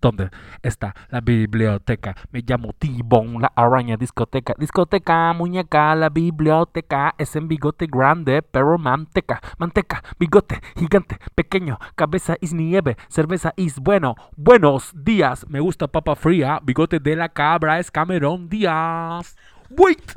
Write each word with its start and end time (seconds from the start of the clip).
¿Dónde 0.00 0.30
está 0.62 0.94
la 1.10 1.20
biblioteca? 1.20 2.16
Me 2.32 2.40
llamo 2.40 2.72
T-Bone, 2.72 3.40
la 3.40 3.52
araña 3.54 3.98
discoteca. 3.98 4.54
Discoteca, 4.56 5.32
muñeca, 5.34 5.94
la 5.94 6.08
biblioteca 6.08 7.14
es 7.18 7.36
en 7.36 7.48
bigote 7.48 7.86
grande, 7.86 8.40
pero 8.40 8.78
manteca. 8.78 9.42
Manteca, 9.58 10.02
bigote, 10.18 10.60
gigante, 10.74 11.18
pequeño, 11.34 11.78
cabeza 11.96 12.36
is 12.40 12.54
nieve, 12.54 12.96
cerveza 13.08 13.52
is 13.56 13.78
bueno. 13.78 14.14
Buenos 14.36 14.90
días, 14.94 15.46
me 15.50 15.60
gusta 15.60 15.86
papa 15.86 16.16
fría, 16.16 16.60
bigote 16.62 16.98
de 16.98 17.16
la 17.16 17.28
cabra 17.28 17.78
es 17.78 17.90
Cameron 17.90 18.48
Díaz. 18.48 19.36
Wait, 19.68 20.12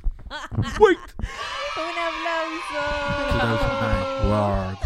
wait. 0.79 0.99
Un 1.75 1.97
aplauso. 2.07 2.81
2009 3.49 4.03
Word. 4.29 4.77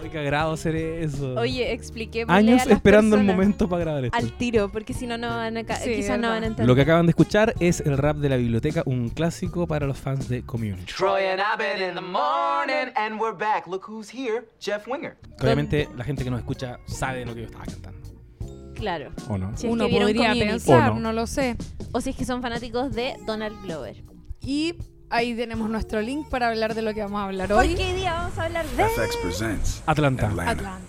Oye, 0.00 0.10
qué 0.10 0.18
agrado 0.18 0.52
hacer 0.52 0.76
eso. 0.76 1.34
Oye, 1.34 1.72
expliquémosle 1.72 2.36
Años 2.38 2.62
a 2.62 2.64
las 2.66 2.76
esperando 2.76 3.16
el 3.16 3.20
personas 3.22 3.36
momento 3.36 3.68
para 3.68 3.80
grabar 3.84 4.04
esto. 4.04 4.16
Al 4.16 4.32
tiro, 4.32 4.70
porque 4.70 4.92
si 4.94 5.06
no, 5.06 5.16
no 5.18 5.28
van 5.28 5.56
a 5.56 5.64
ca- 5.64 5.76
Sí, 5.76 5.94
quizás 5.96 6.18
no 6.18 6.28
verdad. 6.28 6.30
van 6.34 6.42
a 6.42 6.46
entender. 6.46 6.66
Lo 6.66 6.74
que 6.74 6.82
acaban 6.82 7.06
de 7.06 7.10
escuchar 7.10 7.54
es 7.60 7.80
el 7.80 7.96
rap 7.98 8.16
de 8.16 8.28
la 8.28 8.36
biblioteca, 8.36 8.82
un 8.86 9.08
clásico 9.10 9.66
para 9.66 9.86
los 9.86 9.98
fans 9.98 10.28
de 10.28 10.42
Community. 10.44 10.92
Troy 10.92 11.26
and 11.26 11.40
Abed 11.40 11.80
in 11.88 11.94
the 11.94 12.00
morning, 12.00 12.92
and 12.96 13.20
we're 13.20 13.36
back. 13.36 13.66
Look 13.66 13.84
who's 13.88 14.10
here, 14.12 14.44
Jeff 14.60 14.86
Winger. 14.86 15.16
Obviamente 15.40 15.88
la 15.96 16.04
gente 16.04 16.24
que 16.24 16.30
nos 16.30 16.40
escucha 16.40 16.78
sabe 16.86 17.20
de 17.20 17.26
lo 17.26 17.34
que 17.34 17.40
yo 17.42 17.46
estaba 17.46 17.64
cantando. 17.64 18.05
Claro. 18.76 19.10
¿O 19.28 19.36
no? 19.38 19.56
Si 19.56 19.66
es 19.66 19.72
Uno 19.72 19.84
que 19.84 19.90
vieron 19.90 20.08
podría 20.08 20.28
Community. 20.28 20.50
pensar, 20.52 20.90
¿O 20.90 20.94
no? 20.94 21.00
no 21.00 21.12
lo 21.12 21.26
sé. 21.26 21.56
O 21.92 22.00
si 22.00 22.10
es 22.10 22.16
que 22.16 22.24
son 22.24 22.42
fanáticos 22.42 22.92
de 22.92 23.16
Donald 23.26 23.60
Glover. 23.62 24.04
Y 24.40 24.74
ahí 25.10 25.34
tenemos 25.34 25.68
nuestro 25.70 26.00
link 26.00 26.28
para 26.28 26.48
hablar 26.48 26.74
de 26.74 26.82
lo 26.82 26.92
que 26.94 27.00
vamos 27.02 27.20
a 27.20 27.24
hablar 27.24 27.52
Hoy 27.52 27.68
hoy. 27.68 27.74
qué 27.74 27.94
día 27.94 28.12
vamos 28.14 28.38
a 28.38 28.44
hablar 28.44 28.66
de 28.66 28.84
FX 28.84 29.16
presents 29.22 29.82
Atlanta. 29.86 30.26
Atlanta. 30.28 30.50
Atlanta. 30.52 30.82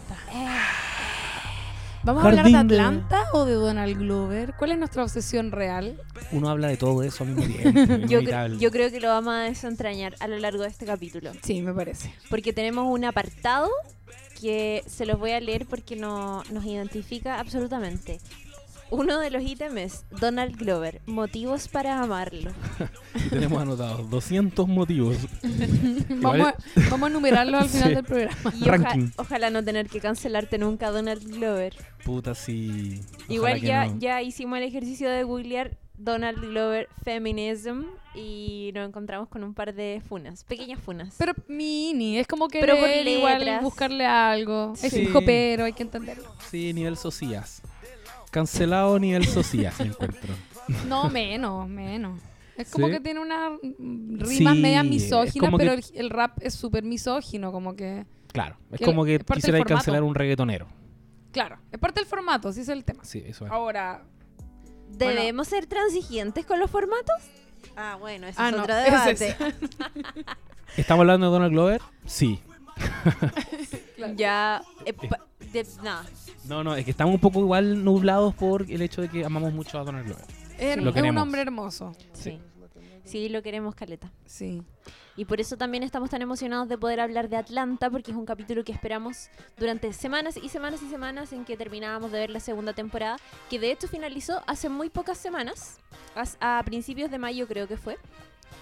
¿Vamos 2.04 2.24
a 2.24 2.28
hablar 2.28 2.50
Jardín 2.50 2.68
de 2.70 2.76
de- 2.76 2.82
Atlanta 2.82 3.24
o 3.34 3.44
de 3.44 3.54
Donald 3.54 3.98
Glover? 3.98 4.54
¿Cuál 4.58 4.72
es 4.72 4.78
nuestra 4.78 5.04
obsesión 5.04 5.52
real? 5.52 6.00
Uno 6.32 6.48
habla 6.50 6.70
de 6.70 6.78
todo 6.78 7.04
eso 7.04 7.26
al 7.26 7.32
mismo 7.32 7.54
tiempo. 7.54 8.08
Yo, 8.08 8.22
cre- 8.22 8.58
yo 8.60 8.72
creo 8.72 8.90
que 8.90 9.02
lo 9.02 9.10
vamos 9.10 9.34
a 9.34 9.40
desentrañar 9.40 10.16
a 10.22 10.28
lo 10.30 10.38
largo 10.38 10.64
de 10.64 10.70
este 10.70 10.86
capítulo. 10.86 11.32
Sí, 11.42 11.62
me 11.62 11.74
parece. 11.74 12.14
Porque 12.30 12.54
tenemos 12.54 12.86
un 12.90 13.04
apartado 13.04 13.70
que 14.40 14.84
se 14.88 15.06
los 15.06 15.18
voy 15.20 15.32
a 15.32 15.40
leer 15.40 15.66
porque 15.66 15.96
no, 15.96 16.44
nos 16.52 16.66
identifica 16.66 17.40
absolutamente. 17.40 18.20
Uno 18.90 19.20
de 19.20 19.30
los 19.32 19.44
ítems 19.44 20.06
Donald 20.22 20.56
Glover, 20.56 21.02
motivos 21.08 21.68
para 21.68 22.02
amarlo. 22.02 22.52
Tenemos 23.30 23.62
anotados 23.62 24.10
200 24.10 24.66
motivos. 24.66 25.18
Vamos, 26.10 26.48
a- 26.48 26.56
vamos 26.90 27.10
a 27.10 27.12
al 27.60 27.68
final 27.70 27.90
Sí. 27.90 27.96
del 27.96 28.04
programa. 28.06 28.54
Y 28.56 28.70
oja- 28.70 28.96
ojalá 29.18 29.50
no 29.50 29.62
tener 29.64 29.88
que 29.90 30.00
cancelarte 30.00 30.58
nunca 30.58 30.90
Donald 30.92 31.22
Glover. 31.22 31.76
Puta, 32.06 32.34
sí. 32.34 33.02
Igual 33.28 33.58
Ojalá 33.58 33.68
ya, 33.68 33.86
no. 33.94 34.00
ya 34.00 34.22
hicimos 34.22 34.58
el 34.60 34.64
ejercicio 34.64 35.10
de 35.10 35.24
googlear 35.24 35.78
Donald 35.98 36.40
Glover 36.40 36.88
Feminism 37.04 37.84
y 38.14 38.72
nos 38.74 38.88
encontramos 38.88 39.30
con 39.30 39.44
un 39.44 39.54
par 39.54 39.74
de 39.74 40.02
funas, 40.08 40.44
pequeñas 40.44 40.80
funas. 40.80 41.16
Pero 41.18 41.34
mini, 41.48 42.18
es 42.20 42.28
como 42.28 42.48
que 42.48 42.60
Pero 42.60 42.78
por 42.78 42.90
igual 42.90 43.60
buscarle 43.62 44.06
algo. 44.06 44.74
Es 44.82 44.94
Sí. 44.94 45.02
hijo 45.02 45.22
pero, 45.26 45.66
hay 45.66 45.74
que 45.74 45.84
entenderlo. 45.84 46.32
Sí, 46.50 46.74
nivel 46.74 46.98
socias. 46.98 47.62
Cancelado 48.32 49.00
nivel 49.00 49.26
socias, 49.26 49.80
me 49.80 49.88
encuentro. 49.88 50.34
No, 50.88 51.10
menos, 51.10 51.68
menos. 51.70 52.20
Es 52.58 52.70
como 52.72 52.88
¿Sí? 52.88 52.94
que 52.94 53.00
tiene 53.00 53.22
unas 53.22 53.54
rimas 53.62 54.28
Sí, 54.28 54.44
medias 54.62 54.84
misóginas, 54.84 55.50
que- 55.52 55.58
pero 55.58 55.72
el, 55.72 55.84
el 55.94 56.10
rap 56.10 56.38
es 56.42 56.56
súper 56.56 56.84
misógino, 56.84 57.54
como 57.54 57.74
que... 57.76 58.06
Claro, 58.34 58.58
es 58.72 58.80
Que 58.80 58.86
como 58.86 59.06
que 59.06 59.20
quisiera 59.20 59.64
cancelar 59.64 60.04
un 60.04 60.14
reggaetonero. 60.14 60.68
Claro, 61.32 61.58
es 61.72 61.80
parte 61.80 62.02
del 62.02 62.10
formato, 62.10 62.52
sí 62.52 62.62
es 62.62 62.68
el 62.70 62.84
tema. 62.84 63.06
Sí, 63.06 63.24
eso 63.26 63.46
es. 63.46 63.52
Ahora... 63.52 64.04
¿Debemos 64.90 65.48
ser 65.48 65.66
transigentes 65.68 66.46
con 66.46 66.60
los 66.60 66.70
formatos? 66.72 67.16
Ah, 67.76 67.98
bueno, 68.00 68.28
ese 68.28 68.42
Ah, 68.42 68.50
es 68.50 68.56
no, 68.56 68.64
otro 68.64 68.76
debate. 68.76 69.28
es- 69.30 69.36
¿Estamos 70.78 71.02
hablando 71.02 71.28
de 71.28 71.32
Donald 71.32 71.52
Glover? 71.54 71.82
Sí. 72.06 72.40
Ya, 74.16 74.62
eh, 74.86 74.94
de- 75.52 75.68
no. 75.84 76.02
No, 76.46 76.64
no, 76.64 76.76
es 76.76 76.86
que 76.86 76.92
estamos 76.92 77.16
un 77.16 77.20
poco 77.20 77.40
igual 77.40 77.84
nublados 77.84 78.34
por 78.36 78.62
el 78.70 78.82
hecho 78.82 79.02
de 79.02 79.10
que 79.10 79.26
amamos 79.26 79.54
mucho 79.54 79.80
a 79.80 79.84
Donald 79.84 80.06
Glover. 80.06 80.26
Es, 80.58 80.78
Lo 80.78 80.92
es 80.92 81.02
un 81.04 81.18
hombre 81.18 81.42
hermoso. 81.42 81.94
Sí. 82.14 82.32
Sí, 82.32 82.40
lo 83.30 83.42
queremos, 83.42 83.76
Caleta. 83.76 84.12
Sí. 84.26 84.62
Y 85.16 85.26
por 85.26 85.42
eso 85.42 85.58
también 85.58 85.82
estamos 85.84 86.10
tan 86.10 86.22
emocionados 86.22 86.68
de 86.70 86.78
poder 86.78 87.00
hablar 87.00 87.28
de 87.30 87.38
Atlanta, 87.38 87.90
porque 87.90 88.12
es 88.12 88.18
un 88.18 88.26
capítulo 88.26 88.64
que 88.64 88.72
esperamos 88.72 89.30
durante 89.58 89.92
semanas 89.94 90.38
y 90.38 90.50
semanas 90.50 90.82
y 90.84 90.90
semanas 90.90 91.34
en 91.34 91.44
que 91.46 91.58
terminábamos 91.58 92.12
de 92.12 92.20
ver 92.20 92.30
la 92.30 92.40
segunda 92.40 92.74
temporada, 92.74 93.18
que 93.50 93.60
de 93.60 93.72
hecho 93.72 93.88
finalizó 93.88 94.42
hace 94.46 94.70
muy 94.70 94.90
pocas 94.90 95.18
semanas, 95.18 95.80
as- 96.16 96.38
a 96.40 96.62
principios 96.66 97.10
de 97.10 97.18
mayo 97.18 97.48
creo 97.48 97.68
que 97.68 97.78
fue. 97.78 97.98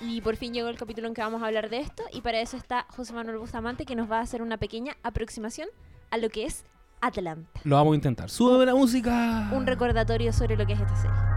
Y 0.02 0.22
por 0.22 0.36
fin 0.36 0.54
llegó 0.54 0.68
el 0.70 0.78
capítulo 0.78 1.08
en 1.08 1.14
que 1.14 1.22
vamos 1.22 1.42
a 1.44 1.48
hablar 1.48 1.70
de 1.70 1.80
esto, 1.80 2.04
y 2.14 2.22
para 2.22 2.40
eso 2.40 2.56
está 2.58 2.86
José 2.96 3.14
Manuel 3.14 3.38
Bustamante, 3.38 3.86
que 3.86 3.96
nos 3.96 4.10
va 4.10 4.20
a 4.20 4.22
hacer 4.22 4.42
una 4.42 4.58
pequeña 4.58 4.96
aproximación 5.04 5.68
a 6.10 6.18
lo 6.18 6.30
que 6.30 6.46
es 6.46 6.64
Atlanta. 7.02 7.60
Lo 7.66 7.76
vamos 7.76 7.94
a 7.94 7.96
intentar. 7.96 8.30
¡Sube 8.30 8.66
la 8.66 8.74
música! 8.76 9.50
Un 9.54 9.66
recordatorio 9.68 10.32
sobre 10.34 10.56
lo 10.56 10.66
que 10.66 10.74
es 10.74 10.80
esta 10.80 10.96
serie. 10.96 11.34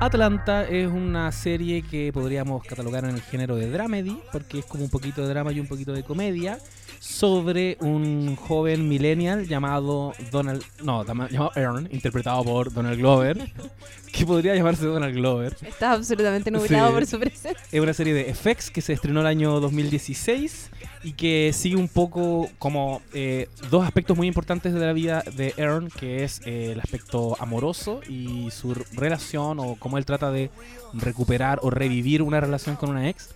Atlanta 0.00 0.66
es 0.66 0.88
una 0.88 1.30
serie 1.30 1.82
que 1.82 2.10
podríamos 2.12 2.64
catalogar 2.64 3.04
en 3.04 3.10
el 3.10 3.20
género 3.20 3.56
de 3.56 3.70
dramedy, 3.70 4.18
porque 4.32 4.60
es 4.60 4.64
como 4.64 4.84
un 4.84 4.90
poquito 4.90 5.20
de 5.22 5.28
drama 5.28 5.52
y 5.52 5.60
un 5.60 5.66
poquito 5.66 5.92
de 5.92 6.02
comedia, 6.02 6.58
sobre 7.00 7.76
un 7.80 8.34
joven 8.36 8.88
millennial 8.88 9.46
llamado 9.46 10.12
Donald, 10.30 10.62
no, 10.82 11.04
llamado 11.04 11.50
Aaron, 11.54 11.88
interpretado 11.92 12.42
por 12.44 12.72
Donald 12.72 12.98
Glover, 12.98 13.38
que 14.12 14.24
podría 14.26 14.54
llamarse 14.54 14.86
Donald 14.86 15.14
Glover. 15.14 15.56
Estás 15.66 15.98
absolutamente 15.98 16.50
nublado 16.50 16.88
Sí. 16.88 16.94
por 16.94 17.06
su 17.06 17.18
presencia. 17.20 17.62
Es 17.70 17.80
una 17.80 17.92
serie 17.92 18.14
de 18.14 18.34
FX 18.34 18.70
que 18.70 18.80
se 18.80 18.92
estrenó 18.94 19.20
el 19.20 19.26
año 19.26 19.60
2016 19.60 20.70
y 21.02 21.12
que 21.12 21.52
sigue 21.54 21.76
un 21.76 21.88
poco 21.88 22.50
como 22.58 23.00
eh, 23.14 23.48
dos 23.70 23.84
aspectos 23.86 24.14
muy 24.16 24.26
importantes 24.26 24.74
de 24.74 24.80
la 24.80 24.92
vida 24.92 25.24
de 25.36 25.54
Aaron, 25.58 25.88
que 25.88 26.24
es 26.24 26.42
eh, 26.44 26.72
el 26.72 26.80
aspecto 26.80 27.36
amoroso 27.40 28.00
y 28.06 28.50
su 28.50 28.74
relación 28.92 29.58
o 29.60 29.76
cómo 29.78 29.89
él 29.98 30.04
trata 30.04 30.30
de 30.30 30.50
recuperar 30.92 31.60
o 31.62 31.70
revivir 31.70 32.22
una 32.22 32.40
relación 32.40 32.76
con 32.76 32.90
una 32.90 33.08
ex. 33.08 33.34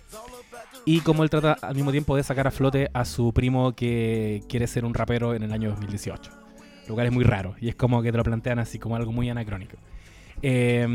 Y 0.85 0.99
cómo 0.99 1.23
él 1.23 1.29
trata 1.29 1.53
al 1.53 1.75
mismo 1.75 1.91
tiempo 1.91 2.15
de 2.15 2.23
sacar 2.23 2.47
a 2.47 2.51
flote 2.51 2.89
a 2.93 3.05
su 3.05 3.33
primo 3.33 3.73
que 3.73 4.43
quiere 4.47 4.67
ser 4.67 4.85
un 4.85 4.93
rapero 4.93 5.33
en 5.33 5.43
el 5.43 5.51
año 5.51 5.69
2018. 5.71 6.31
Lo 6.87 6.93
cual 6.93 7.07
es 7.07 7.13
muy 7.13 7.23
raro 7.23 7.55
y 7.59 7.69
es 7.69 7.75
como 7.75 8.03
que 8.03 8.11
te 8.11 8.17
lo 8.17 8.23
plantean 8.23 8.59
así 8.59 8.77
como 8.77 8.95
algo 8.95 9.11
muy 9.11 9.29
anacrónico. 9.29 9.77
Eh, 10.41 10.85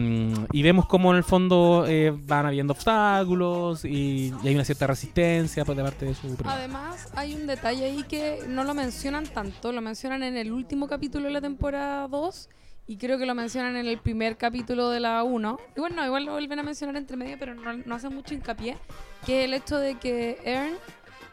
y 0.53 0.63
vemos 0.63 0.87
cómo 0.87 1.11
en 1.11 1.17
el 1.17 1.25
fondo 1.25 1.85
eh, 1.89 2.13
van 2.27 2.47
habiendo 2.47 2.73
obstáculos 2.73 3.85
y, 3.85 4.33
y 4.45 4.49
hay 4.49 4.55
una 4.55 4.65
cierta 4.65 4.87
resistencia 4.87 5.65
por 5.65 5.75
de 5.75 5.83
parte 5.83 6.07
de 6.07 6.15
su 6.15 6.37
primo. 6.37 6.51
Además, 6.51 7.09
hay 7.17 7.35
un 7.35 7.47
detalle 7.47 7.85
ahí 7.85 8.05
que 8.05 8.41
no 8.47 8.65
lo 8.65 8.75
mencionan 8.75 9.25
tanto, 9.27 9.73
lo 9.73 9.81
mencionan 9.81 10.23
en 10.23 10.37
el 10.37 10.53
último 10.53 10.87
capítulo 10.87 11.27
de 11.27 11.33
la 11.33 11.41
temporada 11.41 12.07
2 12.07 12.49
y 12.91 12.97
creo 12.97 13.19
que 13.19 13.25
lo 13.27 13.37
mencionan 13.37 13.77
en 13.77 13.87
el 13.87 13.99
primer 13.99 14.37
capítulo 14.37 14.91
de 14.91 14.99
la 14.99 15.23
1. 15.23 15.59
Igual 15.77 15.95
no, 15.95 16.05
igual 16.05 16.25
lo 16.25 16.33
vuelven 16.33 16.59
a 16.59 16.65
mencionar 16.65 16.97
entre 16.97 17.17
medio, 17.17 17.37
pero 17.39 17.55
no, 17.55 17.73
no 17.73 17.95
hacen 17.95 18.13
mucho 18.13 18.35
hincapié, 18.35 18.77
que 19.25 19.41
es 19.41 19.45
el 19.45 19.55
hecho 19.55 19.77
de 19.79 19.95
que 19.97 20.41
Ern 20.45 20.75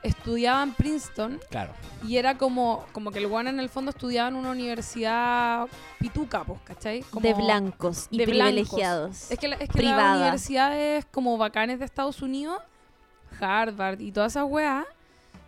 estudiaba 0.03 0.62
en 0.62 0.73
Princeton 0.73 1.40
Claro. 1.50 1.73
y 2.07 2.17
era 2.17 2.38
como, 2.38 2.85
como 2.91 3.09
que 3.12 3.17
el 3.17 3.25
one 3.25 3.50
en 3.50 3.59
el 3.59 3.69
fondo 3.69 3.90
estudiaba 3.90 4.29
en 4.29 4.35
una 4.35 4.51
universidad 4.51 5.67
pituca, 5.97 6.44
pues, 6.44 6.62
¿cachai? 6.63 7.01
Como 7.09 7.23
de 7.28 7.34
blancos 7.34 8.07
y 8.12 8.19
de 8.19 8.25
blancos. 8.28 8.44
privilegiados. 8.51 9.31
Es 9.31 9.40
que, 9.40 9.47
la, 9.47 9.56
es 9.56 9.67
que 9.67 9.81
las 9.81 10.16
universidades 10.16 11.06
como 11.12 11.40
bacanes 11.40 11.79
de 11.79 11.85
Estados 11.85 12.22
Unidos, 12.22 12.59
Harvard 13.41 14.00
y 14.00 14.12
todas 14.12 14.34
esas 14.34 14.46
weas, 14.47 14.85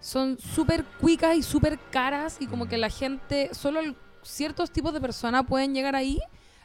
son 0.02 0.40
súper 0.40 0.84
cuicas 1.00 1.36
y 1.38 1.44
súper 1.44 1.78
caras 1.92 2.38
y 2.40 2.48
como 2.48 2.68
que 2.68 2.78
la 2.80 2.90
gente, 2.90 3.54
solo 3.54 3.80
el- 3.82 3.96
ciertos 4.30 4.72
tipos 4.72 4.94
de 4.94 5.02
personas 5.02 5.46
pueden 5.48 5.74
llegar 5.74 5.96
ahí 5.96 6.20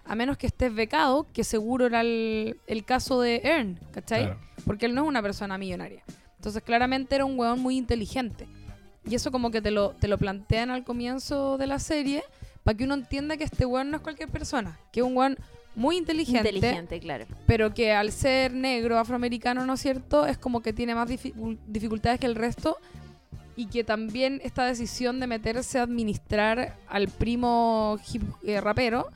a 0.04 0.14
menos 0.14 0.36
que 0.36 0.46
estés 0.46 0.74
becado, 0.74 1.26
que 1.32 1.44
seguro 1.44 1.86
era 1.86 2.02
el, 2.02 2.58
el 2.66 2.84
caso 2.84 3.20
de 3.20 3.40
Ern, 3.42 3.80
¿cachai? 3.92 4.24
Claro. 4.24 4.40
Porque 4.66 4.86
él 4.86 4.94
no 4.94 5.02
es 5.02 5.08
una 5.08 5.22
persona 5.22 5.56
millonaria. 5.58 6.02
Entonces 6.36 6.62
claramente 6.62 7.14
era 7.14 7.24
un 7.24 7.38
weón 7.38 7.60
muy 7.60 7.76
inteligente. 7.78 8.46
Y 9.06 9.14
eso 9.14 9.30
como 9.30 9.50
que 9.50 9.60
te 9.62 9.70
lo, 9.70 9.90
te 9.90 10.08
lo 10.08 10.18
plantean 10.18 10.70
al 10.70 10.84
comienzo 10.84 11.56
de 11.58 11.66
la 11.66 11.78
serie 11.78 12.22
para 12.62 12.76
que 12.76 12.84
uno 12.84 12.94
entienda 12.94 13.36
que 13.36 13.44
este 13.44 13.66
weón 13.66 13.90
no 13.90 13.96
es 13.96 14.02
cualquier 14.02 14.28
persona, 14.30 14.78
que 14.92 15.00
es 15.00 15.06
un 15.06 15.16
weón 15.16 15.38
muy 15.74 15.96
inteligente, 15.96 16.50
Inteligente, 16.50 17.00
claro. 17.00 17.26
pero 17.46 17.74
que 17.74 17.92
al 17.92 18.12
ser 18.12 18.52
negro, 18.54 18.96
afroamericano, 18.98 19.66
¿no 19.66 19.72
es 19.74 19.80
cierto? 19.80 20.24
Es 20.24 20.38
como 20.38 20.60
que 20.62 20.72
tiene 20.72 20.94
más 20.94 21.08
dificu- 21.08 21.58
dificultades 21.66 22.20
que 22.20 22.26
el 22.26 22.36
resto 22.36 22.78
y 23.56 23.66
que 23.66 23.84
también 23.84 24.40
esta 24.44 24.64
decisión 24.64 25.20
de 25.20 25.26
meterse 25.26 25.78
a 25.78 25.82
administrar 25.84 26.76
al 26.88 27.08
primo 27.08 27.98
hip, 28.12 28.22
eh, 28.44 28.60
rapero 28.60 29.08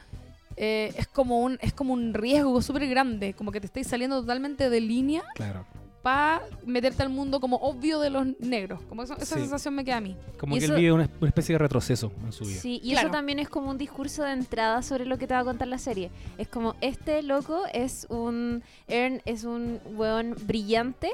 eh, 0.57 0.93
es 0.97 1.07
como 1.07 1.41
un 1.41 1.57
es 1.61 1.73
como 1.73 1.93
un 1.95 2.15
riesgo 2.15 2.61
súper 2.63 2.89
grande, 2.89 3.33
como 3.35 3.53
que 3.53 3.61
te 3.61 3.67
estáis 3.67 3.87
saliendo 3.87 4.21
totalmente 4.21 4.69
de 4.71 4.81
línea 4.81 5.23
Claro. 5.35 5.65
para 6.03 6.43
meterte 6.67 7.03
al 7.03 7.11
mundo 7.11 7.39
como 7.41 7.57
obvio 7.59 8.01
de 8.01 8.11
los 8.11 8.27
negros. 8.41 8.81
Como 8.89 9.03
eso- 9.05 9.15
esa 9.17 9.35
Sí. 9.37 9.41
sensación 9.43 9.75
me 9.75 9.85
queda 9.85 9.99
a 9.99 10.01
mí. 10.01 10.17
Como 10.39 10.57
Y 10.57 10.59
que 10.59 10.65
eso- 10.65 10.75
él 10.75 10.81
vive 10.81 10.93
una, 10.93 11.09
una 11.21 11.29
especie 11.29 11.55
de 11.55 11.59
retroceso 11.59 12.11
en 12.25 12.33
su 12.33 12.45
vida. 12.45 12.61
Sí, 12.61 12.81
y 12.83 12.91
Claro. 12.93 13.09
eso 13.09 13.13
también 13.13 13.39
es 13.39 13.49
como 13.49 13.71
un 13.71 13.79
discurso 13.79 14.23
de 14.25 14.33
entrada 14.33 14.83
sobre 14.83 15.07
lo 15.07 15.17
que 15.19 15.27
te 15.29 15.35
va 15.35 15.41
a 15.41 15.45
contar 15.45 15.69
la 15.69 15.79
serie. 15.79 16.11
Es 16.39 16.49
como, 16.49 16.75
este 16.81 17.23
loco 17.23 17.63
es 17.73 18.07
un... 18.11 18.63
Ern 18.89 19.21
es 19.27 19.45
un 19.45 19.81
weón 19.97 20.35
brillante 20.47 21.11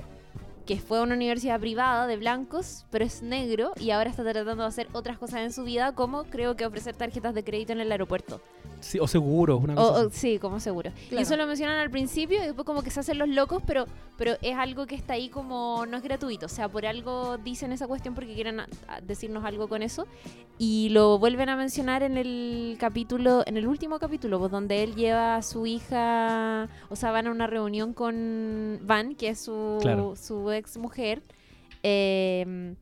que 0.66 0.78
fue 0.78 0.98
a 0.98 1.02
una 1.02 1.14
universidad 1.14 1.60
privada 1.60 2.06
de 2.06 2.16
blancos, 2.16 2.86
pero 2.90 3.04
es 3.04 3.22
negro 3.22 3.72
y 3.78 3.90
ahora 3.90 4.08
está 4.10 4.22
tratando 4.22 4.62
de 4.62 4.68
hacer 4.68 4.88
otras 4.92 5.18
cosas 5.18 5.40
en 5.40 5.52
su 5.52 5.64
vida, 5.64 5.92
como 5.92 6.24
creo 6.24 6.56
que 6.56 6.64
ofrecer 6.66 6.94
tarjetas 6.96 7.34
de 7.34 7.44
crédito 7.44 7.72
en 7.72 7.80
el 7.80 7.92
aeropuerto. 7.92 8.40
Sí, 8.80 8.98
o 8.98 9.06
seguro, 9.06 9.56
una 9.56 9.72
O- 9.74 9.76
cosa 9.76 10.04
o- 10.04 10.06
así. 10.08 10.18
sí, 10.34 10.38
como 10.38 10.60
seguro. 10.60 10.90
Y 11.06 11.08
Claro. 11.08 11.22
eso 11.22 11.36
lo 11.36 11.46
mencionan 11.46 11.78
al 11.78 11.90
principio 11.90 12.42
y 12.42 12.46
después 12.46 12.66
como 12.66 12.82
que 12.82 12.90
se 12.90 13.00
hacen 13.00 13.16
los 13.18 13.28
locos, 13.28 13.62
pero, 13.66 13.86
pero 14.18 14.34
es 14.42 14.56
algo 14.56 14.86
que 14.86 14.94
está 14.94 15.14
ahí 15.14 15.30
como 15.30 15.86
no 15.86 15.96
es 15.96 16.02
gratuito. 16.02 16.46
O 16.46 16.48
sea, 16.50 16.68
por 16.68 16.84
algo 16.84 17.38
dicen 17.38 17.72
esa 17.72 17.86
cuestión 17.86 18.14
porque 18.14 18.34
quieren 18.34 18.60
a- 18.60 18.68
a 18.88 19.00
decirnos 19.00 19.44
algo 19.44 19.68
con 19.68 19.82
eso. 19.82 20.06
Y 20.58 20.90
lo 20.90 21.18
vuelven 21.18 21.48
a 21.48 21.56
mencionar 21.56 22.02
en 22.02 22.16
el 22.18 22.76
capítulo, 22.78 23.42
en 23.46 23.56
el 23.56 23.66
último 23.66 23.98
capítulo, 23.98 24.38
pues, 24.38 24.52
donde 24.52 24.82
él 24.84 24.94
lleva 24.94 25.36
a 25.36 25.42
su 25.42 25.66
hija, 25.66 26.68
o 26.90 26.96
sea, 26.96 27.10
van 27.10 27.26
a 27.26 27.30
una 27.30 27.46
reunión 27.46 27.92
con 27.94 28.78
Van, 28.82 29.14
que 29.14 29.30
es 29.30 29.40
su, 29.40 29.78
Claro. 29.80 30.14
su 30.14 30.50
ex 30.56 30.76
mujer, 30.78 31.22
eh, 31.82 32.74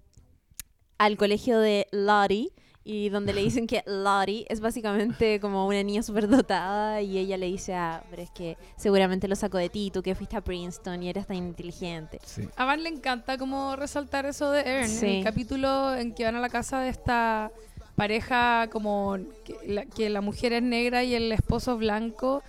al 0.99 1.17
colegio 1.17 1.59
de 1.59 1.87
Lottie. 1.93 2.51
Y 2.85 3.11
donde 3.11 3.33
le 3.33 3.43
dicen 3.43 3.69
que 3.69 3.85
Lottie 3.87 4.45
es 4.49 4.59
básicamente 4.59 5.39
como 5.39 5.69
una 5.69 5.81
niña 5.85 6.03
súper 6.03 6.29
dotada 6.29 7.01
y 7.01 7.17
ella 7.17 7.37
le 7.37 7.47
dice, 7.47 7.75
ah, 7.75 8.03
pero 8.11 8.23
es 8.23 8.31
que 8.33 8.57
seguramente 8.77 9.29
lo 9.29 9.37
sacó 9.37 9.59
de 9.59 9.69
ti, 9.69 9.93
tú 9.95 10.03
que 10.03 10.17
fuiste 10.17 10.37
a 10.37 10.41
Princeton 10.41 11.01
y 11.01 11.09
eres 11.09 11.29
tan 11.29 11.37
inteligente. 11.37 12.19
Sí. 12.25 12.43
A 12.57 12.65
Van 12.65 12.83
le 12.83 12.89
encanta 12.89 13.39
como 13.39 13.77
resaltar 13.77 14.27
eso 14.27 14.51
de 14.51 14.63
Ern. 14.63 14.83
En 14.83 14.89
Sí. 14.89 15.07
el 15.19 15.23
capítulo 15.25 15.95
en 15.95 16.13
que 16.13 16.25
van 16.25 16.35
a 16.35 16.41
la 16.41 16.49
casa 16.49 16.81
de 16.81 16.89
esta 16.89 17.53
pareja 17.95 18.69
como 18.73 19.17
que 19.45 19.55
la, 19.73 19.87
que 19.87 20.11
la 20.11 20.21
mujer 20.21 20.53
es 20.53 20.63
negra 20.65 21.05
y 21.05 21.15
el 21.15 21.31
esposo 21.31 21.75
es 21.75 21.79
blanco 21.79 22.43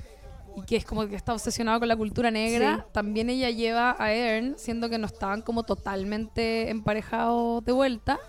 y 0.56 0.62
que 0.64 0.76
es 0.78 0.86
como 0.86 1.08
que 1.08 1.16
está 1.16 1.34
obsesionado 1.34 1.80
con 1.80 1.88
la 1.88 1.96
cultura 1.96 2.32
negra, 2.32 2.78
Sí. 2.78 2.92
también 2.94 3.30
ella 3.30 3.50
lleva 3.50 3.96
a 4.00 4.14
Ern, 4.14 4.56
siendo 4.58 4.90
que 4.90 4.98
no 4.98 5.08
estaban 5.08 5.42
como 5.42 5.64
totalmente 5.64 6.70
emparejados 6.70 7.64
de 7.66 7.72
vuelta, 7.72 8.20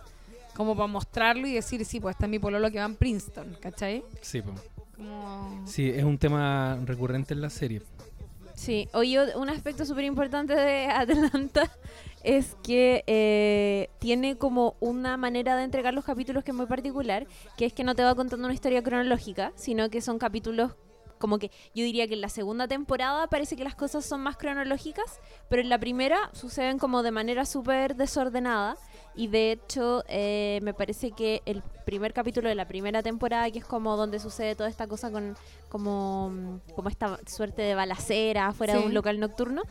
como 0.57 0.75
para 0.77 0.87
mostrarlo 0.87 1.47
y 1.47 1.53
decir, 1.55 1.85
sí, 1.85 2.01
pues 2.01 2.15
está 2.15 2.27
mi 2.29 2.39
pololo 2.39 2.71
que 2.71 2.79
va 2.79 2.85
en 2.85 2.97
Princeton, 2.97 3.57
¿cachai? 3.61 4.05
Sí. 4.21 4.43
Como... 4.43 5.65
Sí, 5.67 5.91
es 5.91 6.05
un 6.05 6.19
tema 6.19 6.79
recurrente 6.85 7.35
en 7.35 7.41
la 7.41 7.51
serie. 7.51 7.83
Sí, 8.55 8.89
oye, 8.95 9.37
un 9.37 9.51
aspecto 9.51 9.85
súper 9.85 10.05
importante 10.05 10.55
de 10.55 10.87
Atlanta 10.87 11.69
es 12.23 12.57
que 12.63 13.03
eh, 13.09 13.91
tiene 13.99 14.39
como 14.39 14.77
una 14.79 15.17
manera 15.17 15.57
de 15.57 15.65
entregar 15.65 15.93
los 15.93 16.05
capítulos 16.05 16.45
que 16.45 16.53
es 16.53 16.57
muy 16.57 16.67
particular, 16.67 17.27
que 17.57 17.67
es 17.67 17.73
que 17.73 17.83
no 17.83 17.97
te 17.97 18.05
va 18.05 18.15
contando 18.15 18.47
una 18.47 18.55
historia 18.55 18.83
cronológica, 18.83 19.53
sino 19.57 19.91
que 19.91 20.01
son 20.01 20.19
capítulos 20.19 20.71
como 21.25 21.39
que 21.39 21.51
yo 21.75 21.83
diría 21.85 22.07
que 22.07 22.13
en 22.13 22.21
la 22.21 22.29
segunda 22.29 22.69
temporada 22.69 23.27
parece 23.29 23.57
que 23.57 23.65
las 23.65 23.75
cosas 23.75 24.05
son 24.05 24.21
más 24.21 24.37
cronológicas, 24.37 25.21
pero 25.49 25.63
en 25.63 25.71
la 25.71 25.79
primera 25.79 26.29
suceden 26.35 26.79
como 26.79 27.03
de 27.03 27.13
manera 27.13 27.47
súper 27.47 27.97
desordenada 27.97 28.77
y 29.15 29.29
de 29.29 29.53
hecho 29.53 30.05
eh, 30.07 30.61
me 30.63 30.75
parece 30.75 31.13
que 31.13 31.41
el 31.47 31.63
primer 31.87 32.13
capítulo 32.13 32.51
de 32.51 32.55
la 32.55 32.69
primera 32.69 33.03
temporada, 33.03 33.51
que 33.51 33.61
es 33.61 33.65
como 33.65 33.97
donde 33.97 34.19
sucede 34.19 34.55
toda 34.55 34.69
esta 34.69 34.87
cosa 34.87 35.11
con 35.11 35.35
como, 35.71 36.61
como 36.77 36.91
esta 36.91 37.19
suerte 37.27 37.63
de 37.63 37.75
balacera 37.75 38.53
fuera 38.53 38.75
de 38.75 38.85
un 38.85 38.93
local 38.93 39.19
nocturno, 39.19 39.63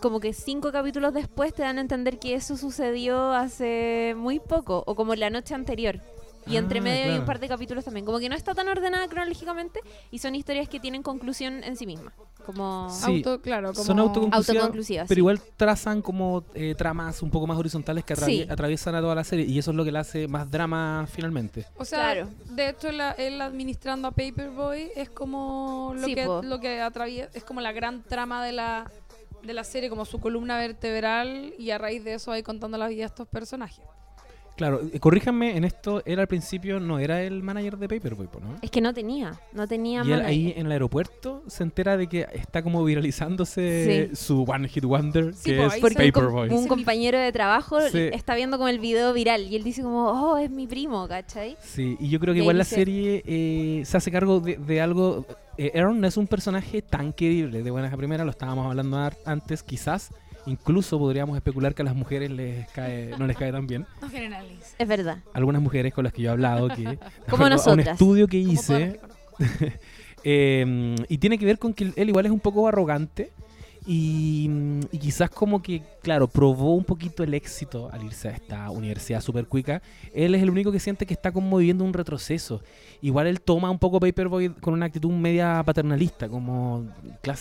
como 0.00 0.20
que 0.20 0.32
cinco 0.32 0.70
capítulos 0.70 1.12
después 1.12 1.52
te 1.52 1.62
dan 1.62 1.78
a 1.78 1.80
entender 1.80 2.20
que 2.20 2.34
eso 2.34 2.56
sucedió 2.56 3.32
hace 3.32 4.14
muy 4.16 4.38
poco 4.38 4.84
o 4.86 4.94
como 4.94 5.16
la 5.16 5.30
noche 5.30 5.52
anterior. 5.52 6.00
Y 6.50 6.56
entre 6.56 6.78
Ah, 6.80 6.82
medio 6.82 7.12
hay 7.12 7.18
un 7.18 7.24
par 7.24 7.38
de 7.38 7.48
capítulos 7.48 7.84
también. 7.84 8.04
Como 8.04 8.18
que 8.18 8.28
no 8.28 8.34
está 8.34 8.54
tan 8.54 8.66
ordenada 8.68 9.06
cronológicamente 9.08 9.80
y 10.10 10.18
son 10.18 10.34
historias 10.34 10.68
que 10.68 10.80
tienen 10.80 11.02
conclusión 11.02 11.62
en 11.64 11.76
sí 11.76 11.86
mismas. 11.86 12.12
Como 12.44 12.88
Sí, 12.90 13.16
Auto, 13.18 13.40
claro, 13.40 13.72
como... 13.72 13.84
Son 13.84 13.98
autoconclusivas, 13.98 14.48
autoconclusivas. 14.56 15.06
pero 15.08 15.16
sí. 15.16 15.20
igual 15.20 15.40
trazan 15.56 16.00
como 16.02 16.44
eh, 16.54 16.74
tramas 16.76 17.22
un 17.22 17.30
poco 17.30 17.46
más 17.46 17.58
horizontales 17.58 18.02
que 18.04 18.14
atravie- 18.14 18.44
Sí. 18.44 18.46
atraviesan 18.50 18.94
a 18.94 19.00
toda 19.00 19.14
la 19.14 19.24
serie 19.24 19.44
y 19.46 19.58
eso 19.58 19.70
es 19.70 19.76
lo 19.76 19.84
que 19.84 19.92
le 19.92 19.98
hace 19.98 20.26
más 20.26 20.50
drama 20.50 21.06
finalmente. 21.12 21.66
O 21.76 21.84
sea, 21.84 22.12
Claro. 22.12 22.28
de 22.50 22.68
hecho, 22.70 22.90
la- 22.92 23.12
él 23.12 23.40
administrando 23.40 24.08
a 24.08 24.10
Paperboy 24.10 24.90
es 24.96 25.10
como 25.10 25.92
lo 25.94 26.06
Sí, 26.06 26.14
que 26.14 26.24
po. 26.24 26.42
lo 26.42 26.58
que 26.60 26.80
atraviesa, 26.80 27.30
es 27.34 27.44
como 27.44 27.60
la 27.60 27.72
gran 27.72 28.02
trama 28.02 28.44
de 28.44 28.52
la 28.52 28.90
de 29.42 29.54
la 29.54 29.64
serie, 29.64 29.88
como 29.88 30.04
su 30.04 30.20
columna 30.20 30.58
vertebral 30.58 31.54
y 31.58 31.70
a 31.70 31.78
raíz 31.78 32.04
de 32.04 32.12
eso 32.14 32.30
va 32.30 32.34
a 32.34 32.38
ir 32.38 32.44
contando 32.44 32.76
la 32.76 32.88
vida 32.88 33.00
de 33.00 33.06
estos 33.06 33.26
personajes. 33.26 33.80
Claro, 34.60 34.82
eh, 34.92 35.00
corríjanme, 35.00 35.56
en 35.56 35.64
esto 35.64 36.02
él 36.04 36.18
al 36.20 36.26
principio 36.26 36.80
no 36.80 36.98
era 36.98 37.22
el 37.22 37.42
manager 37.42 37.78
de 37.78 37.88
Paperboy, 37.88 38.28
¿no? 38.42 38.56
Es 38.60 38.70
que 38.70 38.82
no 38.82 38.92
tenía, 38.92 39.40
no 39.54 39.66
tenía 39.66 40.02
Y 40.04 40.12
él 40.12 40.20
ahí 40.20 40.52
en 40.54 40.66
el 40.66 40.72
aeropuerto 40.72 41.42
se 41.46 41.62
entera 41.62 41.96
de 41.96 42.06
que 42.08 42.26
está 42.34 42.62
como 42.62 42.84
viralizándose 42.84 44.08
Sí. 44.10 44.16
su 44.16 44.42
One 44.42 44.68
Hit 44.68 44.84
Wonder, 44.84 45.32
Sí, 45.34 45.44
que 45.52 45.64
es 45.64 45.74
un, 45.82 45.94
Paperboy. 45.94 46.50
un 46.50 46.66
compañero 46.68 47.18
de 47.18 47.32
trabajo 47.32 47.80
Sí. 47.88 48.10
está 48.12 48.34
viendo 48.34 48.58
como 48.58 48.68
el 48.68 48.80
video 48.80 49.14
viral 49.14 49.46
y 49.50 49.56
él 49.56 49.64
dice 49.64 49.80
como, 49.82 50.08
oh, 50.10 50.36
es 50.36 50.50
mi 50.50 50.66
primo, 50.66 51.08
¿cachai? 51.08 51.56
Sí, 51.62 51.96
y 51.98 52.10
yo 52.10 52.20
creo 52.20 52.34
que 52.34 52.40
igual 52.40 52.58
la 52.58 52.64
dice- 52.64 52.74
serie 52.76 53.22
eh, 53.24 53.82
se 53.86 53.96
hace 53.96 54.10
cargo 54.10 54.40
de, 54.40 54.58
de 54.58 54.80
algo. 54.82 55.24
eh, 55.56 55.72
Aaron 55.74 56.00
no 56.02 56.06
es 56.06 56.18
un 56.18 56.26
personaje 56.26 56.82
tan 56.82 57.14
querible 57.14 57.62
de 57.62 57.70
buenas 57.70 57.92
a 57.92 57.96
primeras, 57.96 58.26
lo 58.26 58.30
estábamos 58.30 58.66
hablando 58.66 59.10
antes, 59.24 59.62
quizás. 59.62 60.10
Incluso 60.46 60.98
podríamos 60.98 61.36
especular 61.36 61.74
que 61.74 61.82
a 61.82 61.84
las 61.84 61.94
mujeres 61.94 62.30
les 62.30 62.68
cae, 62.70 63.14
no 63.18 63.26
les 63.26 63.36
cae 63.36 63.52
tan 63.52 63.66
bien. 63.66 63.86
No 64.00 64.08
generaliza. 64.08 64.76
Es 64.78 64.88
verdad. 64.88 65.18
Algunas 65.32 65.60
mujeres 65.62 65.92
con 65.92 66.04
las 66.04 66.12
que 66.12 66.22
yo 66.22 66.30
he 66.30 66.32
hablado, 66.32 66.68
que 66.68 66.98
Como 67.28 67.44
a 67.44 67.46
un 67.46 67.52
nosotras. 67.52 67.88
estudio 67.88 68.26
que 68.26 68.38
hice, 68.38 69.00
eh, 70.24 70.96
y 71.08 71.18
tiene 71.18 71.38
que 71.38 71.46
ver 71.46 71.58
con 71.58 71.74
que 71.74 71.92
él 71.94 72.08
igual 72.08 72.26
es 72.26 72.32
un 72.32 72.40
poco 72.40 72.66
arrogante 72.66 73.32
y, 73.86 74.50
y 74.92 74.98
quizás 74.98 75.30
como 75.30 75.62
que, 75.62 75.82
claro, 76.02 76.28
probó 76.28 76.74
un 76.74 76.84
poquito 76.84 77.22
el 77.22 77.32
éxito 77.34 77.90
al 77.90 78.04
irse 78.04 78.28
a 78.28 78.32
esta 78.32 78.70
universidad 78.70 79.20
super 79.20 79.46
cuica. 79.46 79.82
Él 80.12 80.34
es 80.34 80.42
el 80.42 80.50
único 80.50 80.70
que 80.70 80.80
siente 80.80 81.06
que 81.06 81.14
está 81.14 81.32
como 81.32 81.56
viviendo 81.56 81.84
un 81.84 81.92
retroceso. 81.92 82.62
Igual 83.00 83.26
él 83.26 83.40
toma 83.40 83.70
un 83.70 83.78
poco 83.78 83.98
Paperboy 83.98 84.50
con 84.60 84.74
una 84.74 84.86
actitud 84.86 85.10
media 85.10 85.62
paternalista, 85.64 86.28
como 86.28 86.86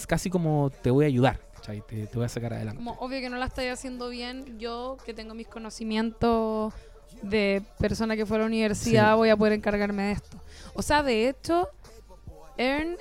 casi 0.07 0.30
como 0.30 0.72
te 0.81 0.92
voy 0.92 1.06
a 1.06 1.07
ayudar, 1.07 1.40
¿cachai? 1.59 1.81
Te, 1.88 2.07
te 2.07 2.15
voy 2.15 2.25
a 2.25 2.29
sacar 2.29 2.53
adelante. 2.53 2.77
Como 2.77 2.94
obvio 3.00 3.19
que 3.19 3.29
no 3.29 3.38
la 3.38 3.45
estoy 3.45 3.67
haciendo 3.67 4.09
bien, 4.09 4.57
yo 4.59 4.97
que 5.06 5.13
tengo 5.13 5.33
mis 5.33 5.47
conocimientos 5.47 6.73
de 7.21 7.61
persona 7.79 8.15
que 8.15 8.25
fue 8.25 8.38
a 8.38 8.41
la 8.41 8.45
universidad 8.45 9.11
Sí. 9.13 9.17
voy 9.17 9.29
a 9.29 9.35
poder 9.38 9.53
encargarme 9.53 10.03
de 10.03 10.11
esto. 10.13 10.38
O 10.73 10.81
sea, 10.81 11.03
de 11.03 11.27
hecho, 11.29 11.67
Ern, 12.57 12.97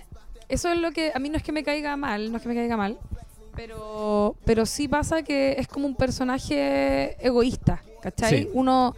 eso 0.49 0.71
es 0.71 0.79
lo 0.79 0.91
que 0.93 1.13
a 1.15 1.19
mí 1.19 1.29
no 1.29 1.37
es 1.37 1.43
que 1.43 1.53
me 1.53 1.63
caiga 1.63 1.97
mal, 1.97 2.31
no 2.31 2.37
es 2.39 2.43
que 2.43 2.49
me 2.49 2.55
caiga 2.55 2.77
mal, 2.77 2.99
pero 3.55 4.37
pero 4.45 4.67
sí 4.67 4.89
pasa 4.89 5.23
que 5.23 5.57
es 5.59 5.69
como 5.69 5.87
un 5.87 5.95
personaje 5.95 7.17
egoísta, 7.25 7.83
¿cachai? 8.03 8.43
Sí. 8.45 8.51
Uno 8.55 8.95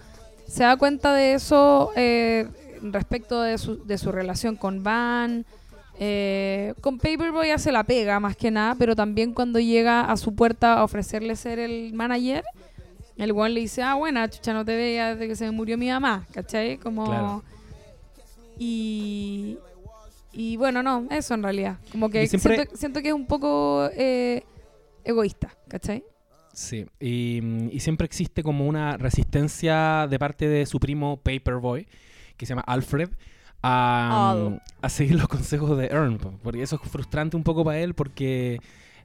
se 0.46 0.62
da 0.64 0.76
cuenta 0.76 1.12
de 1.14 1.34
eso 1.34 1.92
eh, 1.96 2.48
respecto 2.82 3.42
de 3.42 3.58
su, 3.58 3.84
de 3.84 3.98
su 3.98 4.12
relación 4.12 4.56
con 4.56 4.82
Van. 4.82 5.44
Eh, 6.02 6.72
con 6.80 6.96
Paperboy 6.98 7.50
hace 7.50 7.70
la 7.70 7.84
pega 7.84 8.18
más 8.18 8.34
que 8.36 8.50
nada, 8.50 8.74
pero 8.74 8.96
también 8.96 9.34
cuando 9.34 9.60
llega 9.60 10.00
a 10.10 10.16
su 10.16 10.34
puerta 10.34 10.78
a 10.78 10.84
ofrecerle 10.84 11.36
ser 11.36 11.58
el 11.58 11.92
manager, 11.92 12.42
el 13.18 13.32
guan 13.34 13.52
le 13.52 13.60
dice, 13.60 13.82
ah, 13.82 13.94
buena, 13.96 14.28
chucha, 14.30 14.54
no 14.54 14.64
te 14.64 14.74
veía 14.74 15.14
desde 15.14 15.28
que 15.28 15.36
se 15.36 15.44
me 15.44 15.50
murió 15.50 15.76
mi 15.76 15.90
mamá, 15.90 16.26
¿cachai? 16.32 16.78
Como... 16.78 17.04
Claro. 17.04 17.44
Y... 18.58 19.58
Y 20.32 20.56
bueno, 20.56 20.82
no, 20.82 21.08
eso 21.10 21.34
en 21.34 21.42
realidad. 21.42 21.78
Como 21.90 22.08
que 22.08 22.26
siempre- 22.28 22.54
siento, 22.54 22.76
siento 22.76 23.02
que 23.02 23.08
es 23.08 23.14
un 23.14 23.26
poco 23.26 23.90
eh, 23.96 24.44
egoísta, 25.04 25.54
¿cachai? 25.68 26.04
Sí, 26.52 26.86
y, 27.00 27.40
y 27.72 27.80
siempre 27.80 28.04
existe 28.04 28.42
como 28.44 28.66
una 28.66 28.96
resistencia 28.96 30.06
de 30.08 30.18
parte 30.20 30.48
de 30.48 30.66
su 30.66 30.78
primo 30.78 31.16
Paperboy, 31.16 31.86
que 32.36 32.46
se 32.46 32.50
llama 32.50 32.62
Alfred, 32.66 33.10
a, 33.62 34.34
Oh. 34.36 34.58
a 34.82 34.88
seguir 34.88 35.16
los 35.16 35.28
consejos 35.28 35.76
de 35.78 35.86
Earn. 35.86 36.18
po, 36.18 36.32
Porque 36.42 36.62
eso 36.62 36.80
es 36.82 36.90
frustrante 36.90 37.36
un 37.36 37.42
poco 37.42 37.64
para 37.64 37.78
él, 37.78 37.94
porque 37.94 38.58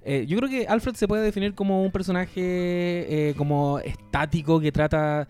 eh, 0.04 0.26
yo 0.28 0.38
creo 0.38 0.50
que 0.50 0.68
Alfred 0.68 0.96
se 0.96 1.08
puede 1.08 1.24
definir 1.24 1.54
como 1.56 1.82
un 1.84 1.92
personaje 1.92 2.32
eh, 2.38 3.34
como 3.38 3.80
estático 3.80 4.60
que 4.60 4.72
trata 4.72 5.28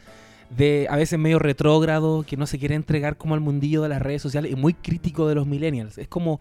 de 0.50 0.86
a 0.90 0.96
veces 0.96 1.18
medio 1.18 1.40
retrógrado, 1.40 2.24
que 2.28 2.38
no 2.38 2.46
se 2.46 2.60
quiere 2.60 2.76
entregar 2.76 3.18
como 3.18 3.34
al 3.34 3.40
mundillo 3.42 3.82
de 3.82 3.90
las 3.90 4.02
redes 4.02 4.22
sociales 4.22 4.52
y 4.52 4.56
muy 4.56 4.74
crítico 4.74 5.28
de 5.28 5.36
los 5.36 5.48
millennials. 5.48 5.98
Es 5.98 6.08
como, 6.08 6.40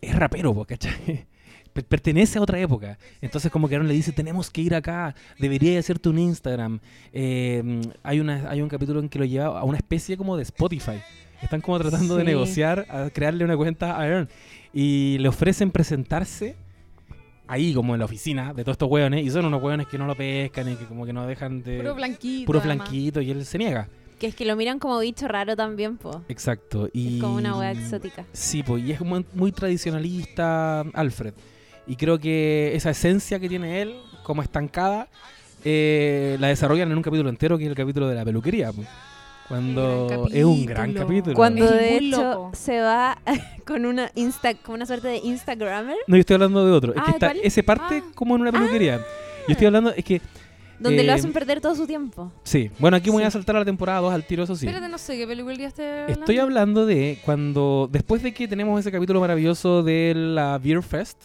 es 0.00 0.14
rapero, 0.14 0.54
¿cachai? 0.66 1.26
Per- 1.72 1.84
Pertenece 1.84 2.38
a 2.38 2.42
otra 2.42 2.58
época. 2.58 2.98
Entonces 3.22 3.50
como 3.50 3.68
que 3.68 3.76
Aaron 3.76 3.86
le 3.88 3.94
dice, 3.94 4.12
tenemos 4.12 4.50
que 4.50 4.60
ir 4.60 4.74
acá, 4.74 5.14
debería 5.38 5.78
hacerte 5.78 6.08
un 6.08 6.18
Instagram. 6.18 6.80
Eh, 7.12 7.80
hay, 8.02 8.20
una, 8.20 8.50
hay 8.50 8.60
un 8.60 8.68
capítulo 8.68 8.98
en 9.00 9.08
que 9.08 9.18
lo 9.20 9.24
lleva 9.24 9.58
a 9.58 9.64
una 9.64 9.78
especie 9.78 10.16
como 10.16 10.36
de 10.36 10.42
Spotify. 10.42 11.00
Están 11.42 11.60
como 11.60 11.78
tratando 11.78 12.16
de 12.16 12.24
negociar, 12.24 12.86
a 12.90 13.10
crearle 13.10 13.44
una 13.44 13.56
cuenta 13.56 13.92
a 13.92 14.02
Aaron. 14.02 14.28
Y 14.72 15.18
le 15.18 15.28
ofrecen 15.28 15.70
presentarse 15.70 16.56
ahí 17.50 17.74
como 17.74 17.94
en 17.94 17.98
la 17.98 18.04
oficina 18.04 18.54
de 18.54 18.62
todos 18.62 18.74
estos 18.74 18.88
hueones 18.88 19.26
y 19.26 19.30
son 19.30 19.44
unos 19.44 19.60
hueones 19.60 19.88
que 19.88 19.98
no 19.98 20.06
lo 20.06 20.14
pescan 20.14 20.70
y 20.70 20.76
que 20.76 20.84
como 20.84 21.04
que 21.04 21.12
no 21.12 21.26
dejan 21.26 21.62
de... 21.64 21.78
Puro 21.78 21.96
blanquito. 21.96 22.46
puro 22.46 22.60
además. 22.60 22.88
flanquito 22.88 23.20
y 23.20 23.30
él 23.32 23.44
se 23.44 23.58
niega. 23.58 23.88
Que 24.20 24.28
es 24.28 24.36
que 24.36 24.44
lo 24.44 24.54
miran 24.54 24.78
como 24.78 25.00
bicho 25.00 25.26
raro 25.26 25.56
también, 25.56 25.96
po. 25.96 26.22
Exacto. 26.28 26.88
Y... 26.92 27.16
Es 27.16 27.22
como 27.22 27.36
una 27.36 27.56
wea 27.56 27.72
exótica. 27.72 28.24
Sí, 28.32 28.62
pues, 28.62 28.84
y 28.84 28.92
es 28.92 29.00
muy, 29.00 29.24
muy 29.34 29.50
tradicionalista 29.50 30.82
Alfred. 30.92 31.34
Y 31.88 31.96
creo 31.96 32.20
que 32.20 32.70
esa 32.76 32.90
esencia 32.90 33.40
que 33.40 33.48
tiene 33.48 33.82
él, 33.82 33.96
como 34.22 34.42
estancada, 34.42 35.08
eh, 35.64 36.36
la 36.38 36.48
desarrollan 36.48 36.92
en 36.92 36.96
un 36.96 37.02
capítulo 37.02 37.30
entero, 37.30 37.58
que 37.58 37.64
es 37.64 37.70
el 37.70 37.76
capítulo 37.76 38.08
de 38.08 38.14
la 38.14 38.24
peluquería. 38.24 38.72
pues. 38.72 38.86
Cuando 39.50 40.28
es 40.32 40.44
un 40.44 40.64
gran 40.64 40.92
capítulo. 40.94 41.34
Cuando 41.34 41.64
Es 41.64 41.70
de 41.72 41.96
hecho 41.96 42.22
loco. 42.22 42.50
se 42.54 42.80
va 42.80 43.18
con 43.66 43.84
una 43.84 44.10
insta, 44.14 44.54
con 44.54 44.76
una 44.76 44.86
suerte 44.86 45.08
de 45.08 45.16
Instagrammer, 45.18 45.96
No, 46.06 46.14
yo 46.16 46.20
estoy 46.20 46.34
hablando 46.34 46.64
de 46.64 46.70
otro. 46.72 46.92
Es 46.92 46.98
Ah, 47.00 47.04
que 47.06 47.10
está 47.10 47.26
¿cuál? 47.32 47.40
ese 47.42 47.62
parte 47.64 48.02
Ah. 48.06 48.10
como 48.14 48.36
en 48.36 48.42
una 48.42 48.52
peluquería. 48.52 48.98
Yo 49.48 49.52
estoy 49.52 49.66
hablando, 49.66 49.90
es 49.90 50.04
que, 50.04 50.20
donde 50.78 51.02
lo 51.02 51.10
Eh, 51.10 51.14
hacen 51.16 51.32
perder 51.32 51.60
todo 51.60 51.74
su 51.74 51.84
tiempo. 51.86 52.30
sí. 52.44 52.70
Bueno, 52.78 52.96
aquí 52.96 53.10
voy 53.10 53.24
a 53.24 53.30
saltar 53.32 53.56
a 53.56 53.58
la 53.58 53.64
temporada 53.64 53.98
2 53.98 54.14
al 54.14 54.24
tiro, 54.24 54.44
eso 54.44 54.54
sí. 54.54 54.66
Espérate, 54.66 54.88
no 54.88 54.98
sé 54.98 55.18
qué 55.18 55.26
película 55.26 55.54
esté 55.66 56.10
Estoy 56.12 56.38
hablando 56.38 56.86
de 56.86 57.18
cuando, 57.24 57.88
después 57.90 58.22
de 58.22 58.32
que 58.32 58.46
tenemos 58.46 58.78
ese 58.78 58.92
capítulo 58.92 59.18
maravilloso 59.20 59.82
de 59.82 60.12
la 60.14 60.58
Beer 60.58 60.80
Fest, 60.82 61.20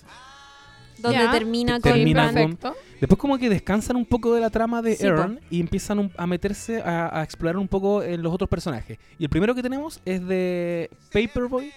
Donde 0.97 1.27
termina, 1.27 1.75
Te- 1.79 1.89
con 1.89 1.91
termina 1.93 2.25
con- 2.25 2.33
Perfecto. 2.33 2.75
Después 2.99 3.17
como 3.19 3.37
que 3.37 3.49
descansan 3.49 3.95
un 3.95 4.05
poco 4.05 4.33
de 4.33 4.41
la 4.41 4.49
trama 4.49 4.81
de 4.81 4.95
Sí, 4.95 5.03
po. 5.03 5.09
Aaron 5.09 5.39
y 5.49 5.59
empiezan 5.59 5.99
un- 5.99 6.11
a 6.17 6.25
meterse 6.27 6.81
a, 6.81 7.19
a 7.19 7.23
explorar 7.23 7.57
un 7.57 7.67
poco 7.67 8.03
en 8.03 8.21
los 8.21 8.33
otros 8.33 8.49
personajes. 8.49 8.97
Y 9.19 9.23
el 9.23 9.29
primero 9.29 9.53
que 9.55 9.61
tenemos 9.63 10.01
es 10.05 10.25
de 10.27 10.89
Paperboy 11.11 11.71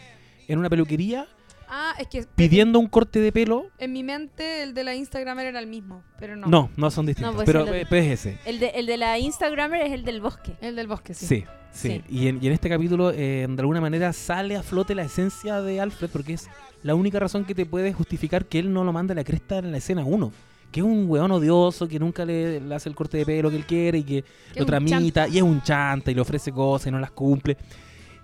en 0.48 0.58
una 0.58 0.68
peluquería 0.70 1.26
Ah, 1.70 1.92
es 1.98 2.06
que 2.06 2.24
pidiendo 2.34 2.78
un 2.78 2.86
corte 2.86 3.20
de 3.20 3.30
pelo. 3.30 3.66
en 3.76 3.92
mi 3.92 4.02
mente 4.02 4.62
el 4.62 4.72
de 4.72 4.84
la 4.84 4.94
Instagram 4.94 5.38
era 5.40 5.58
el 5.58 5.66
mismo, 5.66 6.02
pero 6.18 6.34
no. 6.34 6.46
No, 6.46 6.70
no, 6.78 6.90
son 6.90 7.04
distintos, 7.04 7.32
No, 7.32 7.36
pues 7.36 7.44
pero, 7.44 7.58
el 7.60 7.62
otro. 7.64 7.74
eh, 7.74 7.86
pero 7.90 8.02
es 8.06 8.20
ese. 8.26 8.38
El 8.46 8.58
de, 8.58 8.68
el 8.68 8.86
de 8.86 8.96
la 8.96 9.18
Instagrammer 9.18 9.82
es 9.82 9.92
el 9.92 10.02
del 10.02 10.22
bosque. 10.22 10.56
El 10.62 10.76
del 10.76 10.86
bosque, 10.86 11.12
sí. 11.12 11.26
Sí, 11.26 11.44
sí. 11.72 11.88
Sí. 11.90 12.02
Y, 12.08 12.28
en, 12.28 12.42
y 12.42 12.46
en 12.46 12.54
este 12.54 12.70
capítulo, 12.70 13.10
eh, 13.10 13.46
de 13.46 13.60
alguna 13.60 13.82
manera, 13.82 14.14
sale 14.14 14.56
a 14.56 14.62
flote 14.62 14.94
la 14.94 15.02
esencia 15.02 15.60
de 15.60 15.78
Alfred 15.78 16.08
porque 16.10 16.32
es 16.32 16.48
la 16.82 16.94
única 16.94 17.18
razón 17.20 17.44
que 17.44 17.54
te 17.54 17.66
puede 17.66 17.92
justificar 17.92 18.46
que 18.46 18.60
él 18.60 18.72
no 18.72 18.82
lo 18.82 18.94
manda 18.94 19.12
a 19.12 19.16
la 19.16 19.24
cresta 19.24 19.58
en 19.58 19.70
la 19.70 19.76
escena 19.76 20.04
1. 20.06 20.32
Que 20.70 20.80
es 20.80 20.86
un 20.86 21.08
weón 21.08 21.30
odioso, 21.30 21.88
que 21.88 21.98
nunca 21.98 22.24
le, 22.24 22.60
le 22.60 22.74
hace 22.74 22.88
el 22.88 22.94
corte 22.94 23.18
de 23.18 23.26
pelo 23.26 23.50
que 23.50 23.56
él 23.56 23.66
quiere 23.66 23.98
y 23.98 24.02
que 24.02 24.24
Que 24.52 24.60
lo 24.60 24.66
tramita, 24.66 25.26
y 25.28 25.38
es 25.38 25.42
un 25.42 25.62
chanta 25.62 26.10
y 26.10 26.14
le 26.14 26.20
ofrece 26.20 26.52
cosas 26.52 26.88
y 26.88 26.90
no 26.90 26.98
las 26.98 27.10
cumple. 27.10 27.56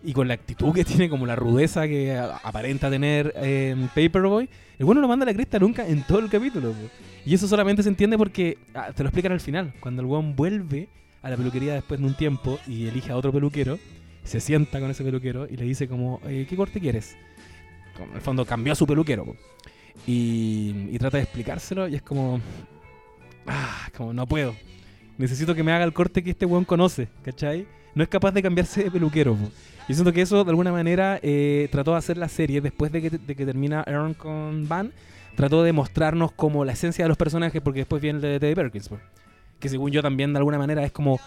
Y 0.03 0.13
con 0.13 0.29
la 0.29 0.35
actitud 0.35 0.73
que 0.75 0.85
tiene, 0.85 1.09
como 1.09 1.25
la 1.25 1.35
rudeza 1.35 1.89
que 1.89 2.15
aparenta 2.15 2.91
tener 2.91 3.33
en 3.37 3.89
Paperboy, 3.89 4.49
el 4.79 4.85
bueno 4.85 5.01
lo 5.01 5.09
manda 5.09 5.25
a 5.25 5.27
la 5.27 5.35
cresta 5.35 5.59
nunca 5.59 5.87
en 5.87 6.03
todo 6.03 6.19
el 6.19 6.29
capítulo. 6.29 6.75
Y 7.25 7.35
eso 7.35 7.49
solamente 7.49 7.83
se 7.83 7.89
entiende 7.89 8.19
porque 8.19 8.59
ah, 8.75 8.93
te 8.95 9.03
lo 9.03 9.09
explican 9.09 9.33
al 9.33 9.41
final. 9.41 9.73
Cuando 9.81 10.03
el 10.03 10.07
weón 10.07 10.37
vuelve 10.37 10.89
a 11.23 11.31
la 11.31 11.37
peluquería 11.39 11.73
después 11.73 11.99
de 11.99 12.07
un 12.07 12.15
tiempo 12.15 12.59
y 12.67 12.87
elige 12.87 13.13
a 13.13 13.17
otro 13.17 13.33
peluquero, 13.33 13.79
se 14.25 14.41
sienta 14.41 14.79
con 14.81 14.91
ese 14.91 15.05
peluquero 15.05 15.47
y 15.49 15.57
le 15.57 15.65
dice 15.65 15.89
como, 15.89 16.21
eh, 16.27 16.47
¿qué 16.49 16.55
corte 16.55 16.81
quieres? 16.81 17.17
Como, 17.97 18.11
en 18.11 18.17
el 18.17 18.21
fondo 18.21 18.45
cambió 18.45 18.75
a 18.75 18.77
su 18.77 18.87
peluquero. 18.87 19.25
Y, 20.07 20.89
y 20.91 20.99
trata 20.99 21.17
de 21.17 21.23
explicárselo 21.23 21.89
y 21.89 21.95
es 21.95 22.03
como, 22.03 22.41
ah, 23.47 23.89
como 23.97 24.13
no 24.13 24.27
puedo. 24.27 24.55
Necesito 25.17 25.55
que 25.55 25.63
me 25.63 25.73
haga 25.73 25.85
el 25.85 25.93
corte 25.93 26.23
que 26.23 26.31
este 26.31 26.47
weón 26.47 26.65
conoce, 26.65 27.09
¿cachai? 27.23 27.67
No 27.95 28.03
es 28.03 28.09
capaz 28.09 28.33
de 28.33 28.43
cambiarse 28.43 28.85
de 28.85 28.91
peluquero. 28.91 29.35
po. 29.35 29.49
Yo 29.89 29.95
siento 29.95 30.13
que 30.13 30.23
eso 30.23 30.43
de 30.43 30.51
alguna 30.51 30.73
manera 30.73 31.21
eh, 31.23 31.69
trató 31.71 31.93
de 31.93 31.99
hacer 31.99 32.17
la 32.17 32.29
serie 32.29 32.61
después 32.61 32.91
de 32.91 33.03
que, 33.03 33.11
de 33.11 33.37
que 33.37 33.47
termina 33.47 33.81
Aaron 33.83 34.15
con 34.15 34.69
Van. 34.69 34.93
Trató 35.37 35.63
de 35.63 35.73
mostrarnos 35.73 36.33
como 36.33 36.65
la 36.65 36.73
esencia 36.73 37.05
de 37.05 37.09
los 37.09 37.17
personajes 37.17 37.61
porque 37.61 37.81
después 37.81 38.01
viene 38.01 38.17
el 38.17 38.23
de 38.23 38.41
Teddy 38.41 38.55
Perkins. 38.55 38.89
po. 38.89 38.99
Que 39.61 39.69
según 39.69 39.91
yo 39.91 40.03
también 40.03 40.33
de 40.33 40.39
alguna 40.39 40.59
manera 40.59 40.85
es 40.85 40.93
como 40.93 41.21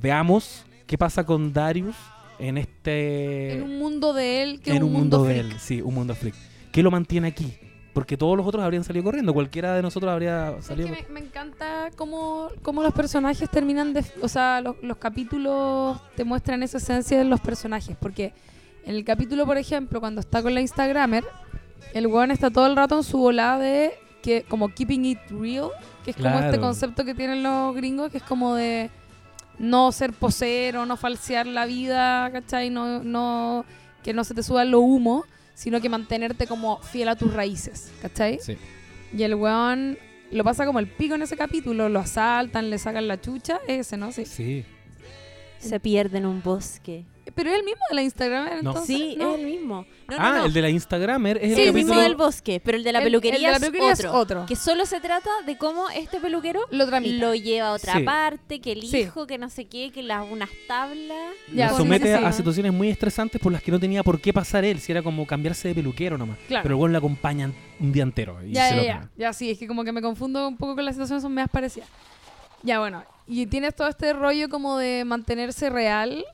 veamos 0.00 0.64
qué 0.86 0.98
pasa 0.98 1.24
con 1.24 1.52
Darius 1.52 1.96
en 2.38 2.58
este 2.58 3.54
En 3.54 3.62
un 3.62 3.78
mundo 3.78 4.12
de 4.12 4.42
él 4.42 4.60
que 4.60 4.74
en 4.74 4.82
un, 4.82 4.92
mundo, 4.92 5.24
de 5.24 5.34
freak. 5.34 5.52
él, 5.52 5.60
sí, 5.60 5.80
un 5.80 5.94
mundo 5.94 6.14
freak. 6.14 6.34
¿Qué 6.72 6.82
lo 6.82 6.90
mantiene 6.90 7.28
aquí? 7.28 7.54
Porque 7.94 8.16
todos 8.18 8.36
los 8.36 8.46
otros 8.46 8.62
habrían 8.62 8.84
salido 8.84 9.04
corriendo, 9.04 9.32
cualquiera 9.32 9.72
de 9.74 9.80
nosotros 9.80 10.12
habría 10.12 10.50
Es 10.58 10.66
salido. 10.66 10.88
que 10.92 11.06
me, 11.08 11.20
me 11.20 11.26
encanta 11.26 11.90
cómo, 11.96 12.48
cómo 12.62 12.82
los 12.82 12.92
personajes 12.92 13.48
terminan 13.48 13.94
de... 13.94 14.04
O 14.20 14.28
sea, 14.28 14.60
los, 14.60 14.76
los 14.82 14.96
capítulos 14.98 16.00
te 16.16 16.24
muestran 16.24 16.62
esa 16.62 16.78
esencia 16.78 17.16
de 17.16 17.24
los 17.24 17.40
personajes. 17.40 17.96
Porque 17.98 18.34
en 18.84 18.96
el 18.96 19.04
capítulo, 19.04 19.46
por 19.46 19.56
ejemplo, 19.56 20.00
cuando 20.00 20.20
está 20.20 20.42
con 20.42 20.52
la 20.54 20.60
Instagramer, 20.60 21.24
el 21.94 22.06
weón 22.08 22.32
está 22.32 22.50
todo 22.50 22.66
el 22.66 22.74
rato 22.76 22.96
en 22.96 23.04
su 23.04 23.16
volada 23.16 23.58
de 23.60 23.92
que 24.22 24.42
como 24.42 24.70
keeping 24.70 25.04
it 25.04 25.18
real, 25.30 25.70
que 26.04 26.10
es 26.10 26.16
como 26.16 26.38
este 26.40 26.58
concepto 26.58 27.04
que 27.04 27.14
tienen 27.14 27.42
los 27.42 27.74
gringos, 27.76 28.10
que 28.10 28.18
es 28.18 28.24
como 28.24 28.54
de 28.54 28.90
no 29.58 29.92
ser 29.92 30.12
posero, 30.12 30.84
no 30.86 30.96
falsear 30.96 31.46
la 31.46 31.66
vida, 31.66 32.30
¿cachai? 32.32 32.70
No, 32.70 33.04
no, 33.04 33.64
que 34.02 34.12
no 34.12 34.24
se 34.24 34.34
te 34.34 34.42
suban 34.42 34.70
los 34.70 34.80
humos, 34.80 35.26
sino 35.54 35.80
que 35.80 35.88
mantenerte 35.88 36.46
como 36.46 36.78
fiel 36.82 37.08
a 37.08 37.16
tus 37.16 37.32
raíces, 37.32 37.92
¿cachai? 38.02 38.38
Sí. 38.40 38.56
Y 39.16 39.22
el 39.22 39.34
weón 39.34 39.98
lo 40.30 40.44
pasa 40.44 40.66
como 40.66 40.80
el 40.80 40.88
pico 40.88 41.14
en 41.14 41.22
ese 41.22 41.36
capítulo, 41.36 41.88
lo 41.88 42.00
asaltan, 42.00 42.70
le 42.70 42.78
sacan 42.78 43.06
la 43.06 43.20
chucha, 43.20 43.60
ese, 43.68 43.96
¿no? 43.96 44.12
Sí. 44.12 44.26
Sí. 44.26 44.64
Se 45.58 45.80
pierde 45.80 46.18
en 46.18 46.26
un 46.26 46.42
bosque. 46.42 47.04
Pero 47.34 47.50
es 47.50 47.58
el 47.58 47.64
mismo 47.64 47.80
de 47.90 47.94
la 47.96 48.02
Instagram, 48.02 48.44
No. 48.62 48.70
entonces. 48.70 48.86
Sí, 48.86 49.16
¿no? 49.18 49.34
es 49.34 49.40
el 49.40 49.46
mismo. 49.46 49.86
No, 50.08 50.16
ah, 50.18 50.32
no. 50.38 50.44
el 50.44 50.52
de 50.52 50.60
la 50.62 50.68
Instagramer 50.68 51.38
es 51.38 51.54
Sí, 51.54 51.62
el 51.62 51.68
el 51.68 51.74
mismo 51.74 51.96
del 51.96 52.14
bosque, 52.16 52.60
pero 52.62 52.76
el 52.76 52.84
de 52.84 52.92
la 52.92 52.98
El- 52.98 53.04
peluquería, 53.04 53.36
el 53.36 53.42
de 53.44 53.48
la 53.50 53.56
es 53.56 53.60
peluquería 53.60 53.92
es 53.92 53.98
otro. 54.00 54.12
otro. 54.18 54.46
Que 54.46 54.56
solo 54.56 54.84
se 54.84 55.00
trata 55.00 55.30
de 55.46 55.56
cómo 55.56 55.88
este 55.90 56.20
peluquero 56.20 56.60
Lo 56.70 56.86
lo 56.86 57.34
lleva 57.34 57.68
a 57.68 57.72
otra 57.72 57.94
Sí. 57.94 58.02
parte, 58.02 58.60
que 58.60 58.72
el 58.72 58.82
Sí. 58.82 58.98
hijo, 58.98 59.26
que 59.26 59.38
no 59.38 59.48
sé 59.48 59.64
qué, 59.64 59.90
que 59.92 60.02
las 60.02 60.26
unas 60.30 60.50
tablas. 60.68 61.34
Ya, 61.54 61.66
lo 61.68 61.72
sí, 61.72 61.78
somete 61.78 62.12
sí, 62.12 62.18
sí. 62.18 62.24
a 62.24 62.32
situaciones 62.32 62.72
muy 62.72 62.90
estresantes 62.90 63.40
por 63.40 63.52
las 63.52 63.62
que 63.62 63.70
no 63.72 63.80
tenía 63.80 64.02
por 64.02 64.20
qué 64.20 64.32
pasar 64.32 64.64
él, 64.64 64.78
si 64.80 64.92
era 64.92 65.02
como 65.02 65.26
cambiarse 65.26 65.68
de 65.68 65.74
peluquero 65.74 66.18
nomás. 66.18 66.38
Claro. 66.46 66.62
Pero 66.64 66.74
el 66.74 66.80
weón 66.80 66.92
le 66.92 66.98
acompaña 66.98 67.50
un 67.80 67.92
día 67.92 68.02
entero. 68.02 68.38
Y 68.46 68.52
Ya, 68.52 68.68
se 68.68 68.74
ya, 68.74 68.80
lo 68.80 68.86
ya. 68.86 69.10
Ya, 69.16 69.32
sí, 69.32 69.50
es 69.50 69.58
que 69.58 69.66
como 69.66 69.84
que 69.84 69.92
me 69.92 70.02
confundo 70.02 70.46
un 70.46 70.56
poco 70.58 70.74
con 70.74 70.84
las 70.84 70.94
situaciones, 70.94 71.22
son 71.22 71.32
medias 71.32 71.50
parecidas. 71.50 71.88
Ya, 72.62 72.78
bueno. 72.78 73.04
Y 73.26 73.46
tienes 73.46 73.74
todo 73.74 73.88
este 73.88 74.12
rollo 74.12 74.48
como 74.50 74.76
de 74.78 75.04
mantenerse 75.06 75.70
real. 75.70 76.24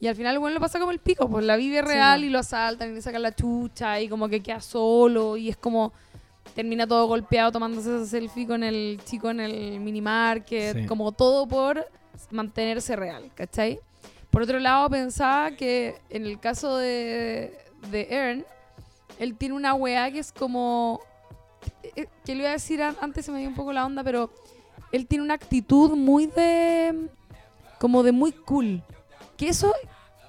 Y 0.00 0.06
al 0.06 0.16
final, 0.16 0.38
bueno, 0.38 0.54
lo 0.54 0.60
pasa 0.60 0.78
como 0.78 0.92
el 0.92 0.98
pico. 0.98 1.28
Pues 1.28 1.44
la 1.44 1.56
vive 1.56 1.82
real 1.82 2.20
Sí. 2.20 2.26
y 2.26 2.30
lo 2.30 2.38
asaltan 2.38 2.90
y 2.90 2.94
le 2.94 3.02
sacan 3.02 3.20
la 3.22 3.34
chucha 3.34 4.00
y 4.00 4.08
como 4.08 4.28
que 4.28 4.42
queda 4.42 4.60
solo. 4.60 5.36
Y 5.36 5.48
es 5.50 5.56
como. 5.56 5.92
Termina 6.54 6.86
todo 6.86 7.06
golpeado 7.06 7.52
tomándose 7.52 7.94
ese 7.96 8.06
selfie 8.06 8.46
con 8.46 8.64
el 8.64 8.98
chico 9.04 9.30
en 9.30 9.38
el 9.40 9.78
minimarket. 9.78 10.78
Sí. 10.78 10.86
Como 10.86 11.12
todo 11.12 11.46
por 11.46 11.86
mantenerse 12.30 12.96
real, 12.96 13.30
¿cachai? 13.34 13.78
Por 14.30 14.42
otro 14.42 14.58
lado, 14.58 14.88
pensaba 14.90 15.50
que 15.52 15.96
en 16.08 16.24
el 16.26 16.40
caso 16.40 16.76
de, 16.76 17.56
de 17.90 18.08
Aaron, 18.10 18.44
él 19.18 19.36
tiene 19.36 19.54
una 19.54 19.74
weá 19.74 20.10
que 20.10 20.18
es 20.20 20.32
como. 20.32 21.00
eh, 21.94 22.06
Que 22.24 22.34
le 22.34 22.40
iba 22.40 22.48
a 22.48 22.52
decir 22.52 22.82
an- 22.82 22.96
antes, 23.00 23.26
se 23.26 23.32
me 23.32 23.38
dio 23.40 23.48
un 23.48 23.54
poco 23.54 23.72
la 23.72 23.84
onda, 23.86 24.02
pero 24.02 24.30
él 24.92 25.06
tiene 25.06 25.22
una 25.24 25.34
actitud 25.34 25.90
muy 25.96 26.26
de. 26.26 27.08
como 27.78 28.02
de 28.02 28.12
muy 28.12 28.32
cool. 28.32 28.82
Que 29.40 29.48
eso. 29.48 29.72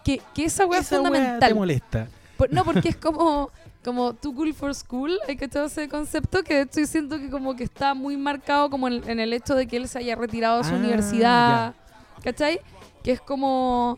Que, 0.03 0.21
que 0.33 0.45
esa 0.45 0.65
weá 0.65 0.79
es 0.79 0.91
weá 0.91 0.99
te 1.01 1.03
fundamental. 1.05 1.55
molesta. 1.55 2.07
Por- 2.37 2.51
no, 2.51 2.63
porque 2.65 2.89
es 2.89 2.95
como. 2.97 3.49
Como 3.83 4.13
too 4.13 4.31
cool 4.35 4.53
for 4.53 4.75
school, 4.75 5.17
hay 5.27 5.35
que 5.35 5.45
echar 5.45 5.65
ese 5.65 5.89
concepto 5.89 6.43
que 6.43 6.67
yo 6.71 6.85
siento 6.85 7.17
que 7.17 7.31
como 7.31 7.55
que 7.55 7.63
está 7.63 7.95
muy 7.95 8.15
marcado 8.15 8.69
como 8.69 8.87
en, 8.87 9.01
en 9.09 9.19
el 9.19 9.33
hecho 9.33 9.55
de 9.55 9.65
que 9.65 9.75
él 9.77 9.87
se 9.87 9.97
haya 9.97 10.15
retirado 10.15 10.59
de 10.59 10.65
su 10.65 10.75
Ah, 10.75 10.77
universidad, 10.77 11.75
¿cachai? 12.23 12.59
Que 13.03 13.13
es 13.13 13.21
como 13.21 13.97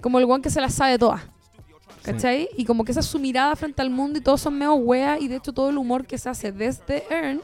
como 0.00 0.20
el 0.20 0.26
guan 0.26 0.42
que 0.42 0.48
se 0.48 0.60
la 0.60 0.70
sabe 0.70 0.96
todas, 0.96 1.22
¿cachai? 2.04 2.50
Y 2.56 2.64
como 2.64 2.84
que 2.84 2.92
esa 2.92 3.00
es 3.00 3.06
su 3.06 3.18
mirada 3.18 3.56
frente 3.56 3.82
al 3.82 3.90
mundo 3.90 4.20
y 4.20 4.22
todos 4.22 4.40
son 4.42 4.56
medio 4.56 4.74
weas 4.74 5.20
y 5.20 5.26
de 5.26 5.34
hecho 5.36 5.52
todo 5.52 5.70
el 5.70 5.78
humor 5.78 6.06
que 6.06 6.16
se 6.16 6.28
hace 6.28 6.52
desde 6.52 7.02
Earn 7.10 7.42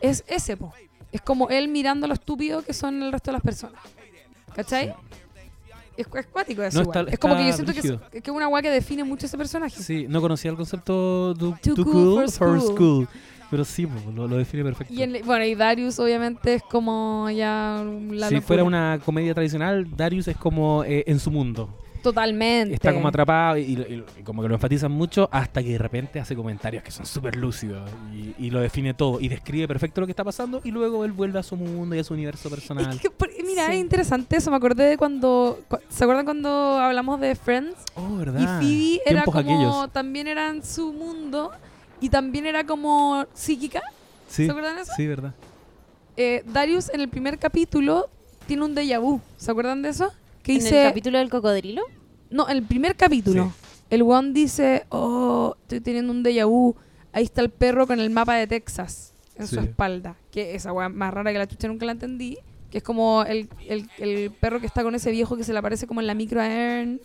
es 0.00 0.22
ese, 0.28 0.56
po. 0.56 0.72
Es 1.10 1.20
como 1.22 1.48
él 1.48 1.66
mirando 1.66 2.06
lo 2.06 2.14
estúpido 2.14 2.62
que 2.62 2.72
son 2.72 3.02
el 3.02 3.10
resto 3.10 3.32
de 3.32 3.32
las 3.32 3.42
personas, 3.42 3.80
¿cachai? 4.54 4.94
Es, 5.96 6.06
es 6.14 6.26
cuático 6.26 6.62
eso, 6.62 6.82
No, 6.82 6.90
está- 6.92 7.10
Es 7.12 7.18
como 7.18 7.36
que 7.36 7.46
yo 7.46 7.52
siento 7.52 7.72
que 7.72 7.80
es, 8.18 8.22
que 8.22 8.30
una 8.30 8.48
wea 8.48 8.62
que 8.62 8.70
define 8.70 9.04
mucho 9.04 9.26
ese 9.26 9.36
personaje. 9.38 9.80
Sí, 9.82 10.06
no 10.08 10.20
conocía 10.20 10.50
el 10.50 10.56
concepto 10.56 11.34
too, 11.38 11.56
Too 11.62 11.74
too 11.74 11.84
cool 11.84 11.92
cool, 11.92 12.28
for 12.30 12.60
school. 12.60 12.76
school. 12.76 13.08
Pero 13.50 13.64
sí, 13.64 13.86
lo, 14.14 14.26
lo 14.26 14.36
define 14.36 14.64
perfecto. 14.64 14.92
Y 14.92 15.02
en- 15.02 15.24
bueno, 15.24 15.44
y 15.44 15.54
Darius 15.54 15.98
obviamente 16.00 16.54
es 16.54 16.62
como 16.62 17.28
ya 17.30 17.84
la 18.10 18.28
si 18.28 18.34
locura. 18.34 18.46
fuera 18.46 18.64
una 18.64 19.00
comedia 19.04 19.34
tradicional, 19.34 19.86
Darius 19.96 20.26
es 20.28 20.36
como 20.36 20.82
eh, 20.84 21.04
en 21.06 21.20
su 21.20 21.30
mundo. 21.30 21.68
Totalmente. 22.04 22.74
Está 22.74 22.92
como 22.94 23.08
atrapado 23.08 23.56
y, 23.56 23.62
y- 23.62 24.04
y 24.20 24.22
como 24.22 24.42
que 24.42 24.48
lo 24.48 24.54
enfatizan 24.54 24.92
mucho 24.92 25.28
hasta 25.32 25.62
que 25.62 25.70
de 25.70 25.78
repente 25.78 26.20
hace 26.20 26.36
comentarios 26.36 26.82
que 26.84 26.90
son 26.90 27.06
súper 27.06 27.34
lúcidos 27.36 27.90
y, 28.12 28.34
y 28.46 28.50
lo 28.50 28.60
define 28.60 28.94
todo 28.94 29.20
y 29.20 29.28
describe 29.28 29.66
perfecto 29.66 30.00
lo 30.00 30.06
que 30.06 30.12
está 30.12 30.22
pasando 30.22 30.60
y 30.62 30.70
luego 30.70 31.04
él 31.04 31.12
vuelve 31.12 31.38
a 31.38 31.42
su 31.42 31.56
mundo 31.56 31.96
y 31.96 31.98
a 31.98 32.04
su 32.04 32.14
universo 32.14 32.48
personal. 32.50 32.92
Es 32.94 33.00
que, 33.00 33.10
mira, 33.44 33.66
Sí. 33.66 33.72
es 33.74 33.80
interesante 33.80 34.36
eso. 34.36 34.50
Me 34.50 34.56
acordé 34.56 34.84
de 34.84 34.96
cuando. 34.96 35.58
cu- 35.68 35.78
¿Se 35.88 36.04
acuerdan 36.04 36.24
cuando 36.24 36.78
hablamos 36.78 37.18
de 37.20 37.34
Friends? 37.34 37.74
Oh, 37.96 38.10
Y 38.14 38.16
¿verdad? 38.18 38.60
Phoebe 38.60 39.00
era 39.06 39.24
como. 39.24 39.38
aquellos. 39.38 39.92
También 39.92 40.28
era 40.28 40.50
en 40.50 40.62
su 40.64 40.92
mundo. 40.92 41.50
Y 42.00 42.10
también 42.10 42.44
era 42.46 42.64
como 42.64 43.24
psíquica. 43.32 43.80
Sí, 44.28 44.44
¿Se 44.44 44.50
acuerdan 44.50 44.76
de 44.76 44.82
eso? 44.82 44.92
sí, 44.96 45.06
verdad. 45.06 45.32
Eh, 46.16 46.42
Darius 46.46 46.90
en 46.90 47.00
el 47.00 47.08
primer 47.08 47.38
capítulo 47.38 48.08
tiene 48.46 48.64
un 48.64 48.74
déjà 48.74 49.00
vu. 49.00 49.20
¿Se 49.36 49.50
acuerdan 49.50 49.80
de 49.82 49.88
eso? 49.88 50.12
Que 50.44 50.52
¿En 50.52 50.58
dice... 50.58 50.82
el 50.82 50.88
capítulo 50.90 51.18
del 51.18 51.28
cocodrilo? 51.30 51.82
No, 52.30 52.48
en 52.48 52.58
el 52.58 52.62
primer 52.62 52.94
capítulo. 52.94 53.52
El 53.90 54.02
one 54.02 54.32
dice, 54.32 54.84
oh, 54.90 55.56
estoy 55.62 55.80
teniendo 55.80 56.12
un 56.12 56.22
déjà 56.22 56.46
vu. 56.46 56.76
Ahí 57.12 57.24
está 57.24 57.40
el 57.42 57.50
perro 57.50 57.86
con 57.86 57.98
el 57.98 58.10
mapa 58.10 58.36
de 58.36 58.46
Texas 58.46 59.14
en 59.36 59.46
su 59.48 59.58
espalda. 59.58 60.16
Que 60.30 60.54
esa 60.54 60.72
weá 60.72 60.88
más 60.88 61.12
rara 61.12 61.32
que 61.32 61.38
la 61.38 61.46
chucha 61.48 61.66
nunca 61.68 61.86
la 61.86 61.92
entendí. 61.92 62.38
Que 62.70 62.78
es 62.78 62.84
como 62.84 63.22
el, 63.24 63.48
el- 63.68 63.88
el 63.98 64.30
perro 64.32 64.60
que 64.60 64.66
está 64.66 64.82
con 64.82 64.94
ese 64.94 65.10
viejo 65.10 65.36
que 65.36 65.44
se 65.44 65.52
le 65.52 65.58
aparece 65.58 65.86
como 65.86 66.00
en 66.00 66.06
la 66.06 66.14
micro 66.14 66.40
a 66.40 66.46
Ern. 66.46 67.00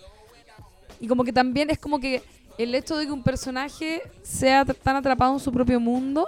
Y 1.00 1.08
como 1.08 1.24
que 1.24 1.32
también 1.34 1.70
es 1.70 1.80
como 1.80 2.00
que 2.00 2.22
el 2.58 2.76
hecho 2.76 2.98
de 2.98 3.06
que 3.06 3.12
un 3.12 3.24
personaje 3.24 4.02
sea 4.22 4.66
tan 4.66 4.98
atrapado 4.98 5.34
en 5.34 5.40
su 5.40 5.52
propio 5.52 5.80
mundo 5.80 6.26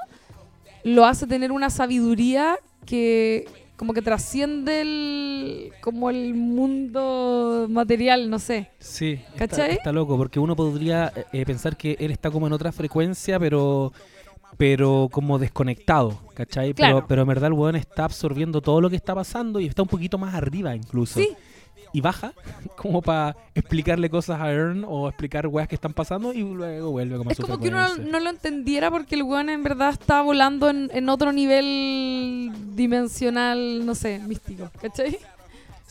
lo 0.84 1.06
hace 1.06 1.28
tener 1.28 1.52
una 1.52 1.70
sabiduría 1.70 2.58
que 2.86 3.48
como 3.82 3.96
que 3.96 4.04
trasciende 4.04 4.82
el 4.82 5.74
como 5.82 6.12
el 6.12 6.36
mundo 6.36 7.66
material, 7.68 8.30
no 8.30 8.38
sé. 8.38 8.70
Sí, 8.78 9.20
está, 9.40 9.92
loco, 9.92 10.18
porque 10.18 10.40
uno 10.40 10.56
podría 10.56 11.12
eh, 11.34 11.44
pensar 11.48 11.76
que 11.76 11.98
él 12.00 12.12
está 12.12 12.30
como 12.30 12.46
en 12.46 12.54
otra 12.54 12.72
frecuencia, 12.72 13.40
pero 13.40 13.92
pero 14.56 15.10
como 15.12 15.40
desconectado, 15.40 16.22
¿cachai? 16.36 16.76
Claro. 16.76 16.98
Pero, 16.98 17.08
pero 17.08 17.22
en 17.24 17.28
verdad 17.30 17.48
el 17.48 17.54
weón 17.54 17.76
está 17.76 18.06
absorbiendo 18.06 18.62
todo 18.62 18.82
lo 18.82 18.88
que 18.88 18.98
está 18.98 19.16
pasando 19.16 19.60
y 19.60 19.66
está 19.66 19.82
un 19.82 19.88
poquito 19.88 20.20
más 20.20 20.36
arriba 20.36 20.76
incluso. 20.76 21.20
Sí, 21.20 21.30
Y 21.94 22.02
baja 22.02 22.34
como 22.76 23.02
para 23.02 23.36
explicarle 23.54 24.10
cosas 24.10 24.40
a 24.40 24.52
Ern 24.52 24.86
o 24.88 25.08
explicar 25.08 25.48
weas 25.48 25.68
que 25.68 25.76
están 25.76 25.94
pasando 25.94 26.34
y 26.34 26.42
luego 26.42 26.92
vuelve 26.92 27.18
como 27.18 27.32
es 27.32 27.40
como 27.40 27.60
que 27.60 27.68
uno 27.68 27.98
no 27.98 28.20
lo 28.20 28.30
entendiera 28.30 28.90
porque 28.90 29.16
el 29.16 29.24
weón 29.24 29.50
en 29.50 29.64
verdad 29.64 29.90
está 29.92 30.22
volando 30.22 30.70
en, 30.70 30.90
en 30.94 31.10
otro 31.10 31.32
nivel 31.32 32.52
dimensional, 32.76 33.86
no 33.86 33.96
sé, 33.96 34.20
místico, 34.20 34.70
¿cachai? 34.82 35.20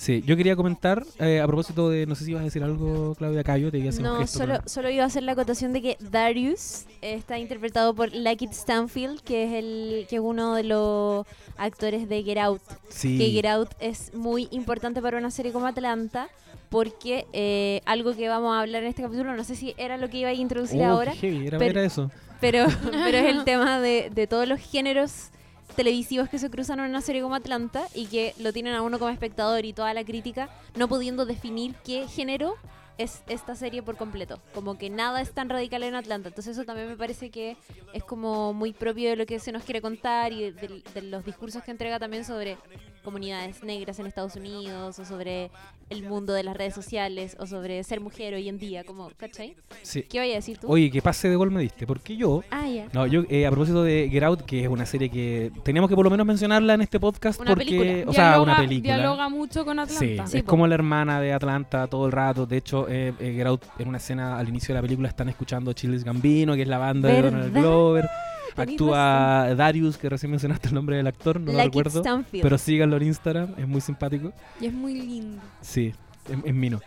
Sí, 0.00 0.22
yo 0.24 0.34
quería 0.34 0.56
comentar 0.56 1.04
eh, 1.18 1.40
a 1.42 1.46
propósito 1.46 1.90
de, 1.90 2.06
no 2.06 2.14
sé 2.14 2.24
si 2.24 2.30
ibas 2.30 2.40
a 2.40 2.44
decir 2.44 2.62
algo, 2.64 3.14
Claudia 3.16 3.44
Cayo, 3.44 3.70
te 3.70 3.76
iba 3.76 3.88
a 3.88 3.90
hacer 3.90 4.00
un 4.00 4.06
No, 4.14 4.16
gesto, 4.20 4.38
solo, 4.38 4.54
pero- 4.54 4.68
solo 4.68 4.88
iba 4.88 5.04
a 5.04 5.06
hacer 5.08 5.22
la 5.24 5.32
acotación 5.32 5.74
de 5.74 5.82
que 5.82 5.98
Darius 6.00 6.84
está 7.02 7.38
interpretado 7.38 7.92
por 7.94 8.10
Lakeith 8.14 8.52
Stanfield, 8.54 9.20
que 9.20 9.44
es 9.44 9.52
el 9.62 10.06
que 10.08 10.16
es 10.16 10.22
uno 10.22 10.54
de 10.54 10.64
los 10.64 11.26
actores 11.58 12.08
de 12.08 12.22
Get 12.22 12.38
Out. 12.38 12.62
Sí. 12.88 13.18
Que 13.18 13.30
Get 13.30 13.44
Out 13.44 13.68
es 13.78 14.14
muy 14.14 14.48
importante 14.52 15.02
para 15.02 15.18
una 15.18 15.30
serie 15.30 15.52
como 15.52 15.66
Atlanta, 15.66 16.30
porque 16.70 17.26
eh, 17.34 17.82
algo 17.84 18.16
que 18.16 18.26
vamos 18.26 18.56
a 18.56 18.60
hablar 18.62 18.82
en 18.84 18.88
este 18.88 19.02
capítulo, 19.02 19.36
no 19.36 19.44
sé 19.44 19.54
si 19.54 19.74
era 19.76 19.98
lo 19.98 20.08
que 20.08 20.16
iba 20.16 20.30
a 20.30 20.32
introducir 20.32 20.80
Oh, 20.80 20.86
ahora, 20.86 21.12
heavy, 21.14 21.46
era, 21.48 21.58
pero- 21.58 21.72
era 21.72 21.84
eso. 21.84 22.10
pero, 22.40 22.64
pero 23.04 23.18
es 23.18 23.26
el 23.36 23.44
tema 23.44 23.80
de, 23.80 24.08
de 24.14 24.26
todos 24.26 24.48
los 24.48 24.60
géneros 24.60 25.28
televisivos 25.76 26.28
que 26.28 26.38
se 26.38 26.50
cruzan 26.50 26.80
en 26.80 26.86
una 26.90 27.00
serie 27.00 27.22
como 27.22 27.34
Atlanta 27.34 27.86
y 27.94 28.06
que 28.06 28.34
lo 28.38 28.52
tienen 28.52 28.74
a 28.74 28.82
uno 28.82 28.98
como 28.98 29.10
espectador 29.10 29.64
y 29.64 29.72
toda 29.72 29.94
la 29.94 30.04
crítica 30.04 30.48
no 30.76 30.88
pudiendo 30.88 31.26
definir 31.26 31.74
qué 31.84 32.06
género 32.08 32.56
es 32.98 33.22
esta 33.28 33.54
serie 33.56 33.82
por 33.82 33.96
completo. 33.96 34.40
Como 34.54 34.76
que 34.76 34.90
nada 34.90 35.22
es 35.22 35.32
tan 35.32 35.48
radical 35.48 35.82
en 35.84 35.94
Atlanta. 35.94 36.28
Entonces 36.28 36.54
eso 36.56 36.66
también 36.66 36.86
me 36.86 36.96
parece 36.96 37.30
que 37.30 37.56
es 37.94 38.04
como 38.04 38.52
muy 38.52 38.74
propio 38.74 39.08
de 39.08 39.16
lo 39.16 39.24
que 39.24 39.38
se 39.40 39.52
nos 39.52 39.62
quiere 39.64 39.80
contar 39.80 40.32
y 40.34 40.50
de, 40.50 40.82
de- 40.92 41.02
los 41.02 41.24
discursos 41.24 41.62
que 41.62 41.70
entrega 41.70 41.98
también 41.98 42.26
sobre 42.26 42.58
comunidades 43.00 43.62
negras 43.62 43.98
en 43.98 44.06
Estados 44.06 44.36
Unidos 44.36 44.98
o 44.98 45.04
sobre 45.04 45.50
el 45.88 46.04
mundo 46.04 46.32
de 46.32 46.42
las 46.44 46.56
redes 46.56 46.74
sociales 46.74 47.36
o 47.40 47.46
sobre 47.46 47.82
ser 47.82 48.00
mujer 48.00 48.34
hoy 48.34 48.48
en 48.48 48.58
día. 48.58 48.84
Como, 48.84 49.10
¿cachai? 49.16 49.56
Sí. 49.82 50.02
¿Qué 50.02 50.18
vaya 50.18 50.34
a 50.34 50.36
decir 50.36 50.58
tú? 50.58 50.68
Oye, 50.70 50.90
qué 50.90 51.02
pase 51.02 51.28
de 51.28 51.36
gol 51.36 51.50
me 51.50 51.60
diste, 51.62 51.86
porque 51.86 52.16
yo 52.16 52.42
ah, 52.50 52.68
ya. 52.68 52.88
No, 52.92 53.06
yo 53.06 53.24
eh, 53.28 53.46
a 53.46 53.50
propósito 53.50 53.82
de 53.82 54.08
Get 54.10 54.22
Out, 54.22 54.42
que 54.42 54.62
es 54.62 54.68
una 54.68 54.86
serie 54.86 55.10
que 55.10 55.50
teníamos 55.64 55.88
que 55.88 55.96
por 55.96 56.04
lo 56.04 56.10
menos 56.10 56.26
mencionarla 56.26 56.74
en 56.74 56.82
este 56.82 57.00
podcast 57.00 57.40
Una 57.40 57.50
porque, 57.50 57.64
película. 57.64 58.10
o 58.10 58.12
sea, 58.12 58.24
Dialoga- 58.36 58.42
una 58.42 58.56
película. 58.56 58.94
Dialoga 58.96 59.28
mucho 59.28 59.64
con 59.64 59.78
Atlanta. 59.78 60.26
Sí, 60.26 60.36
es 60.38 60.42
po. 60.44 60.50
como 60.50 60.66
la 60.66 60.74
hermana 60.74 61.20
de 61.20 61.32
Atlanta 61.32 61.86
todo 61.86 62.06
el 62.06 62.12
rato. 62.12 62.46
De 62.46 62.56
hecho, 62.58 62.86
eh, 62.88 63.12
eh, 63.18 63.32
Get 63.34 63.46
Out, 63.46 63.62
en 63.78 63.88
una 63.88 63.98
escena 63.98 64.38
al 64.38 64.48
inicio 64.48 64.74
de 64.74 64.78
la 64.78 64.82
película 64.82 65.08
están 65.08 65.28
escuchando 65.28 65.72
Chiles 65.72 66.04
Gambino, 66.04 66.54
que 66.54 66.62
es 66.62 66.68
la 66.68 66.78
banda 66.78 67.08
de 67.08 67.22
Donald. 67.22 67.52
Glover. 67.52 68.08
Actúa 68.56 69.54
Darius, 69.56 69.96
que 69.98 70.08
recién 70.08 70.30
mencionaste 70.30 70.68
el 70.68 70.74
nombre 70.74 70.96
del 70.96 71.06
actor, 71.06 71.40
no 71.40 71.52
lo 71.52 71.58
recuerdo. 71.62 72.02
Pero 72.32 72.58
síganlo 72.58 72.96
en 72.96 73.04
Instagram, 73.04 73.54
es 73.56 73.66
muy 73.68 73.80
simpático. 73.80 74.32
Y 74.60 74.66
es 74.66 74.72
muy 74.72 74.94
lindo. 74.94 75.42
Sí, 75.60 75.92
es, 76.28 76.38
es 76.44 76.54
Mino. 76.54 76.80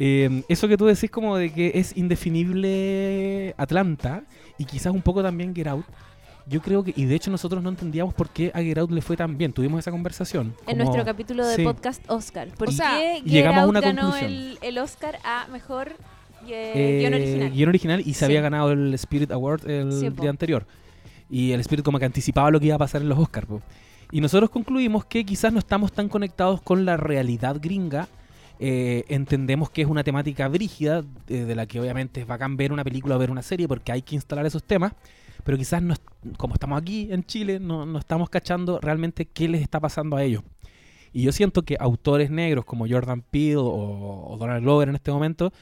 Eh, 0.00 0.42
eso 0.48 0.68
que 0.68 0.76
tú 0.76 0.86
decís 0.86 1.10
como 1.10 1.36
de 1.36 1.52
que 1.52 1.72
es 1.74 1.96
indefinible 1.96 3.54
Atlanta 3.56 4.22
y 4.58 4.64
quizás 4.64 4.92
un 4.92 5.02
poco 5.02 5.22
también 5.22 5.54
Get 5.54 5.66
Out. 5.68 5.84
Yo 6.46 6.62
creo 6.62 6.82
que, 6.82 6.94
y 6.96 7.04
de 7.04 7.14
hecho 7.14 7.30
nosotros 7.30 7.62
no 7.62 7.68
entendíamos 7.68 8.14
por 8.14 8.30
qué 8.30 8.50
a 8.54 8.60
Get 8.62 8.78
Out 8.78 8.90
le 8.90 9.02
fue 9.02 9.16
tan 9.16 9.36
bien. 9.36 9.52
Tuvimos 9.52 9.80
esa 9.80 9.90
conversación. 9.90 10.54
en 10.66 10.78
nuestro 10.78 11.04
capítulo 11.04 11.46
de 11.46 11.56
sí. 11.56 11.62
podcast 11.64 12.02
Oscar. 12.10 12.48
¿Por 12.56 12.68
O 12.68 12.72
sea, 12.72 12.96
qué 12.96 13.14
Get 13.16 13.24
llegamos 13.24 13.58
a 13.58 13.62
Out 13.62 13.70
una 13.70 13.80
ganó 13.80 14.02
conclusión. 14.02 14.30
el, 14.32 14.58
el 14.62 14.78
Oscar 14.78 15.18
a 15.24 15.46
mejor 15.52 15.88
eh, 16.48 16.72
Eh, 16.74 16.98
guion 17.00 17.14
original? 17.14 17.50
guion 17.52 17.68
original 17.68 18.00
y 18.00 18.14
se 18.14 18.20
Sí. 18.20 18.24
había 18.24 18.40
ganado 18.40 18.72
el 18.72 18.94
Spirit 18.94 19.30
Award 19.30 19.68
el 19.68 19.92
Sí, 19.92 20.08
día 20.08 20.30
anterior. 20.30 20.64
Y 21.30 21.52
el 21.52 21.60
Spirit 21.60 21.84
como 21.84 21.98
que 21.98 22.04
anticipaba 22.04 22.50
lo 22.50 22.60
que 22.60 22.66
iba 22.66 22.76
a 22.76 22.78
pasar 22.78 23.02
en 23.02 23.08
los 23.08 23.18
Oscars. 23.18 23.48
Y 24.10 24.20
nosotros 24.20 24.50
concluimos 24.50 25.04
que 25.04 25.24
quizás 25.24 25.52
no 25.52 25.58
estamos 25.58 25.92
tan 25.92 26.08
conectados 26.08 26.62
con 26.62 26.84
la 26.84 26.96
realidad 26.96 27.58
gringa. 27.60 28.08
Eh, 28.60 29.04
entendemos 29.08 29.70
que 29.70 29.82
es 29.82 29.88
una 29.88 30.02
temática 30.02 30.48
brígida, 30.48 31.04
eh, 31.28 31.44
de 31.44 31.54
la 31.54 31.66
que 31.66 31.80
obviamente 31.80 32.20
es 32.22 32.26
bacán 32.26 32.56
ver 32.56 32.72
una 32.72 32.82
película 32.82 33.16
o 33.16 33.18
ver 33.18 33.30
una 33.30 33.42
serie 33.42 33.68
porque 33.68 33.92
hay 33.92 34.02
que 34.02 34.14
instalar 34.14 34.46
esos 34.46 34.64
temas. 34.64 34.92
Pero 35.44 35.56
quizás, 35.58 35.82
no, 35.82 35.94
como 36.36 36.54
estamos 36.54 36.80
aquí 36.80 37.08
en 37.10 37.24
Chile, 37.24 37.60
no, 37.60 37.86
no 37.86 37.98
estamos 37.98 38.30
cachando 38.30 38.80
realmente 38.80 39.26
qué 39.26 39.48
les 39.48 39.62
está 39.62 39.78
pasando 39.78 40.16
a 40.16 40.24
ellos. 40.24 40.42
Y 41.12 41.22
yo 41.22 41.32
siento 41.32 41.62
que 41.62 41.76
autores 41.78 42.30
negros 42.30 42.64
como 42.64 42.86
Jordan 42.88 43.22
Peele 43.22 43.56
o, 43.56 44.26
o 44.28 44.36
Donald 44.38 44.62
Glover 44.62 44.88
en 44.88 44.94
este 44.94 45.10
momento, 45.10 45.52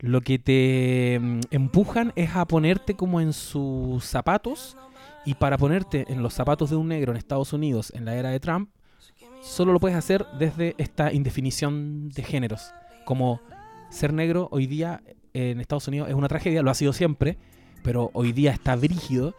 lo 0.00 0.20
que 0.20 0.38
te 0.38 1.18
mm, 1.20 1.40
empujan 1.50 2.12
es 2.16 2.34
a 2.36 2.44
ponerte 2.46 2.94
como 2.94 3.20
en 3.20 3.32
sus 3.32 4.04
zapatos. 4.04 4.76
Y 5.24 5.34
para 5.34 5.58
ponerte 5.58 6.04
en 6.08 6.22
los 6.22 6.34
zapatos 6.34 6.70
de 6.70 6.76
un 6.76 6.88
negro 6.88 7.12
en 7.12 7.16
Estados 7.16 7.52
Unidos 7.52 7.92
en 7.94 8.04
la 8.04 8.14
era 8.14 8.30
de 8.30 8.40
Trump, 8.40 8.70
solo 9.42 9.72
lo 9.72 9.80
puedes 9.80 9.96
hacer 9.96 10.26
desde 10.38 10.74
esta 10.78 11.12
indefinición 11.12 12.10
de 12.10 12.22
géneros. 12.22 12.72
Como 13.04 13.40
ser 13.90 14.12
negro 14.12 14.48
hoy 14.50 14.66
día 14.66 15.02
en 15.32 15.60
Estados 15.60 15.88
Unidos 15.88 16.08
es 16.08 16.14
una 16.14 16.28
tragedia, 16.28 16.62
lo 16.62 16.70
ha 16.70 16.74
sido 16.74 16.92
siempre, 16.92 17.38
pero 17.82 18.10
hoy 18.12 18.32
día 18.32 18.52
está 18.52 18.76
brígido 18.76 19.34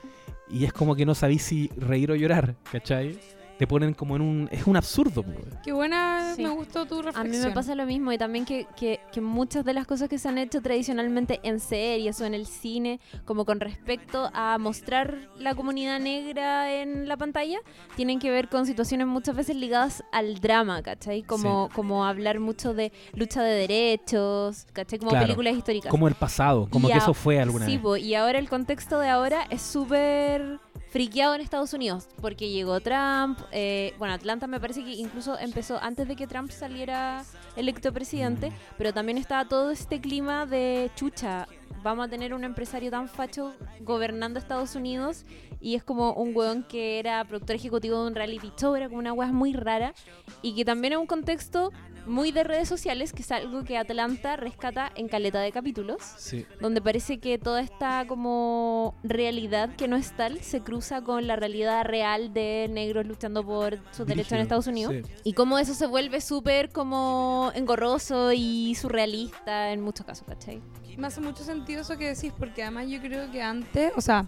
y 0.50 0.66
es 0.66 0.74
como 0.74 0.96
que 0.96 1.06
no 1.06 1.16
sabéis 1.16 1.44
si 1.44 1.70
reír 1.78 2.12
o 2.12 2.16
llorar, 2.16 2.56
¿cachai? 2.72 3.18
Te 3.58 3.66
ponen 3.68 3.94
como 3.94 4.16
en 4.18 4.22
un... 4.22 4.50
Es 4.52 4.68
un 4.68 4.76
absurdo. 4.76 5.24
Qué 5.64 5.72
buena, 5.72 6.34
Sí. 6.36 6.44
me 6.44 6.50
gustó 6.50 6.86
tu 6.86 7.00
A 7.00 7.04
reflexión. 7.04 7.30
mí 7.32 7.38
me 7.48 7.52
pasa 7.54 7.74
lo 7.76 7.86
mismo 7.86 8.12
y 8.12 8.18
también 8.18 8.44
que, 8.44 8.68
que, 8.76 9.00
que 9.14 9.22
muchas 9.22 9.64
de 9.64 9.74
las 9.74 9.88
cosas 9.88 10.10
que 10.10 10.18
se 10.20 10.28
han 10.28 10.38
hecho 10.38 10.62
tradicionalmente 10.62 11.40
en 11.44 11.60
series 11.62 12.20
o 12.20 12.26
en 12.26 12.34
el 12.34 12.48
cine, 12.48 13.00
como 13.24 13.46
con 13.46 13.62
respecto 13.62 14.30
a 14.34 14.58
mostrar 14.58 15.30
la 15.40 15.56
comunidad 15.56 16.00
negra 16.02 16.74
en 16.74 17.08
la 17.08 17.16
pantalla, 17.16 17.60
tienen 17.96 18.20
que 18.20 18.30
ver 18.30 18.50
con 18.50 18.66
situaciones 18.66 19.08
muchas 19.08 19.36
veces 19.36 19.56
ligadas 19.56 20.04
al 20.12 20.40
drama, 20.42 20.82
¿cachai? 20.84 21.24
Como, 21.24 21.70
como 21.74 22.06
hablar 22.06 22.40
mucho 22.42 22.74
de 22.74 22.92
lucha 23.14 23.42
de 23.42 23.54
derechos, 23.56 24.66
¿cachai? 24.74 25.00
Como 25.00 25.12
Claro. 25.12 25.26
películas 25.28 25.56
históricas. 25.56 25.90
Como 25.92 26.08
el 26.10 26.16
pasado, 26.16 26.68
como 26.70 26.90
Y 26.90 26.92
que 26.92 26.98
a- 26.98 27.02
eso 27.02 27.14
fue 27.14 27.40
alguna 27.40 27.66
Sí, 27.66 27.74
vez. 27.78 27.82
po, 27.82 27.96
y 27.96 28.16
ahora 28.16 28.38
el 28.40 28.50
contexto 28.50 29.00
de 29.00 29.08
ahora 29.10 29.44
es 29.50 29.62
súper 29.62 30.60
friqueado 30.96 31.36
en 31.36 31.42
Estados 31.42 31.74
Unidos, 31.74 32.08
porque 32.22 32.52
llegó 32.52 32.80
Trump, 32.80 33.38
eh, 33.52 33.94
bueno, 34.00 34.14
Atlanta 34.14 34.48
me 34.48 34.62
parece 34.62 34.82
que 34.82 34.92
incluso 34.92 35.38
empezó 35.38 35.78
antes 35.82 36.08
de 36.08 36.16
que 36.16 36.26
Trump 36.26 36.50
saliera 36.52 37.26
electo 37.58 37.92
presidente, 37.92 38.54
pero 38.78 38.94
también 38.94 39.18
estaba 39.18 39.44
todo 39.44 39.72
este 39.72 40.00
clima 40.00 40.46
de 40.46 40.90
chucha, 40.96 41.50
vamos 41.84 42.08
a 42.08 42.10
tener 42.10 42.34
un 42.34 42.44
empresario 42.44 42.90
tan 42.92 43.08
facho 43.08 43.54
gobernando 43.82 44.40
Estados 44.40 44.76
Unidos 44.76 45.26
y 45.60 45.76
es 45.76 45.84
como 45.84 46.14
un 46.14 46.36
weón 46.36 46.64
que 46.64 47.00
era 47.00 47.24
productor 47.26 47.56
ejecutivo 47.56 48.02
de 48.02 48.08
un 48.08 48.16
reality 48.16 48.52
show, 48.58 48.76
era 48.76 48.88
como 48.88 49.00
una 49.00 49.14
weá 49.14 49.32
muy 49.32 49.54
rara 49.54 49.94
y 50.42 50.56
que 50.56 50.66
también 50.66 50.94
es 50.94 51.00
un 51.00 51.08
contexto 51.08 51.72
muy 52.08 52.32
de 52.32 52.44
redes 52.44 52.68
sociales, 52.70 53.14
que 53.14 53.24
es 53.24 53.32
algo 53.32 53.64
que 53.64 53.80
Atlanta 53.80 54.36
rescata 54.36 54.92
en 54.96 55.08
caleta 55.08 55.40
de 55.40 55.52
capítulos 55.52 56.04
Sí. 56.18 56.46
donde 56.62 56.80
parece 56.80 57.20
que 57.20 57.40
toda 57.40 57.62
esta 57.62 58.06
como 58.08 58.94
realidad 59.04 59.76
que 59.76 59.88
no 59.88 59.96
es 59.96 60.16
tal 60.16 60.40
se 60.42 60.62
cruza 60.62 61.02
con 61.02 61.26
la 61.26 61.36
realidad 61.36 61.84
real 61.84 62.32
de 62.32 62.68
negros 62.70 63.08
luchando 63.08 63.44
por 63.44 63.80
sus 63.92 64.06
derechos 64.06 64.34
en 64.34 64.40
Estados 64.42 64.68
Unidos 64.68 64.94
sí. 65.04 65.12
y 65.24 65.34
cómo 65.34 65.58
eso 65.58 65.74
se 65.74 65.88
vuelve 65.88 66.22
súper 66.22 66.70
como 66.70 67.52
engorroso 67.56 68.32
y 68.34 68.76
surrealista 68.76 69.72
en 69.72 69.82
muchos 69.82 70.06
casos, 70.06 70.28
¿cachai? 70.28 70.62
Me 70.98 71.08
hace 71.08 71.20
mucho 71.20 71.44
sentido 71.44 71.55
eso 71.68 71.98
que 71.98 72.14
decís, 72.14 72.32
porque 72.38 72.64
además 72.64 72.88
yo 72.88 73.00
creo 73.02 73.32
que 73.32 73.42
antes, 73.42 73.92
o 73.96 74.02
sea, 74.02 74.28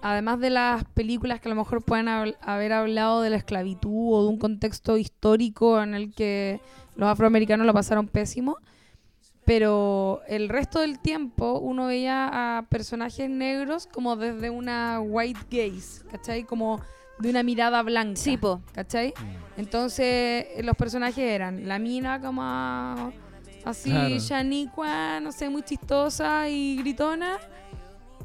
además 0.00 0.40
de 0.40 0.50
las 0.50 0.84
películas 0.84 1.40
que 1.40 1.48
a 1.48 1.54
lo 1.54 1.56
mejor 1.56 1.82
pueden 1.82 2.06
habl- 2.06 2.36
haber 2.40 2.72
hablado 2.72 3.22
de 3.22 3.30
la 3.30 3.36
esclavitud 3.36 4.14
o 4.14 4.22
de 4.24 4.28
un 4.28 4.38
contexto 4.38 4.96
histórico 4.96 5.80
en 5.82 5.94
el 5.94 6.12
que 6.14 6.60
los 6.96 7.08
afroamericanos 7.08 7.66
lo 7.66 7.72
pasaron 7.72 8.06
pésimo, 8.08 8.56
pero 9.44 10.20
el 10.28 10.48
resto 10.48 10.80
del 10.80 10.98
tiempo 11.00 11.58
uno 11.58 11.86
veía 11.86 12.58
a 12.58 12.62
personajes 12.62 13.28
negros 13.28 13.88
como 13.92 14.16
desde 14.16 14.50
una 14.50 15.00
white 15.00 15.40
gaze, 15.50 16.04
¿cachai? 16.10 16.44
Como 16.44 16.80
de 17.18 17.30
una 17.30 17.42
mirada 17.42 17.82
blanca. 17.82 18.16
Sí, 18.20 18.36
po. 18.36 18.60
¿Cachai? 18.72 19.08
Mm. 19.18 19.60
Entonces, 19.60 20.46
los 20.62 20.76
personajes 20.76 21.18
eran 21.18 21.66
la 21.68 21.78
mina 21.78 22.20
como 22.20 23.12
así, 23.64 23.90
Claro. 23.90 24.08
No 25.20 25.32
sé, 25.32 25.48
muy 25.48 25.62
chistosa 25.62 26.48
y 26.48 26.76
gritona. 26.76 27.38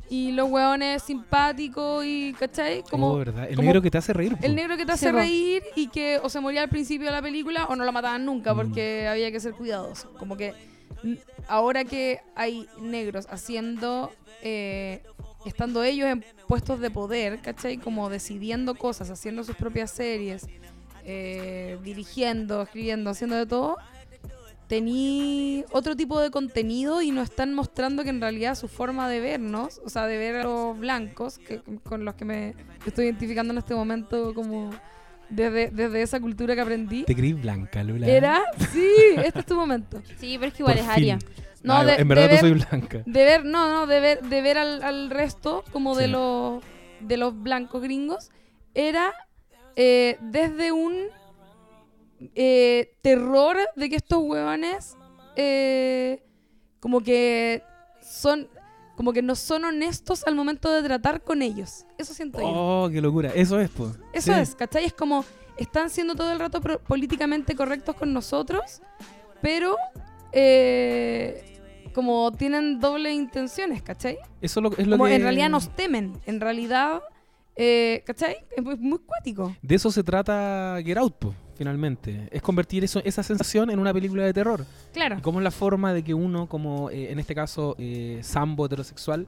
Y 0.09 0.31
los 0.31 0.49
hueones 0.49 1.03
simpáticos 1.03 2.05
y, 2.05 2.33
¿cachai? 2.39 2.81
Como 2.89 3.11
Oh, 3.11 3.17
¿verdad? 3.17 3.43
El 3.49 3.57
como 3.57 3.65
negro 3.65 3.81
que 3.81 3.91
te 3.91 3.97
hace 3.97 4.13
reír. 4.13 4.37
po. 4.37 4.45
el 4.45 4.55
negro 4.55 4.77
que 4.77 4.85
te 4.85 4.91
hace 4.93 5.07
Sí, 5.07 5.11
reír 5.11 5.63
y 5.75 5.87
que 5.89 6.17
o 6.23 6.29
se 6.29 6.39
moría 6.39 6.61
al 6.63 6.69
principio 6.69 7.07
de 7.07 7.11
la 7.11 7.21
película 7.21 7.65
o 7.65 7.75
no 7.75 7.83
lo 7.83 7.91
mataban 7.91 8.23
nunca 8.23 8.53
Mm. 8.53 8.57
porque 8.57 9.05
había 9.09 9.31
que 9.33 9.39
ser 9.41 9.51
cuidadoso. 9.53 10.13
Como 10.13 10.37
que 10.37 10.53
ahora 11.49 11.83
que 11.83 12.21
hay 12.35 12.67
negros 12.79 13.27
haciendo, 13.29 14.13
eh, 14.41 15.03
estando 15.45 15.83
ellos 15.83 16.07
en 16.07 16.23
puestos 16.47 16.79
de 16.79 16.89
poder, 16.89 17.39
¿cachai? 17.41 17.75
Como 17.77 18.09
decidiendo 18.09 18.75
cosas, 18.75 19.09
haciendo 19.09 19.43
sus 19.43 19.57
propias 19.57 19.91
series, 19.91 20.47
eh, 21.03 21.77
dirigiendo, 21.83 22.61
escribiendo, 22.61 23.09
haciendo 23.09 23.35
de 23.35 23.45
todo, 23.45 23.77
tení 24.67 25.63
otro 25.71 25.95
tipo 25.95 26.19
de 26.19 26.29
contenido 26.31 27.01
y 27.01 27.11
nos 27.11 27.29
están 27.29 27.53
mostrando 27.53 28.03
que 28.03 28.09
en 28.09 28.21
realidad 28.21 28.55
su 28.55 28.67
forma 28.67 29.09
de 29.09 29.19
vernos, 29.19 29.81
o 29.85 29.89
sea, 29.89 30.05
de 30.07 30.17
ver 30.17 30.35
a 30.37 30.43
los 30.43 30.77
blancos, 30.77 31.37
que, 31.39 31.61
con 31.83 32.05
los 32.05 32.15
que 32.15 32.25
me 32.25 32.53
estoy 32.85 33.05
identificando 33.05 33.53
en 33.53 33.57
este 33.59 33.73
momento 33.75 34.33
como 34.33 34.69
desde, 35.29 35.69
desde 35.71 36.01
esa 36.01 36.19
cultura 36.19 36.55
que 36.55 36.61
aprendí, 36.61 37.03
Te 37.03 37.15
creí 37.15 37.33
blanca, 37.33 37.83
Lula. 37.83 38.07
era, 38.07 38.43
sí, 38.71 38.87
este 39.23 39.39
es 39.39 39.45
tu 39.45 39.55
momento. 39.55 40.01
Sí, 40.19 40.37
pero 40.37 40.47
es 40.49 40.53
que 40.53 40.63
igual 40.63 40.75
Por 40.77 40.83
es 40.85 40.89
Aria. 40.89 41.19
No, 41.63 41.73
Ah, 41.77 41.85
de- 41.85 41.95
en 41.95 42.07
verdad 42.07 42.23
de 42.23 42.27
no 42.27 42.31
ver- 42.33 42.39
soy 42.41 42.53
blanca. 42.53 43.03
De 43.05 43.23
ver, 43.25 43.43
no, 43.45 43.69
no, 43.69 43.87
de 43.87 43.99
ver, 43.99 44.21
de 44.21 44.41
ver 44.41 44.57
al, 44.57 44.83
al 44.83 45.09
resto 45.09 45.63
como 45.71 45.95
de 45.95 46.07
los 46.07 46.63
de 47.01 47.17
los 47.17 47.39
blancos 47.41 47.81
gringos, 47.81 48.31
era 48.73 49.13
eh, 49.75 50.17
desde 50.21 50.71
un 50.71 50.93
eh, 52.35 52.95
terror 53.01 53.57
de 53.75 53.89
que 53.89 53.95
estos 53.95 54.19
huevones 54.23 54.95
eh, 55.35 56.23
como 56.79 57.01
que 57.01 57.61
son 58.01 58.47
como 58.95 59.13
que 59.13 59.21
no 59.21 59.35
son 59.35 59.63
honestos 59.65 60.23
al 60.25 60.33
momento 60.33 60.71
de 60.71 60.81
tratar 60.81 61.21
con 61.23 61.43
ellos. 61.43 61.85
Eso 61.99 62.15
siento 62.15 62.39
yo. 62.39 62.47
Oh, 62.47 62.89
qué 62.91 62.99
locura. 62.99 63.31
Eso 63.35 63.59
es, 63.59 63.69
pues. 63.69 63.91
Eso 64.11 64.33
es, 64.33 64.55
¿cachai? 64.55 64.85
Es 64.85 64.93
como 64.93 65.23
están 65.55 65.91
siendo 65.91 66.15
todo 66.15 66.31
el 66.31 66.39
rato 66.39 66.59
políticamente 66.61 67.55
correctos 67.55 67.95
con 67.95 68.11
nosotros, 68.11 68.81
pero 69.39 69.75
eh, 70.31 71.59
como 71.93 72.31
tienen 72.31 72.79
doble 72.79 73.11
intenciones, 73.13 73.81
¿cachai? 73.83 74.17
Eso 74.41 74.61
lo- 74.61 74.71
es 74.77 74.87
lo 74.87 74.97
Como 74.97 75.05
que... 75.05 75.15
en 75.15 75.21
realidad 75.21 75.49
nos 75.49 75.69
temen, 75.75 76.13
en 76.25 76.39
realidad, 76.41 77.01
eh, 77.55 78.03
¿cachai? 78.05 78.37
Es 78.55 78.63
muy, 78.63 78.77
muy 78.77 78.99
cuático. 78.99 79.55
De 79.61 79.75
eso 79.75 79.91
se 79.91 80.03
trata 80.03 80.77
Get 80.83 80.97
Out, 80.97 81.13
po, 81.17 81.35
finalmente. 81.57 82.27
Es 82.31 82.41
convertir 82.41 82.83
eso, 82.83 83.01
esa 83.03 83.23
sensación 83.23 83.69
en 83.69 83.79
una 83.79 83.93
película 83.93 84.23
de 84.23 84.33
terror. 84.33 84.65
Claro. 84.93 85.17
Y 85.17 85.21
cómo 85.21 85.39
es 85.39 85.43
la 85.43 85.51
forma 85.51 85.93
de 85.93 86.03
que 86.03 86.13
uno, 86.13 86.47
como 86.47 86.89
eh, 86.89 87.11
en 87.11 87.19
este 87.19 87.35
caso, 87.35 87.75
eh, 87.77 88.19
sambo 88.21 88.65
heterosexual, 88.65 89.27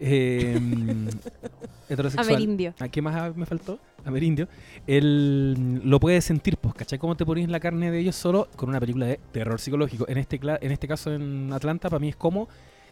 eh, 0.00 0.58
heterosexual. 1.88 2.28
Amerindio. 2.28 2.74
¿A 2.78 2.88
qué 2.88 3.02
más 3.02 3.36
me 3.36 3.46
faltó? 3.46 3.78
Amerindio. 4.04 4.48
Él 4.86 5.80
lo 5.84 6.00
puede 6.00 6.20
sentir, 6.20 6.56
pues, 6.56 6.74
¿cachai? 6.74 6.98
Cómo 6.98 7.16
te 7.16 7.26
pones 7.26 7.44
en 7.44 7.52
la 7.52 7.60
carne 7.60 7.90
de 7.90 7.98
ellos 7.98 8.16
solo 8.16 8.48
con 8.56 8.68
una 8.68 8.80
película 8.80 9.06
de 9.06 9.20
terror 9.32 9.60
psicológico. 9.60 10.08
En 10.08 10.18
este, 10.18 10.40
en 10.42 10.72
este 10.72 10.88
caso, 10.88 11.12
en 11.12 11.52
Atlanta, 11.52 11.90
para 11.90 12.00
mí 12.00 12.08
es 12.08 12.16
como 12.16 12.48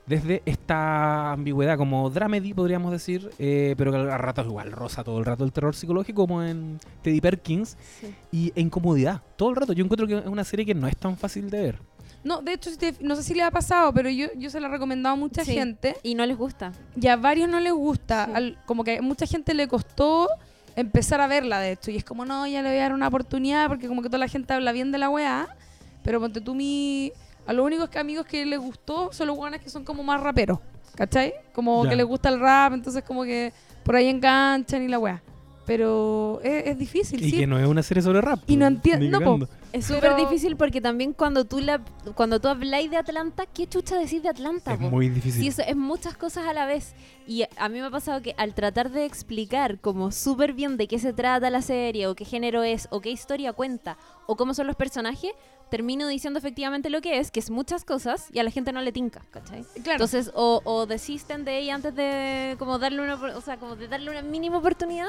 desde 0.06 0.42
esta 0.46 1.32
ambigüedad, 1.32 1.76
como 1.76 2.08
dramedy, 2.10 2.54
podríamos 2.54 2.92
decir, 2.92 3.30
eh, 3.38 3.74
pero 3.76 3.90
que 3.92 3.98
a 3.98 4.18
ratos 4.18 4.46
igual 4.46 4.70
rosa 4.72 5.02
todo 5.02 5.18
el 5.18 5.24
rato 5.24 5.44
el 5.44 5.52
terror 5.52 5.74
psicológico, 5.74 6.22
como 6.22 6.42
en 6.42 6.78
Teddy 7.02 7.20
Perkins, 7.20 7.76
Sí. 8.00 8.14
y 8.30 8.52
e 8.54 8.60
incomodidad, 8.60 9.20
todo 9.36 9.50
el 9.50 9.56
rato. 9.56 9.72
Yo 9.72 9.84
encuentro 9.84 10.06
que 10.06 10.18
es 10.18 10.26
una 10.26 10.44
serie 10.44 10.64
que 10.64 10.74
no 10.74 10.86
es 10.86 10.96
tan 10.96 11.16
fácil 11.16 11.50
de 11.50 11.60
ver. 11.60 11.78
No, 12.22 12.40
de 12.42 12.54
hecho, 12.54 12.70
no 13.00 13.14
sé 13.16 13.22
si 13.22 13.34
le 13.34 13.42
ha 13.42 13.50
pasado, 13.50 13.92
pero 13.92 14.08
yo, 14.10 14.26
yo 14.36 14.50
se 14.50 14.58
la 14.60 14.66
he 14.68 14.70
recomendado 14.70 15.14
a 15.14 15.16
mucha 15.16 15.44
Sí. 15.44 15.52
gente 15.54 15.96
Y 16.02 16.14
no 16.14 16.24
les 16.26 16.36
gusta. 16.36 16.72
y 17.00 17.06
a 17.08 17.16
varios 17.16 17.48
no 17.48 17.60
les 17.60 17.72
gusta. 17.72 18.26
Sí. 18.26 18.32
al- 18.34 18.58
como 18.66 18.82
que 18.84 18.98
a 18.98 19.02
mucha 19.02 19.26
gente 19.26 19.54
le 19.54 19.68
costó 19.68 20.28
empezar 20.76 21.20
a 21.20 21.26
verla, 21.28 21.58
de 21.60 21.72
hecho. 21.72 21.90
Y 21.90 21.96
es 21.96 22.04
como, 22.04 22.24
no, 22.24 22.46
ya 22.46 22.62
le 22.62 22.68
voy 22.68 22.78
a 22.78 22.82
dar 22.82 22.92
una 22.94 23.08
oportunidad 23.08 23.68
porque 23.68 23.86
como 23.88 24.02
que 24.02 24.08
toda 24.08 24.18
la 24.18 24.28
gente 24.28 24.52
habla 24.52 24.72
bien 24.72 24.92
de 24.92 24.98
la 24.98 25.08
weá. 25.08 25.48
Pero 26.02 26.20
ponte 26.20 26.40
tú 26.40 26.54
mi... 26.54 27.12
A 27.46 27.52
los 27.52 27.64
únicos 27.64 27.88
que 27.88 27.98
amigos 27.98 28.26
que 28.26 28.44
les 28.44 28.58
gustó 28.58 29.12
son 29.12 29.28
los 29.28 29.38
weones 29.38 29.60
que 29.60 29.68
son 29.70 29.84
como 29.84 30.02
más 30.02 30.20
raperos. 30.20 30.58
¿Cachai? 30.96 31.34
Como 31.52 31.84
Ya. 31.84 31.90
que 31.90 31.96
les 31.96 32.06
gusta 32.06 32.28
el 32.30 32.40
rap, 32.40 32.72
entonces 32.72 33.02
como 33.04 33.24
que 33.24 33.52
por 33.84 33.96
ahí 33.96 34.08
enganchan 34.08 34.82
y 34.82 34.88
la 34.88 34.98
weá. 34.98 35.22
Pero 35.66 36.40
es, 36.44 36.66
es 36.68 36.78
difícil, 36.78 37.20
Y 37.22 37.30
sí. 37.30 37.36
que 37.38 37.46
no 37.46 37.58
es 37.58 37.66
una 37.66 37.82
serie 37.82 38.00
sobre 38.02 38.20
rap. 38.20 38.38
Y 38.46 38.56
no 38.56 38.66
pues, 38.66 38.76
entien- 38.94 38.98
ni 39.00 39.08
no. 39.08 39.48
Es 39.72 39.84
súper 39.86 40.00
Pero- 40.00 40.16
difícil 40.16 40.56
porque 40.56 40.80
también 40.80 41.12
cuando 41.12 41.44
tú 41.44 41.58
la 41.60 41.82
cuando 42.14 42.40
tú 42.40 42.48
habláis 42.48 42.90
de 42.90 42.96
Atlanta, 42.96 43.44
¿qué 43.46 43.66
chucha 43.66 43.98
decís 43.98 44.22
de 44.22 44.28
Atlanta? 44.30 44.72
Es 44.74 44.78
po? 44.78 44.88
muy 44.88 45.08
difícil. 45.10 45.42
Sí, 45.42 45.48
eso 45.48 45.62
es 45.66 45.76
muchas 45.76 46.16
cosas 46.16 46.46
a 46.46 46.52
la 46.54 46.64
vez. 46.66 46.94
Y 47.26 47.42
a 47.58 47.68
mí 47.68 47.80
me 47.80 47.86
ha 47.86 47.90
pasado 47.90 48.22
que 48.22 48.34
al 48.38 48.54
tratar 48.54 48.90
de 48.90 49.04
explicar 49.04 49.78
como 49.80 50.12
súper 50.12 50.52
bien 50.54 50.76
de 50.76 50.86
qué 50.86 50.98
se 51.00 51.12
trata 51.12 51.50
la 51.50 51.60
serie, 51.62 52.06
o 52.06 52.14
qué 52.14 52.24
género 52.24 52.62
es, 52.62 52.86
o 52.90 53.00
qué 53.00 53.10
historia 53.10 53.52
cuenta, 53.52 53.98
o 54.26 54.36
cómo 54.36 54.54
son 54.54 54.68
los 54.68 54.76
personajes, 54.76 55.32
termino 55.70 56.06
diciendo 56.06 56.38
efectivamente 56.38 56.90
lo 56.90 57.00
que 57.00 57.18
es, 57.18 57.30
que 57.30 57.40
es 57.40 57.50
muchas 57.50 57.84
cosas, 57.84 58.28
y 58.32 58.38
a 58.38 58.42
la 58.44 58.50
gente 58.50 58.72
no 58.72 58.80
le 58.80 58.92
tinca, 58.92 59.22
¿cachai? 59.30 59.64
Claro. 59.82 59.92
Entonces, 60.04 60.30
o, 60.34 60.60
o 60.64 60.86
desisten 60.86 61.44
de 61.44 61.58
ella 61.58 61.74
antes 61.74 61.94
de 61.94 62.54
como 62.58 62.78
darle 62.78 63.02
una, 63.02 63.14
o 63.14 63.40
sea, 63.40 63.56
como 63.56 63.76
de 63.76 63.88
darle 63.88 64.10
una 64.10 64.22
mínima 64.22 64.58
oportunidad, 64.58 65.08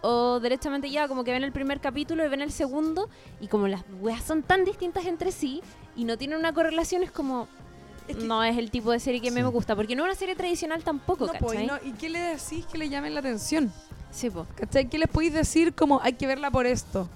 o 0.00 0.38
derechamente 0.40 0.88
ya 0.90 1.08
como 1.08 1.24
que 1.24 1.32
ven 1.32 1.42
el 1.44 1.52
primer 1.52 1.80
capítulo 1.80 2.24
y 2.24 2.28
ven 2.28 2.40
el 2.40 2.52
segundo, 2.52 3.08
y 3.40 3.48
como 3.48 3.68
las 3.68 3.82
weas 4.00 4.22
son 4.22 4.42
tan 4.42 4.64
distintas 4.64 5.04
entre 5.06 5.32
sí, 5.32 5.60
y 5.96 6.04
no 6.04 6.16
tienen 6.16 6.38
una 6.38 6.52
correlación, 6.52 7.02
es 7.02 7.10
como... 7.10 7.48
Es 8.06 8.16
que- 8.16 8.24
no 8.24 8.42
es 8.42 8.56
el 8.56 8.70
tipo 8.70 8.90
de 8.90 9.00
serie 9.00 9.20
que 9.20 9.28
a 9.28 9.30
mí 9.32 9.36
Sí. 9.38 9.42
me 9.42 9.50
gusta, 9.50 9.76
porque 9.76 9.94
no 9.94 10.04
es 10.04 10.10
una 10.10 10.14
serie 10.18 10.34
tradicional 10.36 10.82
tampoco, 10.82 11.26
No, 11.26 11.32
po, 11.34 11.48
¿cachai? 11.48 11.64
y, 11.64 11.66
no- 11.66 11.76
¿y 11.84 11.92
qué 11.92 12.08
le 12.08 12.20
decís 12.20 12.64
que 12.64 12.78
le 12.78 12.88
llamen 12.88 13.12
la 13.12 13.20
atención? 13.20 13.70
Sí, 14.10 14.30
po. 14.30 14.46
¿Cachai? 14.54 14.88
¿Qué 14.88 14.96
les 14.98 15.08
podéis 15.08 15.34
decir 15.34 15.74
como 15.74 16.00
hay 16.00 16.14
que 16.14 16.26
verla 16.26 16.50
por 16.50 16.64
esto? 16.66 17.08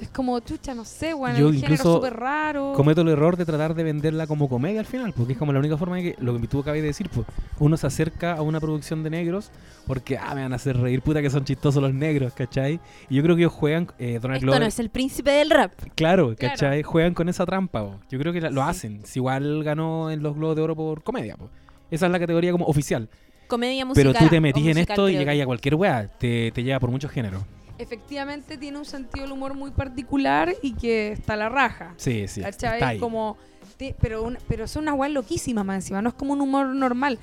Es 0.00 0.08
como, 0.10 0.38
chucha, 0.38 0.74
no 0.74 0.84
sé, 0.84 1.12
bueno, 1.12 1.36
Yo 1.38 1.48
el 1.48 1.54
género 1.54 1.74
incluso 1.74 1.96
súper 1.96 2.14
raro. 2.14 2.72
Cometo 2.76 3.00
el 3.00 3.08
error 3.08 3.36
de 3.36 3.44
tratar 3.44 3.74
de 3.74 3.82
venderla 3.82 4.28
como 4.28 4.48
comedia 4.48 4.78
al 4.78 4.86
final, 4.86 5.12
porque 5.12 5.32
es 5.32 5.38
como 5.38 5.52
la 5.52 5.58
única 5.58 5.76
forma 5.76 5.96
de 5.96 6.02
que, 6.14 6.22
lo 6.22 6.38
que 6.40 6.46
tú 6.46 6.60
acabas 6.60 6.80
de 6.80 6.86
decir, 6.86 7.08
pues, 7.12 7.26
uno 7.58 7.76
se 7.76 7.86
acerca 7.88 8.34
a 8.34 8.42
una 8.42 8.60
producción 8.60 9.02
de 9.02 9.10
negros 9.10 9.50
porque, 9.88 10.16
ah, 10.16 10.34
me 10.36 10.42
van 10.42 10.52
a 10.52 10.56
hacer 10.56 10.76
reír, 10.76 11.02
puta 11.02 11.20
que 11.20 11.30
son 11.30 11.44
chistosos 11.44 11.82
los 11.82 11.92
negros, 11.92 12.32
¿cachai? 12.32 12.78
Y 13.10 13.16
yo 13.16 13.22
creo 13.24 13.34
que 13.34 13.42
ellos 13.42 13.52
juegan, 13.52 13.88
eh, 13.98 14.20
Donald 14.22 14.36
Esto 14.36 14.44
Glover, 14.46 14.60
no 14.60 14.66
es 14.68 14.78
el 14.78 14.90
príncipe 14.90 15.32
del 15.32 15.50
rap. 15.50 15.72
claro, 15.96 16.34
Claro. 16.36 16.36
¿cachai? 16.36 16.82
Juegan 16.84 17.14
con 17.14 17.28
esa 17.28 17.44
trampa, 17.44 17.82
po. 17.84 17.98
yo 18.08 18.20
creo 18.20 18.32
que 18.32 18.40
la- 18.40 18.50
lo 18.50 18.62
Sí. 18.62 18.68
hacen, 18.70 19.00
si 19.04 19.18
igual 19.18 19.64
ganó 19.64 20.12
en 20.12 20.22
los 20.22 20.36
Globos 20.36 20.54
de 20.54 20.62
Oro 20.62 20.76
por 20.76 21.02
comedia, 21.02 21.36
po. 21.36 21.48
esa 21.90 22.06
es 22.06 22.12
la 22.12 22.20
categoría 22.20 22.52
como 22.52 22.66
oficial, 22.66 23.08
Comedia 23.48 23.84
musical. 23.84 24.12
pero 24.12 24.24
tú 24.24 24.30
te 24.30 24.40
metís 24.40 24.66
en 24.68 24.78
esto 24.78 25.08
y 25.08 25.16
llegáis 25.16 25.42
a 25.42 25.46
cualquier 25.46 25.74
weá, 25.74 26.06
te, 26.06 26.52
te 26.52 26.62
lleva 26.62 26.78
por 26.78 26.90
muchos 26.92 27.10
géneros. 27.10 27.42
Efectivamente 27.78 28.58
tiene 28.58 28.78
un 28.78 28.84
sentido 28.84 29.24
del 29.24 29.32
humor 29.32 29.54
muy 29.54 29.70
particular 29.70 30.54
y 30.62 30.74
que 30.74 31.12
está 31.12 31.34
a 31.34 31.36
la 31.36 31.48
raja. 31.48 31.94
Sí, 31.96 32.26
sí, 32.28 32.42
está 32.42 32.72
ahí. 32.88 32.98
Como, 32.98 33.36
te- 33.76 33.94
pero, 34.00 34.22
una- 34.24 34.38
pero 34.48 34.66
son 34.66 34.82
unas 34.84 34.94
weas 34.96 35.12
loquísimas 35.12 35.64
más 35.64 35.76
encima, 35.76 36.02
no 36.02 36.08
es 36.08 36.14
como 36.14 36.32
un 36.32 36.40
humor 36.40 36.66
normal. 36.68 37.18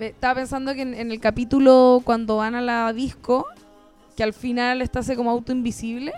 Eh, 0.00 0.06
estaba 0.08 0.36
pensando 0.36 0.74
que 0.74 0.82
en, 0.82 0.94
en 0.94 1.10
el 1.12 1.20
capítulo 1.20 2.00
cuando 2.04 2.36
van 2.38 2.54
a 2.54 2.60
la 2.62 2.92
disco, 2.92 3.46
que 4.16 4.22
al 4.24 4.32
final 4.32 4.80
está 4.82 5.00
hace 5.00 5.16
como 5.16 5.30
auto 5.30 5.52
invisible, 5.52 6.12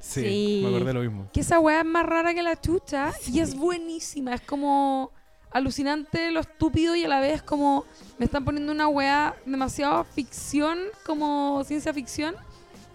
Sí, 0.00 0.20
Sí. 0.22 0.60
me 0.64 0.74
acordé 0.76 0.92
lo 0.94 1.00
mismo. 1.00 1.28
que 1.32 1.40
esa 1.40 1.60
wea 1.60 1.78
es 1.80 1.86
más 1.86 2.04
rara 2.04 2.34
que 2.34 2.42
la 2.42 2.60
chucha 2.60 3.12
y 3.32 3.38
es 3.38 3.54
buenísima, 3.54 4.34
es 4.34 4.40
como 4.40 5.12
alucinante 5.52 6.32
lo 6.32 6.40
estúpido 6.40 6.96
y 6.96 7.04
a 7.04 7.08
la 7.08 7.20
vez 7.20 7.40
como 7.42 7.84
me 8.18 8.24
están 8.24 8.44
poniendo 8.44 8.72
una 8.72 8.88
wea 8.88 9.36
demasiado 9.46 10.02
ficción, 10.02 10.78
como 11.06 11.62
ciencia 11.64 11.94
ficción, 11.94 12.34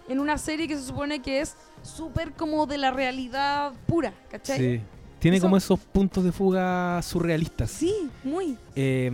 en 0.08 0.20
una 0.20 0.38
serie 0.38 0.66
que 0.68 0.76
se 0.76 0.84
supone 0.84 1.20
que 1.20 1.40
es 1.40 1.56
súper 1.82 2.32
como 2.32 2.66
de 2.66 2.78
la 2.78 2.90
realidad 2.90 3.72
pura, 3.86 4.12
¿cachai? 4.30 4.58
Sí. 4.58 4.80
Tiene 5.18 5.38
Eso- 5.38 5.46
como 5.46 5.56
esos 5.56 5.80
puntos 5.80 6.22
de 6.22 6.30
fuga 6.30 7.02
surrealistas. 7.02 7.70
Sí, 7.72 8.08
muy. 8.22 8.56
Eh, 8.76 9.10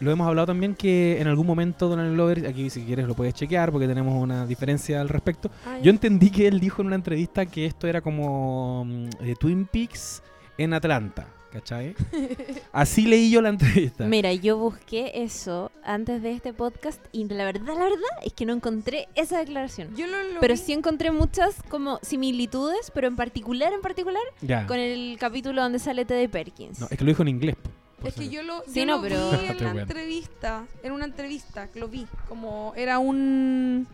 lo 0.00 0.10
hemos 0.10 0.26
hablado 0.26 0.46
también 0.48 0.74
que 0.74 1.20
en 1.20 1.28
algún 1.28 1.46
momento 1.46 1.88
Donald 1.88 2.14
Glover, 2.14 2.48
aquí 2.48 2.68
si 2.68 2.82
quieres 2.82 3.06
lo 3.06 3.14
puedes 3.14 3.32
chequear 3.34 3.70
porque 3.70 3.86
tenemos 3.86 4.20
una 4.20 4.44
diferencia 4.44 5.00
al 5.00 5.08
respecto. 5.08 5.48
Ah, 5.64 5.78
Yo 5.80 5.90
entendí 5.90 6.30
que 6.30 6.48
él 6.48 6.58
dijo 6.58 6.82
en 6.82 6.88
una 6.88 6.96
entrevista 6.96 7.46
que 7.46 7.64
esto 7.64 7.86
era 7.86 8.00
como 8.00 8.84
mm, 8.86 9.08
eh, 9.20 9.34
Twin 9.38 9.66
Peaks 9.66 10.20
en 10.58 10.74
Atlanta, 10.74 11.28
¿cachai? 11.58 11.94
Así 12.72 13.06
leí 13.06 13.30
yo 13.30 13.40
la 13.40 13.48
entrevista. 13.50 14.04
Mira, 14.06 14.32
yo 14.32 14.58
busqué 14.58 15.12
eso 15.22 15.70
antes 15.82 16.22
de 16.22 16.32
este 16.32 16.52
podcast 16.52 17.00
y 17.12 17.24
la 17.24 17.44
verdad, 17.44 17.66
la 17.74 17.84
verdad 17.84 18.10
es 18.24 18.32
que 18.32 18.44
no 18.44 18.52
encontré 18.52 19.08
esa 19.14 19.38
declaración. 19.38 19.94
Yo 19.96 20.06
lo, 20.06 20.22
lo 20.34 20.40
Pero 20.40 20.54
vi- 20.54 20.60
sí 20.60 20.72
encontré 20.72 21.10
muchas 21.10 21.56
como 21.68 21.98
similitudes, 22.02 22.90
pero 22.94 23.06
en 23.06 23.16
particular, 23.16 23.72
en 23.72 23.80
particular, 23.80 24.22
ya. 24.42 24.66
con 24.66 24.78
el 24.78 25.16
capítulo 25.18 25.62
donde 25.62 25.78
sale 25.78 26.04
Teddy 26.04 26.28
Perkins. 26.28 26.80
No, 26.80 26.88
es 26.90 26.98
que 26.98 27.04
lo 27.04 27.08
dijo 27.10 27.22
en 27.22 27.28
inglés. 27.28 27.56
Es 28.04 28.14
que 28.14 28.28
yo 28.28 28.42
lo, 28.42 28.62
Sí, 28.68 28.80
yo 28.80 28.86
no, 28.86 28.96
lo 28.96 29.02
pero- 29.02 29.30
vi 29.30 29.46
en 29.58 29.66
una 29.66 29.82
entrevista, 29.82 30.66
en 30.82 30.92
una 30.92 31.04
entrevista, 31.06 31.68
que 31.70 31.80
lo 31.80 31.88
vi, 31.88 32.06
como 32.28 32.72
era 32.76 32.98
un... 32.98 33.86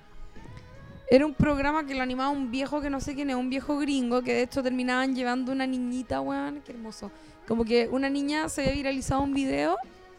Era 1.10 1.26
un 1.26 1.34
programa 1.34 1.84
que 1.86 1.94
lo 1.94 2.02
animaba 2.02 2.30
un 2.30 2.50
viejo 2.50 2.80
que 2.80 2.88
no 2.88 2.98
sé 2.98 3.14
quién 3.14 3.28
es, 3.28 3.36
un 3.36 3.50
viejo 3.50 3.76
gringo, 3.78 4.22
que 4.22 4.32
de 4.32 4.42
hecho 4.44 4.62
terminaban 4.62 5.14
llevando 5.14 5.52
una 5.52 5.66
niñita, 5.66 6.22
weón, 6.22 6.62
qué 6.64 6.72
hermoso. 6.72 7.10
Como 7.48 7.64
que 7.64 7.88
una 7.88 8.08
niña 8.08 8.48
se 8.48 8.62
había 8.62 8.74
viralizado 8.74 9.22
un 9.22 9.34
video 9.34 9.76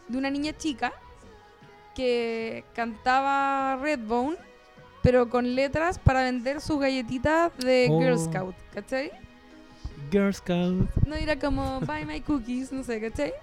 de 0.07 0.17
una 0.17 0.29
niña 0.29 0.53
chica 0.57 0.93
que 1.95 2.63
cantaba 2.73 3.77
Redbone, 3.81 4.37
pero 5.01 5.29
con 5.29 5.55
letras 5.55 5.99
para 5.99 6.23
vender 6.23 6.61
sus 6.61 6.79
galletitas 6.79 7.55
de 7.57 7.87
Oh. 7.89 7.99
Girl 7.99 8.19
Scout, 8.19 8.55
¿cachai? 8.73 9.11
Girl 10.11 10.33
Scout. 10.33 10.89
No 11.05 11.15
era 11.15 11.37
como 11.39 11.79
buy 11.81 12.05
my 12.05 12.21
cookies, 12.21 12.71
no 12.71 12.83
sé, 12.83 12.99
¿cachai? 12.99 13.33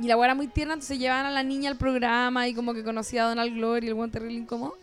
Y 0.00 0.06
la 0.06 0.16
weá 0.16 0.26
era 0.26 0.34
muy 0.34 0.46
tierna, 0.48 0.74
entonces 0.74 0.98
llevaban 0.98 1.26
a 1.26 1.30
la 1.30 1.42
niña 1.42 1.70
al 1.70 1.76
programa 1.76 2.48
y 2.48 2.54
como 2.54 2.72
que 2.72 2.82
conocía 2.82 3.24
a 3.26 3.28
Donald 3.28 3.54
Glover 3.54 3.84
y 3.84 3.88
el 3.88 3.94
weón 3.94 4.10
terrible 4.10 4.38
incómodo. 4.38 4.76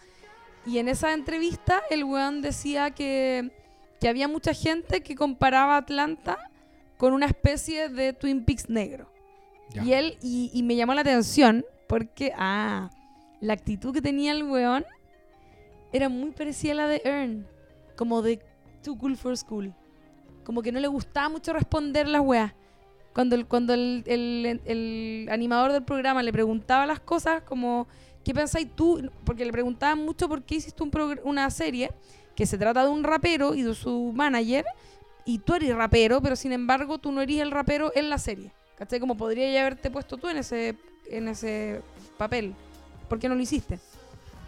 Y 0.65 0.77
en 0.79 0.89
esa 0.89 1.13
entrevista 1.13 1.81
el 1.89 2.03
weón 2.03 2.41
decía 2.41 2.91
que, 2.91 3.51
que 3.99 4.09
había 4.09 4.27
mucha 4.27 4.53
gente 4.53 5.01
que 5.01 5.15
comparaba 5.15 5.77
Atlanta 5.77 6.37
con 6.97 7.13
una 7.13 7.25
especie 7.27 7.89
de 7.89 8.13
Twin 8.13 8.43
Peaks 8.43 8.69
negro. 8.69 9.11
Ya. 9.69 9.83
Y 9.83 9.93
él, 9.93 10.17
y, 10.21 10.49
y 10.53 10.63
me 10.63 10.75
llamó 10.75 10.93
la 10.93 11.01
atención 11.01 11.65
porque, 11.87 12.33
ah, 12.35 12.89
la 13.39 13.53
actitud 13.53 13.93
que 13.93 14.01
tenía 14.01 14.31
el 14.31 14.43
weón 14.43 14.85
era 15.93 16.09
muy 16.09 16.31
parecida 16.31 16.73
a 16.73 16.75
la 16.75 16.87
de 16.87 17.01
Earn, 17.05 17.47
como 17.95 18.21
de 18.21 18.41
Too 18.83 18.97
Cool 18.97 19.15
for 19.17 19.37
School. 19.37 19.73
Como 20.43 20.61
que 20.61 20.71
no 20.71 20.79
le 20.79 20.87
gustaba 20.87 21.29
mucho 21.29 21.53
responder 21.53 22.07
las 22.07 22.21
weas. 22.21 22.53
Cuando, 23.13 23.35
el, 23.35 23.47
cuando 23.47 23.73
el, 23.73 24.03
el- 24.05 24.61
el 24.65 25.27
animador 25.31 25.71
del 25.73 25.83
programa 25.83 26.21
le 26.23 26.31
preguntaba 26.31 26.85
las 26.85 26.99
cosas, 26.99 27.41
como, 27.43 27.87
¿qué 28.23 28.33
pensáis 28.33 28.69
tú? 28.75 29.09
Porque 29.23 29.43
le 29.43 29.51
preguntaban 29.51 29.99
mucho 30.05 30.29
por 30.29 30.43
qué 30.43 30.55
hiciste 30.55 30.83
un 30.83 30.91
una 31.23 31.49
serie 31.49 31.91
que 32.35 32.45
se 32.45 32.57
trata 32.57 32.83
de 32.83 32.89
un 32.89 33.03
rapero 33.03 33.55
y 33.55 33.63
de 33.63 33.73
su 33.73 34.11
manager, 34.13 34.65
y 35.27 35.37
tú 35.39 35.53
eres 35.53 35.75
rapero, 35.75 36.21
pero 36.21 36.35
sin 36.35 36.53
embargo 36.53 36.97
tú 36.97 37.11
no 37.11 37.21
eres 37.21 37.39
el 37.41 37.51
rapero 37.51 37.91
en 37.93 38.09
la 38.09 38.17
serie. 38.17 38.51
¿Cachai? 38.77 38.99
Como 38.99 39.15
podría 39.15 39.51
ya 39.51 39.61
haberte 39.61 39.91
puesto 39.91 40.17
tú 40.17 40.27
en 40.29 40.37
ese, 40.37 40.75
en 41.09 41.27
ese 41.27 41.81
papel. 42.17 42.55
¿Por 43.09 43.19
qué 43.19 43.27
no 43.29 43.35
lo 43.35 43.41
hiciste? 43.41 43.79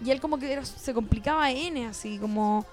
Y 0.03 0.09
él 0.11 0.21
como 0.21 0.37
que 0.39 0.51
era- 0.53 0.65
se 0.65 0.93
complicaba 0.93 1.51
N, 1.51 1.85
así, 1.87 2.17
como 2.17 2.65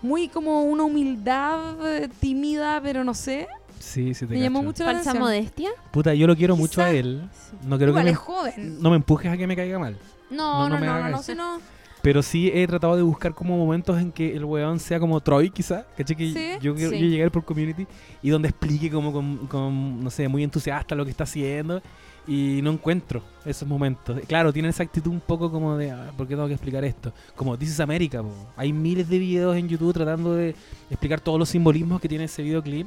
muy 0.00 0.28
como 0.28 0.62
una 0.64 0.84
humildad 0.84 1.86
eh, 1.86 2.08
tímida, 2.20 2.80
pero 2.82 3.04
no 3.04 3.14
sé. 3.14 3.46
Sí, 3.78 4.14
sí 4.14 4.26
te 4.26 4.34
Me 4.34 4.40
llamó 4.40 4.62
mucho 4.62 4.84
la 4.84 4.92
Falsa 4.92 5.10
atención. 5.10 5.22
modestia. 5.24 5.70
Puta, 5.90 6.14
yo 6.14 6.26
lo 6.28 6.36
quiero 6.36 6.56
mucho 6.56 6.80
Quizá- 6.80 6.86
a 6.86 6.90
él. 6.92 7.28
No 7.64 7.76
quiero 7.76 7.92
que 7.92 7.98
Igual 8.00 8.04
me, 8.04 8.10
es 8.12 8.16
joven. 8.18 8.80
no 8.82 8.90
me 8.90 8.96
empujes 8.96 9.30
a 9.32 9.36
que 9.36 9.46
me 9.46 9.56
caiga 9.56 9.78
mal. 9.78 9.98
No, 10.30 10.60
no 10.60 10.68
no, 10.70 10.80
me 10.80 10.86
no, 10.86 10.92
no, 10.92 10.98
hagas 10.98 11.10
no, 11.10 11.22
si 11.22 11.34
no. 11.34 11.60
Pero 12.02 12.20
sí 12.22 12.50
he 12.52 12.66
tratado 12.66 12.96
de 12.96 13.02
buscar 13.02 13.32
como 13.32 13.56
momentos 13.56 14.00
en 14.00 14.10
que 14.10 14.34
el 14.34 14.44
weón 14.44 14.80
sea 14.80 14.98
como 14.98 15.20
Troy, 15.20 15.50
quizá. 15.50 15.86
¿Caché? 15.96 16.16
Que 16.16 16.32
Sí. 16.32 16.48
yo, 16.60 16.74
quiero- 16.74 16.90
Sí. 16.90 16.98
yo 16.98 17.06
llegar 17.06 17.30
por 17.30 17.44
community 17.44 17.86
y 18.22 18.30
donde 18.30 18.48
explique 18.48 18.90
como 18.90 19.12
con, 19.12 19.46
con, 19.46 20.02
no 20.02 20.10
sé, 20.10 20.26
muy 20.26 20.42
entusiasta 20.42 20.94
lo 20.96 21.04
que 21.04 21.12
está 21.12 21.24
haciendo. 21.24 21.80
Y 22.26 22.60
no 22.62 22.70
encuentro 22.70 23.20
esos 23.44 23.66
momentos. 23.66 24.20
Claro, 24.28 24.52
tiene 24.52 24.68
esa 24.68 24.82
actitud 24.84 25.10
un 25.10 25.18
poco 25.20 25.50
como 25.50 25.76
de, 25.76 25.90
"Ah, 25.90 26.12
¿por 26.16 26.26
qué 26.28 26.34
tengo 26.34 26.46
que 26.46 26.54
explicar 26.54 26.84
esto? 26.84 27.12
Como 27.34 27.56
This 27.58 27.70
is 27.70 27.80
America, 27.80 28.22
po. 28.22 28.30
Hay 28.56 28.72
miles 28.72 29.08
de 29.08 29.18
videos 29.18 29.56
en 29.56 29.68
YouTube 29.68 29.92
tratando 29.92 30.32
de 30.34 30.54
explicar 30.90 31.20
todos 31.20 31.38
los 31.38 31.48
simbolismos 31.48 32.00
que 32.00 32.08
tiene 32.08 32.24
ese 32.24 32.42
videoclip. 32.42 32.86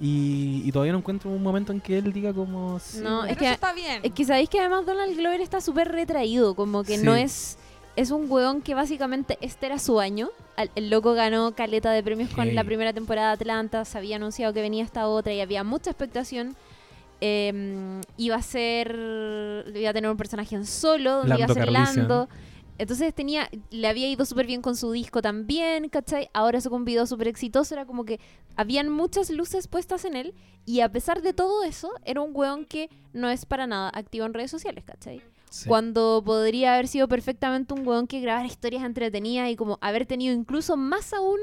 Y, 0.00 0.62
y 0.64 0.72
todavía 0.72 0.92
no 0.92 0.98
encuentro 0.98 1.30
un 1.30 1.42
momento 1.42 1.72
en 1.72 1.80
que 1.80 1.98
él 1.98 2.12
diga 2.12 2.32
como... 2.32 2.78
sí, 2.78 3.00
No, 3.02 3.20
weón". 3.20 3.30
es 3.30 3.36
que- 3.38 3.44
eso 3.46 3.54
está 3.54 3.72
bien. 3.72 4.00
Es 4.02 4.12
que 4.12 4.24
sabéis 4.24 4.48
que 4.50 4.60
además 4.60 4.84
Donald 4.86 5.16
Glover 5.16 5.40
está 5.40 5.60
súper 5.60 5.88
retraído, 5.88 6.54
como 6.54 6.84
que 6.84 6.98
no 6.98 7.14
Sí. 7.14 7.20
es... 7.22 7.58
Es 7.96 8.10
un 8.10 8.30
weón 8.30 8.60
que 8.60 8.74
básicamente 8.74 9.38
este 9.40 9.66
era 9.66 9.78
su 9.78 10.00
año. 10.00 10.28
El 10.74 10.90
loco 10.90 11.14
ganó 11.14 11.54
caleta 11.54 11.90
de 11.90 12.02
premios 12.02 12.30
con 12.30 12.54
la 12.54 12.62
primera 12.62 12.92
temporada 12.92 13.28
de 13.28 13.34
Atlanta. 13.34 13.84
Se 13.86 13.96
había 13.96 14.16
anunciado 14.16 14.52
que 14.52 14.60
venía 14.60 14.84
esta 14.84 15.08
otra 15.08 15.32
y 15.32 15.40
había 15.40 15.64
mucha 15.64 15.90
expectación. 15.90 16.56
Eh, 17.22 18.00
iba 18.18 18.36
a 18.36 18.42
ser. 18.42 19.64
Iba 19.74 19.90
a 19.90 19.92
tener 19.94 20.10
un 20.10 20.18
personaje 20.18 20.54
en 20.54 20.66
solo, 20.66 21.18
donde 21.18 21.36
iba 21.36 21.46
a 21.46 21.48
ser 21.48 21.64
Calrissian. 21.64 21.96
Lando. 21.96 22.28
Entonces 22.78 23.14
tenía, 23.14 23.48
le 23.70 23.88
había 23.88 24.08
ido 24.08 24.26
súper 24.26 24.46
bien 24.46 24.60
con 24.60 24.76
su 24.76 24.92
disco 24.92 25.22
también, 25.22 25.88
¿cachai? 25.88 26.28
Ahora 26.34 26.60
sacó 26.60 26.76
un 26.76 26.84
video 26.84 27.06
súper 27.06 27.28
exitoso, 27.28 27.74
era 27.74 27.86
como 27.86 28.04
que 28.04 28.20
habían 28.54 28.90
muchas 28.90 29.30
luces 29.30 29.66
puestas 29.66 30.04
en 30.04 30.14
él 30.14 30.34
y 30.66 30.80
a 30.80 30.92
pesar 30.92 31.22
de 31.22 31.32
todo 31.32 31.64
eso, 31.64 31.90
era 32.04 32.20
un 32.20 32.32
weón 32.34 32.66
que 32.66 32.90
no 33.14 33.30
es 33.30 33.46
para 33.46 33.66
nada 33.66 33.90
activo 33.94 34.26
en 34.26 34.34
redes 34.34 34.50
sociales, 34.50 34.84
¿cachai? 34.84 35.22
Sí. 35.50 35.68
Cuando 35.68 36.22
podría 36.24 36.74
haber 36.74 36.88
sido 36.88 37.08
perfectamente 37.08 37.72
un 37.74 37.86
weón 37.86 38.06
que 38.06 38.20
grabara 38.20 38.46
historias 38.46 38.84
entretenidas 38.84 39.50
y 39.50 39.56
como 39.56 39.78
haber 39.80 40.04
tenido 40.06 40.34
incluso 40.34 40.76
más 40.76 41.12
aún 41.12 41.38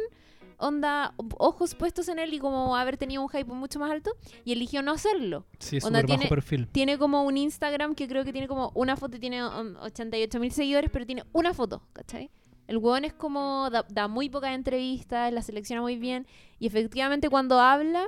onda 0.57 1.13
ojos 1.39 1.75
puestos 1.75 2.07
en 2.07 2.19
él 2.19 2.33
y 2.33 2.39
como 2.39 2.75
haber 2.77 2.97
tenido 2.97 3.21
un 3.21 3.29
hype 3.29 3.45
mucho 3.45 3.79
más 3.79 3.91
alto 3.91 4.11
y 4.45 4.53
eligió 4.53 4.81
no 4.81 4.91
hacerlo. 4.91 5.45
Sí, 5.59 5.77
onda, 5.83 5.99
bajo 5.99 6.07
tiene- 6.07 6.27
perfil. 6.27 6.67
Tiene 6.71 6.97
como 6.97 7.23
un 7.23 7.37
Instagram 7.37 7.95
que 7.95 8.07
creo 8.07 8.23
que 8.23 8.31
tiene 8.31 8.47
como 8.47 8.71
una 8.75 8.95
foto 8.95 9.19
tiene 9.19 9.43
um, 9.45 9.75
88 9.81 10.39
mil 10.39 10.51
seguidores, 10.51 10.89
pero 10.91 11.05
tiene 11.05 11.23
una 11.33 11.53
foto, 11.53 11.81
¿cachai? 11.93 12.29
El 12.67 12.77
weón 12.77 13.03
es 13.03 13.13
como, 13.13 13.69
da, 13.71 13.85
da 13.89 14.07
muy 14.07 14.29
pocas 14.29 14.51
entrevistas, 14.55 15.33
la 15.33 15.41
selecciona 15.41 15.81
muy 15.81 15.97
bien 15.97 16.25
y 16.59 16.67
efectivamente 16.67 17.29
cuando 17.29 17.59
habla, 17.59 18.07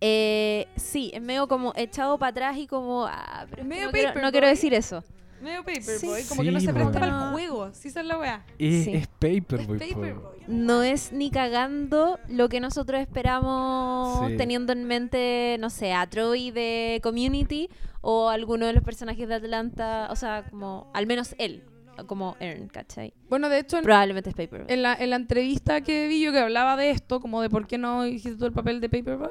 eh, 0.00 0.66
sí, 0.76 1.10
es 1.14 1.22
medio 1.22 1.48
como 1.48 1.72
echado 1.76 2.18
para 2.18 2.30
atrás 2.30 2.56
y 2.58 2.66
como, 2.66 3.06
ah, 3.06 3.46
pero 3.50 3.64
Medio 3.64 3.86
no, 3.86 3.92
quiero, 3.92 4.08
no 4.08 4.14
paperboy. 4.14 4.32
quiero 4.32 4.46
decir 4.48 4.74
eso. 4.74 5.02
Medio 5.42 5.60
paperboy, 5.64 6.22
Sí. 6.22 6.28
como 6.28 6.42
que 6.42 6.50
no 6.50 6.60
Sí, 6.60 6.66
se 6.66 6.72
presta 6.74 6.98
para 7.00 7.06
el 7.26 7.32
juego. 7.32 7.70
Sí, 7.72 7.88
esa 7.88 8.00
es 8.00 8.06
la 8.06 8.18
weá. 8.18 8.44
Es, 8.58 8.84
Sí. 8.84 8.94
es 8.94 9.06
Paperboy. 9.06 9.78
Paperboy. 9.78 10.14
No 10.48 10.82
es 10.82 11.12
ni 11.12 11.30
cagando 11.30 12.18
lo 12.28 12.48
que 12.48 12.60
nosotros 12.60 13.00
esperamos 13.00 14.28
Sí. 14.28 14.36
teniendo 14.36 14.72
en 14.72 14.84
mente, 14.84 15.56
no 15.60 15.70
sé, 15.70 15.92
a 15.92 16.06
Troy 16.08 16.50
de 16.50 17.00
Community 17.02 17.68
o 18.00 18.28
alguno 18.28 18.66
de 18.66 18.72
los 18.72 18.82
personajes 18.82 19.28
de 19.28 19.34
Atlanta, 19.34 20.08
o 20.10 20.16
sea, 20.16 20.44
como, 20.50 20.90
al 20.94 21.06
menos 21.06 21.34
él, 21.38 21.64
como 22.06 22.36
Ern, 22.40 22.68
¿cachai? 22.68 23.12
Bueno, 23.28 23.48
de 23.48 23.58
hecho, 23.58 23.78
en, 23.78 23.82
Probablemente 23.84 24.30
es 24.30 24.36
Paper. 24.36 24.64
en 24.68 24.82
la, 24.82 24.94
en 24.94 25.10
la 25.10 25.16
entrevista 25.16 25.80
que 25.80 26.06
vi 26.08 26.22
yo 26.22 26.30
que 26.32 26.38
hablaba 26.38 26.76
de 26.76 26.90
esto, 26.90 27.20
como 27.20 27.42
de 27.42 27.50
por 27.50 27.66
qué 27.66 27.78
no 27.78 28.06
hiciste 28.06 28.38
tú 28.38 28.46
el 28.46 28.52
papel 28.52 28.80
de 28.80 28.88
Paperboy, 28.88 29.30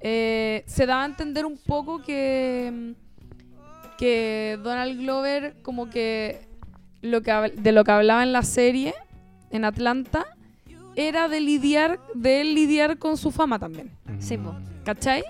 eh, 0.00 0.64
se 0.66 0.86
daba 0.86 1.02
a 1.02 1.06
entender 1.06 1.44
un 1.44 1.58
poco 1.58 2.02
que, 2.02 2.94
que 3.98 4.58
Donald 4.62 4.98
Glover, 4.98 5.56
como 5.62 5.90
que, 5.90 6.46
lo 7.02 7.22
que 7.22 7.32
de 7.56 7.72
lo 7.72 7.84
que 7.84 7.90
hablaba 7.90 8.22
en 8.22 8.32
la 8.32 8.42
serie, 8.42 8.94
en 9.50 9.64
Atlanta, 9.64 10.26
era 10.96 11.28
de 11.28 11.40
lidiar, 11.40 12.00
de 12.14 12.40
él 12.40 12.54
lidiar 12.54 12.98
con 12.98 13.16
su 13.16 13.30
fama 13.30 13.58
también. 13.58 13.90
Sí, 14.18 14.36
po. 14.36 14.54
¿Cachai? 14.84 15.22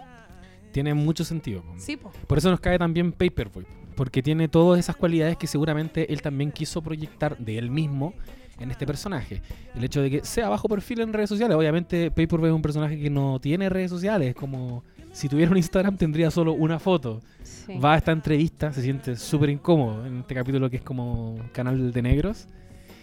Tiene 0.72 0.94
mucho 0.94 1.24
sentido. 1.24 1.62
po. 1.62 1.74
Sí, 1.78 1.96
po. 1.96 2.10
Por 2.26 2.38
eso 2.38 2.50
nos 2.50 2.60
cae 2.60 2.78
también 2.78 3.12
Paperboy. 3.12 3.66
Porque 3.96 4.22
tiene 4.22 4.48
todas 4.48 4.78
esas 4.78 4.96
cualidades 4.96 5.36
que 5.36 5.46
seguramente 5.46 6.12
él 6.12 6.22
también 6.22 6.52
quiso 6.52 6.82
proyectar 6.82 7.36
de 7.36 7.58
él 7.58 7.70
mismo 7.70 8.14
en 8.60 8.70
este 8.70 8.86
personaje. 8.86 9.40
El 9.74 9.84
hecho 9.84 10.00
de 10.02 10.10
que 10.10 10.24
sea 10.24 10.48
bajo 10.48 10.68
perfil 10.68 11.00
en 11.00 11.12
redes 11.12 11.28
sociales. 11.28 11.56
Obviamente 11.56 12.10
Paperboy 12.10 12.48
es 12.50 12.54
un 12.54 12.62
personaje 12.62 12.98
que 13.00 13.10
no 13.10 13.38
tiene 13.40 13.68
redes 13.68 13.90
sociales. 13.90 14.28
Es 14.30 14.34
como 14.34 14.82
si 15.12 15.28
tuviera 15.28 15.50
un 15.50 15.56
Instagram 15.56 15.96
tendría 15.96 16.30
solo 16.30 16.52
una 16.52 16.78
foto. 16.78 17.20
Sí. 17.42 17.78
Va 17.78 17.94
a 17.94 17.96
esta 17.98 18.12
entrevista, 18.12 18.72
se 18.72 18.82
siente 18.82 19.16
súper 19.16 19.50
incómodo 19.50 20.04
en 20.06 20.18
este 20.20 20.34
capítulo 20.34 20.68
que 20.70 20.76
es 20.76 20.82
como 20.82 21.36
canal 21.52 21.92
de 21.92 22.02
negros. 22.02 22.46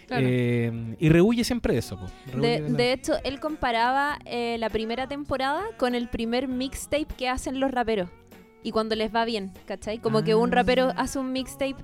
Claro. 0.08 0.24
Eh, 0.30 0.96
y 1.00 1.10
rehuye 1.10 1.44
siempre 1.44 1.74
de 1.74 1.80
eso. 1.80 2.00
De, 2.40 2.60
la- 2.60 2.68
de 2.68 2.94
hecho, 2.94 3.14
él 3.24 3.40
comparaba 3.40 4.20
eh, 4.26 4.58
la 4.60 4.70
primera 4.70 5.08
temporada 5.08 5.64
con 5.78 5.96
el 5.96 6.10
primer 6.10 6.48
mixtape 6.48 7.08
que 7.18 7.28
hacen 7.28 7.60
los 7.60 7.72
raperos. 7.72 8.10
Y 8.62 8.72
cuando 8.72 8.96
les 8.96 9.14
va 9.14 9.26
bien, 9.26 9.52
¿cachai? 9.66 9.98
Como 9.98 10.24
que 10.24 10.36
un 10.36 10.50
Ah. 10.52 10.56
rapero 10.58 10.92
hace 10.96 11.18
un 11.18 11.32
mixtape, 11.32 11.76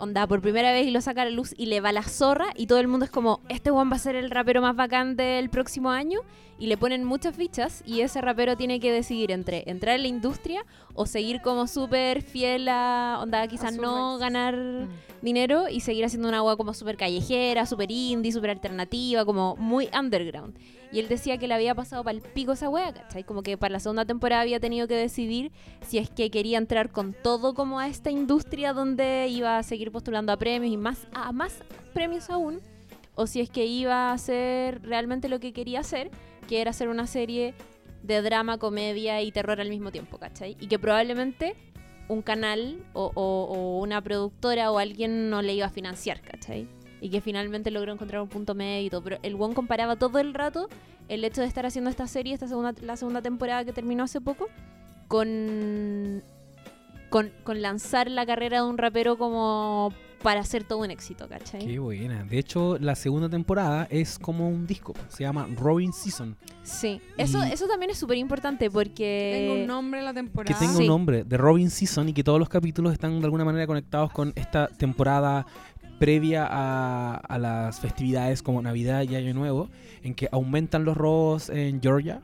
onda, 0.00 0.26
por 0.26 0.40
primera 0.40 0.72
vez 0.72 0.86
y 0.86 0.90
lo 0.90 1.00
saca 1.00 1.22
a 1.22 1.24
la 1.26 1.30
luz 1.30 1.54
y 1.56 1.66
le 1.66 1.80
va 1.80 1.92
la 1.92 2.02
zorra 2.02 2.46
y 2.56 2.66
todo 2.66 2.78
el 2.80 2.88
mundo 2.88 3.04
es 3.04 3.10
como, 3.10 3.40
este 3.48 3.70
one 3.70 3.90
va 3.90 3.96
a 3.96 4.00
ser 4.00 4.16
el 4.16 4.30
rapero 4.30 4.60
más 4.60 4.74
bacán 4.74 5.16
del 5.16 5.50
próximo 5.50 5.90
año 5.90 6.20
y 6.58 6.66
le 6.66 6.76
ponen 6.76 7.04
muchas 7.04 7.36
fichas 7.36 7.82
y 7.86 8.00
ese 8.00 8.20
rapero 8.20 8.56
tiene 8.56 8.80
que 8.80 8.92
decidir 8.92 9.30
entre 9.30 9.64
entrar 9.70 9.96
en 9.96 10.02
la 10.02 10.08
industria 10.08 10.64
o 10.94 11.06
seguir 11.06 11.40
como 11.40 11.66
súper 11.66 12.22
fiel 12.22 12.68
a, 12.68 13.18
onda, 13.22 13.46
quizás 13.46 13.76
no 13.76 14.18
ganar 14.18 14.56
Mm. 14.80 14.88
dinero 15.22 15.68
y 15.68 15.80
seguir 15.80 16.04
haciendo 16.04 16.28
una 16.28 16.38
agua 16.38 16.56
como 16.56 16.74
súper 16.74 16.96
callejera, 16.96 17.66
súper 17.66 17.90
indie, 17.90 18.32
súper 18.32 18.50
alternativa, 18.50 19.24
como 19.24 19.56
muy 19.56 19.88
underground. 19.98 20.56
Y 20.92 20.98
él 20.98 21.08
decía 21.08 21.38
que 21.38 21.46
le 21.46 21.54
había 21.54 21.74
pasado 21.74 22.02
para 22.02 22.16
el 22.16 22.22
pico 22.22 22.52
esa 22.52 22.68
wea, 22.68 22.92
¿cachai? 22.92 23.22
Como 23.24 23.42
que 23.42 23.56
para 23.56 23.72
la 23.72 23.80
segunda 23.80 24.04
temporada 24.04 24.42
había 24.42 24.58
tenido 24.58 24.88
que 24.88 24.96
decidir 24.96 25.52
si 25.86 25.98
es 25.98 26.10
que 26.10 26.30
quería 26.30 26.58
entrar 26.58 26.90
con 26.90 27.14
todo 27.14 27.54
como 27.54 27.78
a 27.78 27.86
esta 27.86 28.10
industria 28.10 28.72
donde 28.72 29.28
iba 29.28 29.58
a 29.58 29.62
seguir 29.62 29.92
postulando 29.92 30.32
a 30.32 30.36
premios 30.36 30.72
y 30.72 30.76
más 30.76 31.06
a 31.12 31.30
más 31.32 31.62
premios 31.94 32.28
aún, 32.30 32.60
o 33.14 33.26
si 33.26 33.40
es 33.40 33.50
que 33.50 33.66
iba 33.66 34.10
a 34.10 34.12
hacer 34.12 34.82
realmente 34.82 35.28
lo 35.28 35.38
que 35.40 35.52
quería 35.52 35.80
hacer, 35.80 36.10
que 36.48 36.60
era 36.60 36.70
hacer 36.70 36.88
una 36.88 37.06
serie 37.06 37.54
de 38.02 38.22
drama, 38.22 38.58
comedia 38.58 39.20
y 39.22 39.30
terror 39.30 39.60
al 39.60 39.68
mismo 39.68 39.92
tiempo, 39.92 40.18
¿cachai? 40.18 40.56
Y 40.58 40.66
que 40.68 40.78
probablemente 40.78 41.54
un 42.08 42.22
canal 42.22 42.82
o, 42.94 43.12
o- 43.14 43.78
una 43.80 44.00
productora 44.02 44.72
o 44.72 44.78
alguien 44.78 45.30
no 45.30 45.42
le 45.42 45.54
iba 45.54 45.66
a 45.66 45.70
financiar, 45.70 46.20
¿cachai? 46.22 46.66
Y 47.00 47.10
que 47.10 47.20
finalmente 47.20 47.70
logró 47.70 47.92
encontrar 47.92 48.22
un 48.22 48.28
punto 48.28 48.54
medio 48.54 48.86
y 48.86 48.90
todo. 48.90 49.02
Pero 49.02 49.18
el 49.22 49.34
Won 49.34 49.54
comparaba 49.54 49.96
todo 49.96 50.18
el 50.18 50.34
rato 50.34 50.68
el 51.08 51.24
hecho 51.24 51.40
de 51.40 51.46
estar 51.48 51.66
haciendo 51.66 51.90
esta 51.90 52.06
serie, 52.06 52.34
esta 52.34 52.46
segunda, 52.46 52.72
la 52.82 52.96
segunda 52.96 53.20
temporada 53.22 53.64
que 53.64 53.72
terminó 53.72 54.04
hace 54.04 54.20
poco, 54.20 54.48
con, 55.08 56.22
con, 57.10 57.30
con 57.42 57.60
lanzar 57.62 58.10
la 58.10 58.24
carrera 58.26 58.62
de 58.62 58.68
un 58.68 58.78
rapero 58.78 59.18
como 59.18 59.92
para 60.22 60.40
hacer 60.40 60.64
todo 60.64 60.80
un 60.80 60.90
éxito, 60.90 61.26
¿cachai? 61.28 61.66
Qué 61.66 61.78
buena. 61.78 62.24
De 62.24 62.38
hecho, 62.38 62.76
la 62.78 62.94
segunda 62.94 63.28
temporada 63.30 63.88
es 63.90 64.18
como 64.18 64.48
un 64.50 64.66
disco. 64.66 64.92
Se 65.08 65.22
llama 65.24 65.48
Robin 65.56 65.94
Season. 65.94 66.36
Sí, 66.62 67.00
eso, 67.16 67.42
Y- 67.46 67.52
eso 67.52 67.66
también 67.66 67.90
es 67.90 67.96
súper 67.98 68.18
importante 68.18 68.70
porque... 68.70 69.46
Tengo 69.48 69.62
un 69.62 69.66
nombre 69.66 70.00
en 70.00 70.04
la 70.04 70.12
Que 70.12 70.20
temporada. 70.20 70.58
tenga 70.58 70.74
Sí. 70.74 70.82
un 70.82 70.88
nombre 70.88 71.24
de 71.24 71.36
Robin 71.38 71.70
Season 71.70 72.06
y 72.10 72.12
que 72.12 72.22
todos 72.22 72.38
los 72.38 72.50
capítulos 72.50 72.92
están 72.92 73.18
de 73.18 73.24
alguna 73.24 73.46
manera 73.46 73.66
conectados 73.66 74.12
con 74.12 74.34
esta 74.36 74.68
temporada 74.68 75.46
previa 76.00 76.48
a, 76.50 77.38
las 77.38 77.78
festividades 77.78 78.42
como 78.42 78.62
Navidad 78.62 79.02
y 79.02 79.16
Año 79.16 79.34
Nuevo, 79.34 79.68
en 80.02 80.14
que 80.14 80.30
aumentan 80.32 80.84
los 80.86 80.96
robos 80.96 81.50
en 81.50 81.82
Georgia. 81.82 82.22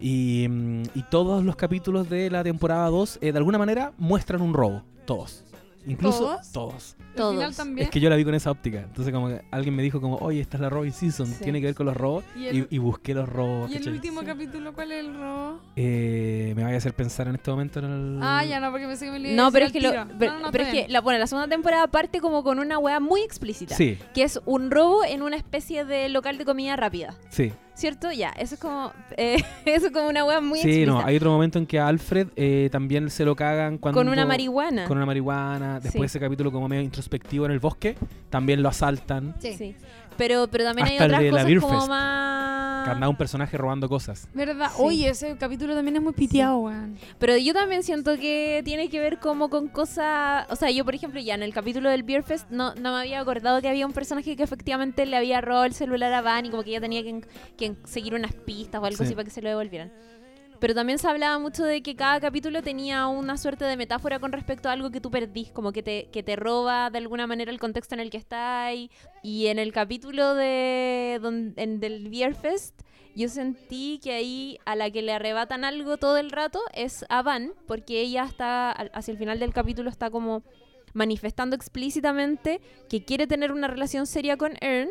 Y, 0.00 0.48
mm, 0.50 0.82
todos 1.12 1.44
los 1.44 1.54
capítulos 1.54 2.10
de 2.10 2.28
la 2.28 2.42
temporada 2.42 2.90
2 2.90 3.20
eh, 3.22 3.30
de 3.30 3.38
alguna 3.38 3.56
manera 3.56 3.92
muestran 3.98 4.42
un 4.42 4.52
robo. 4.52 4.82
Todos. 5.06 5.43
Incluso 5.86 6.18
¿Todos? 6.20 6.52
todos. 6.52 6.96
Al 6.98 7.04
final 7.14 7.14
Todos. 7.16 7.56
también. 7.56 7.84
Es 7.86 7.90
que 7.92 8.00
yo 8.00 8.10
la 8.10 8.16
vi 8.16 8.24
con 8.24 8.34
esa 8.34 8.50
óptica. 8.50 8.80
Entonces 8.80 9.12
como 9.12 9.28
que 9.28 9.42
alguien 9.50 9.76
me 9.76 9.82
dijo 9.82 10.00
como, 10.00 10.16
oye, 10.16 10.40
esta 10.40 10.56
es 10.56 10.60
la 10.62 10.68
Robin 10.70 10.92
Season, 10.92 11.26
Sí. 11.26 11.44
tiene 11.44 11.60
que 11.60 11.66
ver 11.66 11.74
con 11.74 11.86
los 11.86 11.96
robos. 11.96 12.24
Y 12.34 12.44
Y, 12.44 12.46
el- 12.48 12.66
y 12.70 12.78
busqué 12.78 13.14
los 13.14 13.28
robos. 13.28 13.70
¿Y 13.70 13.76
el 13.76 13.88
último 13.88 14.22
capítulo 14.24 14.72
cuál 14.72 14.92
es 14.92 15.04
el 15.04 15.14
robo? 15.14 15.60
Eh, 15.76 16.52
me 16.56 16.62
vaya 16.64 16.74
a 16.74 16.78
hacer 16.78 16.94
pensar 16.94 17.28
en 17.28 17.34
este 17.36 17.50
momento 17.50 17.78
en 17.80 17.84
el... 17.84 18.18
Ah, 18.22 18.44
ya 18.44 18.58
no, 18.60 18.70
porque 18.70 18.86
pensé 18.86 19.04
que 19.06 19.10
me 19.12 19.18
lo 19.18 19.28
iba 19.28 19.34
a 19.34 19.36
No, 19.36 19.50
decir 19.50 19.52
pero 19.52 19.66
es 19.66 19.72
que, 19.72 19.80
lo- 19.80 20.18
pero, 20.18 20.32
No, 20.32 20.40
no, 20.40 20.52
pero 20.52 20.64
es 20.64 20.70
que 20.70 20.88
la, 20.88 21.00
bueno, 21.00 21.18
la 21.18 21.26
segunda 21.26 21.48
temporada 21.48 21.86
parte 21.86 22.20
como 22.20 22.42
con 22.42 22.58
una 22.58 22.78
wea 22.78 22.98
muy 23.00 23.20
explícita. 23.22 23.74
Sí, 23.76 23.98
Que 24.14 24.22
es 24.24 24.40
un 24.46 24.70
robo 24.70 25.04
en 25.04 25.22
una 25.22 25.36
especie 25.36 25.84
de 25.84 26.08
local 26.08 26.38
de 26.38 26.44
comida 26.44 26.76
rápida. 26.76 27.14
sí. 27.28 27.52
¿Cierto? 27.74 28.12
Ya, 28.12 28.30
eso 28.30 28.54
es 28.54 28.60
como, 28.60 28.92
eh, 29.16 29.42
eso 29.64 29.86
es 29.86 29.92
como 29.92 30.08
una 30.08 30.24
wea 30.24 30.40
muy 30.40 30.60
Sí, 30.60 30.68
explícita. 30.68 30.92
no, 30.92 31.04
hay 31.04 31.16
otro 31.16 31.32
momento 31.32 31.58
en 31.58 31.66
que 31.66 31.78
a 31.80 31.88
Alfred 31.88 32.28
eh, 32.36 32.68
también 32.70 33.10
se 33.10 33.24
lo 33.24 33.34
cagan 33.34 33.78
cuando... 33.78 33.98
con 34.00 34.08
una 34.08 34.24
marihuana. 34.24 34.86
Con 34.86 34.96
una 34.96 35.06
marihuana. 35.06 35.80
Después 35.80 36.12
Sí. 36.12 36.16
ese 36.16 36.20
capítulo 36.24 36.52
como 36.52 36.68
medio 36.68 36.82
introspectivo 36.82 37.46
en 37.46 37.52
el 37.52 37.58
bosque, 37.58 37.96
también 38.30 38.62
lo 38.62 38.68
asaltan. 38.68 39.34
Sí. 39.40 39.74
Pero, 40.16 40.48
pero 40.48 40.64
también 40.64 40.88
hay 40.88 40.96
el 40.96 41.02
otras 41.04 41.20
de 41.20 41.26
la 41.26 41.30
cosas 41.32 41.46
Beer 41.46 41.60
como 41.60 41.78
Fest. 41.78 41.88
más... 41.88 42.84
Que 42.84 42.90
andaba 42.90 43.08
un 43.08 43.16
personaje 43.16 43.56
robando 43.56 43.88
cosas. 43.88 44.28
¿Verdad? 44.34 44.68
Sí. 44.76 44.82
Oye, 44.82 45.08
ese 45.08 45.36
capítulo 45.38 45.74
también 45.74 45.96
es 45.96 46.02
muy 46.02 46.12
piteado, 46.12 46.58
weón. 46.58 46.98
Pero 47.18 47.36
yo 47.38 47.54
también 47.54 47.82
siento 47.82 48.16
que 48.18 48.60
tiene 48.64 48.90
que 48.90 49.00
ver 49.00 49.18
como 49.18 49.48
con 49.48 49.68
cosas... 49.68 50.46
O 50.50 50.56
sea, 50.56 50.70
yo 50.70 50.84
por 50.84 50.94
ejemplo 50.94 51.18
ya 51.20 51.34
en 51.34 51.42
el 51.42 51.54
capítulo 51.54 51.88
del 51.88 52.02
Beer 52.02 52.22
Fest 52.22 52.50
no, 52.50 52.74
no 52.74 52.92
me 52.92 53.00
había 53.00 53.20
acordado 53.20 53.60
que 53.62 53.68
había 53.68 53.86
un 53.86 53.92
personaje 53.94 54.36
que 54.36 54.42
efectivamente 54.42 55.06
le 55.06 55.16
había 55.16 55.40
robado 55.40 55.64
el 55.64 55.72
celular 55.72 56.12
a 56.12 56.20
Van 56.20 56.44
y 56.46 56.50
como 56.50 56.62
que 56.62 56.70
ella 56.70 56.80
tenía 56.82 57.02
que, 57.02 57.22
que 57.56 57.74
seguir 57.84 58.14
unas 58.14 58.34
pistas 58.34 58.82
o 58.82 58.84
algo 58.84 58.98
Sí. 58.98 59.04
así 59.04 59.14
para 59.14 59.24
que 59.24 59.30
se 59.30 59.40
lo 59.42 59.48
devolvieran. 59.48 59.90
Pero 60.64 60.74
también 60.74 60.98
se 60.98 61.06
hablaba 61.06 61.38
mucho 61.38 61.62
de 61.62 61.82
que 61.82 61.94
cada 61.94 62.18
capítulo 62.20 62.62
tenía 62.62 63.06
una 63.06 63.36
suerte 63.36 63.66
de 63.66 63.76
metáfora 63.76 64.18
con 64.18 64.32
respecto 64.32 64.70
a 64.70 64.72
algo 64.72 64.90
que 64.90 64.98
tú 64.98 65.10
perdís, 65.10 65.50
como 65.50 65.72
que 65.72 65.82
te, 65.82 66.08
que 66.10 66.22
te 66.22 66.36
roba 66.36 66.88
de 66.88 66.96
alguna 66.96 67.26
manera 67.26 67.50
el 67.52 67.60
contexto 67.60 67.94
en 67.94 68.00
el 68.00 68.08
que 68.08 68.16
estás. 68.16 68.72
Y 69.22 69.48
en 69.48 69.58
el 69.58 69.74
capítulo 69.74 70.32
de, 70.34 71.18
don- 71.20 71.52
en- 71.56 71.80
del 71.80 72.08
Beer 72.08 72.34
Fest, 72.34 72.80
yo 73.14 73.28
sentí 73.28 74.00
que 74.02 74.14
ahí 74.14 74.58
a 74.64 74.74
la 74.74 74.90
que 74.90 75.02
le 75.02 75.12
arrebatan 75.12 75.64
algo 75.64 75.98
todo 75.98 76.16
el 76.16 76.30
rato 76.30 76.60
es 76.72 77.04
a 77.10 77.20
Van, 77.20 77.52
porque 77.66 78.00
ella 78.00 78.24
está, 78.24 78.70
hacia 78.72 79.12
el 79.12 79.18
final 79.18 79.40
del 79.40 79.52
capítulo, 79.52 79.90
está 79.90 80.08
como 80.08 80.44
manifestando 80.94 81.56
explícitamente 81.56 82.62
que 82.88 83.04
quiere 83.04 83.26
tener 83.26 83.52
una 83.52 83.68
relación 83.68 84.06
seria 84.06 84.38
con 84.38 84.54
Ern 84.62 84.88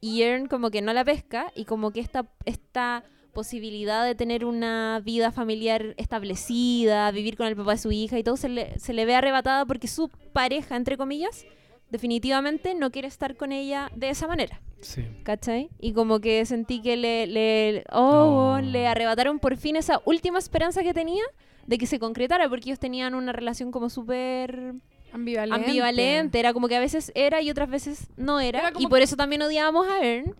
y 0.00 0.22
Ern 0.22 0.46
como 0.46 0.70
que 0.70 0.80
no 0.80 0.94
la 0.94 1.04
pesca 1.04 1.52
y 1.54 1.66
como 1.66 1.90
que 1.90 2.00
esta, 2.00 2.24
esta 2.46 3.04
posibilidad 3.34 4.04
de 4.06 4.14
tener 4.14 4.44
una 4.44 5.00
vida 5.04 5.30
familiar 5.32 5.94
establecida, 5.98 7.10
vivir 7.10 7.36
con 7.36 7.46
el 7.46 7.56
papá 7.56 7.72
de 7.72 7.78
su 7.78 7.92
hija 7.92 8.18
y 8.18 8.22
todo 8.24 8.36
se 8.36 8.48
le, 8.48 8.78
se 8.78 8.92
le 8.94 9.04
ve 9.04 9.14
arrebatada 9.14 9.66
porque 9.66 9.88
su 9.88 10.08
pareja, 10.32 10.76
entre 10.76 10.96
comillas, 10.96 11.44
definitivamente 11.90 12.74
no 12.74 12.90
quiere 12.90 13.08
estar 13.08 13.36
con 13.36 13.52
ella 13.52 13.90
de 13.94 14.08
esa 14.10 14.26
manera. 14.26 14.60
Sí. 14.80 15.04
¿Cachai? 15.22 15.70
Y 15.80 15.92
como 15.92 16.20
que 16.20 16.44
sentí 16.46 16.80
que 16.82 16.96
le, 16.96 17.26
le, 17.26 17.84
oh, 17.92 18.54
Oh. 18.56 18.60
le 18.60 18.86
arrebataron 18.86 19.38
por 19.38 19.56
fin 19.56 19.76
esa 19.76 20.00
última 20.04 20.38
esperanza 20.38 20.82
que 20.82 20.92
tenía 20.94 21.22
de 21.66 21.78
que 21.78 21.86
se 21.86 21.98
concretara, 21.98 22.48
porque 22.48 22.68
ellos 22.70 22.78
tenían 22.78 23.14
una 23.14 23.32
relación 23.32 23.70
como 23.70 23.88
súper 23.88 24.74
Ambivalente. 25.12 25.54
ambivalente. 25.68 26.38
Era 26.40 26.52
como 26.52 26.68
que 26.68 26.76
a 26.76 26.80
veces 26.80 27.12
era 27.14 27.40
y 27.40 27.50
otras 27.50 27.70
veces 27.70 28.08
no 28.16 28.40
era. 28.40 28.58
Era 28.68 28.72
y 28.78 28.86
por 28.86 29.00
eso 29.00 29.16
también 29.16 29.40
odiábamos 29.42 29.86
a 29.88 30.04
Ern. 30.04 30.34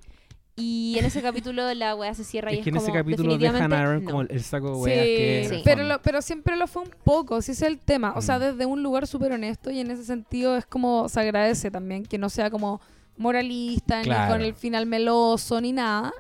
Y 0.57 0.97
en 0.99 1.05
ese 1.07 1.21
capítulo 1.21 1.75
la 1.75 1.97
weá 1.97 2.15
se 2.15 2.23
cierra 2.23 2.53
y 2.53 2.59
Es 2.59 2.65
que 2.65 2.71
en 2.71 2.77
ese 2.77 2.87
como, 2.87 2.95
capítulo 2.99 3.37
dejan 3.39 3.73
a 3.73 3.81
Aaron 3.81 4.05
no. 4.05 4.11
como 4.11 4.23
el, 4.23 4.29
el 4.31 4.43
saco 4.43 4.69
de 4.69 4.75
Sí, 4.75 4.81
weas 4.83 5.05
que 5.05 5.41
es 5.43 5.49
Sí. 5.49 5.63
pero, 5.65 5.83
lo- 5.83 6.01
pero 6.01 6.23
siempre 6.23 6.57
lo 6.57 6.69
fue 6.69 6.83
un 6.83 6.91
poco, 7.03 7.43
si 7.43 7.53
ese 7.53 7.65
es 7.67 7.73
el 7.73 7.79
tema. 7.81 8.13
O 8.17 8.23
sea, 8.23 8.39
Mm. 8.39 8.43
desde 8.43 8.67
un 8.67 8.83
lugar 8.83 9.07
súper 9.09 9.33
honesto 9.33 9.71
y 9.73 9.81
en 9.81 9.91
ese 9.91 10.05
sentido 10.05 10.57
es 10.57 10.65
como 10.65 11.09
se 11.09 11.19
agradece 11.21 11.71
también 11.73 12.05
que 12.05 12.19
no 12.19 12.29
sea 12.29 12.51
como 12.51 12.81
moralista, 13.17 14.03
Claro. 14.03 14.27
ni 14.27 14.33
con 14.33 14.41
el 14.47 14.55
final 14.55 14.87
meloso, 14.87 15.61
ni 15.61 15.73
nada. 15.73 16.13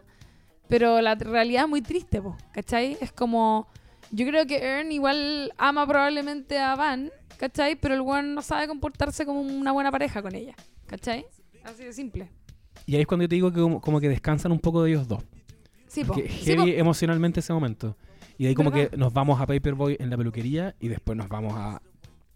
Pero 0.68 1.01
la 1.01 1.14
realidad 1.14 1.64
es 1.64 1.68
muy 1.68 1.83
triste, 1.83 2.20
po, 2.23 2.37
¿cachai? 2.53 2.97
Es 3.01 3.12
como... 3.12 3.68
Yo 4.11 4.27
creo 4.27 4.47
que 4.47 4.57
Ern 4.62 4.90
igual 4.92 5.53
ama 5.59 5.87
probablemente 5.87 6.59
a 6.59 6.75
Van, 6.77 7.11
¿cachai? 7.37 7.77
Pero 7.77 7.94
el 7.94 8.01
weón 8.01 8.35
no 8.35 8.42
sabe 8.42 8.66
comportarse 8.68 9.25
como 9.27 9.40
una 9.40 9.73
buena 9.73 9.90
pareja 9.90 10.23
con 10.23 10.35
ella, 10.35 10.55
¿cachai? 10.87 11.25
Así 11.64 11.85
de 11.85 11.92
simple. 11.92 12.31
Y 12.87 12.94
ahí 12.97 13.01
es 13.03 13.07
cuando 13.07 13.25
yo 13.25 13.29
te 13.29 13.35
digo 13.37 13.53
que 13.53 13.61
como, 13.61 13.81
como 13.81 14.01
que 14.01 14.09
descansan 14.09 14.53
un 14.53 14.59
poco 14.61 14.83
de 14.83 14.90
ellos 14.90 15.09
dos. 15.09 15.23
Sí, 15.87 16.05
po. 16.05 16.14
Que 16.14 16.29
Sí, 16.29 16.44
heavy 16.53 16.73
po. 16.73 16.79
emocionalmente 16.79 17.40
ese 17.40 17.53
momento. 17.53 17.97
Y 18.37 18.44
de 18.44 18.49
ahí 18.51 18.55
como 18.55 18.70
¿Verdad? 18.70 18.90
que 18.90 18.97
nos 18.97 19.12
vamos 19.12 19.40
a 19.40 19.47
Paperboy 19.47 19.97
en 20.01 20.11
la 20.11 20.16
peluquería 20.16 20.75
y 20.81 20.88
después 20.88 21.16
nos 21.16 21.29
vamos 21.29 21.55
a 21.57 21.81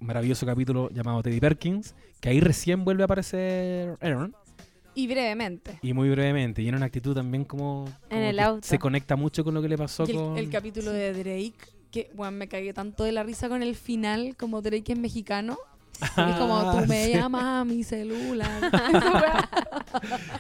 un 0.01 0.07
maravilloso 0.07 0.47
capítulo 0.47 0.91
llamado 0.91 1.23
Teddy 1.23 1.41
Perkins, 1.41 1.95
que 2.21 2.29
ahí 2.29 2.41
recién 2.41 2.85
vuelve 2.85 3.03
a 3.03 3.07
aparecer 3.07 3.97
Aaron. 4.01 4.35
Y 4.95 5.07
brevemente. 5.09 5.79
Y 5.83 5.93
muy 5.93 6.09
brevemente, 6.09 6.63
y 6.63 6.69
en 6.69 6.75
una 6.77 6.87
actitud 6.87 7.15
también 7.15 7.45
como, 7.45 7.85
En 8.11 8.17
como 8.19 8.23
el 8.31 8.37
que 8.37 8.43
auto. 8.43 8.67
se 8.67 8.79
conecta 8.79 9.17
mucho 9.17 9.43
con 9.45 9.55
lo 9.55 9.63
que 9.63 9.69
le 9.69 9.77
pasó 9.79 10.05
Y 10.07 10.11
el, 10.11 10.17
con... 10.17 10.39
el 10.39 10.51
capítulo 10.51 10.91
de 10.93 11.13
Drake, 11.13 11.55
que 11.91 12.11
bueno, 12.15 12.33
me 12.37 12.49
cagué 12.49 12.73
tanto 12.73 13.03
de 13.05 13.13
la 13.13 13.23
risa 13.25 13.49
con 13.49 13.63
el 13.63 13.75
final, 13.75 14.37
como 14.37 14.63
Drake 14.63 14.93
es 14.93 14.99
mexicano. 14.99 15.59
Es 16.03 16.11
como 16.37 16.57
Ah, 16.59 16.79
tú 16.81 16.87
me 16.89 17.05
sí. 17.07 17.13
llamas 17.13 17.43
a 17.45 17.65
mi 17.65 17.83
celular. 17.85 18.49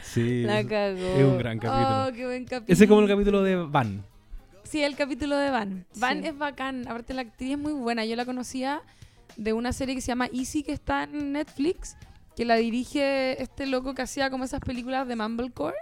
Sí, 0.02 0.42
La 0.42 0.60
es- 0.60 0.66
cagó. 0.66 0.98
es 0.98 1.24
un 1.24 1.38
gran 1.38 1.58
capítulo. 1.58 2.04
oh, 2.06 2.12
qué 2.12 2.26
buen 2.26 2.44
capítulo. 2.44 2.72
Ese 2.72 2.84
es 2.84 2.88
como 2.88 3.00
el 3.02 3.08
capítulo 3.08 3.42
de 3.42 3.56
Van. 3.56 4.04
Sí, 4.64 4.82
el 4.82 4.96
capítulo 4.96 5.36
de 5.36 5.50
Van. 5.50 5.86
Van 5.96 6.22
Sí. 6.22 6.28
es 6.28 6.38
bacán. 6.38 6.86
Aparte, 6.86 7.14
la 7.14 7.22
actriz 7.22 7.52
es 7.52 7.58
muy 7.58 7.72
buena. 7.72 8.04
Yo 8.04 8.16
la 8.16 8.24
conocía 8.24 8.82
de 9.36 9.52
una 9.52 9.72
serie 9.72 9.94
que 9.94 10.00
se 10.00 10.08
llama 10.08 10.26
Easy, 10.32 10.62
que 10.62 10.72
está 10.72 11.04
en 11.04 11.32
Netflix, 11.32 11.96
que 12.36 12.44
la 12.44 12.56
dirige 12.56 13.42
este 13.42 13.66
loco 13.66 13.94
que 13.94 14.02
hacía 14.02 14.30
como 14.30 14.44
esas 14.44 14.60
películas 14.60 15.08
de 15.08 15.16
Mumblecore. 15.16 15.76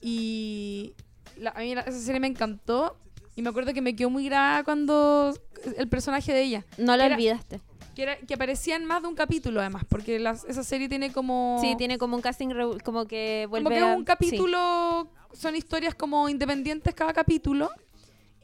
Y 0.00 0.94
la- 1.36 1.50
a 1.50 1.60
mí 1.60 1.74
la- 1.74 1.82
esa 1.82 1.98
serie 1.98 2.20
me 2.20 2.26
encantó. 2.28 2.96
Y 3.34 3.42
me 3.42 3.48
acuerdo 3.50 3.72
que 3.72 3.80
me 3.80 3.94
quedó 3.96 4.10
muy 4.10 4.26
grabada 4.26 4.62
cuando 4.64 5.34
el 5.76 5.88
personaje 5.88 6.32
de 6.32 6.42
ella, 6.42 6.64
No 6.78 6.92
Era- 6.94 7.06
olvidaste. 7.14 7.60
Que, 7.94 8.02
era, 8.04 8.16
que 8.16 8.34
aparecía 8.34 8.76
en 8.76 8.84
más 8.84 9.02
de 9.02 9.08
un 9.08 9.14
capítulo 9.14 9.60
además, 9.60 9.84
porque 9.88 10.18
las- 10.18 10.44
esa 10.44 10.62
serie 10.64 10.88
tiene 10.88 11.12
como... 11.12 11.58
Sí, 11.60 11.74
tiene 11.76 11.98
como 11.98 12.16
un 12.16 12.22
casting 12.22 12.48
como 12.84 13.06
que 13.06 13.46
vuelve 13.50 13.64
como 13.70 13.76
que 13.76 13.82
a- 13.92 13.96
un 13.96 14.04
capítulo, 14.04 15.08
son 15.32 15.56
historias 15.56 15.94
como 15.94 16.28
independientes 16.28 16.94
cada 16.94 17.12
capítulo. 17.12 17.70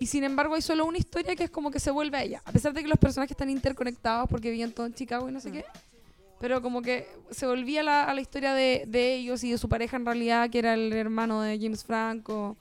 Y 0.00 0.06
sin 0.06 0.22
embargo 0.22 0.54
hay 0.54 0.62
solo 0.62 0.84
una 0.86 0.98
historia 0.98 1.34
que 1.34 1.44
es 1.44 1.50
como 1.50 1.70
que 1.72 1.80
se 1.80 1.90
vuelve 1.90 2.16
a 2.18 2.22
ella. 2.22 2.42
A 2.44 2.52
pesar 2.52 2.72
de 2.72 2.82
que 2.82 2.88
los 2.88 2.98
personajes 2.98 3.32
están 3.32 3.50
interconectados 3.50 4.28
porque 4.28 4.50
viven 4.50 4.72
todo 4.72 4.86
en 4.86 4.94
Chicago 4.94 5.28
y 5.28 5.32
no 5.32 5.40
sé 5.40 5.50
Mm. 5.50 5.52
qué. 5.54 5.64
Pero 6.38 6.62
como 6.62 6.82
que 6.82 7.08
se 7.32 7.46
volvía 7.46 7.82
la, 7.82 8.04
a 8.04 8.14
la 8.14 8.20
historia 8.20 8.54
de, 8.54 8.84
de 8.86 9.14
ellos 9.16 9.42
y 9.42 9.50
de 9.50 9.58
su 9.58 9.68
pareja 9.68 9.96
en 9.96 10.06
realidad, 10.06 10.48
que 10.50 10.60
era 10.60 10.74
el 10.74 10.92
hermano 10.92 11.42
de 11.42 11.58
James 11.60 11.82
Franco, 11.84 12.56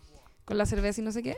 con 0.46 0.58
la 0.58 0.66
cerveza 0.66 1.00
y 1.02 1.04
no 1.04 1.12
sé 1.12 1.22
qué. 1.22 1.38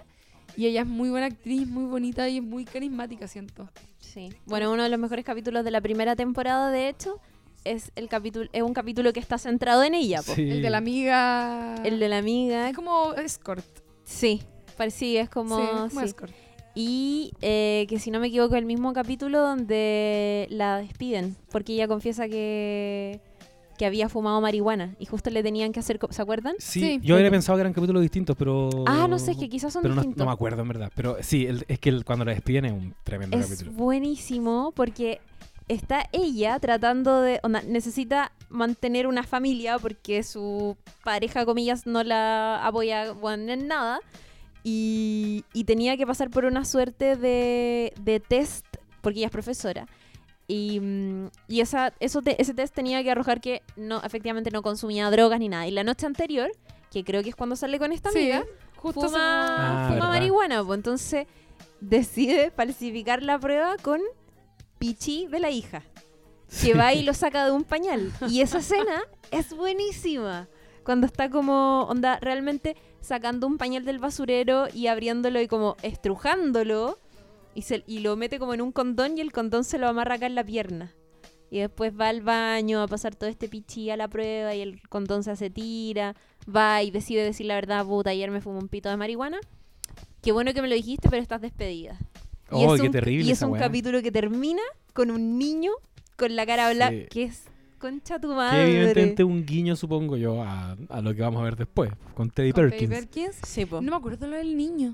Y 0.59 0.67
ella 0.67 0.81
es 0.81 0.87
muy 0.87 1.09
buena 1.09 1.27
actriz, 1.27 1.65
muy 1.69 1.85
bonita 1.85 2.27
y 2.27 2.39
es 2.39 2.43
muy 2.43 2.65
carismática, 2.65 3.29
siento. 3.29 3.69
Sí. 3.99 4.27
Bueno, 4.45 4.73
uno 4.73 4.83
de 4.83 4.89
los 4.89 4.99
mejores 4.99 5.23
capítulos 5.23 5.63
de 5.63 5.71
la 5.71 5.79
primera 5.79 6.17
temporada, 6.17 6.69
de 6.69 6.89
hecho, 6.89 7.21
es 7.63 7.93
el 7.95 8.09
capítulo 8.09 8.49
es 8.51 8.61
un 8.61 8.73
capítulo 8.73 9.13
que 9.13 9.21
está 9.21 9.37
centrado 9.37 9.83
en 9.83 9.93
ella, 9.93 10.21
po. 10.21 10.35
Sí. 10.35 10.49
El 10.49 10.61
de 10.61 10.69
la 10.69 10.79
amiga... 10.79 11.75
El 11.85 11.97
de 11.97 12.09
la 12.09 12.17
amiga. 12.17 12.67
Es 12.67 12.75
como 12.75 13.13
escort. 13.13 13.63
Sí, 14.03 14.41
parecía, 14.75 15.21
es 15.21 15.29
como... 15.29 15.55
sí, 15.59 15.65
como 15.91 16.01
sí. 16.01 16.05
escort. 16.07 16.33
Y 16.75 17.31
eh, 17.41 17.85
que 17.87 17.97
si 17.97 18.11
no 18.11 18.19
me 18.19 18.27
equivoco, 18.27 18.57
el 18.57 18.65
mismo 18.65 18.91
capítulo 18.91 19.39
donde 19.39 20.45
la 20.49 20.79
despiden, 20.79 21.37
porque 21.51 21.71
ella 21.71 21.87
confiesa 21.87 22.27
que, 22.27 23.21
que 23.79 23.85
había 23.85 24.09
fumado 24.09 24.39
marihuana 24.41 24.93
y 24.99 25.05
justo 25.05 25.29
le 25.31 25.41
tenían 25.41 25.71
que 25.71 25.79
hacer... 25.79 25.97
¿Se 26.11 26.21
acuerdan? 26.21 26.53
Sí, 26.59 26.81
Sí. 26.81 26.99
yo 27.01 27.15
habría 27.15 27.31
pensado 27.31 27.55
que 27.57 27.61
eran 27.61 27.73
capítulos 27.73 28.01
distintos, 28.01 28.35
pero... 28.37 28.69
Ah, 28.85 29.07
no 29.09 29.17
sé, 29.17 29.31
es 29.31 29.37
que 29.37 29.47
quizás 29.49 29.71
son 29.73 29.81
Pero 29.81 29.95
no, 29.95 30.01
distintos. 30.01 30.19
no 30.19 30.25
me 30.25 30.33
acuerdo, 30.33 30.61
en 30.61 30.67
verdad. 30.67 30.91
Pero 30.93 31.15
sí, 31.21 31.45
el- 31.47 31.63
es 31.69 31.79
que 31.79 31.87
el- 31.89 32.03
cuando 32.03 32.25
la 32.25 32.33
despiden 32.33 32.65
es 32.65 32.73
un 32.73 32.93
tremendo 33.05 33.37
es 33.37 33.45
capítulo. 33.47 33.71
buenísimo 33.71 34.73
porque 34.75 35.21
está 35.69 36.09
ella 36.11 36.59
tratando 36.59 37.21
de. 37.21 37.39
Onda, 37.41 37.61
necesita 37.61 38.33
mantener 38.49 39.07
una 39.07 39.23
familia 39.23 39.79
porque 39.79 40.23
su 40.23 40.75
pareja, 41.05 41.45
comillas, 41.45 41.85
no 41.87 42.03
la 42.03 42.65
apoya 42.67 43.13
bueno, 43.13 43.51
en 43.53 43.67
nada. 43.69 43.99
Y, 44.63 45.45
y 45.53 45.63
tenía 45.63 45.95
que 45.95 46.05
pasar 46.05 46.29
por 46.29 46.43
una 46.45 46.65
suerte 46.65 47.15
de, 47.15 47.93
de 48.01 48.19
test, 48.19 48.65
porque 49.01 49.19
ella 49.19 49.27
es 49.27 49.31
profesora. 49.31 49.87
Y, 50.51 50.79
mm, 50.79 51.27
y 51.47 51.61
esa, 51.61 51.93
eso 51.99 52.21
te- 52.23 52.41
ese 52.41 52.53
test 52.55 52.73
tenía 52.73 53.03
que 53.03 53.11
arrojar 53.11 53.39
que 53.39 53.61
no, 53.77 54.01
efectivamente 54.03 54.49
no 54.51 54.61
consumía 54.63 55.09
drogas 55.11 55.39
ni 55.39 55.47
nada. 55.47 55.67
Y 55.67 55.71
la 55.71 55.83
noche 55.83 56.05
anterior, 56.07 56.51
que 56.91 57.03
creo 57.03 57.21
que 57.23 57.29
es 57.29 57.35
cuando 57.35 57.55
sale 57.55 57.77
con 57.77 57.91
esta 57.91 58.09
Sí, 58.09 58.17
amiga, 58.17 58.45
justo 58.75 59.01
fuma, 59.07 59.85
Ah, 59.85 59.89
fuma 59.93 60.07
marihuana, 60.09 60.63
pues 60.65 60.77
entonces 60.79 61.27
decide 61.79 62.49
falsificar 62.51 63.21
la 63.21 63.37
prueba 63.39 63.75
con 63.81 64.01
Pichi 64.79 65.27
de 65.27 65.39
la 65.39 65.51
hija, 65.51 65.83
que 66.61 66.73
va 66.73 66.93
y 66.93 67.03
lo 67.03 67.13
saca 67.13 67.45
de 67.45 67.51
un 67.51 67.63
pañal. 67.63 68.11
Y 68.27 68.41
esa 68.41 68.57
escena 68.59 69.03
es 69.29 69.55
buenísima. 69.55 70.47
Cuando 70.83 71.05
está 71.05 71.29
como, 71.29 71.83
onda, 71.83 72.17
realmente 72.21 72.75
sacando 73.01 73.45
un 73.45 73.59
pañal 73.59 73.85
del 73.85 73.99
basurero 73.99 74.67
y 74.73 74.87
abriéndolo 74.87 75.39
y 75.41 75.47
como 75.47 75.77
estrujándolo 75.83 76.97
y, 77.59 77.61
se, 77.61 77.83
y 77.87 77.99
lo 77.99 78.15
mete 78.15 78.39
como 78.39 78.53
en 78.53 78.61
un 78.61 78.71
condón 78.71 79.17
y 79.17 79.21
el 79.21 79.31
condón 79.31 79.63
se 79.63 79.77
lo 79.77 79.87
amarra 79.87 80.15
acá 80.15 80.25
en 80.25 80.35
la 80.35 80.43
pierna. 80.43 80.93
Y 81.51 81.59
después 81.59 81.93
va 81.99 82.09
al 82.09 82.21
baño 82.21 82.81
a 82.81 82.87
pasar 82.87 83.15
todo 83.15 83.29
este 83.29 83.49
pichi 83.49 83.89
a 83.89 83.97
la 83.97 84.07
prueba 84.07 84.53
y 84.55 84.61
el 84.61 84.81
condón 84.87 85.23
se 85.23 85.31
hace 85.31 85.49
tira. 85.49 86.15
Va 86.53 86.83
y 86.83 86.91
decide 86.91 87.23
decir 87.23 87.47
la 87.47 87.55
verdad, 87.55 87.85
puta, 87.85 88.11
ayer 88.11 88.29
me 88.31 88.39
fumé 88.41 88.59
un 88.59 88.67
pito 88.67 88.87
de 88.89 88.97
marihuana. 88.97 89.39
Qué 90.21 90.31
bueno 90.31 90.53
que 90.53 90.61
me 90.61 90.67
lo 90.67 90.75
dijiste, 90.75 91.09
pero 91.09 91.21
estás 91.21 91.41
despedida. 91.41 91.97
Y 92.51 92.55
Oh, 92.65 92.75
es 92.75 92.81
qué 92.81 92.87
un, 92.87 92.93
terrible 92.93 93.25
Y 93.27 93.31
es 93.31 93.37
esa 93.39 93.47
un 93.47 93.53
weá. 93.53 93.61
capítulo 93.61 94.01
que 94.01 94.11
termina 94.11 94.61
con 94.93 95.11
un 95.11 95.37
niño 95.39 95.71
con 96.17 96.35
la 96.35 96.45
cara 96.45 96.71
blanca, 96.73 96.95
Sí. 97.03 97.07
que 97.09 97.23
es 97.23 97.43
concha 97.79 98.19
tu 98.19 98.29
Que 98.29 98.35
madre. 98.35 98.63
evidentemente 98.77 99.23
un 99.23 99.45
guiño, 99.45 99.75
supongo 99.75 100.17
yo, 100.17 100.41
a, 100.43 100.75
a 100.89 101.01
lo 101.01 101.15
que 101.15 101.21
vamos 101.21 101.41
a 101.41 101.45
ver 101.45 101.55
después, 101.55 101.91
con 102.13 102.29
Teddy 102.29 102.51
Con 102.51 102.69
Perkins. 102.69 102.89
Teddy 102.89 102.99
Perkins. 103.05 103.35
Sí, 103.47 103.65
po. 103.65 103.81
No 103.81 103.91
me 103.91 103.97
acuerdo 103.97 104.27
lo 104.27 104.35
del 104.35 104.55
niño. 104.57 104.93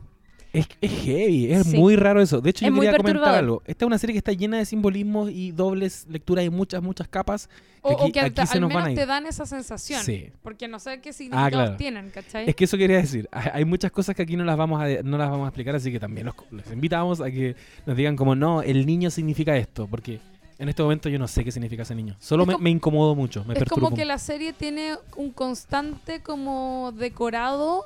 Es, 0.59 0.67
es 0.81 0.91
heavy, 1.03 1.51
es 1.51 1.67
Sí. 1.67 1.77
muy 1.77 1.95
raro 1.95 2.21
eso. 2.21 2.41
De 2.41 2.49
hecho, 2.49 2.65
Es 2.65 2.71
yo 2.71 2.75
quería 2.81 2.97
comentar 2.97 3.35
algo. 3.35 3.61
Esta 3.65 3.85
es 3.85 3.87
una 3.87 3.97
serie 3.97 4.13
que 4.13 4.17
está 4.19 4.31
llena 4.33 4.57
de 4.57 4.65
simbolismos 4.65 5.29
y 5.31 5.51
dobles 5.51 6.05
lecturas 6.09 6.45
y 6.45 6.49
muchas, 6.49 6.81
muchas 6.81 7.07
capas. 7.07 7.49
O, 7.81 7.89
que 7.89 7.95
o 7.95 8.01
aquí, 8.03 8.11
que 8.13 8.19
al, 8.21 8.25
aquí 8.27 8.47
se 8.47 8.53
al 8.57 8.61
nos 8.61 8.69
van 8.69 8.77
menos 8.77 8.87
a 8.87 8.91
ir. 8.91 8.97
te 8.97 9.05
dan 9.05 9.25
esa 9.27 9.45
sensación. 9.45 10.03
Sí. 10.03 10.29
Porque 10.41 10.67
no 10.67 10.79
sé 10.79 10.99
qué 11.01 11.13
significados 11.13 11.51
claro. 11.51 11.77
tienen, 11.77 12.09
¿cachai? 12.09 12.49
Es 12.49 12.55
que 12.55 12.63
eso 12.63 12.77
quería 12.77 12.97
decir. 12.97 13.29
Hay 13.31 13.65
muchas 13.65 13.91
cosas 13.91 14.15
que 14.15 14.21
aquí 14.23 14.35
no 14.35 14.43
las 14.43 14.57
vamos 14.57 14.81
a, 14.81 14.87
no 15.03 15.17
las 15.17 15.29
vamos 15.29 15.45
a 15.45 15.49
explicar, 15.49 15.75
así 15.75 15.91
que 15.91 15.99
también 15.99 16.25
los, 16.25 16.35
los 16.51 16.71
invitamos 16.71 17.21
a 17.21 17.29
que 17.29 17.55
nos 17.85 17.95
digan 17.95 18.15
como, 18.15 18.35
no, 18.35 18.61
el 18.63 18.85
niño 18.85 19.11
significa 19.11 19.55
esto, 19.57 19.85
porque 19.87 20.19
en 20.57 20.69
este 20.69 20.81
momento 20.81 21.09
yo 21.09 21.19
no 21.19 21.27
sé 21.27 21.43
qué 21.43 21.51
significa 21.51 21.83
ese 21.83 21.93
niño. 21.93 22.15
Solo 22.19 22.43
Es 22.43 22.47
me, 22.47 22.53
como- 22.53 22.63
me 22.63 22.69
incomodo 22.71 23.13
mucho, 23.13 23.43
me 23.45 23.53
es 23.53 23.59
perturbo. 23.59 23.87
como 23.87 23.95
que 23.95 24.05
la 24.05 24.17
serie 24.17 24.53
tiene 24.53 24.93
un 25.17 25.31
constante 25.31 26.21
como 26.23 26.91
decorado 26.97 27.83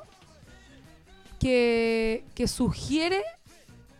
que, 1.39 2.23
que 2.35 2.47
sugiere 2.47 3.21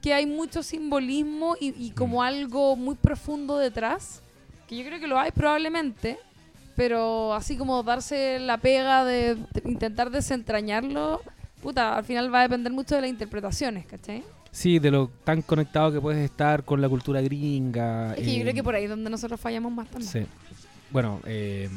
que 0.02 0.14
hay 0.14 0.26
mucho 0.26 0.64
simbolismo 0.64 1.56
y, 1.60 1.74
y 1.78 1.92
como 1.92 2.24
algo 2.24 2.76
muy 2.76 2.96
profundo 2.96 3.58
detrás. 3.58 4.22
Que 4.68 4.78
yo 4.78 4.86
creo 4.86 5.00
que 5.00 5.08
lo 5.08 5.20
hay 5.20 5.32
probablemente. 5.32 6.18
Pero 6.76 7.34
así 7.34 7.58
como 7.58 7.84
darse 7.84 8.40
la 8.40 8.58
pega 8.58 9.04
de, 9.04 9.36
de 9.36 9.62
intentar 9.66 10.10
desentrañarlo, 10.10 11.22
puta, 11.62 11.98
al 11.98 12.06
final 12.06 12.34
va 12.34 12.40
a 12.40 12.44
depender 12.44 12.72
mucho 12.72 12.96
de 12.96 13.02
las 13.02 13.10
interpretaciones, 13.10 13.86
¿cachai? 13.86 14.24
Sí, 14.52 14.80
de 14.80 14.90
lo 14.90 15.10
tan 15.24 15.42
conectado 15.42 15.92
que 15.92 16.00
puedes 16.00 16.24
estar 16.24 16.64
con 16.64 16.82
la 16.82 16.90
cultura 16.90 17.22
gringa. 17.22 18.14
Es 18.14 18.24
que 18.24 18.34
yo 18.34 18.40
eh, 18.40 18.42
creo 18.44 18.54
que 18.54 18.64
por 18.64 18.76
ahí 18.76 18.86
es 18.86 18.90
donde 18.90 19.10
nosotros 19.10 19.40
fallamos 19.40 19.72
más 19.72 19.90
también. 19.90 20.12
Sí. 20.12 20.26
Bueno, 20.90 21.20
eh, 21.26 21.70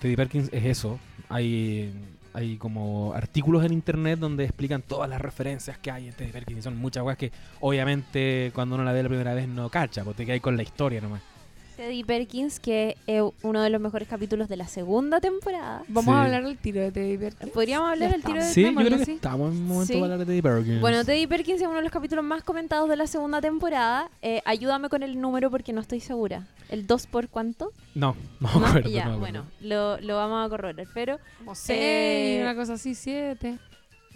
Teddy 0.00 0.16
Perkins 0.16 0.48
es 0.52 0.64
eso. 0.64 0.98
Hay, 1.28 1.92
hay 2.34 2.56
como 2.56 3.14
artículos 3.14 3.64
en 3.64 3.72
internet 3.72 4.18
donde 4.18 4.44
explican 4.44 4.82
todas 4.82 5.08
las 5.08 5.20
referencias 5.20 5.78
que 5.78 5.90
hay 5.90 6.08
en 6.08 6.14
Teddy 6.14 6.32
Perkins. 6.32 6.58
Y 6.58 6.62
son 6.62 6.76
muchas 6.76 7.02
cosas 7.04 7.16
que 7.16 7.32
obviamente 7.60 8.50
cuando 8.54 8.74
uno 8.74 8.84
la 8.84 8.92
ve 8.92 9.02
la 9.02 9.08
primera 9.08 9.34
vez 9.34 9.48
no 9.48 9.70
cacha, 9.70 10.04
porque 10.04 10.26
te 10.26 10.40
con 10.40 10.56
la 10.56 10.64
historia 10.64 11.00
nomás. 11.00 11.33
Teddy 11.76 12.04
Perkins, 12.04 12.60
que 12.60 12.96
es 13.06 13.22
uno 13.42 13.60
de 13.62 13.68
los 13.70 13.80
mejores 13.80 14.06
capítulos 14.06 14.48
de 14.48 14.56
la 14.56 14.68
segunda 14.68 15.20
temporada. 15.20 15.82
Vamos 15.88 16.04
Sí. 16.04 16.10
a 16.12 16.22
hablar 16.22 16.44
al 16.44 16.56
tiro 16.58 16.80
de 16.80 16.92
Teddy 16.92 17.18
Perkins. 17.18 17.50
Podríamos 17.52 17.90
hablar 17.90 18.12
del 18.12 18.22
tiro 18.22 18.34
de 18.34 18.48
estamos. 18.48 18.54
Sí, 18.54 18.62
yo 18.62 18.74
creo 18.74 18.98
que 18.98 19.04
sí. 19.04 19.12
estamos 19.12 19.52
en 19.52 19.58
un 19.62 19.66
momento 19.66 19.86
Sí. 19.92 19.92
para 19.94 20.04
hablar 20.04 20.18
de 20.20 20.26
Teddy 20.26 20.42
Perkins. 20.42 20.80
Bueno, 20.80 21.04
Teddy 21.04 21.26
Perkins 21.26 21.60
es 21.60 21.66
uno 21.66 21.76
de 21.76 21.82
los 21.82 21.90
capítulos 21.92 22.24
más 22.24 22.42
comentados 22.44 22.88
de 22.88 22.96
la 22.96 23.06
segunda 23.08 23.40
temporada. 23.40 24.08
Eh, 24.22 24.40
ayúdame 24.44 24.88
con 24.88 25.02
el 25.02 25.20
número 25.20 25.50
porque 25.50 25.72
no 25.72 25.80
estoy 25.80 26.00
segura. 26.00 26.46
¿El 26.68 26.86
2 26.86 27.06
por 27.08 27.28
cuánto? 27.28 27.72
no, 27.94 28.16
no 28.40 28.48
¿No? 28.60 28.66
acuerdo. 28.66 28.88
ya, 28.90 29.06
no 29.06 29.18
bueno, 29.18 29.44
lo, 29.60 30.00
lo 30.00 30.16
vamos 30.16 30.46
a 30.46 30.48
corroborar. 30.48 30.86
Pero 30.94 31.18
Como 31.38 31.54
seis, 31.54 31.78
Eh, 31.80 32.38
una 32.42 32.54
cosa 32.54 32.74
así, 32.74 32.94
siete. 32.94 33.58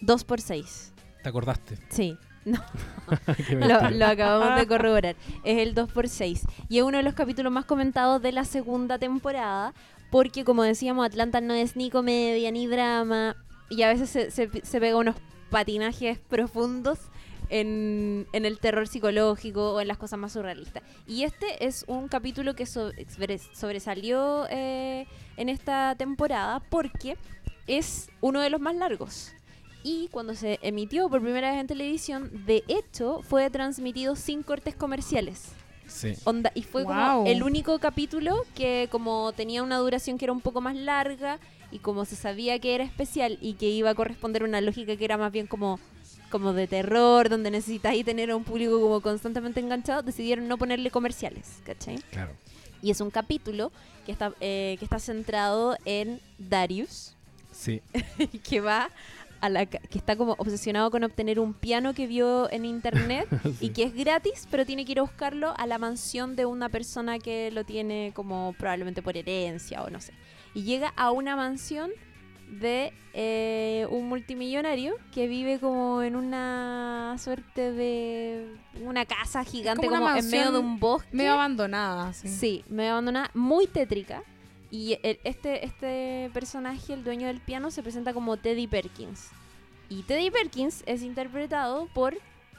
2 0.01 0.23
por 0.25 0.41
6. 0.41 0.93
¿Te 1.23 1.29
acordaste? 1.29 1.77
Sí, 1.91 2.17
Qué 3.49 3.55
lo, 3.57 4.07
acabamos 4.07 4.59
de 4.59 4.67
corroborar. 4.67 5.17
Es 5.45 5.59
el 5.59 5.75
2 5.75 5.91
por 5.93 6.09
6 6.09 6.43
Y 6.69 6.79
es 6.79 6.85
uno 6.85 6.99
de 6.99 7.03
los 7.03 7.15
capítulos 7.15 7.53
más 7.53 7.65
comentados 7.65 8.21
de 8.23 8.33
la 8.33 8.45
segunda 8.45 8.99
temporada. 8.99 9.73
Porque, 10.11 10.45
como 10.45 10.63
decíamos, 10.63 11.05
Atlanta 11.07 11.41
no 11.41 11.53
es 11.55 11.77
ni 11.77 11.91
comedia 11.91 12.51
ni 12.51 12.67
drama. 12.67 13.37
Y 13.71 13.83
a 13.83 13.89
veces 13.89 14.09
se, 14.11 14.31
se, 14.31 14.49
se 14.65 14.81
pega 14.81 14.97
unos 14.97 15.17
patinajes 15.51 16.19
profundos 16.19 16.99
en, 17.51 18.27
en 18.33 18.45
el 18.45 18.59
terror 18.59 18.87
psicológico 18.89 19.73
o 19.75 19.81
en 19.81 19.89
las 19.89 19.99
cosas 19.99 20.19
más 20.19 20.33
surrealistas. 20.33 20.83
Y 21.07 21.25
este 21.25 21.67
es 21.67 21.85
un 21.89 22.09
capítulo 22.09 22.55
que 22.55 22.67
so- 22.67 22.93
sobre- 23.09 23.39
sobresalió 23.39 24.47
eh, 24.51 25.07
en 25.37 25.49
esta 25.49 25.95
temporada 25.97 26.61
porque 26.61 27.17
es 27.67 28.11
uno 28.21 28.41
de 28.41 28.51
los 28.51 28.61
más 28.61 28.75
largos. 28.75 29.33
Y 29.89 30.09
cuando 30.09 30.35
se 30.35 30.59
emitió 30.61 31.09
por 31.09 31.23
primera 31.23 31.51
vez 31.51 31.61
en 31.61 31.67
televisión, 31.67 32.31
de 32.45 32.63
hecho, 32.69 33.23
fue 33.23 33.49
transmitido 33.49 34.17
sin 34.17 34.43
cortes 34.43 34.75
comerciales. 34.75 35.53
Sí. 35.87 36.13
Onda, 36.25 36.53
y 36.55 36.63
fue 36.63 36.83
Guau. 36.83 37.21
como 37.21 37.31
el 37.31 37.43
único 37.43 37.79
capítulo 37.79 38.45
que 38.55 38.89
como 38.91 39.33
tenía 39.33 39.63
una 39.63 39.79
duración 39.79 40.19
que 40.19 40.27
era 40.27 40.33
un 40.33 40.43
poco 40.43 40.61
más 40.61 40.77
larga 40.77 41.39
y 41.71 41.79
como 41.79 42.05
se 42.05 42.17
sabía 42.17 42.59
que 42.59 42.75
era 42.75 42.85
especial 42.85 43.39
y 43.41 43.55
que 43.55 43.71
iba 43.71 43.89
a 43.89 43.95
corresponder 43.95 44.43
a 44.43 44.45
una 44.45 44.61
lógica 44.61 44.95
que 44.95 45.05
era 45.07 45.17
más 45.17 45.33
bien 45.33 45.47
como 45.47 45.81
como 46.29 46.53
de 46.53 46.67
terror, 46.67 47.31
donde 47.31 47.51
necesitáis 47.51 48.05
tener 48.05 48.31
a 48.31 48.37
un 48.37 48.45
público 48.45 48.79
como 48.79 49.01
constantemente 49.01 49.61
enganchado, 49.61 50.03
decidieron 50.03 50.49
no 50.49 50.59
ponerle 50.59 50.91
comerciales, 50.91 51.63
¿cachai? 51.65 51.97
Claro. 52.11 52.33
Y 52.83 52.91
es 52.91 53.01
un 53.01 53.11
capítulo 53.11 53.73
que 54.05 54.13
está, 54.13 54.35
eh, 54.43 54.77
que 54.79 54.85
está 54.85 54.99
centrado 54.99 55.79
en 55.87 56.21
Darius, 56.39 57.15
Sí. 57.59 57.83
que 58.49 58.61
va 58.61 58.89
a 59.41 59.49
la 59.49 59.67
que 59.67 59.81
está 59.99 60.17
como 60.17 60.35
obsesionado 60.39 60.91
con 60.91 61.05
obtener 61.05 61.41
un 61.41 61.55
piano 61.55 61.95
que 61.95 62.07
vio 62.07 62.51
en 62.51 62.65
internet 62.65 63.29
y 63.61 63.71
que 63.71 63.85
es 63.85 63.95
gratis, 63.95 64.47
pero 64.51 64.65
tiene 64.67 64.85
que 64.85 64.93
ir 64.93 64.99
a 64.99 65.03
buscarlo 65.03 65.55
a 65.57 65.67
la 65.67 65.79
mansión 65.79 66.37
de 66.37 66.47
una 66.47 66.69
persona 66.69 67.19
que 67.19 67.51
lo 67.51 67.65
tiene 67.65 68.13
como 68.15 68.55
probablemente 68.59 69.03
por 69.03 69.17
herencia 69.17 69.83
o 69.83 69.91
no 69.91 70.01
sé. 70.01 70.13
Y 70.55 70.63
llega 70.63 70.93
a 70.97 71.11
una 71.11 71.37
mansión 71.37 71.91
de 72.51 72.93
eh, 73.13 73.87
un 73.91 74.09
multimillonario 74.09 74.95
que 75.13 75.29
vive 75.29 75.59
como 75.59 76.03
en 76.03 76.17
una 76.17 77.17
suerte 77.19 77.73
de 77.73 78.57
una 78.83 79.05
casa 79.05 79.45
gigante 79.45 79.87
como 79.87 80.17
en 80.17 80.31
medio 80.31 80.53
de 80.53 80.59
un 80.59 80.79
bosque. 80.79 81.09
Medio 81.13 81.33
abandonada, 81.33 82.13
sí. 82.13 82.29
Sí, 82.29 82.65
me 82.69 82.89
abandona 82.89 83.31
muy 83.35 83.67
tétrica. 83.67 84.23
Y 84.71 84.99
el- 85.03 85.19
este, 85.25 85.65
este 85.65 86.31
personaje, 86.35 86.93
el 86.93 87.05
dueño 87.05 87.27
del 87.27 87.41
piano, 87.41 87.71
se 87.71 87.83
presenta 87.83 88.13
como 88.13 88.37
Teddy 88.37 88.67
Perkins. 88.67 89.29
Y 89.89 90.03
Teddy 90.03 90.31
Perkins 90.31 90.83
es 90.87 91.03
interpretado 91.03 91.89
por 91.95 92.19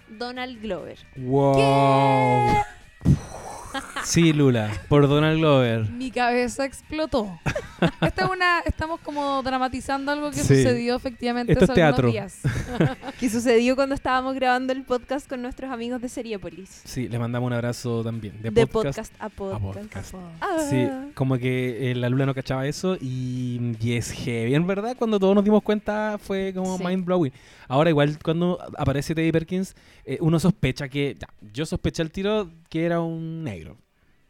Donald 0.10 0.60
Glover. 0.62 0.98
Wow. 1.18 2.56
Sí, 4.04 4.34
Lula, 4.34 4.72
por 4.88 5.08
Donald 5.08 5.40
Glover. 5.40 5.90
Mi 5.90 6.12
cabeza 6.12 6.66
explotó. 6.66 7.40
Esta 8.02 8.26
es 8.26 8.30
una, 8.32 8.60
estamos 8.66 9.00
como 9.02 9.42
dramatizando 9.44 10.12
algo 10.12 10.30
que 10.32 10.38
Sí. 10.38 10.56
sucedió 10.58 10.96
efectivamente 10.96 11.54
Esto 11.54 11.66
es 11.66 11.70
hace 11.72 11.84
algunos 11.84 12.12
teatro. 12.12 12.12
días. 12.12 12.98
Que 13.20 13.30
sucedió 13.30 13.76
cuando 13.76 13.96
estábamos 13.96 14.34
grabando 14.36 14.72
el 14.74 14.84
podcast 14.84 15.28
con 15.28 15.42
nuestros 15.42 15.72
amigos 15.72 16.02
de 16.02 16.08
Seriepolis. 16.10 16.82
Sí, 16.86 17.08
le 17.10 17.20
mandamos 17.20 17.48
un 17.48 17.54
abrazo 17.54 18.04
también. 18.04 18.42
De, 18.42 18.50
De 18.52 18.66
podcast. 18.68 18.98
podcast 19.00 19.14
a 19.22 19.30
podcast. 19.30 20.12
podcast. 20.12 20.16
Ah. 20.42 20.58
Sí, 20.70 20.88
como 21.16 21.38
que 21.38 21.92
eh, 21.92 21.96
la 21.96 22.10
Lula 22.10 22.26
no 22.26 22.34
cachaba 22.34 22.66
eso 22.68 22.98
y, 23.00 23.76
y 23.82 23.94
es 23.94 24.12
heavy. 24.12 24.56
En 24.56 24.66
verdad, 24.68 24.96
cuando 24.98 25.20
todos 25.20 25.36
nos 25.36 25.44
dimos 25.44 25.62
cuenta 25.64 26.18
fue 26.18 26.54
como 26.56 26.78
Sí. 26.78 26.86
mind 26.86 27.06
blowing. 27.06 27.34
Ahora, 27.68 27.90
igual, 27.90 28.18
cuando 28.24 28.58
aparece 28.78 29.14
Teddy 29.14 29.32
Perkins, 29.32 29.76
eh, 30.06 30.18
uno 30.22 30.40
sospecha 30.40 30.88
que. 30.88 31.16
ya, 31.20 31.28
yo 31.54 31.66
sospeché 31.66 32.02
al 32.02 32.12
tiro 32.12 32.50
que 32.70 32.86
era 32.86 33.02
un 33.02 33.44
negro. 33.44 33.78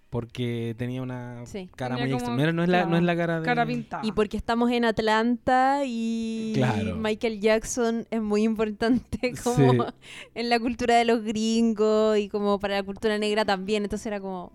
Porque 0.10 0.74
tenía 0.78 1.04
una 1.04 1.46
Sí. 1.46 1.70
cara 1.76 1.96
Tenía 1.96 2.08
muy 2.08 2.16
extraña. 2.16 2.52
No, 2.52 2.64
es 2.64 2.70
la, 2.70 2.86
no 2.86 2.98
es 2.98 3.04
la 3.04 3.16
cara 3.16 3.40
de. 3.42 3.46
Cara 3.46 3.66
pintada. 3.66 4.04
Y 4.06 4.12
porque 4.12 4.38
estamos 4.38 4.72
en 4.72 4.84
Atlanta 4.86 5.82
y 5.86 6.54
Claro. 6.56 6.96
Michael 6.96 7.40
Jackson 7.40 8.08
es 8.10 8.20
muy 8.22 8.42
importante 8.44 9.34
como 9.44 9.72
Sí. 9.86 9.90
en 10.34 10.50
la 10.50 10.60
cultura 10.60 10.96
de 10.96 11.06
los 11.06 11.24
gringos 11.24 12.18
y 12.18 12.28
como 12.28 12.60
para 12.60 12.78
la 12.78 12.84
cultura 12.84 13.20
negra 13.20 13.46
también. 13.46 13.84
Entonces 13.84 14.08
era 14.08 14.20
como... 14.20 14.52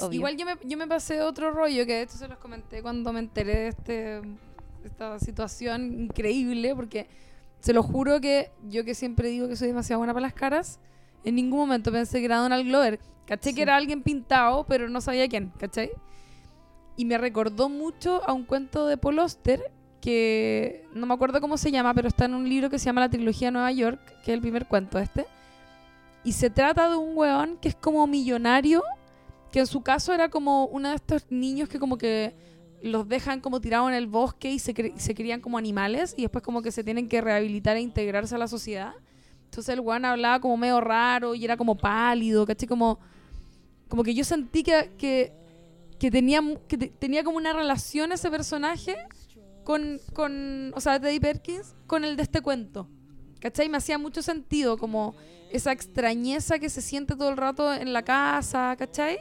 obvio. 0.00 0.12
Igual 0.12 0.36
yo 0.38 0.46
me, 0.46 0.54
yo 0.64 0.78
me 0.78 0.86
pasé 0.86 1.20
otro 1.20 1.50
rollo, 1.50 1.84
que 1.84 1.92
de 1.92 2.02
hecho 2.02 2.16
se 2.16 2.26
los 2.26 2.38
comenté 2.38 2.80
cuando 2.80 3.12
me 3.12 3.18
enteré 3.20 3.54
de 3.54 3.68
este, 3.68 4.20
esta 4.82 5.18
situación 5.18 5.92
increíble, 6.04 6.74
porque 6.74 7.06
se 7.60 7.74
lo 7.74 7.82
juro 7.82 8.18
que 8.22 8.50
yo 8.70 8.82
que 8.84 8.94
siempre 8.94 9.28
digo 9.28 9.46
que 9.46 9.56
soy 9.56 9.68
demasiado 9.68 9.98
buena 9.98 10.14
para 10.14 10.22
las 10.22 10.32
caras, 10.34 10.80
en 11.24 11.34
ningún 11.34 11.58
momento 11.58 11.92
pensé 11.92 12.20
que 12.20 12.24
era 12.26 12.38
Donald 12.38 12.64
Glover. 12.66 12.98
Caché 13.28 13.50
Sí. 13.50 13.54
que 13.54 13.62
era 13.62 13.76
alguien 13.76 14.02
pintado, 14.02 14.64
pero 14.66 14.88
no 14.88 15.00
sabía 15.00 15.28
quién, 15.28 15.52
¿cachai? 15.58 15.90
Y 16.96 17.04
me 17.04 17.16
recordó 17.18 17.68
mucho 17.68 18.22
a 18.28 18.32
un 18.32 18.44
cuento 18.44 18.86
de 18.86 18.96
Paul 18.96 19.20
Auster, 19.20 19.62
que 20.00 20.84
no 20.94 21.06
me 21.06 21.14
acuerdo 21.14 21.40
cómo 21.40 21.56
se 21.58 21.70
llama, 21.70 21.92
pero 21.94 22.08
está 22.08 22.24
en 22.24 22.34
un 22.34 22.48
libro 22.48 22.70
que 22.70 22.78
se 22.78 22.86
llama 22.86 23.02
La 23.02 23.08
Trilogía 23.10 23.48
de 23.48 23.52
Nueva 23.52 23.70
York, 23.72 24.00
que 24.24 24.32
es 24.32 24.34
el 24.34 24.40
primer 24.40 24.66
cuento 24.66 24.98
este. 24.98 25.26
Y 26.24 26.32
se 26.32 26.50
trata 26.50 26.88
de 26.88 26.96
un 26.96 27.16
weón 27.16 27.58
que 27.58 27.68
es 27.68 27.74
como 27.76 28.06
millonario, 28.06 28.82
que 29.52 29.60
en 29.60 29.66
su 29.66 29.82
caso 29.82 30.12
era 30.12 30.28
como 30.28 30.66
uno 30.66 30.88
de 30.90 30.96
estos 30.96 31.26
niños 31.30 31.68
que 31.68 31.78
como 31.78 31.98
que 31.98 32.34
los 32.82 33.08
dejan 33.08 33.40
como 33.40 33.60
tirados 33.60 33.88
en 33.88 33.94
el 33.94 34.06
bosque 34.06 34.50
y 34.50 34.58
se, 34.58 34.72
cre- 34.74 34.96
se 34.96 35.14
crían 35.14 35.40
como 35.40 35.58
animales 35.58 36.14
y 36.16 36.22
después 36.22 36.42
como 36.44 36.62
que 36.62 36.70
se 36.70 36.84
tienen 36.84 37.08
que 37.08 37.20
rehabilitar 37.20 37.76
e 37.76 37.80
integrarse 37.80 38.34
a 38.34 38.38
la 38.38 38.46
sociedad. 38.48 38.92
Entonces 39.44 39.72
el 39.72 39.80
weón 39.80 40.04
hablaba 40.04 40.40
como 40.40 40.56
medio 40.56 40.80
raro 40.80 41.34
y 41.34 41.44
era 41.44 41.56
como 41.56 41.76
pálido, 41.76 42.46
¿cachai? 42.46 42.68
Como, 42.68 43.00
como 43.88 44.02
que 44.02 44.14
yo 44.14 44.24
sentí 44.24 44.62
que, 44.62 44.90
que, 44.98 45.32
que 45.98 46.10
tenía, 46.10 46.40
mu- 46.40 46.58
que 46.68 46.76
te- 46.78 46.88
tenía 46.88 47.24
como 47.24 47.36
una 47.38 47.52
relación 47.52 48.12
ese 48.12 48.30
personaje 48.30 48.96
con, 49.64 50.00
con, 50.14 50.72
o 50.74 50.80
sea, 50.80 51.00
Teddy 51.00 51.20
Perkins, 51.20 51.74
con 51.86 52.04
el 52.04 52.16
de 52.16 52.22
este 52.22 52.40
cuento. 52.40 52.88
¿Cachai? 53.40 53.68
Me 53.68 53.76
hacía 53.76 53.98
mucho 53.98 54.20
sentido 54.22 54.76
como 54.78 55.14
esa 55.52 55.72
extrañeza 55.72 56.58
que 56.58 56.68
se 56.70 56.82
siente 56.82 57.14
todo 57.16 57.30
el 57.30 57.36
rato 57.36 57.72
en 57.72 57.92
la 57.92 58.02
casa, 58.02 58.74
¿cachai? 58.78 59.18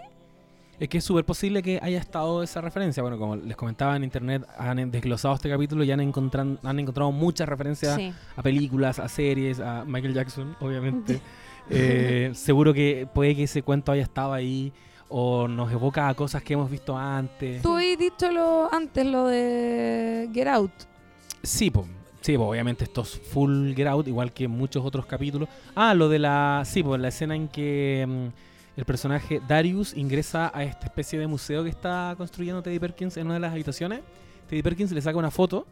Es 0.80 0.89
que 0.89 0.99
es 0.99 1.03
súper 1.03 1.26
posible 1.26 1.63
que 1.63 1.80
haya 1.82 1.97
estado 1.99 2.43
esa 2.43 2.61
referencia. 2.61 3.01
Bueno, 3.01 3.18
como 3.18 3.36
les 3.36 3.55
comentaba 3.57 3.95
en 3.95 4.03
internet, 4.03 4.43
han 4.57 4.91
desglosado 4.91 5.34
este 5.36 5.49
capítulo 5.49 5.84
y 5.84 5.91
han, 5.91 5.99
encontran- 6.01 6.59
han 6.63 6.80
encontrado 6.80 7.11
muchas 7.11 7.47
referencias 7.49 7.95
Sí. 7.95 8.13
a 8.36 8.43
películas, 8.43 8.99
a 8.99 9.07
series, 9.07 9.59
a 9.59 9.86
Michael 9.86 10.13
Jackson, 10.13 10.55
obviamente. 10.59 11.20
Eh, 11.70 12.32
seguro 12.34 12.74
que 12.74 13.07
puede 13.13 13.36
que 13.36 13.43
ese 13.43 13.61
cuento 13.61 13.91
haya 13.91 14.03
estado 14.03 14.34
ahí 14.34 14.72
o 15.09 15.47
nos 15.47 15.72
evoca 15.72 16.09
a 16.09 16.13
cosas 16.13 16.43
que 16.43 16.53
hemos 16.53 16.70
visto 16.70 16.97
antes. 16.97 17.61
Tú 17.61 17.76
habías 17.76 17.97
dicho 17.97 18.32
lo, 18.32 18.74
antes 18.74 19.05
lo 19.05 19.28
de 19.28 20.30
Get 20.34 20.47
Out. 20.47 20.72
Sí, 21.43 21.70
pues. 21.70 21.88
Sí, 22.22 22.36
po, 22.38 22.49
obviamente 22.49 22.84
esto 22.84 23.03
es 23.03 23.22
full 23.32 23.74
Get 23.74 23.88
Out, 23.88 24.07
igual 24.07 24.34
que 24.34 24.47
muchos 24.47 24.84
otros 24.84 25.05
capítulos. 25.05 25.47
Ah, 25.76 25.93
lo 25.93 26.09
de 26.09 26.20
la. 26.20 26.63
Sí, 26.65 26.84
pues 26.84 26.99
la 26.99 27.07
escena 27.07 27.36
en 27.36 27.47
que 27.47 28.05
mm, 28.07 28.80
el 28.80 28.86
personaje 28.86 29.41
Darius 29.47 29.95
ingresa 29.95 30.51
a 30.53 30.63
esta 30.63 30.88
especie 30.88 31.20
de 31.20 31.28
museo 31.28 31.63
que 31.63 31.70
está 31.70 32.15
construyendo 32.18 32.61
Teddy 32.61 32.80
Perkins 32.80 33.15
en 33.18 33.28
una 33.28 33.36
de 33.36 33.39
las 33.39 33.53
habitaciones. 33.53 34.01
Teddy 34.49 34.61
Perkins 34.61 34.91
le 34.91 35.01
saca 35.01 35.18
una 35.18 35.32
foto 35.32 35.65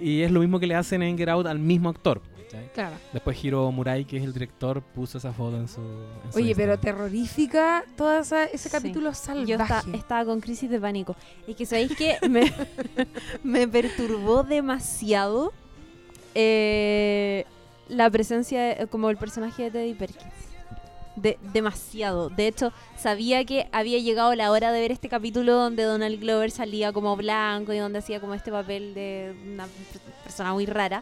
y 0.00 0.22
es 0.22 0.30
lo 0.30 0.40
mismo 0.40 0.58
que 0.60 0.66
le 0.66 0.74
hacen 0.74 1.02
en 1.02 1.16
Get 1.16 1.28
Out 1.28 1.46
al 1.46 1.58
mismo 1.58 1.88
actor. 1.88 2.20
¿Cachai? 2.54 2.72
Claro. 2.72 2.96
Después 3.12 3.44
Hiro 3.44 3.70
Murai, 3.72 4.04
que 4.04 4.16
es 4.16 4.24
el 4.24 4.32
director, 4.32 4.80
puso 4.82 5.18
esa 5.18 5.32
foto 5.32 5.56
en 5.56 5.68
su. 5.68 5.80
en 5.80 6.32
su 6.32 6.38
Oye, 6.38 6.54
pero 6.54 6.72
Instagram. 6.74 6.80
terrorífica 6.80 7.84
todo 7.96 8.18
esa- 8.18 8.44
ese 8.44 8.68
Sí. 8.68 8.70
capítulo 8.70 9.12
salvaje. 9.14 9.46
Yo 9.46 9.56
esta- 9.56 9.84
estaba 9.94 10.24
con 10.24 10.40
crisis 10.40 10.68
de 10.70 10.80
pánico. 10.80 11.16
Es 11.46 11.56
que, 11.56 11.66
¿sabéis 11.66 11.94
que 11.96 12.16
me, 12.28 12.52
me 13.42 13.68
perturbó 13.68 14.42
demasiado 14.42 15.52
eh, 16.34 17.44
la 17.88 18.10
presencia, 18.10 18.60
de- 18.62 18.86
como 18.86 19.10
el 19.10 19.16
personaje 19.16 19.64
de 19.64 19.70
Teddy 19.70 19.94
Perkins? 19.94 20.32
De, 21.16 21.38
demasiado. 21.52 22.28
De 22.28 22.48
hecho, 22.48 22.72
sabía 22.96 23.44
que 23.44 23.68
había 23.70 23.98
llegado 24.00 24.34
la 24.34 24.50
hora 24.50 24.72
de 24.72 24.80
ver 24.80 24.90
este 24.90 25.08
capítulo 25.08 25.54
donde 25.54 25.84
Donald 25.84 26.18
Glover 26.20 26.50
salía 26.50 26.92
como 26.92 27.14
blanco 27.14 27.72
y 27.72 27.78
donde 27.78 28.00
hacía 28.00 28.18
como 28.20 28.34
este 28.34 28.50
papel 28.50 28.94
de 28.94 29.32
una 29.46 29.68
persona 30.24 30.52
muy 30.52 30.66
rara. 30.66 31.00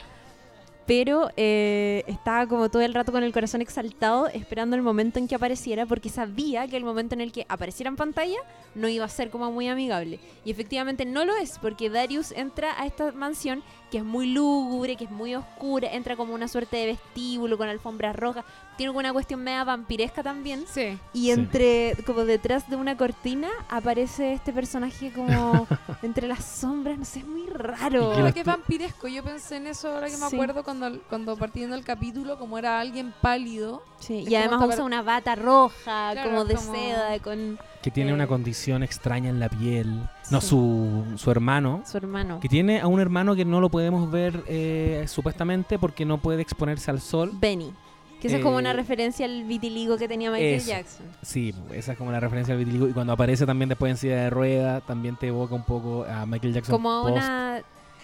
Pero 0.87 1.31
eh, 1.37 2.05
estaba 2.07 2.47
como 2.47 2.69
todo 2.69 2.83
el 2.83 2.95
rato 2.95 3.13
con 3.13 3.23
el 3.23 3.33
corazón 3.33 3.63
exaltado 3.63 4.27
esperando 4.29 4.75
el 4.77 4.83
momento 4.83 5.19
en 5.19 5.29
que 5.29 5.35
apareciera 5.35 5.87
porque 5.87 6.09
sabía 6.09 6.67
que 6.67 6.77
el 6.77 6.85
momento 6.85 7.15
en 7.15 7.21
el 7.21 7.33
que 7.33 7.47
apareciera 7.49 7.89
en 7.89 7.97
pantalla 7.97 8.39
no 8.75 8.89
iba 8.89 9.05
a 9.05 9.09
ser 9.09 9.31
como 9.31 9.53
muy 9.53 9.69
amigable. 9.69 10.19
Y 10.45 10.51
efectivamente 10.51 11.05
no 11.05 11.25
lo 11.25 11.37
es 11.37 11.59
porque 11.59 11.91
Darius 11.91 12.33
entra 12.33 12.81
a 12.81 12.87
esta 12.87 13.13
mansión 13.13 13.63
que 13.93 13.99
es 13.99 14.05
muy 14.05 14.27
lúgubre, 14.33 14.97
que 14.97 15.05
es 15.05 15.11
muy 15.11 15.35
oscura, 15.37 15.93
entra 15.93 16.17
como 16.17 16.33
una 16.35 16.49
suerte 16.49 16.79
de 16.79 16.87
vestíbulo 16.87 17.59
con 17.59 17.69
alfombras 17.69 18.17
rojas, 18.17 18.45
tiene 18.79 18.89
como 18.91 19.01
una 19.01 19.13
cuestión 19.13 19.45
media 19.45 19.63
vampiresca 19.65 20.23
también. 20.23 20.65
Sí. 20.67 20.99
Y 21.13 21.25
Sí. 21.27 21.31
entre, 21.31 21.95
como 22.07 22.25
detrás 22.25 22.69
de 22.71 22.77
una 22.77 22.97
cortina, 22.97 23.49
aparece 23.69 24.33
este 24.33 24.51
personaje 24.53 25.13
como 25.13 25.67
entre 26.03 26.27
las 26.27 26.43
sombras, 26.45 26.99
no 26.99 27.05
sé, 27.05 27.19
es 27.21 27.27
muy 27.27 27.47
raro. 27.49 28.19
las 28.19 28.33
que 28.33 28.43
tu- 28.45 28.51
vampiresco, 28.51 29.09
yo 29.09 29.23
pensé 29.23 29.57
en 29.57 29.67
eso 29.67 29.93
ahora 29.93 30.07
que 30.09 30.17
me 30.17 30.27
Sí. 30.29 30.35
acuerdo 30.37 30.65
cuando, 30.65 30.99
cuando 31.11 31.37
partiendo 31.37 31.77
el 31.77 31.85
capítulo, 31.85 32.39
como 32.39 32.57
era 32.57 32.81
alguien 32.81 33.13
pálido. 33.21 33.83
Sí, 34.01 34.23
Es 34.25 34.31
y 34.31 34.35
además 34.37 34.67
usa 34.69 34.85
una 34.85 35.03
bata 35.03 35.35
roja, 35.35 36.13
Claro, 36.13 36.31
como 36.31 36.45
de 36.47 36.55
como- 36.55 36.75
seda, 36.75 37.19
con 37.19 37.59
Que 37.83 37.91
tiene 37.91 38.11
eh, 38.11 38.15
una 38.15 38.27
condición 38.27 38.83
extraña 38.83 39.29
en 39.29 39.39
la 39.39 39.49
piel. 39.51 40.09
No, 40.33 40.41
sí. 40.41 40.49
su, 40.49 41.05
su 41.17 41.31
hermano. 41.31 41.83
su 41.87 41.97
hermano. 41.97 42.41
Que 42.41 42.49
tiene 42.49 42.81
a 42.81 42.87
un 42.89 42.99
hermano 43.01 43.35
que 43.37 43.45
no 43.45 43.61
lo 43.61 43.69
podemos 43.69 44.11
ver 44.11 44.43
eh, 44.49 45.05
supuestamente 45.07 45.79
porque 45.79 46.05
no 46.05 46.19
puede 46.19 46.43
exponerse 46.43 46.91
al 46.91 47.01
sol. 47.01 47.31
Benny. 47.35 47.73
Que 48.21 48.29
esa 48.29 48.37
es 48.37 48.43
como 48.45 48.57
una 48.57 48.71
Eh, 48.71 48.75
referencia 48.75 49.27
al 49.27 49.43
vitiligo 49.45 49.97
que 49.97 50.07
tenía 50.07 50.31
Michael 50.31 50.55
eso. 50.55 50.69
Jackson. 50.69 51.07
Sí, 51.23 51.53
esa 51.73 51.93
es 51.93 51.99
como 51.99 52.13
la 52.13 52.21
referencia 52.21 52.55
al 52.55 52.59
vitiligo. 52.59 52.89
Y 52.89 52.93
cuando 52.93 53.13
aparece 53.13 53.45
también 53.47 53.69
después 53.69 53.91
en 53.91 53.97
silla 53.97 54.17
de 54.23 54.31
rueda, 54.31 54.81
también 54.81 55.17
te 55.17 55.27
evoca 55.29 55.55
un 55.57 55.65
poco 55.65 56.05
a 56.05 56.25
Michael 56.25 56.55
Jackson. 56.55 56.73
Como 56.73 57.03
post- 57.03 57.17
una... 57.17 57.63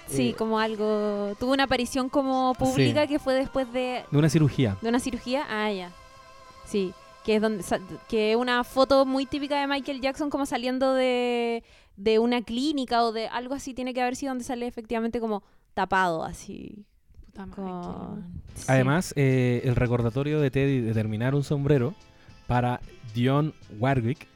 Sí, 0.08 0.30
eh, 0.30 0.34
como 0.34 0.58
algo... 0.58 1.34
Tuvo 1.38 1.52
una 1.52 1.64
aparición 1.64 2.08
como 2.08 2.52
pública 2.58 3.06
que 3.06 3.18
fue 3.20 3.34
después 3.34 3.72
de, 3.72 4.04
De 4.10 4.18
una 4.18 4.28
cirugía. 4.28 4.76
de 4.82 4.88
una 4.88 4.98
cirugía. 4.98 5.44
Ah, 5.48 5.70
ya. 5.70 5.92
Sí, 6.64 6.92
que 7.24 7.36
es 7.36 7.42
donde 7.42 7.62
que 8.08 8.32
es 8.32 8.36
una 8.36 8.64
foto 8.64 9.06
muy 9.06 9.24
típica 9.26 9.60
de 9.60 9.66
Michael 9.68 10.00
Jackson 10.00 10.30
como 10.30 10.46
saliendo 10.46 10.94
de, 10.94 11.62
de 11.98 12.18
una 12.18 12.40
clínica 12.42 13.02
o 13.04 13.12
de 13.12 13.26
algo 13.28 13.54
así 13.54 13.74
tiene 13.74 13.92
que 13.92 14.00
haber 14.00 14.16
sido 14.16 14.30
donde 14.30 14.44
sale 14.44 14.66
efectivamente 14.66 15.20
como 15.20 15.42
tapado 15.74 16.24
así. 16.24 16.84
Puta 17.26 17.44
madre, 17.46 17.54
Como... 17.56 18.18
Sí. 18.54 18.64
Además, 18.68 19.12
eh, 19.16 19.60
el 19.64 19.76
recordatorio 19.76 20.40
de 20.40 20.50
Teddy 20.50 20.80
de 20.80 20.94
terminar 20.94 21.34
un 21.34 21.44
sombrero 21.44 21.94
para 22.46 22.80
Dion 23.14 23.52
Warwick. 23.78 24.26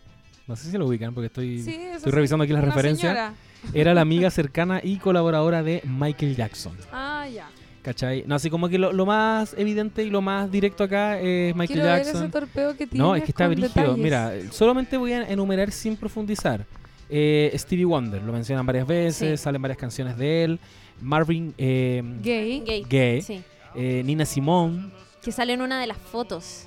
No 0.48 0.56
sé 0.56 0.70
si 0.70 0.76
lo 0.76 0.86
ubican 0.86 1.14
porque 1.14 1.26
estoy, 1.28 1.62
Sí, 1.62 1.70
estoy 1.74 2.10
sí. 2.10 2.16
revisando 2.16 2.44
aquí 2.44 2.52
las 2.52 2.64
referencias. 2.64 3.12
señora. 3.12 3.34
Era 3.74 3.94
la 3.94 4.00
amiga 4.00 4.28
cercana 4.30 4.80
y 4.82 4.96
colaboradora 4.98 5.62
de 5.62 5.82
Michael 5.84 6.34
Jackson. 6.34 6.76
Ah, 6.92 7.26
ya. 7.32 7.48
¿Cachai? 7.82 8.24
No, 8.26 8.34
así 8.34 8.50
como 8.50 8.68
que 8.68 8.78
lo, 8.78 8.92
lo 8.92 9.06
más 9.06 9.54
evidente 9.56 10.02
y 10.04 10.10
lo 10.10 10.20
más 10.20 10.50
directo 10.50 10.82
acá 10.84 11.18
es 11.20 11.54
Michael 11.54 11.78
Quiero 11.80 11.92
ver 11.92 12.00
ese 12.02 12.12
Jackson. 12.12 12.30
torpeo 12.30 12.76
que 12.76 12.86
tiene. 12.88 13.04
No, 13.04 13.14
es 13.14 13.22
que 13.24 13.30
está 13.30 13.46
brígido. 13.48 13.68
detalles. 13.68 13.98
Mira, 13.98 14.32
solamente 14.50 14.96
voy 14.96 15.12
a 15.12 15.28
enumerar 15.28 15.70
sin 15.70 15.96
profundizar. 15.96 16.66
Eh, 17.14 17.52
Stevie 17.58 17.84
Wonder, 17.84 18.22
lo 18.22 18.32
mencionan 18.32 18.64
varias 18.64 18.86
veces, 18.86 19.38
Sí. 19.38 19.44
salen 19.44 19.60
varias 19.60 19.76
canciones 19.76 20.16
de 20.16 20.44
él. 20.44 20.60
Marvin 21.00 21.52
eh, 21.58 22.02
Gay. 22.22 22.84
Gay. 22.88 23.20
Sí. 23.20 23.42
eh, 23.74 24.02
Nina 24.04 24.24
Simone. 24.24 24.90
Que 25.22 25.30
sale 25.30 25.52
en 25.52 25.60
una 25.62 25.78
de 25.80 25.86
las 25.86 25.98
fotos. 25.98 26.64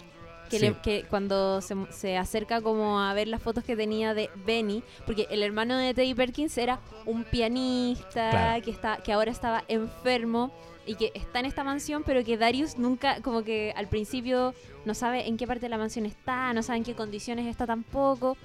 Que, 0.50 0.60
Sí. 0.60 0.66
le- 0.68 0.76
que 0.84 1.06
cuando 1.10 1.60
se, 1.62 1.76
se 1.90 2.18
acerca 2.18 2.62
como 2.62 3.02
a 3.02 3.12
ver 3.16 3.28
las 3.28 3.42
fotos 3.42 3.64
que 3.64 3.76
tenía 3.76 4.14
de 4.14 4.30
Benny, 4.46 4.84
porque 5.08 5.26
el 5.32 5.42
hermano 5.42 5.76
de 5.78 5.96
Teddy 5.96 6.14
Perkins 6.14 6.56
era 6.60 6.80
un 7.08 7.24
pianista 7.24 8.30
Claro. 8.30 8.64
que, 8.64 8.70
está, 8.70 8.98
que 8.98 9.12
ahora 9.12 9.32
estaba 9.32 9.64
enfermo 9.68 10.52
y 10.86 10.94
que 10.96 11.12
está 11.16 11.40
en 11.40 11.46
esta 11.48 11.64
mansión, 11.64 12.04
pero 12.06 12.24
que 12.24 12.38
Darius 12.38 12.78
nunca, 12.78 13.22
como 13.24 13.44
que 13.44 13.74
al 13.76 13.88
principio 13.88 14.54
no 14.86 14.94
sabe 14.94 15.28
en 15.28 15.36
qué 15.38 15.48
parte 15.48 15.62
de 15.66 15.70
la 15.70 15.80
mansión 15.80 16.06
está, 16.06 16.54
no 16.54 16.62
sabe 16.62 16.78
en 16.78 16.84
qué 16.84 16.94
condiciones 16.94 17.48
está 17.48 17.66
tampoco, 17.66 18.38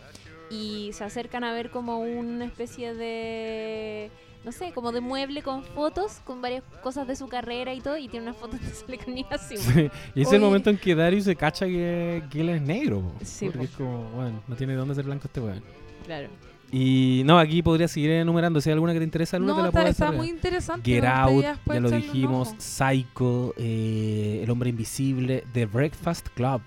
y 0.51 0.91
se 0.93 1.05
acercan 1.05 1.45
a 1.45 1.53
ver 1.53 1.71
como 1.71 1.99
una 2.01 2.45
especie 2.45 2.93
de, 2.95 4.11
no 4.45 4.53
sé, 4.53 4.73
como 4.73 4.91
de 4.93 5.01
mueble 5.01 5.43
con 5.43 5.63
fotos, 5.63 6.21
con 6.25 6.43
varias 6.43 6.65
cosas 6.83 7.07
de 7.07 7.15
su 7.17 7.29
carrera 7.29 7.73
y 7.73 7.81
todo, 7.81 7.97
y 7.97 8.09
tiene 8.09 8.27
una 8.27 8.35
foto 8.35 8.57
donde 8.57 8.75
sale 8.75 8.99
con 8.99 9.15
Nina 9.15 9.39
Simone. 9.39 9.91
y 10.15 10.23
es 10.23 10.29
Oye. 10.29 10.37
el 10.37 10.43
momento 10.43 10.71
en 10.71 10.77
que 10.79 10.95
Darius 10.95 11.25
se 11.25 11.37
cacha 11.37 11.67
que, 11.67 12.23
que 12.31 12.41
él 12.41 12.49
es 12.51 12.63
negro. 12.63 13.01
po. 13.01 13.13
Sí, 13.25 13.47
porque 13.47 13.59
po. 13.59 13.65
es 13.65 13.71
como, 13.71 14.11
bueno, 14.11 14.43
no 14.49 14.57
tiene 14.57 14.73
de 14.73 14.79
dónde 14.79 14.95
ser 14.95 15.05
blanco 15.05 15.27
este 15.27 15.41
weón. 15.41 15.63
Claro. 16.05 16.29
Y 16.73 17.23
no, 17.25 17.37
aquí 17.39 17.63
podría 17.63 17.89
seguir 17.89 18.11
enumerando. 18.13 18.61
Si 18.61 18.69
hay 18.71 18.75
alguna 18.75 18.93
que 18.93 19.01
te 19.01 19.05
interesa, 19.05 19.39
Luna, 19.41 19.57
te 19.57 19.63
la 19.63 19.71
puedo 19.73 19.87
está 19.89 20.13
muy 20.13 20.29
interesante. 20.29 20.89
Get 20.89 21.05
Out, 21.05 21.45
ya 21.67 21.81
lo 21.81 21.91
dijimos. 21.91 22.55
Psycho, 22.59 23.55
eh, 23.57 24.41
El 24.45 24.51
Hombre 24.51 24.71
Invisible, 24.71 25.45
The 25.53 25.67
Breakfast 25.67 26.29
Club, 26.29 26.61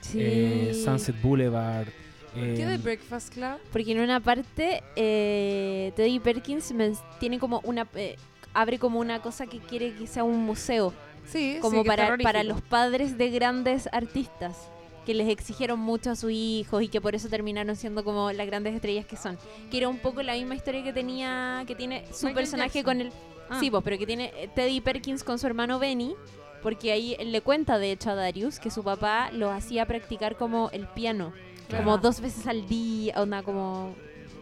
Sí. 0.00 0.18
eh, 0.20 0.80
Sunset 0.84 1.20
Boulevard. 1.20 1.88
¿Qué 2.34 2.62
eh, 2.62 2.66
de 2.66 2.76
Breakfast 2.78 3.32
Club? 3.32 3.58
Porque 3.72 3.92
en 3.92 4.00
una 4.00 4.20
parte 4.20 4.82
eh, 4.96 5.92
Teddy 5.96 6.20
Perkins 6.20 6.72
tiene 7.18 7.38
como 7.38 7.60
una 7.64 7.86
eh, 7.94 8.16
abre 8.54 8.78
como 8.78 9.00
una 9.00 9.20
cosa 9.20 9.46
que 9.46 9.58
quiere 9.58 9.94
que 9.94 10.06
sea 10.06 10.24
un 10.24 10.44
museo, 10.44 10.92
Sí, 11.26 11.58
como 11.60 11.82
sí, 11.82 11.88
para, 11.88 12.16
para 12.18 12.42
los 12.42 12.62
padres 12.62 13.18
de 13.18 13.30
grandes 13.30 13.88
artistas 13.92 14.70
que 15.08 15.14
les 15.14 15.28
exigieron 15.28 15.80
mucho 15.80 16.10
a 16.10 16.16
sus 16.16 16.30
hijos 16.30 16.82
y 16.82 16.88
que 16.88 17.00
por 17.00 17.14
eso 17.14 17.30
terminaron 17.30 17.76
siendo 17.76 18.04
como 18.04 18.30
las 18.30 18.46
grandes 18.46 18.74
estrellas 18.74 19.06
que 19.06 19.16
son. 19.16 19.38
Que 19.70 19.78
era 19.78 19.88
un 19.88 19.96
poco 19.98 20.22
la 20.22 20.34
misma 20.34 20.54
historia 20.54 20.84
que 20.84 20.92
tenía, 20.92 21.64
que 21.66 21.74
tiene 21.74 22.04
su 22.12 22.26
Michael 22.26 22.34
personaje 22.34 22.80
Jackson. 22.80 22.84
con 22.84 23.00
el... 23.00 23.12
Ah. 23.48 23.58
Sí, 23.58 23.70
pues, 23.70 23.82
pero 23.82 23.96
que 23.96 24.04
tiene 24.04 24.32
eh, 24.36 24.50
Teddy 24.54 24.82
Perkins 24.82 25.24
con 25.24 25.38
su 25.38 25.46
hermano 25.46 25.78
Benny, 25.78 26.14
porque 26.62 26.92
ahí 26.92 27.16
él 27.18 27.32
le 27.32 27.40
cuenta 27.40 27.78
de 27.78 27.92
hecho 27.92 28.10
a 28.10 28.14
Darius 28.16 28.58
que 28.58 28.70
su 28.70 28.84
papá 28.84 29.30
lo 29.32 29.50
hacía 29.50 29.86
practicar 29.86 30.36
como 30.36 30.68
el 30.72 30.86
piano, 30.88 31.32
Claro. 31.68 31.84
como 31.84 31.98
dos 31.98 32.20
veces 32.20 32.46
al 32.46 32.66
día, 32.66 33.14
onda 33.16 33.42
como... 33.42 33.94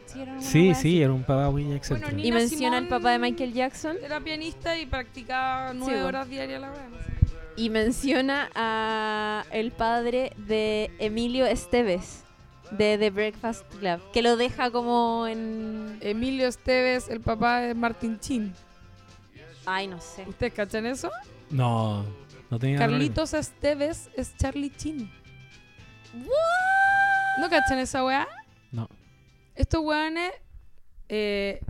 Sí, 0.06 0.20
era 0.68 0.74
Sí, 0.74 1.02
era 1.02 1.12
un 1.12 1.24
papá 1.24 1.50
muy 1.50 1.72
excéntrico. 1.72 2.12
Bueno, 2.12 2.26
Y 2.26 2.32
menciona 2.32 2.78
al 2.78 2.88
papá 2.88 3.10
de 3.10 3.18
Michael 3.18 3.52
Jackson 3.52 3.96
Era 4.02 4.20
pianista 4.20 4.78
y 4.78 4.86
practicaba 4.86 5.74
nueve 5.74 6.02
horas 6.04 6.28
diarias 6.28 6.60
la 6.60 6.70
wea. 6.70 6.88
no 6.88 6.96
sé. 6.96 7.26
y 7.56 7.70
menciona 7.70 8.48
a 8.54 9.44
el 9.50 9.72
padre 9.72 10.32
de 10.36 10.90
Emilio 10.98 11.44
Esteves 11.46 12.22
de 12.70 12.98
The 12.98 13.10
Breakfast 13.10 13.64
Club, 13.76 14.00
que 14.12 14.22
lo 14.22 14.36
deja 14.36 14.70
como 14.70 15.26
en... 15.26 15.98
Emilio 16.00 16.46
Esteves, 16.48 17.08
el 17.08 17.20
papá 17.20 17.60
de 17.60 17.74
Martin 17.74 18.18
Chin. 18.20 18.52
Ay, 19.64 19.86
no 19.88 20.00
sé. 20.00 20.24
¿Ustedes 20.28 20.52
cachan 20.52 20.86
eso? 20.86 21.10
No, 21.50 22.04
no 22.50 22.58
tenía. 22.58 22.78
Carlitos 22.78 23.34
Esteves 23.34 24.10
es 24.16 24.36
Charlie 24.36 24.70
Chin. 24.76 25.10
¿No 27.38 27.48
cachan 27.50 27.78
esa 27.78 28.04
weá? 28.04 28.26
No. 28.72 28.88
Estos 29.54 29.82
weones. 29.84 30.32
eh, 31.08 31.60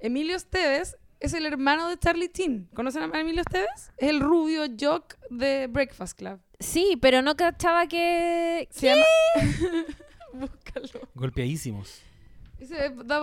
Emilio 0.00 0.36
Esteves 0.36 0.96
es 1.20 1.34
el 1.34 1.46
hermano 1.46 1.88
de 1.88 1.98
Charlie 1.98 2.30
Chin. 2.30 2.68
¿Conocen 2.74 3.02
a 3.12 3.20
Emilio 3.20 3.40
Esteves? 3.40 3.90
Es 3.96 4.08
el 4.10 4.20
rubio 4.20 4.62
jock 4.78 5.14
de 5.30 5.66
Breakfast 5.68 6.16
Club. 6.18 6.40
Sí, 6.60 6.96
pero 7.00 7.22
no 7.22 7.36
cachaba 7.36 7.86
que... 7.86 8.68
Se 8.70 8.86
llama. 8.86 9.04
Búscalo. 10.32 11.08
Golpeadísimos. 11.14 12.02
Ese 12.60 12.90
da 13.04 13.20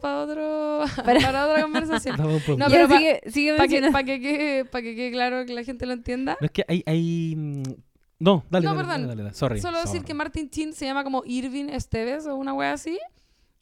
para 0.00 0.22
otro, 0.22 0.84
Para- 1.04 1.20
para 1.20 1.46
otra 1.46 1.62
conversación. 1.62 2.16
Daba. 2.16 2.32
No, 2.32 2.66
pero 2.70 2.88
pa- 2.88 2.96
sigue, 2.98 3.20
sigue 3.26 3.56
Para 3.56 3.68
que, 3.68 3.90
pa' 3.90 4.04
que, 4.04 4.20
quede- 4.20 4.64
pa' 4.64 4.82
que 4.82 4.94
quede 4.94 5.10
claro 5.10 5.44
que 5.44 5.52
la 5.52 5.64
gente 5.64 5.84
lo 5.86 5.92
entienda. 5.92 6.36
No 6.40 6.44
es 6.46 6.52
que 6.52 6.64
hay. 6.68 6.82
hay 6.86 7.34
mm, 7.36 7.62
no, 8.22 8.44
dale. 8.50 8.64
No, 8.66 8.74
dale, 8.74 8.86
perdón. 8.86 8.88
dale, 9.02 9.06
dale, 9.08 9.22
dale. 9.24 9.34
Sorry. 9.34 9.60
Solo 9.60 9.78
decir 9.78 9.96
sorry. 9.96 10.04
que 10.06 10.14
Martin 10.14 10.50
Chin 10.50 10.72
se 10.72 10.84
llama 10.86 11.04
como 11.04 11.22
Irving 11.24 11.68
Esteves 11.68 12.26
o 12.26 12.36
una 12.36 12.54
wea 12.54 12.72
así. 12.72 12.98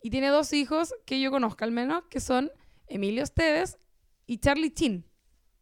Y 0.03 0.11
tiene 0.11 0.29
dos 0.29 0.53
hijos 0.53 0.95
que 1.05 1.21
yo 1.21 1.31
conozco 1.31 1.65
al 1.65 1.73
menos, 1.73 2.05
que 2.09 2.21
son 2.21 2.51
Emilio 2.87 3.23
Esteves 3.23 3.79
y 4.27 4.39
Charlie 4.39 4.73
Chin. 4.73 5.05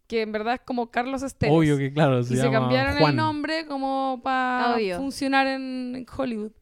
Que 0.07 0.23
en 0.23 0.33
verdad 0.33 0.55
es 0.55 0.61
como 0.61 0.91
Carlos 0.91 1.23
Esteves. 1.23 1.55
Obvio 1.55 1.77
que, 1.77 1.93
claro, 1.93 2.23
se 2.23 2.35
y 2.35 2.37
se 2.39 2.51
cambiaron 2.51 2.99
Juan. 2.99 3.11
el 3.11 3.17
nombre 3.17 3.67
como 3.67 4.21
para 4.23 4.77
funcionar 4.97 5.47
en, 5.47 6.07
Hollywood. 6.17 6.53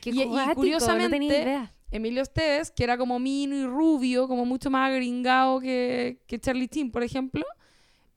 Qué 0.00 0.10
y- 0.10 0.28
curiosamente- 0.54 1.04
no 1.04 1.10
tenía 1.10 1.42
idea. 1.42 1.74
Emilio 1.90 2.22
Esteves, 2.22 2.70
que 2.70 2.84
era 2.84 2.96
como 2.96 3.18
mino 3.18 3.56
y 3.56 3.66
rubio, 3.66 4.28
como 4.28 4.44
mucho 4.44 4.70
más 4.70 4.90
agringado 4.90 5.60
que, 5.60 6.20
que 6.26 6.38
Charlie 6.38 6.68
Chin, 6.68 6.90
por 6.92 7.02
ejemplo, 7.02 7.44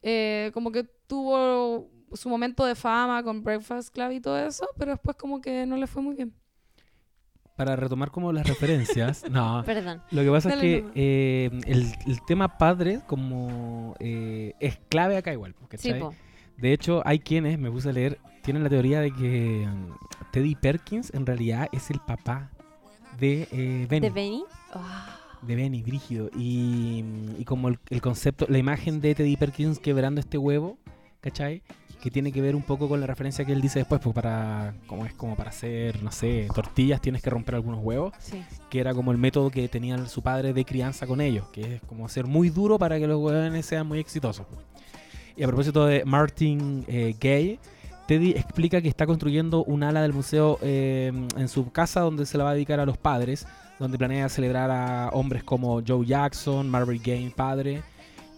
eh, 0.03 0.51
como 0.53 0.71
que 0.71 0.83
tuvo 1.07 1.89
su 2.13 2.29
momento 2.29 2.65
de 2.65 2.75
fama 2.75 3.23
con 3.23 3.43
Breakfast 3.43 3.93
Club 3.93 4.11
y 4.11 4.19
todo 4.19 4.37
eso, 4.37 4.67
pero 4.77 4.91
después 4.91 5.15
como 5.17 5.41
que 5.41 5.65
no 5.65 5.77
le 5.77 5.87
fue 5.87 6.01
muy 6.01 6.15
bien. 6.15 6.33
Para 7.55 7.75
retomar 7.75 8.09
como 8.09 8.31
las 8.33 8.47
referencias. 8.47 9.23
no, 9.29 9.63
Perdón. 9.65 10.01
Lo 10.11 10.23
que 10.23 10.31
pasa 10.31 10.49
Dale 10.49 10.77
es 10.77 10.83
que 10.83 10.91
eh, 10.95 11.61
el, 11.67 11.93
el 12.07 12.25
tema 12.25 12.57
padre 12.57 13.01
como 13.05 13.95
eh, 13.99 14.53
es 14.59 14.79
clave 14.89 15.17
acá 15.17 15.31
igual. 15.33 15.55
Sí, 15.77 15.93
de 16.57 16.71
hecho, 16.71 17.01
hay 17.05 17.19
quienes, 17.19 17.57
me 17.57 17.71
puse 17.71 17.89
a 17.89 17.93
leer, 17.93 18.19
tienen 18.43 18.63
la 18.63 18.69
teoría 18.69 19.01
de 19.01 19.11
que 19.11 19.67
mm, 19.67 20.31
Teddy 20.31 20.55
Perkins 20.55 21.13
en 21.13 21.25
realidad 21.25 21.67
es 21.71 21.89
el 21.89 21.99
papá 21.99 22.51
de 23.19 23.47
eh, 23.51 23.87
Benny. 23.89 24.07
¿De 24.07 24.13
Benny? 24.13 24.43
Ah, 24.73 25.19
de 25.41 25.55
Benny, 25.55 25.83
Brígido. 25.83 26.29
Y, 26.35 27.03
y 27.37 27.45
como 27.45 27.69
el, 27.69 27.79
el 27.89 28.01
concepto, 28.01 28.45
la 28.49 28.57
imagen 28.57 29.01
de 29.01 29.15
Teddy 29.15 29.35
Perkins 29.35 29.79
quebrando 29.79 30.21
este 30.21 30.37
huevo, 30.37 30.77
¿cachai? 31.21 31.63
Que 32.03 32.11
tiene 32.11 32.33
que 32.33 32.41
ver 32.41 32.53
un 32.53 32.63
poco 32.63 32.89
con 32.89 32.99
la 32.99 33.07
referencia 33.07 33.45
que 33.45 33.53
él 33.53 33.61
dice 33.61 33.79
después, 33.79 34.01
pues 34.01 34.13
para, 34.13 34.73
como 34.87 35.05
es 35.05 35.13
como 35.13 35.37
para 35.37 35.51
hacer, 35.51 36.03
no 36.03 36.11
sé, 36.11 36.49
tortillas 36.53 36.99
tienes 36.99 37.21
que 37.21 37.29
romper 37.29 37.55
algunos 37.55 37.79
huevos 37.81 38.13
sí. 38.19 38.43
que 38.69 38.81
era 38.81 38.93
como 38.93 39.13
el 39.13 39.17
método 39.17 39.49
que 39.49 39.69
tenía 39.69 40.05
su 40.07 40.21
padre 40.21 40.51
de 40.51 40.65
crianza 40.65 41.07
con 41.07 41.21
ellos, 41.21 41.47
que 41.53 41.75
es 41.75 41.81
como 41.83 42.09
ser 42.09 42.27
muy 42.27 42.49
duro 42.49 42.77
para 42.77 42.99
que 42.99 43.07
los 43.07 43.21
huevones 43.21 43.65
sean 43.65 43.87
muy 43.87 43.99
exitosos. 43.99 44.45
Y 45.37 45.43
a 45.43 45.47
propósito 45.47 45.85
de 45.85 46.03
Martin 46.03 46.83
eh, 46.89 47.15
Gay, 47.17 47.57
Teddy 48.05 48.31
explica 48.31 48.81
que 48.81 48.89
está 48.89 49.05
construyendo 49.05 49.63
un 49.63 49.83
ala 49.83 50.01
del 50.01 50.11
museo 50.11 50.59
eh, 50.61 51.09
en 51.37 51.47
su 51.47 51.71
casa 51.71 52.01
donde 52.01 52.25
se 52.25 52.37
la 52.37 52.43
va 52.43 52.49
a 52.49 52.53
dedicar 52.53 52.81
a 52.81 52.85
los 52.85 52.97
padres, 52.97 53.47
donde 53.79 53.97
planea 53.97 54.27
celebrar 54.27 54.69
a 54.71 55.09
hombres 55.13 55.45
como 55.45 55.81
Joe 55.87 56.05
Jackson, 56.05 56.69
Marvin 56.69 57.01
Gaye 57.01 57.31
padre, 57.33 57.81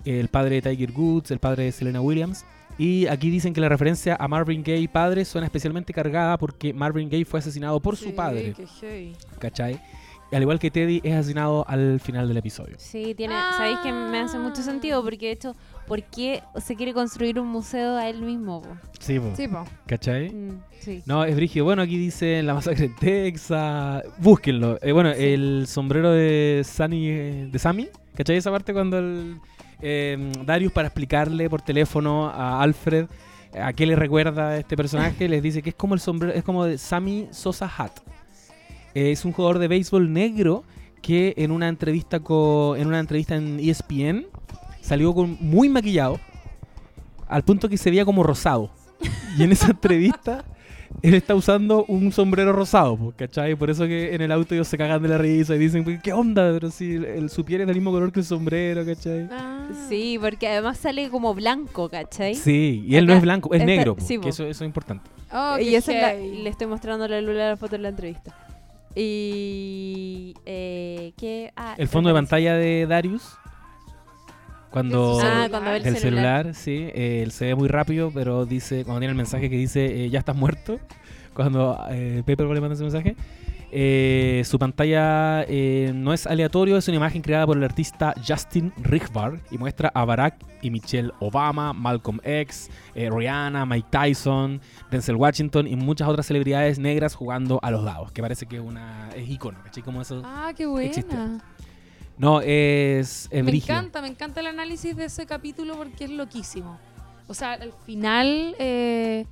el 0.06 0.28
padre 0.28 0.62
de 0.62 0.70
Tiger 0.70 0.92
Woods, 0.92 1.32
el 1.32 1.40
padre 1.40 1.64
de 1.64 1.72
Selena 1.72 2.00
Williams. 2.00 2.46
Y 2.78 3.08
aquí 3.08 3.30
dicen 3.30 3.54
que 3.54 3.62
la 3.62 3.70
referencia 3.70 4.18
a 4.20 4.28
Marvin 4.28 4.62
Gaye 4.64 4.90
padre 4.90 5.24
suena 5.26 5.46
especialmente 5.48 5.94
cargada 5.94 6.38
porque 6.38 6.74
Marvin 6.74 7.10
Gaye 7.10 7.24
fue 7.26 7.40
asesinado 7.40 7.80
por 7.80 7.96
su 7.96 8.14
padre. 8.14 8.54
qué 8.56 8.68
heavy. 8.68 9.14
¿cachai? 9.40 9.80
Al 10.32 10.42
igual 10.42 10.60
que 10.60 10.72
Teddy 10.72 11.00
es 11.04 11.14
asesinado 11.14 11.64
al 11.70 12.00
final 12.02 12.28
del 12.28 12.36
episodio. 12.36 12.76
Sí, 12.80 13.14
tiene, 13.16 13.36
sabéis 13.56 13.78
que 13.80 13.94
me 13.94 14.20
hace 14.20 14.38
mucho 14.40 14.62
sentido 14.64 15.02
porque 15.04 15.28
de 15.28 15.32
hecho, 15.32 15.56
¿por 15.88 16.04
qué 16.04 16.42
se 16.58 16.76
quiere 16.76 16.94
construir 16.94 17.40
un 17.40 17.48
museo 17.48 17.96
a 17.96 18.10
él 18.10 18.22
mismo? 18.24 18.62
po? 18.64 18.70
Sí, 19.00 19.20
po, 19.20 19.32
Sí, 19.38 19.48
po. 19.48 19.64
¿cachai? 19.86 20.32
Mm, 20.34 20.60
sí. 20.80 21.04
No, 21.06 21.24
es 21.24 21.36
brígido. 21.36 21.64
Bueno, 21.64 21.84
aquí 21.84 21.98
dice 21.98 22.42
la 22.44 22.56
masacre 22.56 22.86
en 22.86 22.96
Texas. 22.96 24.04
Búsquenlo. 24.18 24.78
Eh, 24.82 24.92
bueno, 24.92 25.14
Sí. 25.14 25.24
el 25.24 25.66
sombrero 25.68 26.12
de 26.12 26.64
Sammy, 26.66 27.08
eh, 27.08 27.48
de 27.50 27.60
Sammy, 27.60 27.88
¿cachai? 28.16 28.36
Esa 28.36 28.52
parte 28.52 28.74
cuando 28.74 28.98
el 28.98 29.40
eh, 29.82 30.32
Darius 30.46 30.72
para 30.72 30.88
explicarle 30.88 31.50
por 31.50 31.62
teléfono 31.62 32.28
a 32.28 32.62
Alfred 32.62 33.08
eh, 33.54 33.62
a 33.62 33.74
qué 33.74 33.86
le 33.86 33.96
recuerda 33.96 34.58
este 34.58 34.76
personaje, 34.76 35.28
les 35.28 35.42
dice 35.42 35.62
que 35.62 35.70
es 35.70 35.76
como 35.76 35.94
el 35.94 36.00
sombrero, 36.00 36.34
es 36.34 36.44
como 36.44 36.66
de 36.66 36.78
Sammy 36.78 37.28
Sosa 37.32 37.72
Hat. 37.78 37.92
Eh, 38.94 39.12
es 39.12 39.26
un 39.26 39.32
jugador 39.32 39.60
de 39.60 39.68
béisbol 39.68 40.12
negro 40.12 40.64
que 41.02 41.34
en 41.38 41.52
una 41.52 41.68
entrevista 41.68 42.20
con, 42.20 42.80
en 42.80 42.88
una 42.88 43.00
entrevista 43.00 43.36
en 43.36 43.60
ESPN 43.60 44.26
salió 44.82 45.14
con 45.14 45.38
muy 45.40 45.70
maquillado 45.70 46.20
al 47.28 47.44
punto 47.44 47.70
que 47.70 47.78
se 47.78 47.90
veía 47.90 48.06
como 48.06 48.24
rosado. 48.24 48.72
Y 49.38 49.44
en 49.44 49.52
esa 49.52 49.68
entrevista 49.68 50.46
él 51.02 51.14
está 51.14 51.36
usando 51.36 51.86
un 51.86 52.12
sombrero 52.12 52.52
rosado, 52.54 53.14
¿cachai? 53.18 53.56
Por 53.56 53.70
eso 53.70 53.86
que 53.86 54.14
en 54.16 54.22
el 54.22 54.32
auto 54.32 54.54
ellos 54.56 54.68
se 54.68 54.78
cagan 54.78 55.02
de 55.02 55.10
la 55.10 55.18
risa 55.18 55.56
y 55.56 55.60
dicen, 55.60 55.84
"Pues, 55.84 56.02
¿qué 56.02 56.14
onda? 56.14 56.52
Pero 56.54 56.72
si 56.72 56.96
el, 56.96 57.30
su 57.30 57.44
piel 57.46 57.62
es 57.62 57.68
del 57.68 57.76
mismo 57.76 57.92
color 57.92 58.12
que 58.12 58.22
el 58.22 58.26
sombrero, 58.26 58.86
¿cachai? 58.86 59.28
Ah. 59.32 59.68
Sí, 59.90 60.18
porque 60.20 60.48
además 60.48 60.78
sale 60.78 61.10
como 61.10 61.34
blanco, 61.34 61.90
¿cachai? 61.90 62.36
Sí, 62.36 62.84
y 62.88 62.96
él 62.96 63.06
no 63.06 63.14
es 63.14 63.22
blanco, 63.22 63.54
es 63.54 63.62
está- 63.62 63.66
negro, 63.66 63.96
po, 63.96 64.02
sí, 64.04 64.20
que 64.20 64.30
eso, 64.30 64.44
eso 64.46 64.64
es 64.64 64.68
importante. 64.68 65.10
Oh, 65.32 65.58
y 65.60 65.76
eso 65.76 65.92
es 65.92 66.02
la- 66.02 66.14
le 66.14 66.50
estoy 66.50 66.68
mostrando 66.68 67.06
a 67.06 67.08
la 67.08 67.22
Lula 67.22 67.50
la 67.50 67.58
foto 67.58 67.76
en 67.76 67.84
la 67.84 67.90
entrevista. 67.90 68.34
Y 68.96 70.34
eh, 70.46 71.14
¿qué? 71.18 71.52
Ah, 71.56 71.76
El 71.78 71.88
fondo 71.88 72.10
de 72.10 72.14
pantalla 72.16 72.56
de 72.56 72.86
Darius, 72.88 73.38
cuando... 74.76 75.22
Ah, 75.24 75.48
cuando 75.50 75.72
ve 75.72 75.78
el 75.78 75.84
del 75.84 75.96
celular. 75.96 76.44
celular, 76.44 76.54
sí, 76.54 76.90
eh, 76.94 77.22
él 77.24 77.32
se 77.32 77.46
ve 77.46 77.56
muy 77.56 77.70
rápido, 77.70 78.12
pero 78.14 78.46
dice, 78.46 78.84
cuando 78.84 79.00
tiene 79.00 79.12
el 79.12 79.16
mensaje 79.16 79.50
que 79.50 79.56
dice, 79.56 80.04
eh, 80.04 80.10
ya 80.10 80.20
estás 80.20 80.36
muerto, 80.36 80.82
cuando 81.34 81.80
eh, 81.92 82.24
Paperboy 82.26 82.56
le 82.56 82.60
manda 82.60 82.74
ese 82.74 82.84
mensaje, 82.84 83.16
eh, 83.72 84.44
su 84.46 84.60
pantalla 84.60 85.44
eh, 85.48 85.94
no 85.96 86.12
es 86.14 86.28
aleatorio, 86.28 86.76
es 86.76 86.90
una 86.90 86.98
imagen 86.98 87.22
creada 87.22 87.46
por 87.46 87.56
el 87.56 87.64
artista 87.64 88.14
Justin 88.28 88.74
Richbar 88.78 89.40
y 89.50 89.58
muestra 89.58 89.92
a 89.94 90.04
Barack 90.04 90.44
y 90.62 90.72
Michelle 90.72 91.12
Obama, 91.20 91.72
Malcolm 91.72 92.20
X, 92.24 92.70
eh, 92.96 93.10
Rihanna, 93.10 93.66
Mike 93.66 93.88
Tyson, 93.90 94.60
Denzel 94.92 95.16
Washington 95.16 95.68
y 95.68 95.78
muchas 95.78 96.08
otras 96.08 96.26
celebridades 96.26 96.80
negras 96.80 97.16
jugando 97.16 97.60
a 97.62 97.72
los 97.72 97.84
lados, 97.84 98.12
que 98.12 98.22
parece 98.22 98.46
que 98.46 98.58
es 98.58 98.62
una 98.62 99.10
es 99.16 99.30
icono, 99.30 99.58
¿cachai? 99.64 99.84
Como 99.84 100.02
eso. 100.02 100.22
Ah, 100.26 100.52
qué 100.56 100.66
buena. 100.66 100.90
existe. 100.90 101.16
No, 102.18 102.42
es, 102.42 103.28
es 103.30 103.44
me 103.44 103.52
brígido. 103.52 103.76
encanta, 103.78 104.02
me 104.02 104.08
encanta 104.08 104.40
el 104.40 104.48
análisis 104.48 104.96
de 104.96 105.06
ese 105.06 105.26
capítulo 105.26 105.76
porque 105.76 106.06
es 106.06 106.12
loquísimo. 106.12 106.80
O 107.28 107.34
sea, 107.34 107.54
al 107.54 107.74
final 107.86 108.56
eh, 108.60 109.26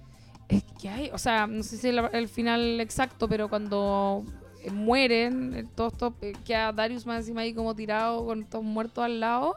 es 0.49 0.63
que 0.81 0.89
hay, 0.89 1.09
o 1.13 1.17
sea, 1.17 1.47
no 1.47 1.63
sé 1.63 1.77
si 1.77 1.87
el, 1.89 1.99
el 2.11 2.27
final 2.27 2.79
exacto, 2.81 3.29
pero 3.29 3.47
cuando 3.49 4.25
eh, 4.63 4.71
mueren, 4.71 5.53
eh, 5.55 5.65
todos 5.75 5.93
estos, 5.93 6.13
eh, 6.21 6.33
queda 6.45 6.73
Darius 6.73 7.05
más 7.05 7.19
encima 7.19 7.41
ahí 7.41 7.53
como 7.53 7.73
tirado 7.75 8.25
con 8.25 8.43
todos 8.45 8.65
muertos 8.65 9.03
al 9.03 9.19
lado, 9.19 9.55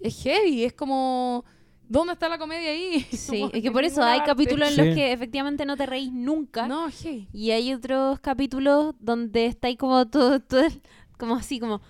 es 0.00 0.22
heavy, 0.22 0.64
es 0.64 0.72
como, 0.74 1.44
¿dónde 1.88 2.12
está 2.12 2.28
la 2.28 2.38
comedia 2.38 2.70
ahí? 2.70 3.04
Sí, 3.10 3.48
es 3.52 3.62
que 3.62 3.70
por 3.72 3.84
eso 3.84 4.02
hay 4.04 4.20
capítulos 4.20 4.68
en 4.68 4.74
Sí. 4.76 4.82
los 4.84 4.94
que 4.94 5.12
efectivamente 5.12 5.64
no 5.64 5.76
te 5.76 5.86
reís 5.86 6.12
nunca. 6.12 6.68
No, 6.68 6.88
heavy. 6.90 7.26
Y 7.32 7.50
hay 7.50 7.72
otros 7.72 8.20
capítulos 8.20 8.94
donde 9.00 9.46
está 9.46 9.66
ahí 9.68 9.76
como 9.76 10.06
todo, 10.06 10.38
todo 10.40 10.60
el- 10.66 10.80
como 11.18 11.36
así, 11.36 11.58
como... 11.60 11.80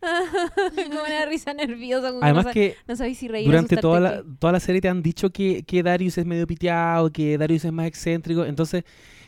como 0.76 1.00
una 1.02 1.26
risa 1.26 1.54
nerviosa. 1.54 2.12
Además 2.20 2.46
no, 2.46 2.52
que 2.52 2.76
no 2.86 2.96
sabéis 2.96 3.18
si 3.18 3.28
reír 3.28 3.46
durante 3.46 3.76
toda 3.76 4.00
la, 4.00 4.22
toda 4.38 4.52
la 4.52 4.60
serie 4.60 4.80
te 4.80 4.88
han 4.88 5.02
dicho 5.02 5.30
que, 5.30 5.62
que 5.62 5.82
Darius 5.82 6.18
es 6.18 6.26
medio 6.26 6.46
piteado, 6.46 7.10
que 7.10 7.38
Darius 7.38 7.64
es 7.64 7.72
más 7.72 7.86
excéntrico, 7.86 8.44
entonces 8.44 8.84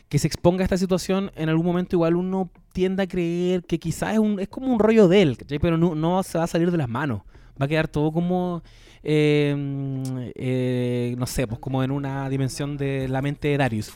que 0.09 0.19
se 0.19 0.27
exponga 0.27 0.61
a 0.61 0.65
esta 0.65 0.77
situación, 0.77 1.31
en 1.35 1.49
algún 1.49 1.65
momento 1.65 1.95
igual 1.95 2.15
uno 2.15 2.49
tiende 2.71 3.03
a 3.03 3.07
creer 3.07 3.63
que 3.63 3.77
quizás 3.77 4.13
es, 4.13 4.19
un, 4.19 4.39
es 4.39 4.47
como 4.47 4.71
un 4.71 4.79
rollo 4.79 5.07
de 5.07 5.21
él, 5.21 5.37
¿cachai? 5.37 5.59
pero 5.59 5.77
no, 5.77 5.95
no 5.95 6.23
se 6.23 6.37
va 6.37 6.45
a 6.45 6.47
salir 6.47 6.71
de 6.71 6.77
las 6.77 6.87
manos. 6.87 7.21
Va 7.59 7.65
a 7.65 7.67
quedar 7.67 7.87
todo 7.87 8.11
como, 8.11 8.63
eh, 9.03 9.53
mm, 9.57 10.03
eh, 10.35 11.15
no 11.17 11.25
sé, 11.25 11.47
pues 11.47 11.59
como 11.59 11.83
en 11.83 11.91
una 11.91 12.29
dimensión 12.29 12.77
de 12.77 13.07
la 13.07 13.21
mente 13.21 13.49
de 13.49 13.57
Darius. 13.57 13.91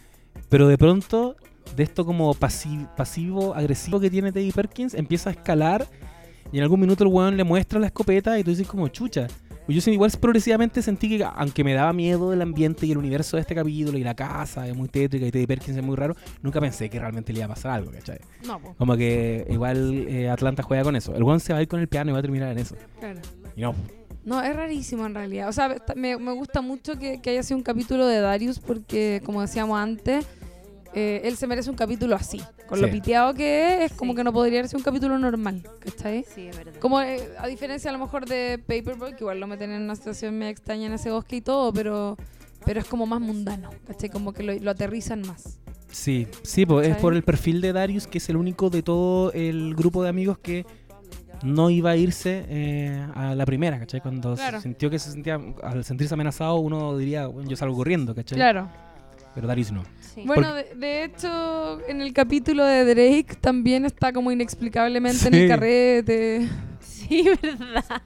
Pero 0.50 0.68
de 0.68 0.78
pronto, 0.78 1.36
de 1.76 1.84
esto 1.84 2.06
como 2.06 2.34
pasi- 2.34 2.88
pasivo-agresivo 2.98 4.00
que 4.00 4.10
tiene 4.10 4.32
Teddy 4.32 4.52
Perkins, 4.52 4.94
empieza 4.94 5.30
a 5.30 5.34
escalar 5.34 5.86
y 6.52 6.58
en 6.58 6.64
algún 6.64 6.80
minuto 6.80 7.04
el 7.04 7.10
weón 7.10 7.38
le 7.38 7.44
muestra 7.44 7.80
la 7.80 7.88
escopeta 7.88 8.38
y 8.38 8.44
tú 8.44 8.50
dices 8.52 8.68
como 8.68 8.88
chucha. 8.90 9.28
Pues 9.66 9.86
Yo 9.86 9.92
igual 9.92 10.12
progresivamente 10.20 10.82
sentí 10.82 11.18
que, 11.18 11.24
aunque 11.24 11.64
me 11.64 11.74
daba 11.74 11.94
miedo 11.94 12.34
el 12.34 12.42
ambiente 12.42 12.86
y 12.88 12.92
el 12.92 12.98
universo 12.98 13.38
de 13.38 13.42
este 13.42 13.54
capítulo 13.56 13.98
y 13.98 14.04
la 14.04 14.16
casa 14.16 14.68
es 14.68 14.76
muy 14.76 14.90
tétrica 14.90 15.26
y 15.26 15.32
Teddy 15.32 15.46
Perkins 15.48 15.78
es 15.78 15.84
muy 15.84 15.96
raro, 15.96 16.16
nunca 16.42 16.60
pensé 16.60 16.90
que 16.90 17.00
realmente 17.00 17.32
le 17.32 17.40
iba 17.40 17.46
a 17.46 17.50
pasar 17.50 17.72
algo, 17.72 17.92
¿cachai? 17.92 18.20
No, 18.46 18.60
po, 18.60 18.74
Como 18.78 18.98
que 18.98 19.46
igual 19.50 20.06
eh, 20.10 20.30
Atlanta 20.30 20.64
juega 20.64 20.84
con 20.84 20.96
eso. 20.96 21.16
El 21.16 21.24
weón 21.24 21.40
se 21.40 21.54
va 21.54 21.60
a 21.60 21.62
ir 21.62 21.68
con 21.68 21.80
el 21.80 21.88
piano 21.88 22.10
y 22.10 22.14
va 22.14 22.20
a 22.20 22.22
terminar 22.24 22.52
en 22.52 22.58
eso. 22.58 22.76
claro. 23.00 23.20
Y 23.56 23.62
no, 23.62 23.76
No, 24.26 24.42
es 24.42 24.54
rarísimo 24.56 25.06
en 25.06 25.14
realidad. 25.14 25.48
O 25.48 25.54
sea, 25.54 25.76
me, 25.96 26.18
me 26.18 26.32
gusta 26.34 26.62
mucho 26.62 26.98
que, 26.98 27.22
que 27.22 27.30
haya 27.30 27.44
sido 27.44 27.58
un 27.58 27.64
capítulo 27.64 28.08
de 28.08 28.20
Darius 28.20 28.60
porque, 28.60 29.22
como 29.24 29.42
decíamos 29.42 29.80
antes, 29.80 30.26
eh, 30.94 31.22
él 31.24 31.38
se 31.38 31.48
merece 31.48 31.70
un 31.70 31.76
capítulo 31.76 32.16
así. 32.16 32.42
Con 32.68 32.82
lo 32.82 32.90
piteado 32.90 33.34
que 33.34 33.84
es, 33.86 33.92
es 33.92 33.98
como 33.98 34.14
Sí. 34.14 34.18
que 34.18 34.24
no 34.24 34.34
podría 34.34 34.66
ser 34.68 34.78
un 34.78 34.84
capítulo 34.84 35.18
normal, 35.20 35.62
¿cachai? 35.80 36.26
Sí, 36.34 36.48
es 36.48 36.58
verdad. 36.58 36.74
Como 36.80 37.02
eh, 37.02 37.20
a 37.40 37.48
diferencia 37.48 37.90
a 37.90 37.94
lo 37.94 38.00
mejor 38.00 38.26
de 38.26 38.58
Paperboy, 38.60 39.12
que 39.16 39.24
igual 39.24 39.40
lo 39.40 39.48
meten 39.48 39.72
en 39.72 39.82
una 39.84 39.96
situación 39.96 40.38
medio 40.38 40.52
extraña 40.52 40.88
en 40.88 40.94
ese 40.94 41.12
bosque 41.12 41.38
y 41.38 41.42
todo, 41.42 41.72
pero, 41.74 42.18
pero 42.66 42.80
es 42.80 42.86
como 42.86 43.06
más 43.06 43.20
mundano, 43.22 43.70
¿cachai? 43.88 44.10
Como 44.10 44.34
que 44.34 44.44
lo, 44.44 44.54
lo 44.54 44.72
aterrizan 44.72 45.22
más. 45.28 45.60
Sí, 45.92 46.28
sí, 46.44 46.66
pues 46.66 46.88
es 46.88 46.96
por 46.98 47.14
el 47.14 47.24
perfil 47.24 47.60
de 47.60 47.74
Darius, 47.74 48.08
que 48.08 48.20
es 48.20 48.30
el 48.30 48.38
único 48.38 48.70
de 48.70 48.82
todo 48.82 49.34
el 49.34 49.76
grupo 49.76 50.02
de 50.04 50.10
amigos 50.10 50.38
que 50.38 50.66
no 51.44 51.70
iba 51.70 51.90
a 51.92 51.96
irse 51.98 52.46
eh, 52.48 53.06
a 53.16 53.36
la 53.36 53.46
primera, 53.46 53.78
¿cachai? 53.80 54.00
Cuando 54.00 54.38
se 54.38 54.62
sintió 54.62 54.90
que 54.90 55.00
se 55.00 55.12
sentía, 55.12 55.40
al 55.64 55.84
sentirse 55.84 56.14
amenazado, 56.14 56.56
uno 56.58 56.98
diría, 56.98 57.28
bueno, 57.28 57.50
yo 57.50 57.58
salgo 57.58 57.76
corriendo, 57.76 58.14
¿cachai? 58.16 58.38
Claro. 58.38 58.70
Pero 59.34 59.48
Darius 59.48 59.72
no. 59.72 59.84
Sí. 60.00 60.24
Bueno, 60.26 60.54
de, 60.54 60.76
de 60.76 61.04
hecho, 61.06 61.80
en 61.88 62.02
el 62.02 62.12
capítulo 62.14 62.66
de 62.66 62.84
Drake 62.84 63.36
también 63.40 63.86
está 63.86 64.12
como 64.12 64.32
inexplicablemente 64.32 65.28
en 65.28 65.34
el 65.34 65.48
carrete. 65.48 66.50
Sí, 66.82 67.24
verdad. 67.42 68.02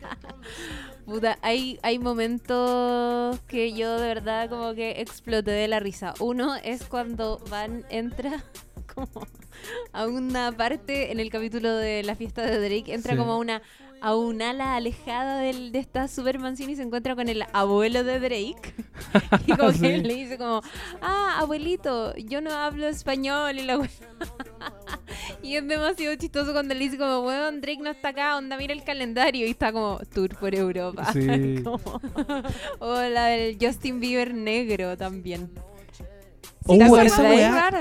Puta, 1.06 1.38
hay, 1.42 1.80
hay 1.84 2.00
momentos 2.00 3.40
que 3.48 3.74
yo 3.74 4.00
de 4.00 4.08
verdad 4.08 4.50
como 4.50 4.74
que 4.74 5.02
exploté 5.02 5.52
de 5.52 5.68
la 5.68 5.80
risa. 5.80 6.14
Uno 6.20 6.56
es 6.56 6.84
cuando 6.86 7.40
Van 7.50 7.86
entra 7.90 8.44
como 8.94 9.28
a 9.94 10.08
una 10.08 10.52
parte 10.52 11.12
en 11.12 11.20
el 11.20 11.30
capítulo 11.30 11.76
de 11.76 12.04
la 12.04 12.16
fiesta 12.16 12.44
de 12.44 12.58
Drake, 12.60 12.94
entra 12.94 13.14
Sí. 13.14 13.18
como 13.18 13.34
a 13.34 13.38
una 13.38 13.62
a 14.02 14.16
un 14.16 14.42
ala 14.42 14.76
alejada 14.76 15.40
del, 15.40 15.72
de 15.72 15.80
esta 15.80 16.08
super 16.08 16.38
mansión 16.40 16.70
y 16.70 16.76
se 16.76 16.84
encuentra 16.84 17.16
con 17.16 17.28
el 17.30 17.44
abuelo 17.54 18.04
de 18.04 18.20
Drake. 18.20 18.74
y 19.48 19.52
como 19.54 19.72
Sí. 19.72 19.80
que 19.82 19.98
le 20.00 20.14
dice 20.14 20.38
como, 20.38 20.62
ah, 21.02 21.38
abuelito, 21.40 22.16
yo 22.18 22.42
no 22.42 22.52
hablo 22.52 22.88
español. 22.88 23.58
Y 23.58 23.64
la 23.64 23.78
Y 25.42 25.56
es 25.56 25.68
demasiado 25.68 26.16
chistoso 26.16 26.54
cuando 26.54 26.74
le 26.74 26.80
dice 26.82 26.98
como, 26.98 27.22
weón, 27.22 27.62
Drake 27.62 27.82
no 27.82 27.92
está 27.92 28.10
acá, 28.10 28.38
onda, 28.38 28.58
mira 28.58 28.74
el 28.74 28.84
calendario. 28.84 29.46
Y 29.48 29.52
está 29.52 29.72
como, 29.72 30.00
tour 30.14 30.36
por 30.38 30.54
Europa. 30.54 31.12
Sí. 31.14 31.28
Como- 31.64 32.02
o 32.80 32.96
la 33.02 33.26
del 33.28 33.58
Justin 33.60 34.00
Bieber 34.00 34.34
negro 34.34 34.98
también. 34.98 35.52
Oh, 36.68 36.78
¿te 36.78 37.06
esa 37.06 37.22
weá, 37.22 37.72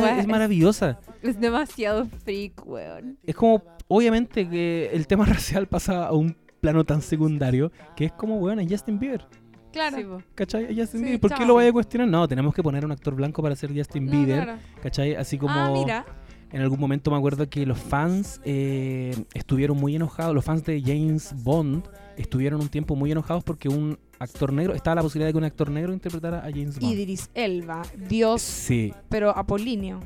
weá 0.00 0.18
es- 0.18 0.26
maravillosa. 0.26 0.98
Es 1.22 1.38
demasiado 1.40 2.06
freak, 2.24 2.66
weón. 2.66 3.16
Es 3.24 3.36
como, 3.36 3.62
obviamente, 3.96 4.48
que 4.48 4.90
el 4.92 5.06
tema 5.06 5.24
racial 5.26 5.66
pasa 5.68 6.06
a 6.06 6.12
un 6.12 6.36
plano 6.60 6.84
tan 6.84 7.02
secundario 7.02 7.72
que 7.96 8.04
es 8.06 8.12
como, 8.12 8.38
weón, 8.38 8.60
es 8.60 8.70
Justin 8.70 8.98
Bieber. 8.98 9.26
Claro. 9.72 10.18
Sí. 10.18 10.24
¿Cachai? 10.34 10.66
Justin 10.66 11.00
Sí, 11.00 11.04
Bieber. 11.04 11.20
¿Por 11.20 11.34
qué 11.34 11.46
lo 11.46 11.54
vaya 11.54 11.70
a 11.70 11.72
cuestionar? 11.72 12.06
No, 12.08 12.28
tenemos 12.28 12.54
que 12.54 12.62
poner 12.62 12.84
un 12.84 12.92
actor 12.92 13.14
blanco 13.14 13.42
para 13.42 13.56
ser 13.56 13.76
Justin 13.76 14.06
No, 14.06 14.12
Bieber. 14.12 14.42
claro. 14.44 14.58
¿Cachai? 14.82 15.14
Así 15.14 15.38
como 15.38 15.54
Ah, 15.54 15.70
mira. 15.72 16.04
en 16.52 16.60
algún 16.60 16.78
momento 16.78 17.10
me 17.10 17.16
acuerdo 17.16 17.48
que 17.48 17.64
los 17.64 17.78
fans 17.78 18.40
eh, 18.44 19.14
estuvieron 19.32 19.78
muy 19.78 19.96
enojados, 19.96 20.34
los 20.34 20.44
fans 20.44 20.64
de 20.64 20.80
James 20.82 21.34
Bond 21.42 21.84
estuvieron 22.18 22.60
un 22.60 22.68
tiempo 22.68 22.94
muy 22.94 23.10
enojados 23.10 23.42
porque 23.42 23.70
un 23.70 23.98
actor 24.18 24.52
negro, 24.52 24.74
estaba 24.74 24.96
la 24.96 25.02
posibilidad 25.02 25.28
de 25.28 25.32
que 25.32 25.38
un 25.38 25.44
actor 25.44 25.70
negro 25.70 25.92
interpretara 25.94 26.40
a 26.40 26.50
James 26.50 26.78
Bond. 26.78 26.92
Idris 26.92 27.30
Elba, 27.34 27.80
Dios, 28.08 28.42
Sí. 28.42 28.92
pero 29.08 29.30
apolíneo. 29.36 30.00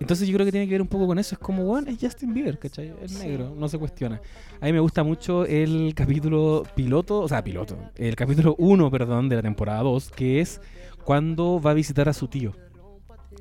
Entonces 0.00 0.28
yo 0.28 0.34
creo 0.34 0.44
que 0.46 0.52
tiene 0.52 0.66
que 0.66 0.72
ver 0.72 0.82
un 0.82 0.88
poco 0.88 1.06
con 1.06 1.18
eso. 1.18 1.34
Es 1.34 1.38
como, 1.38 1.64
bueno, 1.64 1.90
es 1.90 1.98
Justin 2.00 2.34
Bieber, 2.34 2.58
¿cachai? 2.58 2.92
Es 3.02 3.12
negro, 3.18 3.54
no 3.56 3.68
se 3.68 3.78
cuestiona. 3.78 4.20
A 4.60 4.66
mí 4.66 4.72
me 4.72 4.80
gusta 4.80 5.02
mucho 5.02 5.44
el 5.46 5.92
capítulo 5.94 6.64
piloto, 6.74 7.20
o 7.20 7.28
sea, 7.28 7.42
piloto, 7.44 7.76
el 7.96 8.16
capítulo 8.16 8.54
1, 8.58 8.90
perdón, 8.90 9.28
de 9.28 9.36
la 9.36 9.42
temporada 9.42 9.82
2, 9.82 10.10
que 10.10 10.40
es 10.40 10.60
cuando 11.04 11.60
va 11.60 11.72
a 11.72 11.74
visitar 11.74 12.08
a 12.08 12.12
su 12.12 12.28
tío. 12.28 12.52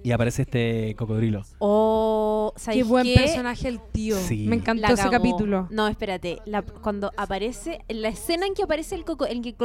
Y 0.05 0.11
aparece 0.11 0.41
este 0.41 0.95
cocodrilo. 0.97 1.43
O, 1.59 2.51
¿sabéis 2.57 2.83
Qué 2.83 2.89
buen 2.89 3.05
qué? 3.05 3.15
personaje 3.15 3.69
el 3.69 3.79
tío. 3.79 4.17
Sí. 4.17 4.45
Me 4.49 4.57
encantó 4.57 4.91
ese 4.93 5.09
capítulo. 5.09 5.67
No, 5.71 5.87
espérate. 5.87 6.39
La- 6.45 6.61
cuando 6.61 7.11
aparece, 7.15 7.79
la 7.87 8.09
escena 8.09 8.45
en 8.45 8.53
que 8.53 8.63
aparece 8.63 8.95
el 8.95 9.05
coco, 9.05 9.25
en 9.25 9.41
que, 9.41 9.55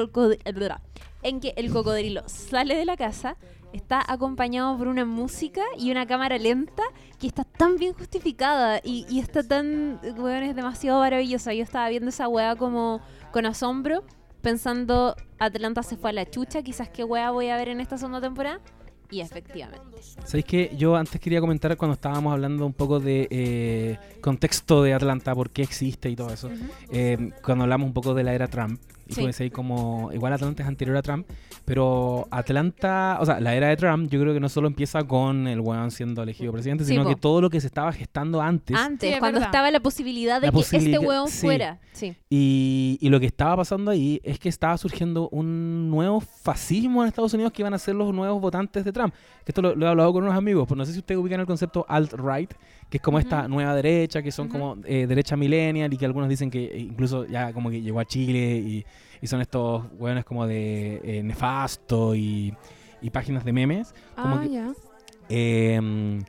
en 1.22 1.40
que 1.40 1.54
el 1.56 1.70
cocodrilo 1.72 2.22
sale 2.26 2.76
de 2.76 2.84
la 2.84 2.96
casa, 2.96 3.36
está 3.72 4.02
acompañado 4.06 4.76
por 4.78 4.88
una 4.88 5.04
música 5.04 5.62
y 5.76 5.90
una 5.90 6.06
cámara 6.06 6.38
lenta 6.38 6.82
que 7.18 7.26
está 7.26 7.44
tan 7.44 7.76
bien 7.76 7.92
justificada 7.92 8.80
y, 8.82 9.06
y 9.08 9.20
está 9.20 9.42
tan, 9.42 10.00
weón, 10.16 10.42
es 10.42 10.56
demasiado 10.56 11.00
maravillosa. 11.00 11.54
Yo 11.54 11.62
estaba 11.62 11.88
viendo 11.88 12.08
esa 12.08 12.28
weá 12.28 12.56
como 12.56 13.00
con 13.32 13.46
asombro, 13.46 14.04
pensando, 14.40 15.16
Atlanta 15.38 15.82
se 15.82 15.96
fue 15.96 16.10
a 16.10 16.12
la 16.12 16.30
chucha, 16.30 16.62
quizás 16.62 16.88
qué 16.88 17.04
weá 17.04 17.30
voy 17.30 17.48
a 17.48 17.56
ver 17.56 17.68
en 17.68 17.80
esta 17.80 17.98
segunda 17.98 18.20
temporada. 18.20 18.60
Y 19.10 19.20
efectivamente. 19.20 20.02
¿Sabéis 20.24 20.44
que 20.44 20.76
Yo 20.76 20.94
antes 20.94 21.18
quería 21.18 21.40
comentar 21.40 21.74
cuando 21.78 21.94
estábamos 21.94 22.30
hablando 22.32 22.66
un 22.66 22.74
poco 22.74 23.00
de 23.00 23.26
eh, 23.30 23.98
contexto 24.20 24.82
de 24.82 24.92
Atlanta, 24.92 25.34
por 25.34 25.48
qué 25.48 25.62
existe 25.62 26.10
y 26.10 26.16
todo 26.16 26.30
eso. 26.30 26.50
Eh, 26.90 27.30
cuando 27.42 27.64
hablamos 27.64 27.86
un 27.86 27.94
poco 27.94 28.12
de 28.12 28.22
la 28.22 28.34
era 28.34 28.48
Trump, 28.48 28.78
y 29.08 29.14
Sí. 29.14 29.20
tú 29.22 29.26
decís 29.26 29.50
como, 29.50 30.10
igual 30.12 30.32
Atlanta 30.32 30.62
es 30.62 30.68
anterior 30.68 30.96
a 30.96 31.02
Trump, 31.02 31.26
pero 31.64 32.28
Atlanta, 32.30 33.18
o 33.20 33.26
sea, 33.26 33.40
la 33.40 33.54
era 33.54 33.68
de 33.68 33.76
Trump 33.76 34.10
yo 34.10 34.20
creo 34.20 34.34
que 34.34 34.40
no 34.40 34.48
solo 34.48 34.68
empieza 34.68 35.02
con 35.04 35.46
el 35.46 35.60
weón 35.60 35.90
siendo 35.90 36.22
elegido 36.22 36.52
presidente, 36.52 36.84
Sí, 36.84 36.90
sino 36.92 37.04
po. 37.04 37.08
que 37.10 37.16
todo 37.16 37.40
lo 37.40 37.50
que 37.50 37.60
se 37.60 37.66
estaba 37.66 37.92
gestando 37.92 38.40
antes 38.40 38.76
Antes, 38.76 39.08
Sí, 39.08 39.14
es 39.14 39.18
cuando 39.20 39.40
verdad. 39.40 39.48
estaba 39.48 39.70
la 39.70 39.80
posibilidad 39.80 40.40
de 40.40 40.48
La 40.48 40.52
que 40.52 40.56
posibilidad- 40.56 40.94
este 41.00 41.06
weón 41.08 41.28
sí. 41.28 41.40
fuera. 41.40 41.78
Sí. 41.92 42.14
y, 42.30 42.96
y 43.00 43.08
lo 43.08 43.18
que 43.18 43.26
estaba 43.26 43.56
pasando 43.56 43.90
ahí 43.90 44.20
es 44.22 44.38
que 44.38 44.48
estaba 44.48 44.76
surgiendo 44.78 45.28
un 45.30 45.90
nuevo 45.90 46.20
fascismo 46.20 47.02
en 47.02 47.08
Estados 47.08 47.34
Unidos 47.34 47.52
que 47.52 47.62
iban 47.62 47.74
a 47.74 47.78
ser 47.78 47.96
los 47.96 48.14
nuevos 48.14 48.40
votantes 48.40 48.84
de 48.84 48.92
Trump. 48.92 49.12
Que 49.44 49.50
esto 49.50 49.62
lo, 49.62 49.74
lo 49.74 49.86
he 49.86 49.88
hablado 49.88 50.12
con 50.12 50.22
unos 50.22 50.36
amigos, 50.36 50.66
pues 50.68 50.78
no 50.78 50.84
sé 50.86 50.92
si 50.92 51.00
ustedes 51.00 51.18
ubican 51.20 51.40
el 51.40 51.46
concepto 51.46 51.84
alt-right, 51.88 52.52
que 52.88 52.96
es 52.96 53.02
como 53.02 53.18
esta 53.18 53.48
nueva 53.48 53.74
derecha, 53.74 54.22
que 54.22 54.32
son 54.32 54.48
como 54.48 54.76
eh, 54.84 55.06
derecha 55.06 55.36
millennial 55.36 55.92
y 55.92 55.96
que 55.98 56.06
algunos 56.06 56.28
dicen 56.28 56.50
que 56.50 56.78
incluso 56.78 57.26
ya 57.26 57.52
como 57.52 57.70
que 57.70 57.82
llegó 57.82 58.00
a 58.00 58.04
Chile 58.06 58.56
y, 58.56 58.86
y 59.20 59.26
son 59.26 59.40
estos 59.40 59.84
hueones 59.98 60.24
como 60.24 60.46
de 60.46 61.00
eh, 61.04 61.22
nefasto 61.22 62.14
y, 62.14 62.54
y 63.02 63.10
páginas 63.10 63.44
de 63.44 63.52
memes. 63.52 63.94
Como 64.16 64.36
ah, 64.36 64.40
que- 64.42 64.50
ya. 64.50 64.72
Eh, 65.28 66.20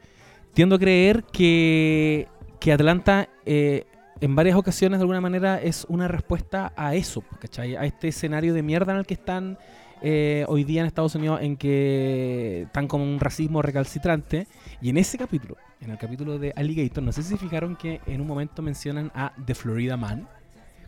tiendo 0.53 0.75
a 0.75 0.79
creer 0.79 1.23
que, 1.31 2.27
que 2.59 2.73
Atlanta 2.73 3.29
eh, 3.45 3.85
en 4.19 4.35
varias 4.35 4.57
ocasiones 4.57 4.99
de 4.99 5.03
alguna 5.03 5.21
manera 5.21 5.61
es 5.61 5.85
una 5.87 6.09
respuesta 6.09 6.73
a 6.75 6.95
eso, 6.95 7.23
¿cachai? 7.39 7.77
A 7.77 7.85
este 7.85 8.09
escenario 8.09 8.53
de 8.53 8.61
mierda 8.61 8.91
en 8.91 8.99
el 8.99 9.05
que 9.05 9.13
están 9.13 9.57
eh, 10.01 10.45
hoy 10.47 10.63
día 10.63 10.81
en 10.81 10.87
Estados 10.87 11.15
Unidos, 11.15 11.39
en 11.41 11.57
que 11.57 12.63
están 12.63 12.87
como 12.87 13.03
un 13.03 13.19
racismo 13.19 13.61
recalcitrante. 13.61 14.47
Y 14.81 14.89
en 14.89 14.97
ese 14.97 15.17
capítulo, 15.17 15.57
en 15.81 15.91
el 15.91 15.97
capítulo 15.97 16.39
de 16.39 16.53
Alligator, 16.55 17.03
no 17.03 17.11
sé 17.11 17.23
si 17.23 17.37
fijaron 17.37 17.75
que 17.75 18.01
en 18.05 18.21
un 18.21 18.27
momento 18.27 18.61
mencionan 18.61 19.11
a 19.13 19.33
The 19.45 19.55
Florida 19.55 19.97
Man. 19.97 20.27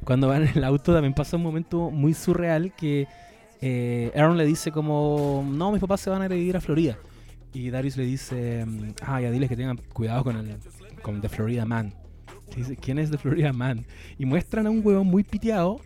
Cuando 0.03 0.28
van 0.28 0.43
en 0.43 0.57
el 0.57 0.64
auto 0.64 0.93
también 0.93 1.14
pasa 1.14 1.38
un 1.38 1.43
momento 1.43 1.91
muy 1.91 2.14
surreal 2.14 2.74
que 2.74 3.07
eh, 3.62 4.12
Aaron 4.16 4.38
le 4.38 4.45
dice 4.45 4.72
como, 4.72 5.45
no, 5.47 5.72
mis 5.72 5.82
papás 5.82 6.01
se 6.01 6.09
van 6.09 6.22
a 6.22 6.36
ir 6.36 6.57
a 6.57 6.62
Florida. 6.62 6.97
Y 7.53 7.70
Darius 7.70 7.97
le 7.97 8.05
dice, 8.05 8.66
ah, 9.01 9.20
ya 9.22 9.30
diles 9.30 9.49
que 9.49 9.57
tengan 9.57 9.78
cuidado 9.93 10.24
con 10.24 10.38
el 10.38 10.57
con 11.01 11.20
The 11.22 11.30
Florida 11.30 11.66
Man. 11.66 11.93
Dice, 12.55 12.76
¿quién 12.78 12.99
es 12.99 13.12
The 13.12 13.18
Florida 13.18 13.53
Man? 13.53 13.86
Y 14.18 14.26
muestran 14.26 14.68
a 14.68 14.70
un 14.70 14.86
huevón 14.86 15.07
muy 15.07 15.24
piteado 15.24 15.82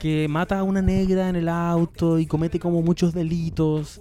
que 0.00 0.26
mata 0.28 0.58
a 0.58 0.62
una 0.64 0.82
negra 0.82 1.28
en 1.28 1.36
el 1.36 1.48
auto 1.48 2.18
y 2.18 2.26
comete 2.26 2.58
como 2.58 2.82
muchos 2.82 3.14
delitos. 3.14 4.00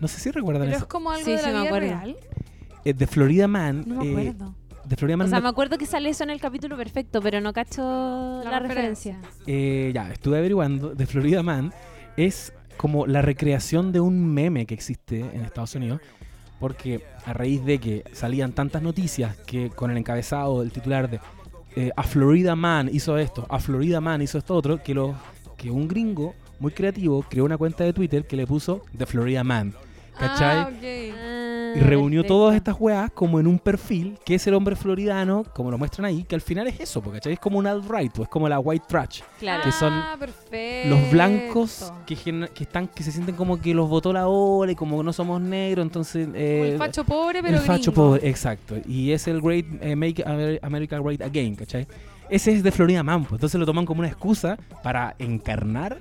No 0.00 0.08
sé 0.08 0.18
si 0.18 0.30
recuerdan 0.32 0.62
Pero 0.62 0.72
es 0.72 0.78
eso. 0.78 0.88
como 0.88 1.10
algo 1.12 1.24
Sí, 1.24 1.30
de 1.32 1.38
sí, 1.38 1.44
la 1.46 1.52
me 1.52 1.58
vida 1.60 1.66
acuerdo. 1.68 1.86
real. 1.88 2.16
Eh, 2.84 2.94
The 2.94 3.06
Florida 3.06 3.46
Man 3.46 3.84
No 3.86 4.02
me 4.02 4.06
eh, 4.24 4.30
acuerdo. 4.30 4.54
de 4.84 4.96
Florida 4.96 5.14
O 5.14 5.18
Man 5.18 5.28
sea, 5.28 5.38
no- 5.38 5.42
me 5.44 5.48
acuerdo 5.50 5.78
que 5.78 5.86
sale 5.86 6.08
eso 6.08 6.24
en 6.24 6.30
el 6.30 6.40
capítulo 6.40 6.76
perfecto, 6.76 7.20
pero 7.22 7.40
no 7.40 7.52
cacho 7.52 7.82
la, 8.42 8.58
referencia. 8.58 9.18
eh, 9.46 9.92
ya, 9.94 10.10
estuve 10.12 10.38
averiguando, 10.38 10.94
de 10.94 11.06
Florida 11.06 11.42
Man 11.42 11.72
es 12.16 12.52
como 12.76 13.06
la 13.06 13.22
recreación 13.22 13.92
de 13.92 14.00
un 14.00 14.26
meme 14.34 14.66
que 14.66 14.74
existe 14.74 15.20
en 15.20 15.44
Estados 15.44 15.74
Unidos, 15.76 16.00
porque 16.58 17.04
a 17.26 17.32
raíz 17.32 17.64
de 17.64 17.78
que 17.78 18.04
salían 18.12 18.52
tantas 18.52 18.82
noticias 18.82 19.36
que 19.46 19.70
con 19.70 19.90
el 19.90 19.96
encabezado 19.98 20.60
del 20.60 20.72
titular 20.72 21.08
de 21.08 21.20
eh, 21.76 21.90
a 21.96 22.02
Florida 22.02 22.54
Man 22.56 22.88
hizo 22.92 23.16
esto, 23.18 23.46
a 23.48 23.58
Florida 23.58 24.00
Man 24.00 24.22
hizo 24.22 24.38
esto 24.38 24.54
otro, 24.54 24.82
que, 24.82 24.94
lo, 24.94 25.14
que 25.64 25.70
un 25.70 25.88
gringo 25.88 26.34
muy 26.60 26.72
creativo 26.72 27.24
creó 27.26 27.46
una 27.46 27.56
cuenta 27.56 27.84
de 27.84 27.94
Twitter 27.94 28.26
que 28.26 28.36
le 28.36 28.46
puso 28.46 28.82
The 28.98 29.06
Florida 29.06 29.42
Man, 29.42 29.72
¿cachai? 30.18 30.58
Ah. 30.58 30.70
Ah, 30.70 31.72
Y 31.76 31.80
reunió 31.80 32.20
perfecto. 32.20 32.34
todas 32.34 32.54
estas 32.56 32.76
weas 32.78 33.10
como 33.12 33.40
en 33.40 33.46
un 33.46 33.58
perfil, 33.58 34.18
que 34.26 34.34
es 34.34 34.46
el 34.46 34.52
hombre 34.54 34.76
floridano, 34.76 35.42
como 35.54 35.70
lo 35.70 35.78
muestran 35.78 36.04
ahí, 36.04 36.22
que 36.22 36.34
al 36.34 36.42
final 36.42 36.66
es 36.68 36.78
eso, 36.80 37.00
porque 37.02 37.18
¿cachai? 37.18 37.32
es 37.32 37.40
como 37.40 37.58
un 37.58 37.66
alt-right, 37.66 38.12
pues 38.12 38.28
como 38.28 38.46
la 38.48 38.58
white 38.60 38.84
trash. 38.86 39.22
Claro. 39.40 39.62
que 39.64 39.72
son 39.72 39.92
Ah, 39.94 40.16
perfecto. 40.18 40.90
Los 40.90 41.10
blancos 41.10 41.92
que, 42.06 42.14
gen- 42.14 42.48
que 42.54 42.64
están 42.64 42.86
que 42.88 43.02
se 43.02 43.10
sienten 43.10 43.34
como 43.34 43.58
que 43.60 43.72
los 43.74 43.88
votó 43.88 44.12
la 44.12 44.28
ola 44.28 44.70
y 44.70 44.74
como 44.74 45.02
no 45.02 45.12
somos 45.14 45.40
negros, 45.40 45.82
entonces... 45.84 46.28
Eh, 46.34 46.72
el 46.72 46.78
facho 46.78 47.04
pobre, 47.04 47.42
pero 47.42 47.56
el 47.56 47.62
facho 47.62 47.90
pobre, 47.92 48.28
exacto. 48.28 48.76
Y 48.86 49.12
es 49.12 49.26
el 49.26 49.40
Great 49.40 49.64
eh, 49.80 49.96
Make 49.96 50.22
Amer- 50.24 50.60
America 50.62 50.98
Great 51.00 51.22
Again, 51.22 51.56
¿cachai? 51.56 51.86
Ese 52.30 52.52
es 52.52 52.62
de 52.62 52.70
Florida 52.72 53.02
Man, 53.02 53.22
pues, 53.24 53.32
entonces 53.32 53.58
lo 53.60 53.66
toman 53.66 53.84
como 53.86 54.00
una 54.00 54.08
excusa 54.08 54.56
para 54.82 55.14
encarnar 55.18 55.98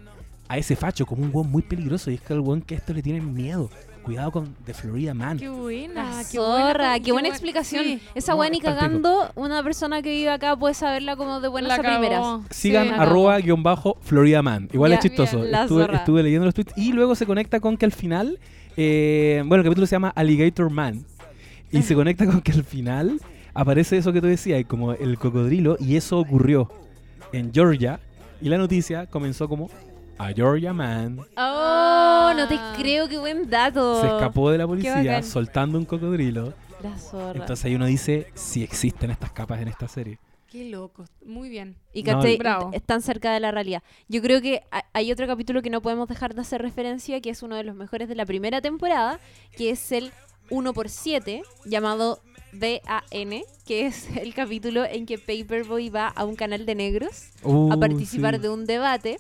a 0.48 0.58
ese 0.58 0.76
facho 0.76 1.06
como 1.06 1.24
un 1.24 1.32
weón 1.34 1.50
muy 1.52 1.62
peligroso. 1.62 2.12
Y 2.12 2.16
es 2.16 2.22
que 2.22 2.34
el 2.34 2.40
weón 2.40 2.62
que 2.62 2.76
a 2.76 2.78
esto 2.78 2.94
le 2.94 3.02
tienen 3.02 3.34
miedo. 3.34 3.70
Cuidado 4.04 4.32
con 4.32 4.54
The 4.66 4.74
Florida 4.74 5.14
Man. 5.14 5.38
Qué 5.38 5.48
buena. 5.48 6.24
Qué 6.30 6.38
buena- 6.38 6.54
zorra, 6.74 7.00
qué, 7.00 7.12
buena 7.14 7.28
buen- 7.30 7.34
explicación. 7.34 7.84
sí, 7.86 8.02
Esa 8.16 8.34
No, 8.34 8.40
weá 8.40 8.50
ni 8.50 8.58
es 8.58 8.64
palpico. 8.64 8.82
cagando, 8.82 9.32
una 9.36 9.64
persona 9.64 10.02
que 10.02 10.10
vive 10.10 10.30
acá 10.30 10.58
puede 10.58 10.74
saberla 10.74 11.16
como 11.16 11.40
de 11.40 11.48
buenas 11.48 11.70
la 11.70 11.76
a 11.76 11.80
primeras. 11.80 12.42
Sigan 12.50 12.88
Sí. 12.90 12.94
arroba 12.98 13.38
guion 13.40 13.64
bajo 13.64 13.98
Florida 14.02 14.42
Man. 14.42 14.68
Igual 14.74 14.92
Ya, 14.92 14.98
es 14.98 15.04
chistoso. 15.04 15.42
bien, 15.44 15.56
estuve, 15.94 16.22
leyendo 16.24 16.44
los 16.46 16.54
tweets 16.54 16.74
y 16.78 16.92
luego 16.92 17.16
se 17.16 17.26
conecta 17.26 17.62
con 17.62 17.78
que 17.78 17.86
al 17.86 17.94
final, 17.94 18.40
eh, 18.76 19.42
bueno, 19.46 19.62
el 19.62 19.68
capítulo 19.68 19.88
se 19.88 19.96
llama 19.96 20.10
Alligator 20.16 20.70
Man. 20.70 21.06
Y 21.72 21.82
se 21.82 21.96
conecta 21.96 22.26
con 22.26 22.42
que 22.42 22.52
al 22.52 22.64
final 22.66 23.20
aparece 23.54 23.98
eso 23.98 24.12
que 24.14 24.22
tú 24.22 24.28
decías, 24.28 24.64
como 24.66 24.94
el 24.94 25.18
cocodrilo, 25.18 25.78
y 25.80 25.96
eso 25.96 26.20
ocurrió 26.20 26.70
en 27.32 27.54
Georgia. 27.54 28.00
Y 28.42 28.50
la 28.50 28.58
noticia 28.58 29.06
comenzó 29.08 29.48
como 29.48 29.70
A 30.18 30.32
Georgia 30.32 30.74
Man 30.74 31.20
Oh, 31.38 32.34
no 32.36 32.48
te 32.48 32.56
Ah. 32.56 32.74
creo, 32.78 33.08
qué 33.10 33.18
buen 33.18 33.50
dato. 33.50 34.02
se 34.02 34.08
escapó 34.08 34.52
de 34.52 34.58
la 34.58 34.68
policía 34.68 35.24
soltando 35.24 35.78
un 35.78 35.86
cocodrilo. 35.86 36.54
La 36.84 36.98
zorra. 36.98 37.40
Entonces 37.40 37.66
ahí 37.66 37.76
uno 37.76 37.86
dice 37.86 38.28
si 38.36 38.62
existen 38.64 39.10
estas 39.12 39.32
capas 39.32 39.62
en 39.62 39.70
esta 39.70 39.88
serie. 39.88 40.20
Qué 40.52 40.66
loco. 40.70 41.06
Muy 41.26 41.50
bien. 41.50 41.76
Y 41.94 42.04
No, 42.04 42.22
están 42.74 43.02
cerca 43.02 43.34
de 43.34 43.40
la 43.40 43.50
realidad. 43.52 43.82
Yo 44.08 44.22
creo 44.22 44.40
que 44.42 44.62
ha- 44.70 44.84
hay 44.94 45.12
otro 45.12 45.26
capítulo 45.26 45.62
que 45.64 45.70
no 45.72 45.82
podemos 45.82 46.08
dejar 46.08 46.36
de 46.36 46.42
hacer 46.42 46.62
referencia, 46.62 47.20
que 47.22 47.32
es 47.32 47.42
uno 47.42 47.56
de 47.56 47.64
los 47.64 47.76
mejores 47.76 48.08
de 48.08 48.14
la 48.16 48.26
primera 48.26 48.62
temporada, 48.62 49.20
que 49.58 49.72
es 49.72 49.92
el 49.92 50.12
1x7, 50.52 51.42
llamado 51.66 52.20
DAN, 52.54 53.42
que 53.66 53.86
es 53.88 54.08
el 54.18 54.34
capítulo 54.34 54.86
en 54.86 55.06
que 55.06 55.18
Paperboy 55.18 55.90
va 55.90 56.08
a 56.08 56.26
un 56.26 56.36
canal 56.36 56.66
de 56.66 56.76
negros 56.76 57.30
a 57.70 57.76
Uh, 57.76 57.78
participar 57.78 58.36
sí. 58.36 58.42
de 58.42 58.50
un 58.50 58.66
debate. 58.66 59.20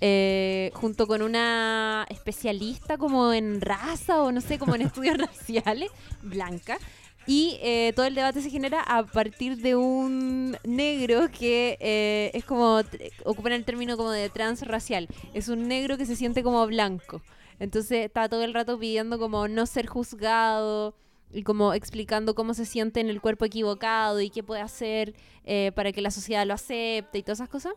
eh, 0.00 0.70
junto 0.74 1.06
con 1.06 1.22
una 1.22 2.06
especialista 2.10 2.98
como 2.98 3.32
en 3.32 3.60
raza 3.60 4.22
o 4.22 4.32
no 4.32 4.40
sé, 4.40 4.58
como 4.58 4.74
en 4.74 4.82
estudios 4.82 5.16
raciales, 5.18 5.90
blanca. 6.22 6.78
Y 7.26 7.58
eh, 7.62 7.92
todo 7.96 8.04
el 8.06 8.14
debate 8.14 8.42
se 8.42 8.50
genera 8.50 8.82
a 8.82 9.04
partir 9.06 9.56
de 9.58 9.76
un 9.76 10.58
negro 10.64 11.30
que 11.30 11.78
eh, 11.80 12.30
es 12.34 12.44
como, 12.44 12.80
ocupan 13.24 13.52
el 13.52 13.64
término 13.64 13.96
como 13.96 14.10
de 14.10 14.28
transracial. 14.30 15.08
Es 15.32 15.48
un 15.48 15.66
negro 15.68 15.96
que 15.96 16.04
se 16.06 16.16
siente 16.16 16.42
como 16.42 16.66
blanco. 16.66 17.22
Entonces 17.58 18.04
está 18.04 18.28
todo 18.28 18.44
el 18.44 18.52
rato 18.52 18.78
pidiendo 18.78 19.18
como 19.18 19.48
no 19.48 19.64
ser 19.66 19.86
juzgado 19.86 20.96
y 21.34 21.42
como 21.42 21.74
explicando 21.74 22.34
cómo 22.34 22.54
se 22.54 22.64
siente 22.64 23.00
en 23.00 23.08
el 23.08 23.20
cuerpo 23.20 23.44
equivocado 23.44 24.20
y 24.20 24.30
qué 24.30 24.42
puede 24.42 24.62
hacer 24.62 25.14
eh, 25.44 25.72
para 25.74 25.92
que 25.92 26.00
la 26.00 26.10
sociedad 26.10 26.46
lo 26.46 26.54
acepte 26.54 27.18
y 27.18 27.22
todas 27.22 27.38
esas 27.40 27.48
cosas. 27.48 27.74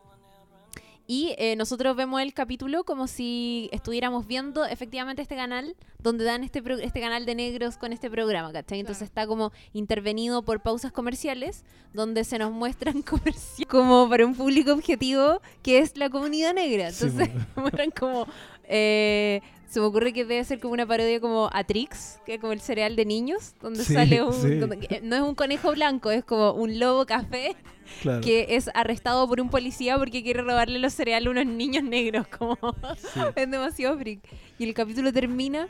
Y 1.10 1.36
eh, 1.38 1.56
nosotros 1.56 1.96
vemos 1.96 2.22
el 2.22 2.34
capítulo 2.34 2.84
como 2.84 3.08
si 3.08 3.70
estuviéramos 3.72 4.28
viendo 4.28 4.66
efectivamente 4.66 5.22
este 5.22 5.38
canal 5.38 5.78
donde 6.00 6.26
dan 6.26 6.44
este, 6.44 6.62
pro- 6.62 6.78
este 6.80 7.00
canal 7.00 7.26
de 7.26 7.34
negros 7.34 7.78
con 7.78 7.94
este 7.94 8.10
programa, 8.10 8.52
¿cachai? 8.52 8.82
Entonces 8.82 9.04
está 9.04 9.26
como 9.26 9.54
intervenido 9.72 10.44
por 10.44 10.60
pausas 10.62 10.92
comerciales 10.92 11.64
donde 11.94 12.26
se 12.26 12.38
nos 12.38 12.52
muestran 12.52 13.02
comerciales 13.04 13.68
como 13.70 14.10
para 14.10 14.26
un 14.26 14.36
público 14.36 14.74
objetivo 14.74 15.40
que 15.64 15.80
es 15.80 15.96
la 15.96 16.10
comunidad 16.10 16.54
negra. 16.54 16.92
Sí, 16.92 17.06
Entonces 17.06 17.30
po. 17.56 17.62
muestran 17.62 17.92
como... 17.92 18.28
eh, 18.66 19.42
se 19.68 19.80
me 19.80 19.86
ocurre 19.86 20.14
que 20.14 20.24
debe 20.26 20.44
ser 20.44 20.60
como 20.60 20.74
una 20.74 20.86
parodia 20.86 21.20
como 21.20 21.50
Atrix, 21.54 22.20
que 22.26 22.36
es 22.36 22.40
como 22.40 22.54
el 22.54 22.62
cereal 22.62 22.96
de 22.96 23.06
niños, 23.06 23.54
donde 23.62 23.84
Sí, 23.84 23.94
sale 23.94 24.24
un... 24.24 24.34
sí. 24.34 24.56
donde- 24.56 24.80
que 24.80 25.02
no 25.02 25.16
es 25.16 25.22
un 25.22 25.36
conejo 25.36 25.72
blanco, 25.74 26.10
es 26.12 26.24
como 26.24 26.52
un 26.54 26.80
lobo 26.80 27.06
café 27.06 27.56
Claro. 28.02 28.22
que 28.22 28.48
es 28.50 28.70
arrestado 28.74 29.28
por 29.28 29.40
un 29.40 29.50
policía 29.50 29.98
porque 29.98 30.22
quiere 30.24 30.42
robarle 30.42 30.78
los 30.80 30.94
cereales 30.94 31.28
a 31.28 31.32
unos 31.32 31.46
niños 31.46 31.84
negros. 31.84 32.28
Como 32.28 32.58
Sí. 32.98 33.20
es 33.36 33.50
demasiado 33.52 33.98
freak. 33.98 34.20
Y 34.60 34.64
el 34.66 34.74
capítulo 34.74 35.12
termina 35.14 35.68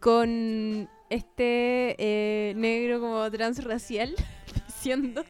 con 0.00 0.88
este 1.10 1.96
eh, 1.98 2.54
negro 2.56 3.00
como 3.00 3.30
transracial 3.30 4.14
diciendo 4.66 5.24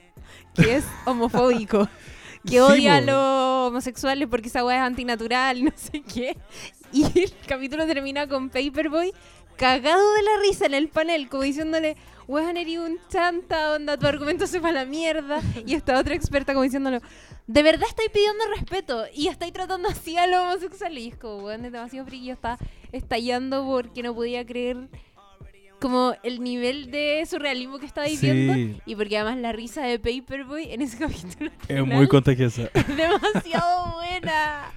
que 0.55 0.77
es 0.77 0.85
homofóbico. 1.07 1.89
Que 2.47 2.61
odia 2.61 2.97
a 2.97 3.01
los 3.01 3.69
homosexuales 3.69 4.29
porque 4.29 4.49
esa 4.49 4.65
weá 4.65 4.79
es 4.79 4.83
antinatural 4.83 5.65
no 5.65 5.73
sé 5.75 6.03
qué. 6.03 6.37
Y 6.93 7.05
el 7.05 7.33
capítulo 7.47 7.87
termina 7.87 8.27
con 8.27 8.49
Paperboy 8.49 9.13
cagado 9.61 10.15
de 10.15 10.23
la 10.23 10.31
risa 10.41 10.65
en 10.65 10.73
el 10.73 10.89
panel, 10.89 11.29
como 11.29 11.43
diciéndole, 11.43 11.95
weón, 12.27 12.57
eres 12.57 12.79
un 12.79 12.99
chanta, 13.11 13.75
onda, 13.75 13.99
tu 13.99 14.07
argumento 14.07 14.47
se 14.47 14.59
va 14.59 14.71
a 14.71 14.73
la 14.73 14.87
mierda. 14.87 15.43
Y 15.67 15.75
esta 15.75 15.99
otra 15.99 16.15
experta 16.15 16.55
como 16.55 16.63
diciéndolo, 16.63 17.01
de 17.47 17.63
verdad 17.63 17.87
estoy 17.87 18.09
pidiendo 18.09 18.43
respeto 18.57 19.05
y 19.15 19.29
estoy 19.29 19.53
tratando 19.53 19.91
así 19.91 20.17
a 20.17 20.27
los 20.27 20.41
homosexuales. 20.41 21.05
Y 21.05 21.09
es 21.09 21.17
como, 21.17 21.45
weón, 21.45 21.67
es 21.67 21.73
demasiado 21.73 22.07
frío, 22.07 22.33
está 22.33 22.57
estallando 22.91 23.67
porque 23.67 24.03
no 24.03 24.15
podía 24.15 24.47
creer 24.47 24.89
como 25.81 26.15
el 26.23 26.43
nivel 26.43 26.91
de 26.91 27.25
surrealismo 27.29 27.79
que 27.79 27.87
estaba 27.87 28.07
viviendo. 28.07 28.55
Sí. 28.55 28.81
Y 28.87 28.95
porque 28.97 29.17
además 29.19 29.39
la 29.39 29.53
risa 29.53 29.83
de 29.83 29.99
Paperboy 29.99 30.73
en 30.73 30.83
ese 30.83 30.99
capítulo 30.99 31.51
Es 31.63 31.67
final 31.67 31.87
muy 31.87 32.07
contagiosa. 32.09 32.71
es 32.75 32.97
demasiado 32.97 33.93
buena. 33.95 34.73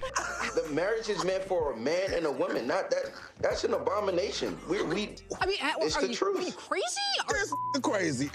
The 0.54 0.74
marriage 0.74 1.10
is 1.10 1.24
meant 1.24 1.44
for 1.44 1.72
a 1.72 1.76
man 1.76 2.14
and 2.16 2.26
a 2.26 2.30
woman. 2.30 2.66
Not 2.66 2.90
that. 2.90 3.12
That's 3.40 3.64
an 3.64 3.74
abomination. 3.74 4.56
We, 4.68 4.82
we. 4.82 5.16
I 5.40 5.46
mean, 5.46 5.58
It's 5.80 5.96
are, 5.96 6.02
the 6.02 6.08
you, 6.08 6.14
truth. 6.14 6.38
are 6.38 6.46
you 6.46 6.52
crazy? 6.52 7.00
Or- 7.28 7.80
crazy. 7.82 8.30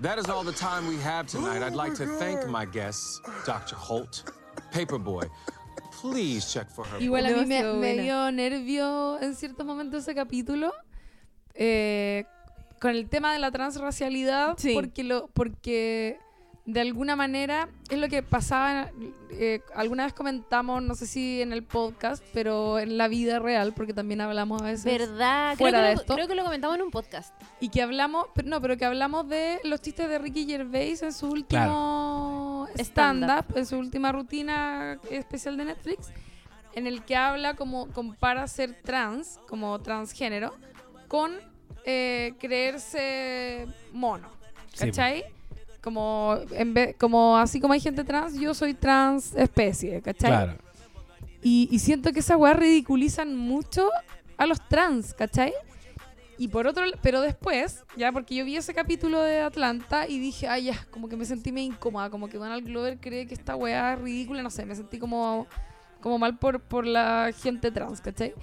That 0.00 0.18
is 0.18 0.28
all 0.28 0.42
the 0.42 0.52
time 0.52 0.88
we 0.88 0.96
have 0.98 1.26
tonight. 1.26 1.62
I'd 1.62 1.74
like 1.74 1.94
to 1.94 2.06
thank 2.18 2.46
my 2.48 2.64
guests, 2.64 3.20
Dr. 3.46 3.76
Holt, 3.76 4.24
Paperboy. 4.72 5.28
Please 6.00 6.52
check 6.52 6.68
for 6.70 6.84
her. 6.86 6.98
Igual 6.98 7.26
a 7.26 7.30
mí 7.30 7.46
me, 7.46 7.62
me 7.74 8.02
dio 8.02 8.32
nervio 8.32 9.20
en 9.20 9.36
ciertos 9.36 9.64
momentos 9.64 10.02
ese 10.02 10.14
capítulo 10.14 10.72
eh, 11.54 12.24
con 12.80 12.90
el 12.92 13.08
tema 13.08 13.32
de 13.32 13.38
la 13.38 13.50
transracialidad 13.50 14.56
Sí. 14.58 14.72
porque 14.74 15.04
lo 15.04 15.28
porque 15.28 16.18
de 16.64 16.80
alguna 16.80 17.16
manera 17.16 17.68
es 17.90 17.98
lo 17.98 18.08
que 18.08 18.22
pasaba 18.22 18.90
eh, 19.32 19.60
alguna 19.74 20.04
vez 20.04 20.12
comentamos 20.12 20.80
no 20.80 20.94
sé 20.94 21.06
si 21.06 21.42
en 21.42 21.52
el 21.52 21.64
podcast 21.64 22.22
pero 22.32 22.78
en 22.78 22.96
la 22.98 23.08
vida 23.08 23.40
real 23.40 23.72
porque 23.74 23.92
también 23.92 24.20
hablamos 24.20 24.62
a 24.62 24.66
veces 24.66 24.84
¿Verdad? 24.84 25.54
Creo 25.56 25.70
Fuera 25.70 25.78
que, 25.80 25.84
de 25.88 25.94
lo, 25.94 26.00
esto. 26.00 26.14
creo 26.14 26.28
que 26.28 26.34
lo 26.36 26.44
comentamos 26.44 26.76
en 26.76 26.82
un 26.82 26.90
podcast. 26.92 27.34
y 27.60 27.68
que 27.68 27.82
hablamos 27.82 28.26
pero 28.34 28.48
no 28.48 28.60
pero 28.60 28.76
que 28.76 28.84
hablamos 28.84 29.28
de 29.28 29.58
los 29.64 29.80
chistes 29.80 30.08
de 30.08 30.18
Ricky 30.18 30.46
Gervais 30.46 31.02
en 31.02 31.12
su 31.12 31.28
último 31.30 32.68
stand-up 32.78 33.44
en 33.56 33.66
su 33.66 33.76
última 33.78 34.12
rutina 34.12 34.98
especial 35.10 35.56
de 35.56 35.64
Netflix 35.66 36.10
en 36.74 36.86
el 36.86 37.02
que 37.04 37.16
habla 37.16 37.54
como 37.54 37.88
compara 37.88 38.46
ser 38.46 38.80
trans 38.82 39.40
como 39.48 39.80
transgénero 39.80 40.54
con 41.12 41.32
eh, 41.84 42.32
creerse 42.40 43.66
mono 43.92 44.30
Sí, 44.72 44.86
¿cachai? 44.86 45.24
como 45.82 46.38
en 46.52 46.72
vez, 46.72 46.96
como 46.98 47.36
así 47.36 47.60
como 47.60 47.74
hay 47.74 47.80
gente 47.80 48.02
trans 48.02 48.34
yo 48.40 48.54
soy 48.54 48.72
trans 48.72 49.34
especie 49.36 50.00
¿cachai? 50.00 50.30
Claro. 50.30 50.54
Y, 51.42 51.68
y 51.70 51.80
siento 51.80 52.12
que 52.12 52.20
esas 52.20 52.38
weas 52.38 52.56
ridiculizan 52.56 53.36
mucho 53.36 53.90
a 54.38 54.46
los 54.46 54.66
trans, 54.68 55.12
¿cachai? 55.12 55.52
Y 56.38 56.48
por 56.48 56.66
otro 56.66 56.84
pero 57.02 57.20
después, 57.20 57.84
ya 57.94 58.10
porque 58.10 58.34
yo 58.34 58.46
vi 58.46 58.56
ese 58.56 58.72
capítulo 58.72 59.20
de 59.20 59.40
Atlanta 59.40 60.08
y 60.08 60.18
dije, 60.18 60.48
ay, 60.48 60.64
ya, 60.64 60.86
como 60.90 61.10
que 61.10 61.16
me 61.16 61.26
sentí 61.26 61.52
medio 61.52 61.72
incómoda, 61.72 62.08
como 62.08 62.28
que 62.28 62.38
Donald 62.38 62.64
Glover 62.64 62.98
cree 62.98 63.26
que 63.26 63.34
esta 63.34 63.54
wea 63.54 63.92
es 63.92 64.00
ridícula, 64.00 64.42
no 64.42 64.50
sé, 64.50 64.64
me 64.64 64.74
sentí 64.74 64.98
como, 64.98 65.46
como 66.00 66.18
mal 66.18 66.38
por, 66.38 66.60
por 66.60 66.86
la 66.86 67.32
gente 67.42 67.70
trans, 67.70 68.00
¿cachai? 68.00 68.34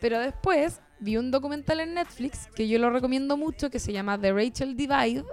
Pero 0.00 0.18
después 0.18 0.80
vi 1.00 1.16
un 1.16 1.30
documental 1.30 1.80
en 1.80 1.94
Netflix 1.94 2.48
que 2.54 2.68
yo 2.68 2.78
lo 2.78 2.90
recomiendo 2.90 3.36
mucho 3.36 3.70
que 3.70 3.78
se 3.78 3.92
llama 3.92 4.18
The 4.18 4.32
Rachel 4.32 4.76
Divide 4.76 5.24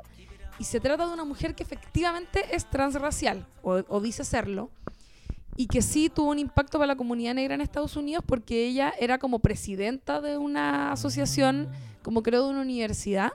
Y 0.60 0.64
se 0.64 0.80
trata 0.80 1.08
de 1.08 1.14
una 1.14 1.26
mujer 1.26 1.56
que 1.56 1.64
efectivamente 1.64 2.44
es 2.52 2.70
transracial, 2.70 3.48
o, 3.64 4.00
dice 4.02 4.24
serlo, 4.24 4.70
y 5.56 5.68
que 5.68 5.82
sí 5.82 6.10
tuvo 6.10 6.32
un 6.32 6.40
impacto 6.40 6.78
para 6.78 6.88
la 6.88 6.96
comunidad 6.96 7.34
negra 7.34 7.56
en 7.56 7.62
Estados 7.62 7.96
Unidos 7.96 8.24
porque 8.26 8.68
ella 8.68 8.94
era 9.00 9.18
como 9.18 9.40
presidenta 9.40 10.22
de 10.22 10.38
una 10.38 10.92
asociación, 10.92 11.70
como 12.04 12.24
creo 12.24 12.46
de 12.46 12.52
una 12.52 12.62
universidad, 12.62 13.34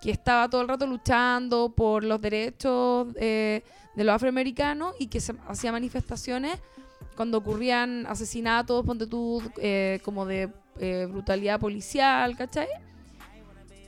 que 0.00 0.10
estaba 0.10 0.48
todo 0.48 0.62
el 0.62 0.68
rato 0.68 0.86
luchando 0.86 1.72
por 1.74 2.02
los 2.02 2.20
derechos 2.20 3.08
eh, 3.16 3.62
de 3.94 4.04
los 4.04 4.14
afroamericanos 4.14 4.94
y 4.98 5.06
que 5.06 5.20
hacía 5.46 5.70
manifestaciones 5.70 6.58
cuando 7.16 7.38
ocurrían 7.38 8.06
asesinatos, 8.06 8.84
ponte 8.84 9.06
tú, 9.06 9.42
eh, 9.58 10.00
como 10.02 10.26
de 10.26 10.50
eh, 10.78 11.06
brutalidad 11.10 11.60
policial, 11.60 12.36
¿cachai? 12.36 12.68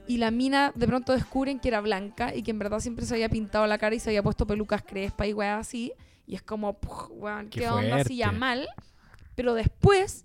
Y 0.06 0.18
la 0.18 0.30
mina 0.30 0.70
de 0.74 0.86
pronto 0.86 1.12
descubren 1.12 1.58
que 1.58 1.68
era 1.68 1.80
blanca 1.80 2.34
y 2.34 2.42
que 2.42 2.50
en 2.50 2.58
verdad 2.58 2.80
siempre 2.80 3.06
se 3.06 3.14
había 3.14 3.28
pintado 3.28 3.66
la 3.66 3.78
cara 3.78 3.94
y 3.94 4.00
se 4.00 4.10
había 4.10 4.22
puesto 4.22 4.46
pelucas 4.46 4.82
crespas 4.82 5.28
y 5.28 5.32
weas 5.32 5.60
así. 5.66 5.92
Y 6.26 6.34
es 6.34 6.42
como, 6.42 6.74
"Puf, 6.78 7.08
weón, 7.10 7.48
Qué 7.48 7.60
qué, 7.60 7.68
onda 7.68 7.96
así 7.96 8.16
ya 8.16 8.30
mal. 8.32 8.68
Pero 9.34 9.54
después 9.54 10.24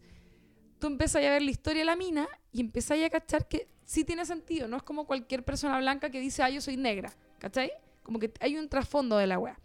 tú 0.80 0.88
empiezas 0.88 1.24
a 1.24 1.30
ver 1.30 1.42
la 1.42 1.52
historia 1.52 1.82
de 1.82 1.86
la 1.86 1.96
mina 1.96 2.28
y 2.52 2.62
empiezas 2.62 2.98
a 3.04 3.10
cachar 3.10 3.48
que 3.48 3.68
sí 3.86 4.04
tiene 4.04 4.26
sentido. 4.26 4.68
No 4.68 4.78
es 4.78 4.84
como 4.84 5.06
cualquier 5.06 5.44
persona 5.44 5.78
blanca 5.80 6.10
que 6.10 6.20
dice, 6.20 6.44
ah, 6.44 6.50
yo 6.50 6.62
soy 6.62 6.78
negra. 6.78 7.12
¿Cachai? 7.40 7.72
Como 8.04 8.20
que 8.20 8.32
hay 8.42 8.58
un 8.58 8.68
trasfondo 8.68 9.18
de 9.18 9.28
la 9.28 9.40
wea. 9.40 9.58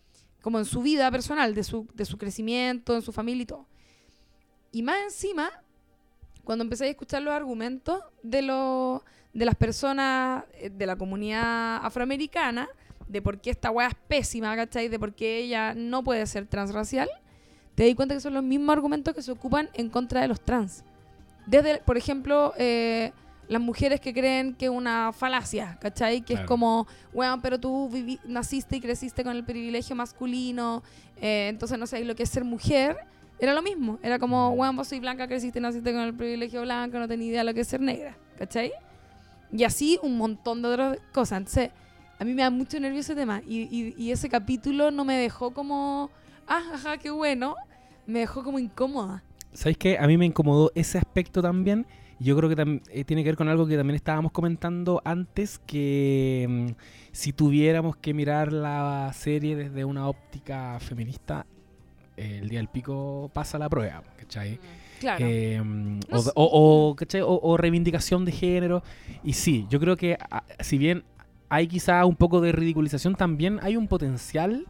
Como 0.42 0.58
en 0.58 0.64
su 0.64 0.82
vida 0.82 1.10
personal, 1.10 1.54
de 1.54 1.64
su, 1.64 1.88
de 1.94 2.04
su 2.04 2.18
crecimiento, 2.18 2.94
en 2.94 3.02
su 3.02 3.12
familia 3.12 3.42
y 3.42 3.46
todo. 3.46 3.66
Y 4.70 4.82
más 4.82 4.98
encima, 5.02 5.50
cuando 6.44 6.64
empecé 6.64 6.84
a 6.84 6.88
escuchar 6.88 7.22
los 7.22 7.34
argumentos 7.34 8.00
de, 8.22 8.42
los 8.42 9.00
de 9.32 9.44
las 9.44 9.54
personas 9.54 10.44
eh, 10.54 10.70
de 10.70 10.86
la 10.86 10.96
comunidad 10.96 11.76
afroamericana, 11.84 12.68
de 13.08 13.20
por 13.22 13.40
qué 13.40 13.50
esta 13.50 13.70
weá 13.70 13.88
es 13.88 13.94
pésima, 14.08 14.54
¿cachai? 14.56 14.88
De 14.88 14.98
por 14.98 15.14
qué 15.14 15.38
ella 15.38 15.74
no 15.74 16.02
puede 16.04 16.24
ser 16.26 16.46
transracial, 16.46 17.08
te 17.74 17.84
di 17.84 17.94
cuenta 17.94 18.14
que 18.14 18.20
son 18.20 18.34
los 18.34 18.42
mismos 18.42 18.72
argumentos 18.74 19.14
que 19.14 19.22
se 19.22 19.32
ocupan 19.32 19.68
en 19.74 19.90
contra 19.90 20.20
de 20.20 20.28
los 20.28 20.40
trans. 20.40 20.84
Desde, 21.46 21.78
por 21.78 21.96
ejemplo, 21.98 22.54
eh, 22.56 23.12
las 23.48 23.60
mujeres 23.60 24.00
que 24.00 24.14
creen 24.14 24.54
que 24.54 24.66
es 24.66 24.70
una 24.70 25.12
falacia, 25.12 25.76
¿cachai? 25.80 26.22
Que 26.22 26.32
es 26.34 26.38
Claro. 26.40 26.48
como, 26.48 26.86
bueno, 27.12 27.40
pero 27.42 27.60
tú 27.60 27.90
vivi- 27.90 28.20
naciste 28.24 28.76
y 28.76 28.80
creciste 28.80 29.22
con 29.22 29.36
el 29.36 29.44
privilegio 29.44 29.94
masculino, 29.94 30.82
eh, 31.20 31.48
entonces 31.50 31.78
no 31.78 31.86
sabes 31.86 32.06
lo 32.06 32.14
que 32.14 32.22
es 32.22 32.30
ser 32.30 32.44
mujer. 32.44 32.96
Era 33.38 33.52
lo 33.52 33.62
mismo, 33.62 33.98
era 34.02 34.18
como, 34.18 34.54
bueno, 34.54 34.74
vos 34.74 34.88
soy 34.88 35.00
blanca, 35.00 35.26
creciste 35.26 35.60
naciste 35.60 35.92
con 35.92 36.00
el 36.02 36.14
privilegio 36.14 36.62
blanco, 36.62 36.98
no 36.98 37.08
tenía 37.08 37.28
idea 37.28 37.40
de 37.40 37.44
lo 37.44 37.54
que 37.54 37.60
es 37.60 37.68
ser 37.68 37.80
negra, 37.80 38.16
¿cachai? 38.38 38.72
Y 39.52 39.64
así 39.64 39.98
un 40.02 40.16
montón 40.16 40.62
de 40.62 40.68
otras 40.68 40.98
cosas. 41.12 41.38
Entonces, 41.38 41.70
a 42.18 42.24
mí 42.24 42.32
me 42.32 42.42
da 42.42 42.50
mucho 42.50 42.78
nervio 42.80 43.00
ese 43.00 43.14
tema. 43.14 43.42
Y, 43.46 43.62
y- 43.62 43.94
y 43.98 44.10
ese 44.12 44.28
capítulo 44.28 44.90
no 44.90 45.04
me 45.04 45.14
dejó 45.16 45.52
como, 45.52 46.10
ah, 46.46 46.62
ajá, 46.74 46.96
qué 46.98 47.10
bueno. 47.10 47.56
Me 48.06 48.20
dejó 48.20 48.42
como 48.42 48.58
incómoda. 48.58 49.22
¿Sabéis 49.52 49.78
qué? 49.78 49.98
A 49.98 50.06
mí 50.06 50.16
me 50.16 50.26
incomodó 50.26 50.72
ese 50.74 50.98
aspecto 50.98 51.40
también. 51.42 51.86
Yo 52.20 52.36
creo 52.36 52.48
que 52.48 52.80
eh, 52.90 53.04
tiene 53.04 53.22
que 53.22 53.30
ver 53.30 53.36
con 53.36 53.48
algo 53.48 53.66
que 53.66 53.76
también 53.76 53.96
estábamos 53.96 54.32
comentando 54.32 55.02
antes, 55.04 55.58
que 55.66 56.46
mm, 56.48 56.66
si 57.12 57.32
tuviéramos 57.32 57.96
que 57.96 58.14
mirar 58.14 58.52
la 58.52 59.12
serie 59.14 59.56
desde 59.56 59.84
una 59.84 60.08
óptica 60.08 60.78
feminista, 60.80 61.46
el 62.16 62.48
día 62.48 62.58
del 62.60 62.68
pico 62.68 63.30
pasa 63.32 63.58
la 63.58 63.68
prueba, 63.68 64.02
¿cachai? 64.18 64.58
Claro. 65.00 65.26
Eh, 65.28 65.60
mm, 65.62 66.00
o, 66.12 66.18
o- 66.36 66.88
o, 66.90 66.96
¿cachai? 66.96 67.20
O- 67.22 67.40
o 67.42 67.56
reivindicación 67.56 68.24
de 68.24 68.32
género. 68.32 68.82
Y 69.22 69.32
sí, 69.34 69.66
yo 69.68 69.78
creo 69.80 69.96
que 69.96 70.16
a- 70.30 70.44
si 70.60 70.78
bien 70.78 71.04
hay 71.48 71.66
quizá 71.66 72.04
un 72.06 72.16
poco 72.16 72.40
de 72.40 72.52
ridiculización, 72.52 73.14
también 73.14 73.58
hay 73.62 73.76
un 73.76 73.86
potencial 73.88 74.66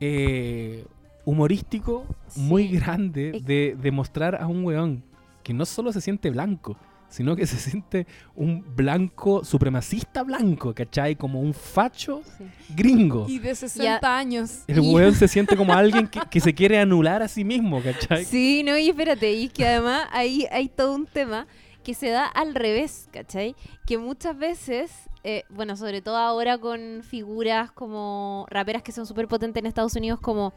eh, 0.00 0.84
humorístico 1.24 2.04
muy 2.36 2.68
grande 2.68 3.40
de, 3.44 3.76
de 3.80 3.90
mostrar 3.92 4.34
a 4.40 4.46
un 4.48 4.64
weón 4.64 5.04
que 5.44 5.54
no 5.54 5.64
solo 5.64 5.92
se 5.92 6.00
siente 6.00 6.30
blanco, 6.30 6.76
sino 7.12 7.36
que 7.36 7.46
se 7.46 7.56
siente 7.58 8.06
un 8.34 8.64
blanco, 8.74 9.44
supremacista 9.44 10.22
blanco, 10.22 10.74
¿cachai? 10.74 11.14
Como 11.14 11.40
un 11.40 11.54
facho 11.54 12.22
Sí. 12.38 12.44
gringo. 12.74 13.26
y 13.28 13.38
de 13.38 13.54
60 13.54 14.16
años. 14.16 14.62
El 14.66 14.78
y- 14.82 14.94
weón 14.94 15.14
se 15.14 15.28
siente 15.28 15.56
como 15.56 15.72
alguien 15.74 16.08
que, 16.08 16.20
que 16.30 16.40
se 16.40 16.54
quiere 16.54 16.78
anular 16.78 17.22
a 17.22 17.28
sí 17.28 17.44
mismo, 17.44 17.82
¿cachai? 17.82 18.24
Sí, 18.24 18.62
no, 18.64 18.76
y 18.76 18.88
espérate, 18.88 19.32
y 19.32 19.44
es 19.46 19.52
que 19.52 19.66
además 19.66 20.08
ahí 20.12 20.46
hay 20.50 20.68
todo 20.68 20.94
un 20.94 21.06
tema 21.06 21.46
que 21.84 21.94
se 21.94 22.08
da 22.10 22.26
al 22.26 22.54
revés, 22.54 23.08
¿cachai? 23.12 23.54
Que 23.86 23.98
muchas 23.98 24.38
veces, 24.38 24.90
eh, 25.24 25.42
bueno, 25.50 25.76
sobre 25.76 26.00
todo 26.00 26.16
ahora 26.16 26.56
con 26.58 27.02
figuras 27.02 27.72
como 27.72 28.46
raperas 28.50 28.82
que 28.82 28.92
son 28.92 29.04
súper 29.04 29.26
potentes 29.28 29.60
en 29.60 29.66
Estados 29.66 29.94
Unidos 29.96 30.20
como 30.20 30.52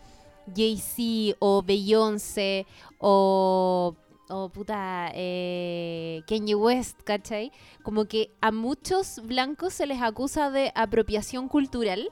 Jay-Z 0.56 1.36
o 1.40 1.64
Beyoncé 1.64 2.68
o, 3.00 3.96
o 4.30 4.50
puta 4.50 5.12
eh, 5.14 6.24
Kanye 6.28 6.56
West, 6.56 7.02
¿cachai? 7.04 7.52
Como 7.84 8.06
que 8.06 8.32
a 8.42 8.52
muchos 8.52 9.22
blancos 9.24 9.74
se 9.74 9.86
les 9.86 10.02
acusa 10.02 10.50
de 10.52 10.72
apropiación 10.76 11.48
cultural 11.48 12.10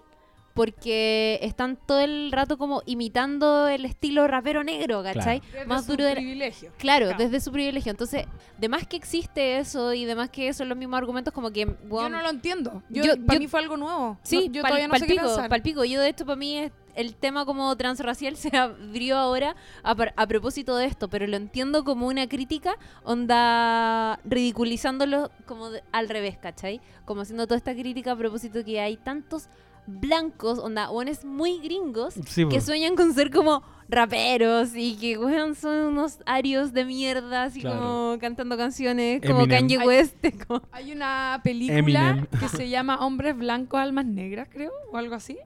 porque 0.53 1.39
están 1.41 1.77
todo 1.77 1.99
el 2.01 2.31
rato 2.31 2.59
como 2.59 2.83
imitando 2.85 3.67
el 3.67 3.85
estilo 3.85 4.27
rapero 4.27 4.63
negro, 4.63 5.01
¿cachai? 5.01 5.41
Desde 5.51 5.65
Más 5.65 5.85
su 5.85 5.93
duro 5.93 6.03
de 6.03 6.11
la- 6.11 6.15
privilegio. 6.17 6.71
Claro, 6.77 7.07
Claro. 7.07 7.23
desde 7.23 7.39
su 7.39 7.51
privilegio. 7.51 7.89
Entonces, 7.89 8.27
de 8.59 8.69
más 8.69 8.85
que 8.87 8.95
existe 8.95 9.57
eso 9.57 9.93
y 9.95 10.05
de 10.05 10.13
más 10.13 10.29
que 10.29 10.53
son 10.53 10.69
los 10.69 10.77
mismos 10.77 10.99
argumentos 10.99 11.33
como 11.33 11.49
que... 11.49 11.65
Yo 11.89 12.07
no 12.09 12.21
lo 12.21 12.29
entiendo. 12.29 12.83
Yo, 12.89 13.03
Yo- 13.03 13.15
para 13.25 13.33
yo- 13.33 13.39
mí 13.39 13.47
fue 13.47 13.61
algo 13.61 13.77
nuevo. 13.77 14.19
Sí, 14.21 14.47
No- 14.49 14.53
yo 14.53 14.61
pal- 14.61 14.67
todavía 14.69 14.87
no 14.89 14.93
sé 14.93 14.99
qué 14.99 15.05
palpico, 15.15 15.27
pensar. 15.27 15.49
palpico. 15.49 15.85
Yo 15.85 16.01
de 16.01 16.09
esto 16.09 16.23
para 16.23 16.35
mí 16.35 16.57
es 16.59 16.71
el 16.95 17.15
tema 17.15 17.45
como 17.45 17.75
transracial 17.75 18.35
se 18.37 18.55
abrió 18.55 19.17
ahora 19.17 19.55
a, 19.83 19.95
par- 19.95 20.13
a 20.17 20.27
propósito 20.27 20.75
de 20.77 20.85
esto, 20.85 21.09
pero 21.09 21.27
lo 21.27 21.37
entiendo 21.37 21.83
como 21.83 22.07
una 22.07 22.27
crítica, 22.27 22.75
onda 23.03 24.19
ridiculizándolo 24.25 25.31
como 25.45 25.69
de- 25.69 25.83
al 25.91 26.09
revés, 26.09 26.37
¿cachai? 26.37 26.81
Como 27.05 27.21
haciendo 27.21 27.45
toda 27.47 27.57
esta 27.57 27.73
crítica 27.73 28.11
a 28.11 28.15
propósito 28.15 28.63
que 28.63 28.79
hay 28.79 28.97
tantos 28.97 29.47
blancos, 29.85 30.59
onda, 30.59 30.89
buenos 30.89 31.25
muy 31.25 31.59
gringos 31.59 32.13
Sí, 32.25 32.47
que 32.47 32.61
sueñan 32.61 32.95
con 32.95 33.13
ser 33.13 33.29
como 33.31 33.63
raperos 33.89 34.69
y 34.75 34.95
que 34.95 35.17
weón 35.17 35.55
son 35.55 35.75
unos 35.87 36.19
arios 36.25 36.71
de 36.71 36.85
mierda, 36.85 37.43
así 37.43 37.59
Claro. 37.59 37.79
como 37.79 38.17
cantando 38.19 38.55
canciones 38.55 39.21
como 39.21 39.41
Eminem. 39.41 39.59
Kanye. 39.67 39.77
West. 39.85 40.15
como- 40.47 40.61
Hay 40.71 40.93
una 40.93 41.41
película 41.43 41.79
Eminem. 41.79 42.27
que 42.39 42.47
se 42.47 42.69
llama 42.69 43.05
Hombres 43.05 43.37
Blancos, 43.37 43.77
Almas 43.79 44.05
Negras, 44.05 44.47
creo, 44.49 44.71
o 44.91 44.95
algo 44.97 45.15
así. 45.15 45.37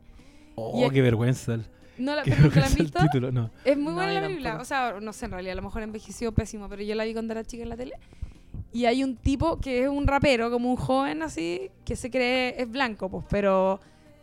Oh, 0.60 0.86
Y- 0.86 0.90
qué 0.90 1.02
vergüenza. 1.02 1.58
No 2.00 2.16
la, 2.16 2.24
Qué 2.24 2.32
la 2.32 2.36
han 2.36 2.42
vergüenza 2.44 2.70
el 2.78 2.84
visto. 2.84 3.00
título, 3.00 3.32
no. 3.32 3.50
Es 3.64 3.76
muy 3.78 3.88
No, 3.90 3.94
buena 3.96 4.14
la 4.14 4.22
película. 4.22 4.50
tampoco. 4.50 4.62
O 4.64 4.66
sea, 4.66 4.96
no 5.00 5.14
sé, 5.14 5.26
en 5.26 5.32
realidad, 5.32 5.54
a 5.54 5.56
lo 5.56 5.62
mejor 5.64 5.82
envejeció 5.84 6.32
pésimo, 6.32 6.68
pero 6.70 6.82
yo 6.84 6.94
la 6.96 7.04
vi 7.06 7.14
cuando 7.14 7.34
era 7.34 7.44
chica 7.44 7.64
en 7.64 7.70
la 7.70 7.78
tele. 7.78 7.94
Y 8.74 8.86
hay 8.86 9.04
un 9.04 9.16
tipo 9.16 9.60
que 9.60 9.84
es 9.84 9.90
un 9.90 10.06
rapero, 10.08 10.50
como 10.52 10.70
un 10.70 10.76
joven 10.78 11.22
así, 11.24 11.70
que 11.86 11.96
se 11.96 12.10
cree 12.12 12.60
es 12.62 12.70
blanco, 12.70 13.10
pues, 13.10 13.26
pero 13.30 13.80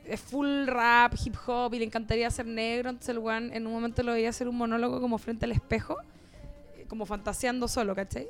es 0.06 0.20
full 0.20 0.66
rap, 0.66 1.14
hip 1.24 1.34
hop 1.46 1.72
y 1.74 1.78
le 1.78 1.84
encantaría 1.86 2.30
ser 2.30 2.46
negro. 2.46 2.90
Entonces 2.90 3.10
el 3.10 3.18
weón 3.18 3.52
en 3.52 3.66
un 3.66 3.72
momento 3.72 4.02
lo 4.02 4.12
veía 4.12 4.28
hacer 4.28 4.48
un 4.48 4.56
monólogo 4.56 5.00
como 5.00 5.18
frente 5.18 5.44
al 5.46 5.52
espejo, 5.52 5.96
eh, 6.76 6.84
como 6.88 7.06
fantaseando 7.06 7.68
solo, 7.68 7.94
¿cachai? 7.94 8.26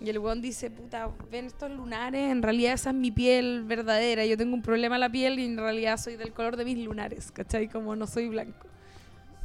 Y 0.00 0.08
el 0.10 0.18
weón 0.20 0.40
dice, 0.40 0.70
puta, 0.70 1.10
ven 1.30 1.46
estos 1.46 1.70
lunares, 1.70 2.30
en 2.30 2.40
realidad 2.42 2.74
esa 2.74 2.90
es 2.90 2.96
mi 2.96 3.10
piel 3.10 3.64
verdadera. 3.64 4.24
Yo 4.26 4.36
tengo 4.36 4.54
un 4.54 4.62
problema 4.62 4.94
en 4.96 5.00
la 5.00 5.08
piel 5.10 5.38
y 5.40 5.44
en 5.46 5.56
realidad 5.56 5.96
soy 5.96 6.16
del 6.16 6.32
color 6.32 6.56
de 6.56 6.64
mis 6.64 6.78
lunares, 6.84 7.32
¿cachai? 7.32 7.68
Como 7.68 7.96
no 7.96 8.06
soy 8.06 8.28
blanco. 8.28 8.66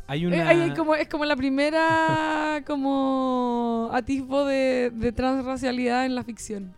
Hay 0.06 0.24
Eh, 0.26 0.28
una... 0.28 0.50
ahí 0.50 0.60
hay 0.62 0.74
como, 0.74 0.94
es 0.96 1.08
como 1.08 1.26
la 1.26 1.36
primera 1.36 2.62
como 2.68 3.90
atisbo 3.94 4.46
de, 4.46 4.92
de 4.94 5.12
transracialidad 5.12 6.06
en 6.06 6.14
la 6.14 6.24
ficción. 6.24 6.74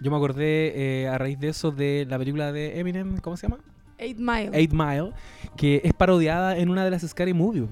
Yo 0.00 0.10
me 0.10 0.16
acordé 0.16 1.02
eh, 1.02 1.08
a 1.08 1.18
raíz 1.18 1.38
de 1.38 1.48
eso 1.50 1.70
de 1.70 2.06
la 2.08 2.18
película 2.18 2.52
de 2.52 2.80
Eminem, 2.80 3.18
¿cómo 3.18 3.36
se 3.36 3.46
llama? 3.48 3.62
Eight 3.98 4.18
Mile. 4.18 4.50
Eight 4.54 4.72
Mile, 4.72 5.12
que 5.56 5.82
es 5.84 5.92
parodiada 5.92 6.56
en 6.56 6.70
una 6.70 6.84
de 6.84 6.90
las 6.90 7.02
Scary 7.06 7.34
Movies. 7.34 7.68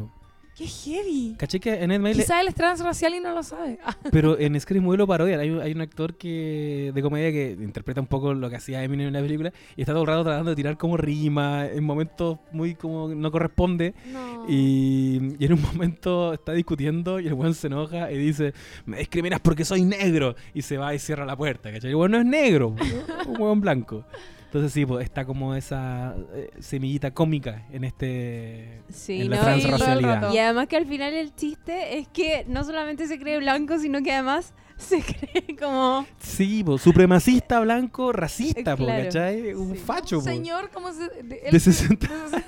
¡Qué 0.58 0.66
heavy! 0.66 1.36
¿Caché 1.38 1.60
que 1.60 1.72
en 1.72 2.02
Mile, 2.02 2.14
Quizá 2.20 2.40
él 2.40 2.48
es 2.48 2.54
transracial 2.56 3.14
y 3.14 3.20
no 3.20 3.32
lo 3.32 3.44
sabe. 3.44 3.78
Pero 4.10 4.36
en 4.40 4.58
Scary 4.60 4.80
Movie 4.80 4.98
lo 4.98 5.06
parodian? 5.06 5.38
Hay, 5.38 5.50
un- 5.50 5.60
hay 5.60 5.70
un 5.70 5.80
actor 5.80 6.16
que 6.16 6.90
de 6.92 7.00
comedia 7.00 7.30
que 7.30 7.52
interpreta 7.62 8.00
un 8.00 8.08
poco 8.08 8.34
lo 8.34 8.50
que 8.50 8.56
hacía 8.56 8.82
Eminem 8.82 9.06
en 9.06 9.12
la 9.12 9.20
película 9.20 9.52
y 9.76 9.82
está 9.82 9.92
todo 9.92 10.02
el 10.02 10.08
rato 10.08 10.24
tratando 10.24 10.50
de 10.50 10.56
tirar 10.56 10.76
como 10.76 10.96
rima 10.96 11.64
en 11.66 11.84
momentos 11.84 12.38
muy 12.50 12.74
como 12.74 13.06
no 13.08 13.30
corresponde. 13.30 13.94
No. 14.12 14.46
Y, 14.48 15.36
y 15.38 15.44
en 15.44 15.52
un 15.52 15.62
momento 15.62 16.32
está 16.32 16.54
discutiendo 16.54 17.20
y 17.20 17.28
el 17.28 17.34
weón 17.34 17.54
se 17.54 17.68
enoja 17.68 18.10
y 18.10 18.18
dice, 18.18 18.52
me 18.84 18.98
discriminas 18.98 19.38
porque 19.38 19.64
soy 19.64 19.82
negro. 19.84 20.34
Y 20.54 20.62
se 20.62 20.76
va 20.76 20.92
y 20.92 20.98
cierra 20.98 21.24
la 21.24 21.36
puerta, 21.36 21.70
¿cachai? 21.70 21.90
El 21.90 21.94
weón 21.96 22.10
no 22.10 22.18
es 22.18 22.26
negro, 22.26 22.74
un 23.28 23.40
weón 23.40 23.60
blanco. 23.60 24.04
Entonces 24.48 24.72
sí, 24.72 24.86
pues 24.86 25.04
está 25.04 25.26
como 25.26 25.54
esa 25.54 26.14
eh, 26.34 26.50
semillita 26.58 27.10
cómica 27.12 27.66
en 27.70 27.84
este 27.84 28.80
Sí, 28.90 29.20
en 29.20 29.30
la 29.30 29.36
no, 29.36 29.42
y- 29.42 29.60
transracialidad. 29.62 30.32
Y 30.32 30.38
además 30.38 30.68
que 30.68 30.76
al 30.78 30.86
final 30.86 31.12
el 31.12 31.34
chiste 31.34 31.98
es 31.98 32.08
que 32.08 32.44
no 32.48 32.64
solamente 32.64 33.06
se 33.06 33.18
cree 33.18 33.38
blanco, 33.38 33.78
sino 33.78 34.02
que 34.02 34.10
además 34.12 34.54
se 34.78 35.02
cree 35.02 35.54
como... 35.58 36.06
Sí, 36.18 36.64
po, 36.64 36.78
supremacista 36.78 37.60
blanco, 37.60 38.10
racista, 38.12 38.74
po, 38.76 38.84
Claro, 38.84 39.04
¿cachai? 39.04 39.52
Un 39.52 39.72
sí. 39.72 39.78
facho, 39.78 40.18
Un 40.18 40.24
po. 40.24 40.30
señor 40.30 40.70
como 40.70 40.92
se, 40.92 41.08
de, 41.24 41.42
De 41.52 41.60
60. 41.60 42.06
de 42.06 42.14
60. 42.30 42.44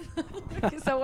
esa 0.76 0.98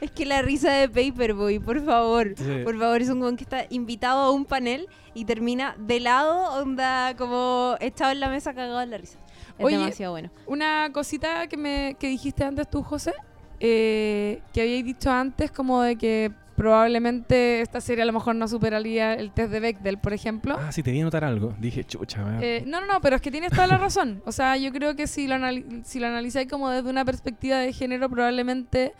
es 0.00 0.10
que 0.10 0.26
la 0.26 0.42
risa 0.42 0.72
de 0.72 0.88
Paperboy, 0.88 1.58
por 1.58 1.82
favor. 1.84 2.34
Sí. 2.36 2.44
Por 2.64 2.78
favor, 2.78 3.00
es 3.00 3.08
un 3.08 3.22
weón 3.22 3.36
que 3.36 3.44
está 3.44 3.66
invitado 3.70 4.20
a 4.20 4.30
un 4.32 4.44
panel 4.44 4.88
y 5.14 5.24
termina 5.24 5.74
de 5.78 6.00
lado, 6.00 6.60
onda 6.62 7.14
como 7.16 7.76
echado 7.80 8.12
en 8.12 8.20
la 8.20 8.28
mesa 8.28 8.52
cagado 8.52 8.82
en 8.82 8.90
la 8.90 8.98
risa. 8.98 9.18
Es 9.58 9.64
Oye, 9.64 9.78
demasiado 9.78 10.12
bueno. 10.12 10.30
Una 10.46 10.90
cosita 10.92 11.46
que 11.46 11.56
me 11.56 11.96
que 11.98 12.08
dijiste 12.08 12.44
antes 12.44 12.68
tú, 12.68 12.82
José, 12.82 13.12
eh, 13.60 14.40
que 14.52 14.60
habíais 14.62 14.84
dicho 14.84 15.10
antes 15.10 15.50
como 15.50 15.82
de 15.82 15.96
que 15.96 16.30
probablemente 16.56 17.60
esta 17.60 17.80
serie 17.80 18.02
a 18.02 18.06
lo 18.06 18.12
mejor 18.12 18.34
no 18.34 18.48
superaría 18.48 19.14
el 19.14 19.30
test 19.30 19.50
de 19.50 19.60
Bechdel, 19.60 19.98
por 19.98 20.12
ejemplo. 20.12 20.56
Ah, 20.58 20.72
sí, 20.72 20.82
te 20.82 20.90
vi 20.90 21.00
a 21.00 21.04
notar 21.04 21.24
algo. 21.24 21.54
Dije, 21.58 21.84
chucha, 21.84 22.24
weón. 22.24 22.42
Eh, 22.42 22.64
no, 22.66 22.80
no, 22.80 22.86
no, 22.86 23.00
pero 23.00 23.16
es 23.16 23.22
que 23.22 23.30
tienes 23.30 23.50
toda 23.50 23.66
la 23.66 23.76
razón. 23.78 24.22
O 24.26 24.32
sea, 24.32 24.56
yo 24.56 24.72
creo 24.72 24.96
que 24.96 25.06
si 25.06 25.26
lo, 25.26 25.34
anali- 25.36 25.82
si 25.84 25.98
lo 26.00 26.06
analizáis 26.06 26.48
como 26.50 26.70
desde 26.70 26.88
una 26.90 27.04
perspectiva 27.04 27.58
de 27.58 27.72
género, 27.72 28.08
probablemente, 28.08 28.92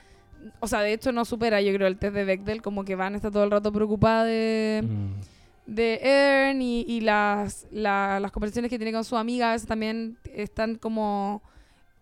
o 0.60 0.68
sea, 0.68 0.80
de 0.80 0.92
hecho 0.92 1.12
no 1.12 1.24
supera, 1.24 1.60
yo 1.62 1.72
creo, 1.72 1.86
el 1.88 1.96
test 1.98 2.14
de 2.14 2.24
Bechdel, 2.24 2.60
como 2.62 2.84
que 2.84 2.94
Van 2.94 3.14
está 3.14 3.30
todo 3.30 3.44
el 3.44 3.50
rato 3.50 3.72
preocupada 3.72 4.24
de, 4.24 4.82
Mm. 4.84 5.20
De 5.66 5.98
Ern 6.02 6.62
y, 6.62 7.00
las, 7.00 7.66
la- 7.70 8.18
las 8.20 8.30
conversaciones 8.32 8.70
que 8.70 8.78
tiene 8.78 8.92
con 8.92 9.04
su 9.04 9.16
amiga 9.16 9.50
a 9.50 9.52
veces 9.52 9.66
también 9.68 10.18
están 10.32 10.76
como 10.76 11.42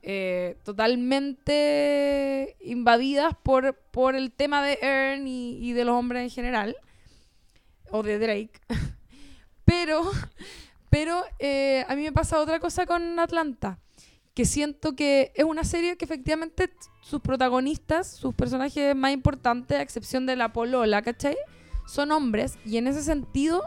eh, 0.03 0.57
totalmente 0.65 2.57
invadidas 2.61 3.35
por, 3.43 3.75
por 3.91 4.15
el 4.15 4.33
tema 4.33 4.63
de 4.65 4.79
Ern 4.83 5.27
y, 5.27 5.57
y 5.67 5.73
de 5.73 5.85
los 5.85 5.95
hombres 5.95 6.23
en 6.23 6.31
general, 6.31 6.77
o 7.91 8.03
de 8.03 8.19
Drake. 8.19 8.53
pero 9.65 10.03
pero 10.91 11.25
eh, 11.41 11.85
a 11.89 11.97
mí 11.97 12.03
me 12.03 12.13
pasa 12.13 12.39
otra 12.39 12.61
cosa 12.61 12.87
con 12.87 13.19
Atlanta, 13.19 13.79
que 14.33 14.45
siento 14.45 14.95
que 14.95 15.33
es 15.35 15.45
una 15.45 15.65
serie 15.65 15.97
que 15.97 16.05
efectivamente 16.05 16.71
sus 17.03 17.21
protagonistas, 17.21 18.13
sus 18.13 18.33
personajes 18.35 18.95
más 18.95 19.13
importantes, 19.13 19.77
a 19.77 19.83
excepción 19.83 20.25
de 20.27 20.37
la 20.37 20.53
polola, 20.53 21.03
¿cachai? 21.03 21.37
Son 21.87 22.13
hombres 22.13 22.59
y 22.65 22.77
en 22.77 22.87
ese 22.87 23.03
sentido 23.03 23.63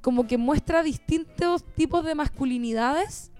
como 0.00 0.26
que 0.26 0.38
muestra 0.38 0.82
distintos 0.82 1.64
tipos 1.74 2.04
de 2.04 2.14
masculinidades 2.14 3.30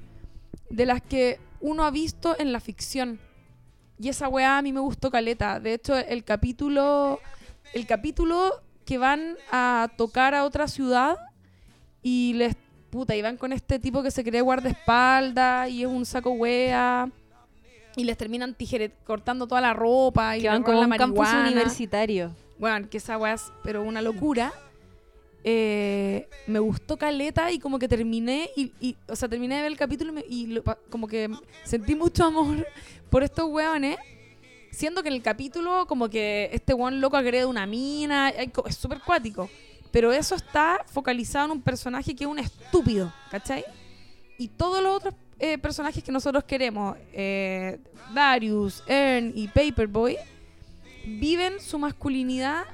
de 0.70 0.86
las 0.86 1.02
que 1.02 1.40
uno 1.60 1.84
ha 1.84 1.90
visto 1.90 2.36
en 2.38 2.52
la 2.52 2.60
ficción. 2.60 3.20
Y 3.98 4.08
esa 4.08 4.28
weá 4.28 4.58
a 4.58 4.62
mí 4.62 4.72
me 4.72 4.80
gustó 4.80 5.10
caleta. 5.10 5.60
De 5.60 5.74
hecho, 5.74 5.96
el 5.96 6.24
capítulo, 6.24 7.20
el 7.74 7.86
capítulo 7.86 8.62
que 8.84 8.98
van 8.98 9.36
a 9.50 9.90
tocar 9.96 10.34
a 10.34 10.44
otra 10.44 10.66
ciudad 10.66 11.18
y 12.02 12.32
les 12.34 12.56
puta, 12.90 13.16
y 13.16 13.22
van 13.22 13.36
con 13.36 13.52
este 13.52 13.78
tipo 13.78 14.02
que 14.02 14.10
se 14.10 14.22
cree 14.22 14.42
guardaespaldas 14.42 15.70
y 15.70 15.82
es 15.82 15.88
un 15.88 16.04
saco 16.04 16.32
wea 16.32 17.08
y 17.96 18.04
les 18.04 18.16
terminan 18.16 18.54
tijere 18.54 18.90
cortando 19.04 19.46
toda 19.46 19.60
la 19.60 19.72
ropa 19.72 20.36
y 20.36 20.42
Que 20.42 20.48
van 20.48 20.64
a 20.64 20.74
la 20.74 20.86
un 20.86 20.90
campus 20.96 21.28
universitario. 21.32 22.34
Bueno, 22.62 22.88
que 22.88 22.98
esa 22.98 23.18
weá 23.18 23.34
es 23.34 23.50
pero 23.64 23.82
una 23.82 24.00
locura. 24.00 24.52
Eh, 25.42 26.28
me 26.46 26.60
gustó 26.60 26.96
Caleta 26.96 27.50
y 27.50 27.58
como 27.58 27.76
que 27.80 27.88
terminé 27.88 28.50
y, 28.54 28.70
y- 28.80 28.96
o 29.08 29.16
sea, 29.16 29.28
terminé 29.28 29.56
de 29.56 29.62
ver 29.62 29.72
el 29.72 29.76
capítulo 29.76 30.12
y, 30.12 30.14
me- 30.14 30.24
y 30.28 30.46
lo 30.46 30.62
como 30.88 31.08
que 31.08 31.28
sentí 31.64 31.96
mucho 31.96 32.24
amor 32.24 32.64
por 33.10 33.24
estos 33.24 33.50
weones. 33.50 33.96
Siendo 34.70 35.02
que 35.02 35.08
en 35.08 35.14
el 35.14 35.22
capítulo 35.22 35.86
como 35.88 36.08
que 36.08 36.50
este 36.52 36.72
weón 36.72 37.00
loco 37.00 37.16
agrede 37.16 37.46
una 37.46 37.66
mina, 37.66 38.28
es 38.30 38.76
súper 38.76 39.00
cuático. 39.00 39.50
Pero 39.90 40.12
eso 40.12 40.36
está 40.36 40.84
focalizado 40.86 41.46
en 41.46 41.50
un 41.50 41.62
personaje 41.62 42.14
que 42.14 42.22
es 42.22 42.30
un 42.30 42.38
estúpido, 42.38 43.12
¿cachai? 43.28 43.64
Y 44.38 44.46
todos 44.46 44.80
los 44.84 44.98
otros 44.98 45.14
eh, 45.40 45.58
personajes 45.58 46.04
que 46.04 46.12
nosotros 46.12 46.44
queremos, 46.44 46.96
eh, 47.12 47.80
Darius, 48.14 48.84
Ern 48.86 49.32
y 49.34 49.48
Paperboy, 49.48 50.16
viven 51.06 51.60
su 51.60 51.78
masculinidad 51.78 52.64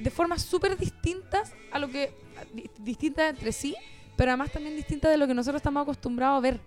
de 0.00 0.10
formas 0.10 0.42
súper 0.42 0.76
distintas 0.76 1.52
a 1.70 1.78
lo 1.78 1.88
que 1.88 2.12
di- 2.52 2.70
distintas 2.78 3.30
entre 3.30 3.52
sí, 3.52 3.74
pero 4.16 4.30
además 4.32 4.50
también 4.52 4.76
distintas 4.76 5.10
de 5.10 5.16
lo 5.16 5.26
que 5.26 5.34
nosotros 5.34 5.60
estamos 5.60 5.82
acostumbrados 5.82 6.38
a 6.38 6.40
ver. 6.40 6.60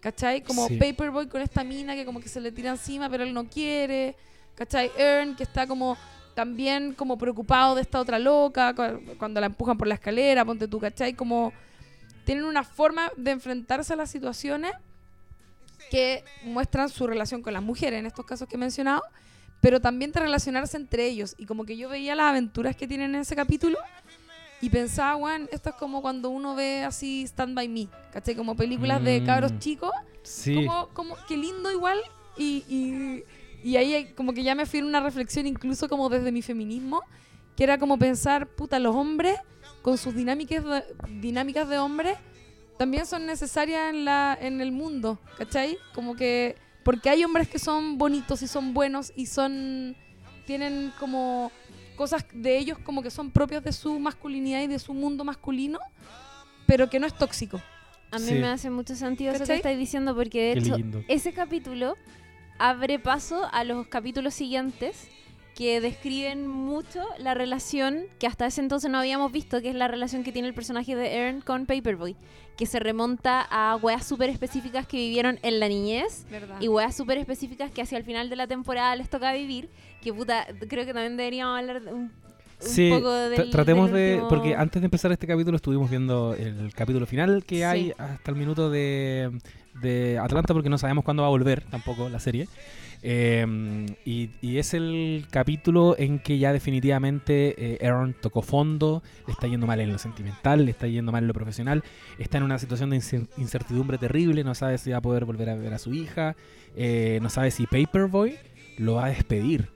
¿Cachai? 0.00 0.42
Como 0.42 0.68
Sí. 0.68 0.76
Paperboy 0.76 1.26
con 1.28 1.40
esta 1.42 1.64
mina 1.64 1.94
que 1.94 2.04
como 2.04 2.20
que 2.20 2.28
se 2.28 2.40
le 2.40 2.52
tira 2.52 2.70
encima, 2.70 3.08
pero 3.10 3.24
él 3.24 3.34
no 3.34 3.48
quiere. 3.48 4.14
¿Cachai? 4.54 4.90
Ern 4.96 5.34
que 5.34 5.42
está 5.42 5.66
como 5.66 5.96
también 6.34 6.92
como 6.92 7.16
preocupado 7.18 7.74
de 7.74 7.80
esta 7.82 7.98
otra 7.98 8.18
loca 8.18 8.74
cu- 8.74 9.00
cuando 9.18 9.40
la 9.40 9.46
empujan 9.46 9.76
por 9.78 9.86
la 9.88 9.94
escalera, 9.94 10.44
ponte 10.44 10.68
tú, 10.68 10.78
¿cachai? 10.78 11.14
Como 11.14 11.52
tienen 12.24 12.44
una 12.44 12.62
forma 12.62 13.10
de 13.16 13.30
enfrentarse 13.32 13.94
a 13.94 13.96
las 13.96 14.10
situaciones 14.10 14.72
que 15.90 16.24
muestran 16.44 16.88
su 16.88 17.06
relación 17.06 17.42
con 17.42 17.52
las 17.52 17.62
mujeres, 17.62 17.98
en 18.00 18.06
estos 18.06 18.26
casos 18.26 18.48
que 18.48 18.56
he 18.56 18.58
mencionado, 18.58 19.02
pero 19.60 19.80
también 19.80 20.12
de 20.12 20.20
relacionarse 20.20 20.76
entre 20.76 21.06
ellos. 21.06 21.34
Y 21.38 21.46
como 21.46 21.64
que 21.64 21.76
yo 21.76 21.88
veía 21.88 22.14
las 22.14 22.30
aventuras 22.30 22.76
que 22.76 22.86
tienen 22.86 23.14
en 23.14 23.20
ese 23.22 23.34
capítulo 23.36 23.78
y 24.60 24.70
pensaba, 24.70 25.16
weón, 25.16 25.48
esto 25.52 25.70
es 25.70 25.74
como 25.76 26.00
cuando 26.02 26.30
uno 26.30 26.54
ve 26.54 26.82
así 26.84 27.22
Stand 27.26 27.54
By 27.54 27.68
Me, 27.68 27.88
¿cachai? 28.12 28.34
Como 28.34 28.56
películas 28.56 29.02
de 29.02 29.20
Mm. 29.20 29.26
cabros 29.26 29.58
chicos, 29.58 29.90
Sí. 30.22 30.54
como, 30.54 30.88
como, 30.88 31.16
qué 31.28 31.36
lindo 31.36 31.70
igual. 31.70 31.98
Y, 32.38 32.64
y, 32.68 33.24
y 33.68 33.76
ahí 33.76 34.12
como 34.14 34.32
que 34.32 34.42
ya 34.42 34.54
me 34.54 34.66
fui 34.66 34.78
en 34.80 34.86
una 34.86 35.00
reflexión 35.00 35.46
incluso 35.46 35.88
como 35.88 36.08
desde 36.08 36.32
mi 36.32 36.42
feminismo, 36.42 37.02
que 37.56 37.64
era 37.64 37.78
como 37.78 37.98
pensar, 37.98 38.46
puta, 38.46 38.78
los 38.78 38.94
hombres 38.94 39.38
con 39.82 39.96
sus 39.98 40.14
dinámicas 40.14 40.64
de, 40.64 40.84
dinámicas 41.20 41.68
de 41.68 41.78
hombres 41.78 42.18
también 42.78 43.06
son 43.06 43.24
necesarias 43.24 43.88
en, 43.90 44.04
la, 44.04 44.36
en 44.38 44.60
el 44.60 44.70
mundo, 44.72 45.18
¿cachai? 45.38 45.78
Como 45.94 46.14
que, 46.14 46.56
porque 46.86 47.10
hay 47.10 47.24
hombres 47.24 47.48
que 47.48 47.58
son 47.58 47.98
bonitos 47.98 48.42
y 48.42 48.46
son 48.46 48.72
buenos 48.72 49.12
y 49.16 49.26
son, 49.26 49.96
tienen 50.46 50.92
como 51.00 51.50
cosas 51.96 52.24
de 52.32 52.56
ellos 52.58 52.78
como 52.78 53.02
que 53.02 53.10
son 53.10 53.32
propias 53.32 53.64
de 53.64 53.72
su 53.72 53.98
masculinidad 53.98 54.62
y 54.62 54.68
de 54.68 54.78
su 54.78 54.94
mundo 54.94 55.24
masculino, 55.24 55.80
pero 56.64 56.88
que 56.88 57.00
no 57.00 57.06
es 57.08 57.18
tóxico. 57.18 57.60
A 58.12 58.20
mí 58.20 58.26
Sí. 58.26 58.34
me 58.34 58.46
hace 58.46 58.70
mucho 58.70 58.94
sentido 58.94 59.30
eso 59.32 59.38
que 59.38 59.42
¿Cachai? 59.42 59.56
estáis 59.56 59.78
diciendo 59.80 60.14
porque 60.14 60.40
de 60.48 60.52
Qué 60.54 60.60
hecho 60.60 60.76
lindo. 60.76 61.02
ese 61.08 61.32
capítulo 61.32 61.96
abre 62.56 63.00
paso 63.00 63.48
a 63.52 63.64
los 63.64 63.88
capítulos 63.88 64.34
siguientes 64.34 65.08
que 65.56 65.80
describen 65.80 66.46
mucho 66.46 67.02
la 67.18 67.32
relación 67.34 68.02
que 68.20 68.26
hasta 68.26 68.46
ese 68.46 68.60
entonces 68.60 68.90
no 68.90 68.98
habíamos 68.98 69.32
visto, 69.32 69.62
que 69.62 69.70
es 69.70 69.74
la 69.74 69.88
relación 69.88 70.22
que 70.22 70.30
tiene 70.30 70.46
el 70.48 70.54
personaje 70.54 70.94
de 70.94 71.14
Ern 71.16 71.40
con 71.40 71.64
Paperboy, 71.64 72.14
que 72.58 72.66
se 72.66 72.78
remonta 72.78 73.40
a 73.50 73.74
weas 73.76 74.06
súper 74.06 74.28
específicas 74.28 74.86
que 74.86 74.98
vivieron 74.98 75.38
en 75.42 75.58
la 75.58 75.68
niñez 75.68 76.26
¿Verdad? 76.30 76.56
y 76.60 76.68
weas 76.68 76.94
súper 76.94 77.16
específicas 77.18 77.70
que 77.70 77.80
hacia 77.80 77.96
el 77.96 78.04
final 78.04 78.28
de 78.28 78.36
la 78.36 78.46
temporada 78.46 78.94
les 78.96 79.08
toca 79.08 79.32
vivir, 79.32 79.70
que 80.02 80.12
puta, 80.12 80.46
creo 80.68 80.84
que 80.84 80.92
también 80.92 81.16
deberíamos 81.16 81.58
hablar 81.58 81.80
de 81.82 81.92
un, 81.92 82.00
un 82.02 82.12
Sí, 82.58 82.90
poco 82.90 83.08
tra- 83.08 83.28
del 83.30 83.50
tratemos 83.50 83.90
del 83.90 84.20
de. 84.20 84.24
Porque 84.28 84.54
antes 84.54 84.80
de 84.82 84.86
empezar 84.86 85.10
este 85.12 85.26
capítulo 85.26 85.56
estuvimos 85.56 85.88
viendo 85.90 86.34
el 86.34 86.72
capítulo 86.74 87.06
final 87.06 87.44
que 87.44 87.56
Sí. 87.56 87.62
hay 87.62 87.92
hasta 87.98 88.30
el 88.30 88.36
minuto 88.36 88.68
de, 88.70 89.30
de 89.80 90.18
Atlanta, 90.18 90.52
porque 90.54 90.68
no 90.70 90.76
sabemos 90.78 91.02
cuándo 91.04 91.22
va 91.22 91.28
a 91.28 91.30
volver 91.30 91.62
tampoco 91.70 92.08
la 92.10 92.18
serie. 92.20 92.46
Eh, 93.08 93.86
y, 94.04 94.30
y 94.42 94.58
es 94.58 94.74
el 94.74 95.26
capítulo 95.30 95.94
en 95.96 96.18
que 96.18 96.38
ya 96.38 96.52
definitivamente 96.52 97.54
eh, 97.56 97.86
Aaron 97.86 98.16
tocó 98.20 98.42
fondo, 98.42 99.00
le 99.28 99.32
está 99.32 99.46
yendo 99.46 99.64
mal 99.68 99.78
en 99.80 99.92
lo 99.92 99.98
sentimental, 99.98 100.64
le 100.64 100.72
está 100.72 100.88
yendo 100.88 101.12
mal 101.12 101.22
en 101.22 101.28
lo 101.28 101.34
profesional, 101.34 101.84
está 102.18 102.38
en 102.38 102.42
una 102.44 102.58
situación 102.58 102.90
de 102.90 102.96
incer- 102.96 103.28
incertidumbre 103.38 103.96
terrible, 103.98 104.42
no 104.42 104.56
sabe 104.56 104.76
si 104.78 104.90
va 104.90 104.96
a 104.96 105.00
poder 105.02 105.24
volver 105.24 105.50
a 105.50 105.54
ver 105.54 105.72
a 105.72 105.78
su 105.78 105.94
hija, 105.94 106.34
eh, 106.76 107.20
no 107.22 107.30
sabe 107.30 107.52
si 107.52 107.66
Paperboy 107.68 108.34
lo 108.78 108.94
va 108.94 109.04
a 109.04 109.08
despedir. 109.10 109.68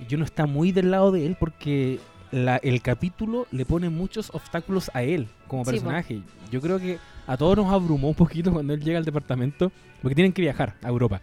Y 0.00 0.06
yo 0.06 0.16
no 0.16 0.24
está 0.24 0.46
muy 0.46 0.72
del 0.72 0.90
lado 0.90 1.12
de 1.12 1.26
él 1.26 1.36
porque 1.38 1.98
la- 2.30 2.56
el 2.56 2.80
capítulo 2.80 3.46
le 3.50 3.66
pone 3.66 3.90
muchos 3.90 4.30
obstáculos 4.34 4.90
a 4.94 5.02
él 5.02 5.28
como 5.46 5.66
Sí, 5.66 5.72
personaje. 5.72 6.22
Yo 6.50 6.62
creo 6.62 6.78
que 6.78 6.96
a 7.26 7.36
todos 7.36 7.54
nos 7.58 7.70
abrumó 7.70 8.08
un 8.08 8.14
poquito 8.14 8.50
cuando 8.52 8.72
él 8.72 8.80
llega 8.82 8.96
al 8.98 9.04
departamento 9.04 9.70
porque 10.00 10.14
tienen 10.14 10.32
que 10.32 10.40
viajar 10.40 10.74
a 10.82 10.88
Europa. 10.88 11.20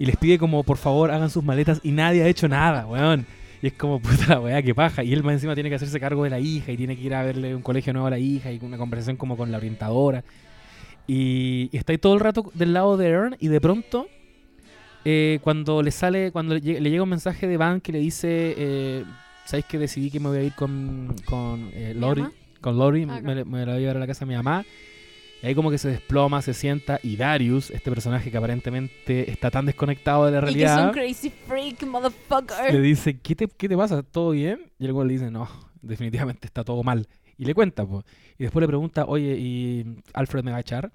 Y 0.00 0.06
les 0.06 0.16
pide 0.16 0.38
como, 0.38 0.62
por 0.64 0.78
favor, 0.78 1.10
hagan 1.10 1.28
sus 1.28 1.44
maletas 1.44 1.78
y 1.84 1.92
nadie 1.92 2.22
ha 2.22 2.26
hecho 2.26 2.48
nada, 2.48 2.86
weón. 2.86 3.26
Y 3.62 3.66
es 3.66 3.74
como, 3.74 4.00
puta 4.02 4.26
la 4.28 4.40
weá, 4.40 4.62
qué 4.62 4.74
paja. 4.74 5.04
Y 5.04 5.12
él 5.12 5.22
más 5.22 5.34
encima 5.34 5.54
tiene 5.54 5.68
que 5.68 5.74
hacerse 5.76 6.00
cargo 6.00 6.24
de 6.24 6.30
la 6.30 6.40
hija 6.40 6.72
y 6.72 6.76
tiene 6.78 6.96
que 6.96 7.02
ir 7.02 7.14
a 7.14 7.22
verle 7.22 7.54
un 7.54 7.60
colegio 7.60 7.92
nuevo 7.92 8.06
a 8.08 8.10
la 8.10 8.18
hija 8.18 8.50
y 8.50 8.58
una 8.62 8.78
conversación 8.78 9.16
como 9.16 9.36
con 9.36 9.50
la 9.52 9.58
orientadora. 9.58 10.24
Y, 11.06 11.68
y 11.70 11.76
está 11.76 11.92
ahí 11.92 11.98
todo 11.98 12.14
el 12.14 12.20
rato 12.20 12.50
del 12.54 12.72
lado 12.72 12.96
de 12.96 13.08
Ern 13.08 13.36
y 13.40 13.48
de 13.48 13.60
pronto, 13.60 14.08
eh, 15.04 15.38
cuando 15.42 15.82
le 15.82 15.90
sale, 15.90 16.30
cuando 16.32 16.54
le, 16.54 16.60
llega- 16.62 16.80
le 16.80 16.90
llega 16.90 17.02
un 17.02 17.08
mensaje 17.10 17.46
de 17.46 17.56
Van 17.58 17.80
que 17.82 17.92
le 17.92 17.98
dice, 17.98 18.54
eh, 18.56 19.04
¿sabéis 19.44 19.66
que 19.66 19.78
decidí 19.78 20.10
que 20.10 20.20
me 20.20 20.28
voy 20.28 20.38
a 20.38 20.42
ir 20.44 20.54
con, 20.54 21.14
con 21.26 21.68
eh, 21.74 21.92
¿Mi 21.94 22.00
Lori? 22.00 22.24
Con 22.60 22.78
Lori, 22.78 23.06
Ah, 23.08 23.20
me, 23.22 23.44
me 23.44 23.58
la 23.66 23.72
voy 23.72 23.74
a 23.74 23.78
llevar 23.80 23.96
a 23.96 24.00
la 24.00 24.06
casa 24.06 24.24
de 24.24 24.30
mi 24.30 24.36
mamá. 24.36 24.64
Y 25.42 25.46
ahí 25.46 25.54
como 25.54 25.70
que 25.70 25.78
se 25.78 25.88
desploma, 25.88 26.42
se 26.42 26.52
sienta 26.52 27.00
y 27.02 27.16
Darius, 27.16 27.70
este 27.70 27.90
personaje 27.90 28.30
que 28.30 28.36
aparentemente 28.36 29.30
está 29.30 29.50
tan 29.50 29.64
desconectado 29.66 30.26
de 30.26 30.32
la 30.32 30.50
Y 30.50 30.54
que 30.54 30.64
es 30.64 30.70
un 30.70 30.76
realidad, 30.76 30.92
crazy 30.92 31.30
freak, 31.30 31.82
motherfucker. 31.86 32.72
le 32.74 32.80
dice, 32.80 33.18
¿qué 33.18 33.34
te, 33.34 33.48
¿qué 33.48 33.68
te 33.68 33.76
pasa? 33.76 34.02
¿Todo 34.02 34.32
bien? 34.32 34.60
Y 34.78 34.84
el 34.86 34.92
güey 34.92 35.08
le 35.08 35.14
dice, 35.14 35.30
no, 35.30 35.48
definitivamente 35.80 36.46
está 36.46 36.62
todo 36.62 36.82
mal. 36.82 37.06
Y 37.38 37.46
le 37.46 37.54
cuenta, 37.54 37.86
pues. 37.86 38.04
Y 38.38 38.42
después 38.42 38.60
le 38.60 38.66
pregunta, 38.66 39.06
oye, 39.06 39.34
¿y 39.38 39.86
Alfred 40.12 40.44
me 40.44 40.50
va 40.50 40.58
a 40.58 40.60
echar? 40.60 40.92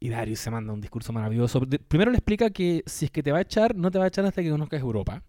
Y 0.00 0.08
Darius 0.08 0.40
se 0.40 0.50
manda 0.50 0.72
un 0.72 0.80
discurso 0.80 1.12
maravilloso. 1.12 1.60
De- 1.60 1.78
primero 1.78 2.10
le 2.10 2.16
explica 2.16 2.50
que 2.50 2.82
si 2.86 3.04
es 3.04 3.10
que 3.12 3.22
te 3.22 3.30
va 3.30 3.38
a 3.38 3.42
echar, 3.42 3.76
no 3.76 3.92
te 3.92 3.98
va 4.00 4.06
a 4.06 4.08
echar 4.08 4.24
hasta 4.24 4.42
que 4.42 4.50
conozcas 4.50 4.80
Europa. 4.80 5.22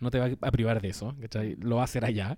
No 0.00 0.10
te 0.10 0.18
va 0.18 0.28
a 0.42 0.50
privar 0.50 0.82
de 0.82 0.88
eso, 0.88 1.14
¿cachai? 1.18 1.56
Lo 1.56 1.76
va 1.76 1.82
a 1.82 1.84
hacer 1.86 2.04
allá. 2.04 2.36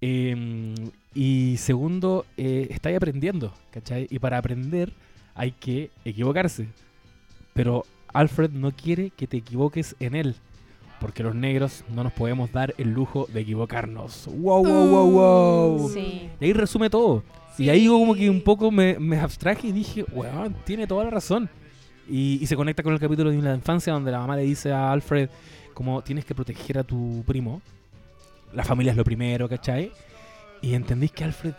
Eh, 0.00 0.74
y 1.14 1.56
segundo, 1.58 2.24
eh, 2.36 2.68
está 2.70 2.88
ahí 2.88 2.94
aprendiendo, 2.94 3.52
¿cachai? 3.70 4.06
Y 4.10 4.18
para 4.18 4.38
aprender 4.38 4.92
hay 5.34 5.52
que 5.52 5.90
equivocarse. 6.04 6.68
Pero 7.54 7.84
Alfred 8.12 8.50
no 8.50 8.72
quiere 8.72 9.10
que 9.10 9.26
te 9.26 9.38
equivoques 9.38 9.94
en 10.00 10.14
él. 10.14 10.34
Porque 11.00 11.22
los 11.22 11.34
negros 11.34 11.84
no 11.92 12.04
nos 12.04 12.12
podemos 12.12 12.52
dar 12.52 12.74
el 12.78 12.92
lujo 12.92 13.26
de 13.32 13.40
equivocarnos. 13.40 14.28
¡Wow, 14.28 14.64
wow, 14.64 14.88
wow, 14.88 15.10
wow! 15.10 15.90
Sí. 15.90 16.30
Y 16.40 16.44
ahí 16.44 16.52
resume 16.52 16.88
todo. 16.88 17.24
Y 17.58 17.68
ahí 17.68 17.88
como 17.88 18.14
que 18.14 18.30
un 18.30 18.40
poco 18.40 18.70
me, 18.70 18.98
me 18.98 19.18
abstraje 19.18 19.66
y 19.66 19.72
dije, 19.72 20.04
weón, 20.12 20.54
tiene 20.64 20.86
toda 20.86 21.04
la 21.04 21.10
razón. 21.10 21.50
Y, 22.08 22.38
y 22.40 22.46
se 22.46 22.56
conecta 22.56 22.82
con 22.82 22.92
el 22.92 23.00
capítulo 23.00 23.30
de 23.30 23.42
la 23.42 23.54
infancia 23.54 23.92
donde 23.92 24.12
la 24.12 24.20
mamá 24.20 24.36
le 24.36 24.42
dice 24.42 24.72
a 24.72 24.92
Alfred 24.92 25.28
como 25.74 26.02
tienes 26.02 26.24
que 26.24 26.34
proteger 26.34 26.78
a 26.78 26.84
tu 26.84 27.24
primo. 27.26 27.60
La 28.52 28.64
familia 28.64 28.92
es 28.92 28.96
lo 28.96 29.04
primero, 29.04 29.48
¿cachai? 29.48 29.90
Y 30.62 30.74
entendís 30.74 31.12
que 31.12 31.24
Alfred 31.24 31.52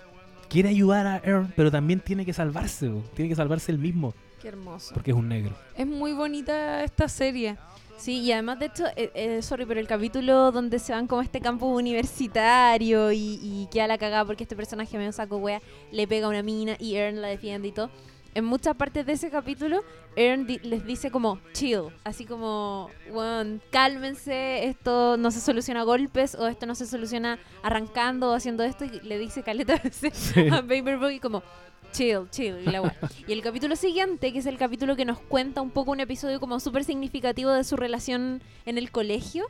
quiere 0.50 0.70
ayudar 0.70 1.06
a 1.06 1.16
Aaron, 1.16 1.54
pero 1.56 1.70
también 1.70 2.00
tiene 2.00 2.26
que 2.26 2.34
salvarse, 2.34 2.88
bo. 2.88 3.02
tiene 3.16 3.30
que 3.30 3.36
salvarse 3.36 3.72
él 3.72 3.78
mismo, 3.80 4.14
Qué 4.42 4.48
hermoso. 4.48 4.94
porque 4.94 5.12
es 5.12 5.18
un 5.18 5.28
negro. 5.28 5.54
Es 5.78 5.86
muy 5.86 6.14
bonita 6.14 6.84
esta 6.84 7.08
serie. 7.08 7.58
Sí, 7.98 8.20
y 8.22 8.32
además 8.32 8.60
de 8.60 8.66
hecho, 8.66 8.86
eh, 8.96 9.12
eh, 9.14 9.42
sorry, 9.42 9.66
pero 9.66 9.80
el 9.80 9.88
capítulo 9.88 10.52
donde 10.52 10.80
se 10.80 10.92
van 10.94 11.08
como 11.08 11.22
a 11.22 11.24
este 11.24 11.40
campo 11.42 11.68
universitario 11.68 13.12
y, 13.12 13.40
y 13.42 13.68
queda 13.72 13.88
la 13.88 13.98
cagada 13.98 14.26
porque 14.26 14.44
este 14.44 14.56
personaje 14.56 14.98
medio 14.98 15.12
saco 15.12 15.38
wea 15.38 15.62
le 15.92 16.08
pega 16.08 16.26
a 16.26 16.30
una 16.30 16.44
mina 16.44 16.76
y 16.80 16.96
Ern 16.96 17.22
la 17.22 17.28
defiende 17.30 17.68
y 17.68 17.72
todo. 17.72 17.90
En 18.36 18.46
muchas 18.46 18.76
partes 18.76 19.06
de 19.06 19.14
ese 19.14 19.30
capítulo, 19.30 19.82
di- 20.16 20.60
les 20.64 20.86
dice 20.86 21.12
como 21.12 21.40
chill, 21.54 21.84
así 22.04 22.26
como, 22.26 22.90
weón, 23.12 23.62
cálmense, 23.70 24.66
esto 24.66 25.18
no 25.18 25.30
se 25.30 25.40
soluciona 25.40 25.82
a 25.82 25.84
golpes 25.84 26.34
o 26.36 26.48
esto 26.48 26.66
no 26.66 26.74
se 26.74 26.88
soluciona 26.88 27.38
arrancando 27.62 28.32
o 28.32 28.34
haciendo 28.34 28.64
esto 28.64 28.86
y 28.86 29.00
le 29.02 29.20
dice 29.20 29.44
caleta 29.44 29.78
veces 29.84 30.34
a 30.52 30.62
Paperboy 30.62 31.20
como 31.20 31.44
chill, 31.92 32.28
chill 32.32 32.56
y 32.66 32.72
la. 32.72 32.96
Y 33.28 33.34
el 33.34 33.42
capítulo 33.44 33.76
siguiente, 33.76 34.34
que 34.34 34.40
es 34.40 34.48
el 34.48 34.58
capítulo 34.58 34.96
que 34.96 35.06
nos 35.06 35.20
cuenta 35.20 35.62
un 35.62 35.70
poco 35.70 35.92
un 35.92 36.00
episodio 36.00 36.40
como 36.40 36.60
súper 36.60 36.84
significativo 36.84 37.52
de 37.52 37.64
su 37.64 37.76
relación 37.78 38.42
en 38.66 38.80
el 38.80 38.90
colegio, 38.90 39.46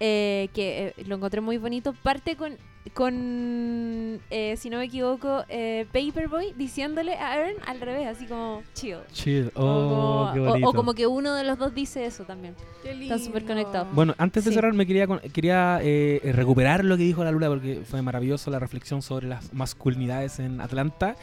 eh, 0.00 0.48
que 0.54 0.94
eh, 0.96 1.04
lo 1.04 1.16
encontré 1.16 1.42
muy 1.42 1.58
bonito, 1.58 1.92
parte 1.92 2.34
con, 2.36 2.56
con 2.94 4.20
eh, 4.30 4.56
si 4.56 4.68
no 4.70 4.78
me 4.78 4.84
equivoco, 4.84 5.44
eh, 5.48 5.86
Paperboy 5.92 6.52
diciéndole 6.56 7.14
a 7.14 7.32
Aaron 7.32 7.54
al 7.66 7.80
revés, 7.80 8.06
así 8.08 8.26
como 8.26 8.62
chill. 8.74 8.96
Chill, 9.12 9.50
O 9.54 9.64
oh, 9.64 9.88
como- 9.88 10.32
qué 10.34 10.40
o- 10.40 10.44
bonito. 10.44 10.68
o 10.68 10.72
como 10.72 10.94
que 10.94 11.06
uno 11.06 11.34
de 11.34 11.44
los 11.44 11.58
dos 11.58 11.74
dice 11.74 12.04
eso 12.04 12.24
también. 12.24 12.54
Qué 12.82 12.90
Están 13.02 13.20
súper 13.20 13.44
conectados. 13.44 13.88
Bueno, 13.94 14.14
antes 14.18 14.44
de 14.44 14.50
Sí. 14.50 14.54
cerrar 14.54 14.72
me 14.74 14.86
quería 14.86 15.06
con- 15.06 15.20
quería 15.20 15.78
eh, 15.82 16.20
recuperar 16.34 16.84
lo 16.84 16.96
que 16.96 17.04
dijo 17.04 17.22
la 17.24 17.30
Lula 17.30 17.48
porque 17.48 17.82
fue 17.84 18.02
maravilloso 18.02 18.50
la 18.50 18.58
reflexión 18.58 19.00
sobre 19.02 19.28
las 19.28 19.52
masculinidades 19.52 20.38
en 20.40 20.60
Atlanta 20.60 21.16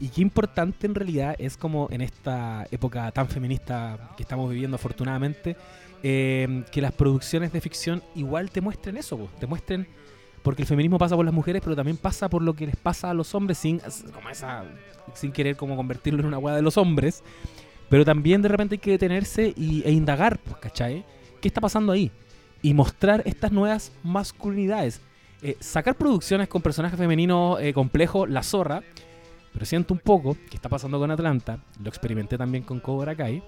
y 0.00 0.08
qué 0.08 0.20
importante 0.22 0.86
en 0.86 0.94
realidad 0.94 1.36
es 1.38 1.56
como 1.56 1.88
en 1.90 2.00
esta 2.00 2.66
época 2.72 3.10
tan 3.12 3.28
feminista 3.28 4.10
que 4.16 4.24
estamos 4.24 4.50
viviendo 4.50 4.74
afortunadamente 4.74 5.56
eh, 6.02 6.64
que 6.70 6.82
las 6.82 6.92
producciones 6.92 7.52
de 7.52 7.60
ficción 7.60 8.02
igual 8.14 8.50
te 8.50 8.60
muestren 8.60 8.96
eso, 8.96 9.16
po, 9.16 9.30
te 9.38 9.46
muestren 9.46 9.86
porque 10.44 10.62
el 10.62 10.68
feminismo 10.68 10.98
pasa 10.98 11.16
por 11.16 11.24
las 11.24 11.34
mujeres 11.34 11.60
pero 11.64 11.74
también 11.74 11.96
pasa 11.96 12.28
por 12.28 12.42
lo 12.42 12.54
que 12.54 12.66
les 12.66 12.76
pasa 12.76 13.10
a 13.10 13.14
los 13.14 13.34
hombres 13.34 13.58
sin 13.58 13.80
como 14.14 14.30
esa 14.30 14.64
sin 15.14 15.32
querer 15.32 15.56
como 15.56 15.74
convertirlo 15.74 16.20
en 16.20 16.26
una 16.26 16.38
hueá 16.38 16.54
de 16.54 16.62
los 16.62 16.76
hombres 16.76 17.24
pero 17.88 18.04
también 18.04 18.42
de 18.42 18.48
repente 18.48 18.74
hay 18.74 18.78
que 18.78 18.90
detenerse 18.92 19.52
y, 19.56 19.82
e 19.84 19.92
indagar, 19.92 20.38
pues, 20.38 20.56
¿cachai? 20.56 21.04
¿Qué 21.40 21.48
está 21.48 21.60
pasando 21.60 21.92
ahí? 21.92 22.10
Y 22.62 22.74
mostrar 22.74 23.22
estas 23.26 23.52
nuevas 23.52 23.92
masculinidades. 24.02 25.00
Eh, 25.42 25.56
sacar 25.60 25.94
producciones 25.96 26.48
con 26.48 26.62
personajes 26.62 26.98
femeninos 26.98 27.60
eh, 27.60 27.74
complejos, 27.74 28.28
la 28.30 28.42
zorra, 28.42 28.82
pero 29.52 29.66
siento 29.66 29.92
un 29.92 30.00
poco 30.00 30.36
que 30.50 30.56
está 30.56 30.68
pasando 30.68 30.98
con 30.98 31.10
Atlanta, 31.10 31.58
lo 31.82 31.88
experimenté 31.88 32.38
también 32.38 32.64
con 32.64 32.80
Cobra 32.80 33.14
Kai, 33.14 33.42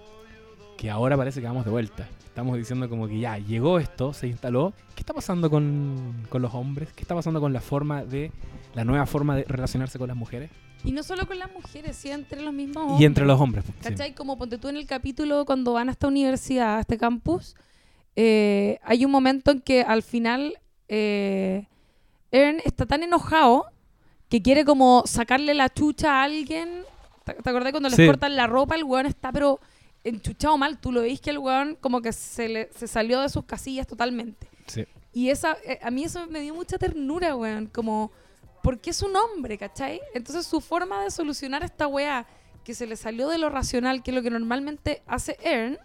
que 0.77 0.91
ahora 0.91 1.17
parece 1.17 1.41
que 1.41 1.47
vamos 1.47 1.65
de 1.65 1.71
vuelta. 1.71 2.07
Estamos 2.25 2.57
diciendo 2.59 2.89
como 2.89 3.09
que 3.09 3.19
ya 3.19 3.39
llegó 3.39 3.79
esto, 3.79 4.13
se 4.13 4.27
instaló. 4.29 4.75
¿Qué 4.95 5.01
está 5.01 5.15
pasando 5.15 5.49
con, 5.49 6.27
con 6.29 6.43
los 6.43 6.53
hombres? 6.55 6.91
¿Qué 6.95 7.03
está 7.03 7.15
pasando 7.15 7.41
con 7.41 7.53
la 7.53 7.61
forma 7.61 8.05
de, 8.05 8.31
la 8.75 8.85
nueva 8.85 9.07
forma 9.07 9.37
de 9.37 9.45
relacionarse 9.45 9.99
con 9.99 10.09
las 10.09 10.17
mujeres? 10.17 10.51
Y 10.85 10.93
no 10.93 11.03
solo 11.03 11.27
con 11.27 11.39
las 11.39 11.51
mujeres, 11.53 11.97
sí, 11.97 12.11
entre 12.11 12.43
los 12.43 12.53
mismos 12.53 12.77
Y 12.77 12.81
hombres. 12.91 13.07
entre 13.07 13.25
los 13.25 13.41
hombres. 13.41 13.65
pues, 13.65 13.77
sí. 13.81 13.89
¿Cachai? 13.91 14.15
Como 14.15 14.37
ponte 14.37 14.59
tú 14.59 14.69
en 14.69 14.77
el 14.77 14.87
capítulo 14.87 15.47
cuando 15.47 15.73
van 15.73 15.89
a 15.89 15.93
esta 15.93 16.07
universidad, 16.09 16.77
a 16.77 16.81
este 16.81 16.99
campus, 16.99 17.57
eh, 18.15 18.79
hay 18.83 19.05
un 19.05 19.11
momento 19.11 19.51
en 19.51 19.61
que 19.61 19.83
al 19.83 20.03
final 20.03 20.59
eh, 20.89 21.67
Ern 22.31 22.59
está 22.65 22.85
tan 22.87 23.03
enojado 23.03 23.65
que 24.29 24.43
quiere 24.43 24.65
como 24.67 25.05
sacarle 25.07 25.55
la 25.55 25.71
chucha 25.71 26.21
a 26.21 26.25
alguien. 26.25 26.69
¿Te, 27.25 27.33
te 27.35 27.51
acordás 27.51 27.73
cuando 27.73 27.89
Sí. 27.91 27.97
les 27.97 28.07
cortan 28.09 28.37
la 28.37 28.47
ropa? 28.47 28.75
El 28.77 28.85
weón 28.85 29.07
está 29.07 29.33
pero 29.33 29.59
enchuchado 30.09 30.57
mal. 30.59 30.79
Tú 30.79 30.93
lo 30.93 31.03
veis 31.03 31.21
que 31.21 31.31
el 31.31 31.39
weón 31.39 31.77
como 31.81 32.01
que 32.03 32.13
se, 32.13 32.49
le, 32.49 32.71
se 32.77 32.87
salió 32.87 33.21
de 33.21 33.29
sus 33.29 33.45
casillas 33.45 33.87
totalmente. 33.87 34.49
Sí. 34.67 34.85
Y 35.13 35.31
esa, 35.31 35.57
eh, 35.65 35.79
a 35.83 35.91
mí 35.91 36.05
eso 36.05 36.27
me 36.27 36.41
dio 36.41 36.55
mucha 36.55 36.79
ternura, 36.79 37.35
weón. 37.37 37.67
Como, 37.67 38.13
porque 38.63 38.91
es 38.91 39.03
un 39.03 39.15
hombre, 39.17 39.57
¿cachai? 39.59 40.01
Entonces 40.15 40.47
su 40.47 40.61
forma 40.61 41.03
de 41.05 41.11
solucionar 41.11 41.63
esta 41.65 41.87
weá 41.87 42.27
que 42.65 42.75
se 42.75 42.87
le 42.87 42.97
salió 42.97 43.29
de 43.29 43.39
lo 43.39 43.49
racional, 43.49 44.03
que 44.03 44.11
es 44.11 44.15
lo 44.15 44.23
que 44.23 44.31
normalmente 44.31 45.03
hace 45.07 45.37
Ern, 45.43 45.79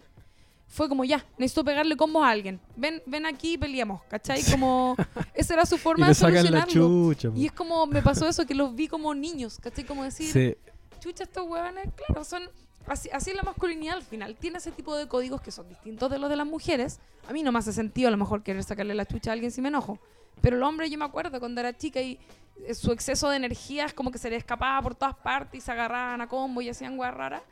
fue 0.66 0.88
como, 0.88 1.04
ya, 1.04 1.24
necesito 1.38 1.64
pegarle 1.64 1.96
combos 1.96 2.24
a 2.24 2.30
alguien. 2.30 2.58
Ven, 2.76 3.02
ven 3.06 3.26
aquí 3.26 3.52
y 3.52 3.58
peleamos, 3.58 4.02
¿cachai? 4.08 4.42
Como, 4.50 4.96
esa 5.34 5.54
era 5.54 5.66
su 5.66 5.74
Y 5.76 5.78
forma 5.78 6.06
le 6.06 6.10
de 6.10 6.14
sacan 6.14 6.34
la 6.34 6.62
solucionarlo. 6.62 7.14
chucha. 7.14 7.28
Y 7.36 7.46
es 7.46 7.52
como, 7.52 7.86
me 7.86 8.02
pasó 8.02 8.26
eso, 8.26 8.46
que 8.46 8.54
los 8.54 8.74
vi 8.74 8.88
como 8.88 9.14
niños, 9.14 9.58
¿cachai? 9.60 9.84
Como 9.84 10.02
decir, 10.02 10.32
Sí. 10.32 10.56
chucha, 10.98 11.24
estos 11.24 11.46
huevones, 11.46 11.88
claro, 11.94 12.24
son. 12.24 12.42
Así, 12.86 13.08
así 13.12 13.30
es 13.30 13.36
la 13.36 13.42
masculinidad 13.42 13.96
al 13.96 14.02
final. 14.02 14.34
Tiene 14.36 14.58
ese 14.58 14.72
tipo 14.72 14.96
de 14.96 15.06
códigos 15.08 15.40
que 15.40 15.50
son 15.50 15.68
distintos 15.68 16.10
de 16.10 16.18
los 16.18 16.28
de 16.28 16.36
las 16.36 16.46
mujeres. 16.46 17.00
A 17.28 17.32
mí 17.32 17.42
no 17.42 17.52
me 17.52 17.58
hace 17.58 17.72
sentido 17.72 18.08
a 18.08 18.10
lo 18.10 18.16
mejor 18.16 18.42
querer 18.42 18.62
sacarle 18.64 18.94
la 18.94 19.06
chucha 19.06 19.30
a 19.30 19.32
alguien 19.34 19.50
si 19.50 19.60
me 19.60 19.68
enojo. 19.68 19.98
Pero 20.40 20.56
el 20.56 20.62
hombre, 20.62 20.90
yo 20.90 20.98
me 20.98 21.04
acuerdo 21.04 21.38
cuando 21.38 21.60
era 21.60 21.76
chica 21.76 22.00
y 22.00 22.18
eh, 22.66 22.74
su 22.74 22.90
exceso 22.92 23.30
de 23.30 23.36
energía 23.36 23.84
es 23.84 23.94
como 23.94 24.10
que 24.10 24.18
se 24.18 24.28
le 24.30 24.36
escapaba 24.36 24.82
por 24.82 24.94
todas 24.94 25.14
partes 25.14 25.58
y 25.58 25.60
se 25.60 25.70
agarraban 25.70 26.20
a 26.20 26.28
combo 26.28 26.60
y 26.60 26.68
hacían 26.68 26.96
guay 26.96 27.10
raras. 27.12 27.42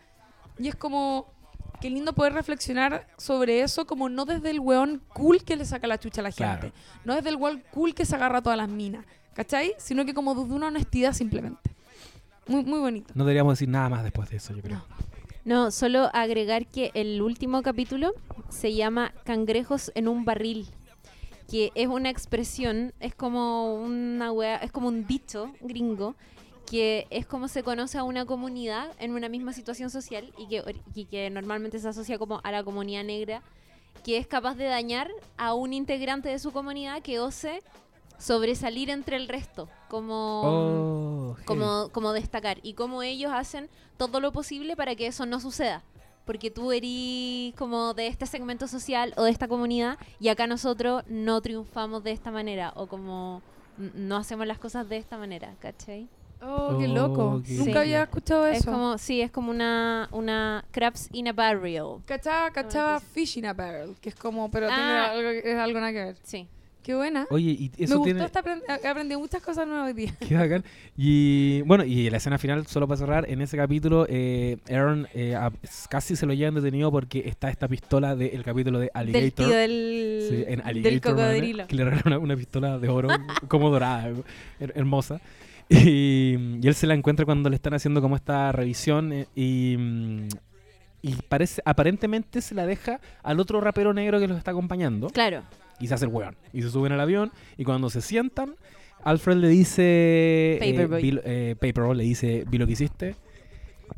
Y 0.58 0.68
es 0.68 0.74
como. 0.76 1.26
Qué 1.80 1.88
lindo 1.88 2.12
poder 2.12 2.34
reflexionar 2.34 3.06
sobre 3.16 3.62
eso, 3.62 3.86
como 3.86 4.10
no 4.10 4.26
desde 4.26 4.50
el 4.50 4.60
weón 4.60 5.00
cool 5.14 5.42
que 5.44 5.56
le 5.56 5.64
saca 5.64 5.86
la 5.86 5.96
chucha 5.98 6.20
a 6.20 6.24
la 6.24 6.30
Claro. 6.32 6.60
gente. 6.62 6.76
No 7.06 7.14
desde 7.14 7.30
el 7.30 7.36
weón 7.36 7.62
cool 7.70 7.94
que 7.94 8.04
se 8.04 8.14
agarra 8.16 8.38
a 8.38 8.42
todas 8.42 8.58
las 8.58 8.68
minas. 8.68 9.06
¿Cachai? 9.32 9.74
Sino 9.78 10.04
que 10.04 10.12
como 10.12 10.34
desde 10.34 10.52
una 10.52 10.66
honestidad 10.66 11.14
simplemente. 11.14 11.74
Muy, 12.46 12.64
muy 12.64 12.80
bonito. 12.80 13.14
No 13.14 13.24
deberíamos 13.24 13.54
decir 13.54 13.68
nada 13.70 13.88
más 13.88 14.02
después 14.02 14.28
de 14.28 14.36
eso, 14.36 14.52
yo 14.54 14.60
creo. 14.60 14.76
No, 14.76 14.84
solo 15.70 16.10
agregar 16.12 16.66
que 16.66 16.90
el 16.94 17.22
último 17.22 17.62
capítulo 17.62 18.12
se 18.48 18.74
llama 18.74 19.12
Cangrejos 19.24 19.90
en 19.94 20.08
un 20.08 20.24
barril, 20.24 20.66
que 21.48 21.72
es 21.74 21.88
una 21.88 22.10
expresión, 22.10 22.92
es 23.00 23.14
como 23.14 23.74
una 23.74 24.32
wea, 24.32 24.56
es 24.56 24.70
como 24.70 24.88
un 24.88 25.06
dicho 25.06 25.52
gringo, 25.60 26.14
que 26.70 27.06
es 27.10 27.26
como 27.26 27.48
se 27.48 27.62
conoce 27.62 27.98
a 27.98 28.04
una 28.04 28.24
comunidad 28.26 28.92
en 29.00 29.12
una 29.12 29.28
misma 29.28 29.52
situación 29.52 29.90
social 29.90 30.32
y 30.38 30.46
que, 30.46 30.62
y 30.94 31.06
que 31.06 31.28
normalmente 31.30 31.78
se 31.78 31.88
asocia 31.88 32.18
como 32.18 32.40
a 32.44 32.52
la 32.52 32.62
comunidad 32.62 33.02
negra, 33.02 33.42
que 34.04 34.18
es 34.18 34.26
capaz 34.26 34.54
de 34.54 34.66
dañar 34.66 35.10
a 35.36 35.54
un 35.54 35.72
integrante 35.72 36.28
de 36.28 36.38
su 36.38 36.52
comunidad 36.52 37.02
que 37.02 37.18
ose 37.18 37.62
sobresalir 38.20 38.90
entre 38.90 39.16
el 39.16 39.26
resto, 39.28 39.68
como 39.88 40.42
Oh, 40.44 41.34
hey. 41.38 41.44
como, 41.46 41.88
como 41.90 42.12
destacar 42.12 42.58
y 42.62 42.74
cómo 42.74 43.02
ellos 43.02 43.32
hacen 43.34 43.68
todo 43.96 44.20
lo 44.20 44.30
posible 44.32 44.76
para 44.76 44.94
que 44.94 45.06
eso 45.06 45.26
no 45.26 45.40
suceda. 45.40 45.82
Porque 46.26 46.50
tú 46.50 46.70
eres 46.70 47.54
como 47.56 47.94
de 47.94 48.06
este 48.06 48.26
segmento 48.26 48.68
social 48.68 49.12
o 49.16 49.24
de 49.24 49.30
esta 49.30 49.48
comunidad 49.48 49.98
y 50.20 50.28
acá 50.28 50.46
nosotros 50.46 51.02
no 51.08 51.40
triunfamos 51.40 52.04
de 52.04 52.12
esta 52.12 52.30
manera 52.30 52.72
o 52.76 52.86
como 52.86 53.42
no 53.78 54.16
hacemos 54.16 54.46
las 54.46 54.58
cosas 54.58 54.88
de 54.88 54.98
esta 54.98 55.16
manera, 55.18 55.54
¿cachai? 55.58 56.08
Oh, 56.42 56.76
qué 56.78 56.86
Oh, 56.86 56.94
loco. 56.94 57.42
qué- 57.44 57.54
Nunca 57.54 57.72
Sí. 57.72 57.78
había 57.78 58.02
escuchado 58.04 58.46
Es 58.46 58.58
eso. 58.60 58.70
como, 58.70 58.96
sí, 58.98 59.20
es 59.22 59.30
como 59.30 59.50
una, 59.50 60.08
una 60.12 60.64
crabs 60.70 61.08
in 61.12 61.28
a 61.28 61.32
barrel. 61.32 61.96
Cachaba, 62.06 62.50
cachaba 62.50 63.00
Fish 63.00 63.38
in 63.38 63.46
a 63.46 63.52
Barrel, 63.52 63.96
que 64.00 64.10
es 64.10 64.14
como, 64.14 64.50
pero 64.50 64.68
tiene 64.68 64.82
Ah. 64.82 65.10
algo, 65.10 65.28
es 65.30 65.56
algo 65.56 65.80
nada 65.80 65.92
que 65.92 66.04
ver. 66.04 66.16
Sí. 66.22 66.48
Qué 66.82 66.94
buena. 66.94 67.26
Oye, 67.30 67.50
y 67.50 67.70
Me 67.78 67.84
eso 67.84 67.98
gustó, 67.98 68.04
tiene... 68.04 68.24
esta 68.24 68.42
aprend- 68.42 68.62
he 68.82 68.88
aprendido 68.88 69.20
muchas 69.20 69.42
cosas 69.42 69.66
nuevas 69.66 69.86
hoy 69.88 69.92
día. 69.92 70.14
Qué 70.28 70.34
bacán. 70.34 70.64
Y 70.96 71.60
bueno, 71.62 71.84
y 71.84 72.08
la 72.10 72.16
escena 72.16 72.38
final, 72.38 72.66
solo 72.66 72.88
para 72.88 72.98
cerrar, 72.98 73.30
en 73.30 73.40
ese 73.42 73.56
capítulo, 73.56 74.06
eh, 74.08 74.56
Aaron 74.70 75.06
eh, 75.14 75.34
a- 75.34 75.52
casi 75.90 76.16
se 76.16 76.24
lo 76.26 76.32
llevan 76.32 76.54
detenido 76.54 76.90
porque 76.90 77.22
está 77.26 77.50
esta 77.50 77.68
pistola 77.68 78.16
del 78.16 78.42
capítulo 78.42 78.78
de 78.78 78.86
Del 78.86 78.90
Alligator. 78.94 79.46
tío 79.46 79.56
del, 79.56 80.26
Sí, 80.28 80.34
en 80.46 80.58
del 80.58 80.62
Alligator, 80.64 81.12
¿no? 81.12 81.18
cocodrilo. 81.18 81.66
que 81.66 81.76
le 81.76 81.84
regala 81.84 82.02
una, 82.06 82.18
una 82.18 82.36
pistola 82.36 82.78
de 82.78 82.88
oro 82.88 83.08
como 83.48 83.70
dorada, 83.70 84.08
her- 84.58 84.72
hermosa. 84.74 85.20
Y, 85.72 86.36
y 86.60 86.66
él 86.66 86.74
se 86.74 86.88
la 86.88 86.94
encuentra 86.94 87.24
cuando 87.24 87.48
le 87.48 87.54
están 87.54 87.74
haciendo 87.74 88.00
como 88.02 88.16
esta 88.16 88.50
revisión 88.50 89.12
eh, 89.12 89.26
y, 89.36 89.76
mm, 89.78 90.28
y 91.02 91.14
parece 91.28 91.62
aparentemente 91.64 92.40
se 92.40 92.56
la 92.56 92.66
deja 92.66 93.00
al 93.22 93.38
otro 93.38 93.60
rapero 93.60 93.94
negro 93.94 94.18
que 94.18 94.26
los 94.26 94.36
está 94.36 94.50
acompañando 94.50 95.10
Claro. 95.10 95.44
Y 95.80 95.86
se 95.88 95.94
hace 95.94 96.04
el 96.04 96.10
weón. 96.12 96.36
Y 96.52 96.62
se 96.62 96.70
suben 96.70 96.92
al 96.92 97.00
avión 97.00 97.32
y 97.56 97.64
cuando 97.64 97.90
se 97.90 98.00
sientan, 98.00 98.54
Alfred 99.02 99.36
le 99.38 99.48
dice... 99.48 100.58
Paperboy. 100.60 101.02
vi 101.02 101.10
lo- 101.12 101.22
eh, 101.24 101.56
Paperboy 101.58 101.96
le 101.96 102.04
dice, 102.04 102.44
vi 102.48 102.58
lo 102.58 102.66
que 102.66 102.72
hiciste. 102.72 103.16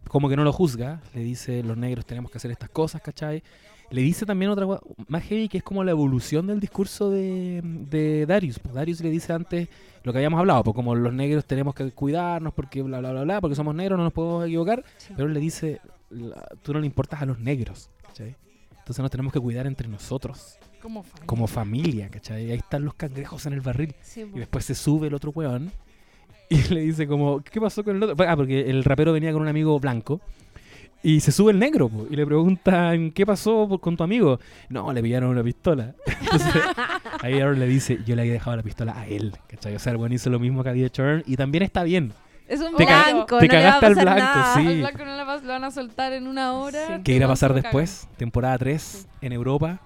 Como 0.09 0.29
que 0.29 0.37
no 0.37 0.45
lo 0.45 0.53
juzga. 0.53 1.01
Le 1.15 1.23
dice, 1.23 1.63
los 1.63 1.77
negros 1.77 2.07
tenemos 2.07 2.31
que 2.31 2.39
hacer 2.39 2.51
estas 2.51 2.69
cosas, 2.71 3.03
¿cachai? 3.03 3.43
Le 3.91 4.01
dice 4.01 4.25
también 4.25 4.51
otra 4.51 4.65
cosa 4.65 4.81
más 5.09 5.23
heavy 5.25 5.49
que 5.51 5.59
es 5.59 5.63
como 5.65 5.85
la 5.85 5.91
evolución 5.91 6.47
del 6.47 6.61
discurso 6.61 7.11
de, 7.11 7.61
de 7.63 8.25
Darius. 8.25 8.59
Pues 8.59 8.75
Darius 8.75 9.01
le 9.03 9.11
dice 9.11 9.33
antes 9.35 9.69
lo 10.03 10.13
que 10.13 10.19
habíamos 10.19 10.39
hablado, 10.41 10.65
pues 10.65 10.75
como 10.75 10.95
los 10.95 11.13
negros 11.13 11.45
tenemos 11.45 11.75
que 11.75 11.91
cuidarnos 11.91 12.55
porque 12.55 12.81
bla, 12.81 13.01
bla, 13.01 13.13
bla, 13.13 13.23
bla, 13.25 13.41
porque 13.43 13.55
somos 13.55 13.75
negros, 13.75 13.99
no 13.99 14.05
nos 14.05 14.13
podemos 14.15 14.47
equivocar. 14.47 14.83
Sí. 14.97 15.13
Pero 15.15 15.29
él 15.29 15.35
le 15.35 15.41
dice, 15.41 15.81
tú 16.63 16.73
no 16.73 16.81
le 16.81 16.87
importas 16.87 17.21
a 17.21 17.27
los 17.27 17.39
negros, 17.39 17.91
¿cachai? 18.03 18.35
Entonces 18.79 19.03
nos 19.03 19.11
tenemos 19.11 19.31
que 19.33 19.41
cuidar 19.41 19.67
entre 19.67 19.89
nosotros 19.89 20.57
Como 20.83 21.03
fan. 21.05 21.27
como 21.27 21.47
familia, 21.47 22.09
¿cachai? 22.11 22.51
Ahí 22.51 22.59
están 22.59 22.85
los 22.85 22.95
cangrejos 22.95 23.47
en 23.47 23.53
el 23.53 23.61
barril. 23.61 23.95
Sí, 24.03 24.27
Y 24.35 24.39
después 24.41 24.65
se 24.65 24.75
sube 24.75 25.07
el 25.07 25.15
otro 25.15 25.31
weón 25.31 25.71
y 26.51 26.57
le 26.75 26.81
dice 26.81 27.07
como, 27.07 27.41
¿qué 27.41 27.61
pasó 27.61 27.85
con 27.85 27.97
el 27.97 28.03
otro? 28.03 28.27
Ah, 28.29 28.37
porque 28.37 28.69
el 28.69 28.83
rapero 28.85 29.13
venía 29.13 29.33
con 29.33 29.43
un 29.43 29.49
amigo 29.49 29.79
blanco. 29.79 30.21
Y 31.05 31.19
se 31.19 31.33
sube 31.33 31.51
el 31.51 31.59
negro 31.59 31.89
po, 31.89 32.07
y 32.09 32.15
le 32.15 32.25
preguntan, 32.25 33.11
¿qué 33.11 33.27
pasó 33.27 33.67
por- 33.69 33.81
con 33.81 33.97
tu 33.97 34.05
amigo? 34.05 34.39
No, 34.69 34.93
le 34.93 35.03
pillaron 35.03 35.31
una 35.31 35.43
pistola. 35.43 35.95
Entonces, 36.21 36.63
ahí 37.23 37.41
Aaron 37.41 37.59
le 37.59 37.67
dice, 37.67 37.99
yo 38.07 38.15
le 38.15 38.23
había 38.23 38.35
dejado 38.35 38.57
la 38.57 38.63
pistola 38.63 38.97
a 38.97 39.07
él, 39.09 39.37
¿cachai? 39.49 39.75
O 39.75 39.81
sea, 39.81 39.91
el 39.93 39.99
weón 39.99 40.13
hizo 40.13 40.31
lo 40.31 40.39
mismo 40.39 40.63
que 40.63 40.69
había 40.69 40.87
hecho 40.87 41.03
Aaron 41.03 41.25
y 41.27 41.35
también 41.37 41.65
está 41.65 41.83
bien. 41.83 42.13
Es 42.47 42.61
un 42.61 42.77
Te 42.77 42.85
blanco, 42.85 43.39
te 43.39 43.47
no 43.49 43.51
cagaste 43.53 43.87
al 43.87 43.95
blanco, 43.95 44.11
nada. 44.21 44.55
sí. 44.55 44.67
Al 44.67 44.79
blanco 44.79 45.05
no 45.05 45.17
le 45.17 45.25
vas- 45.25 45.43
lo 45.43 45.49
van 45.49 45.65
a 45.65 45.71
soltar 45.73 46.13
en 46.13 46.29
una 46.29 46.53
hora. 46.55 46.87
Sí. 46.87 46.93
que 46.99 47.03
¿Qué 47.03 47.13
irá 47.15 47.27
a 47.27 47.31
pasar 47.31 47.53
después? 47.55 48.07
Temporada 48.17 48.59
3 48.59 49.09
en 49.23 49.33
Europa, 49.33 49.81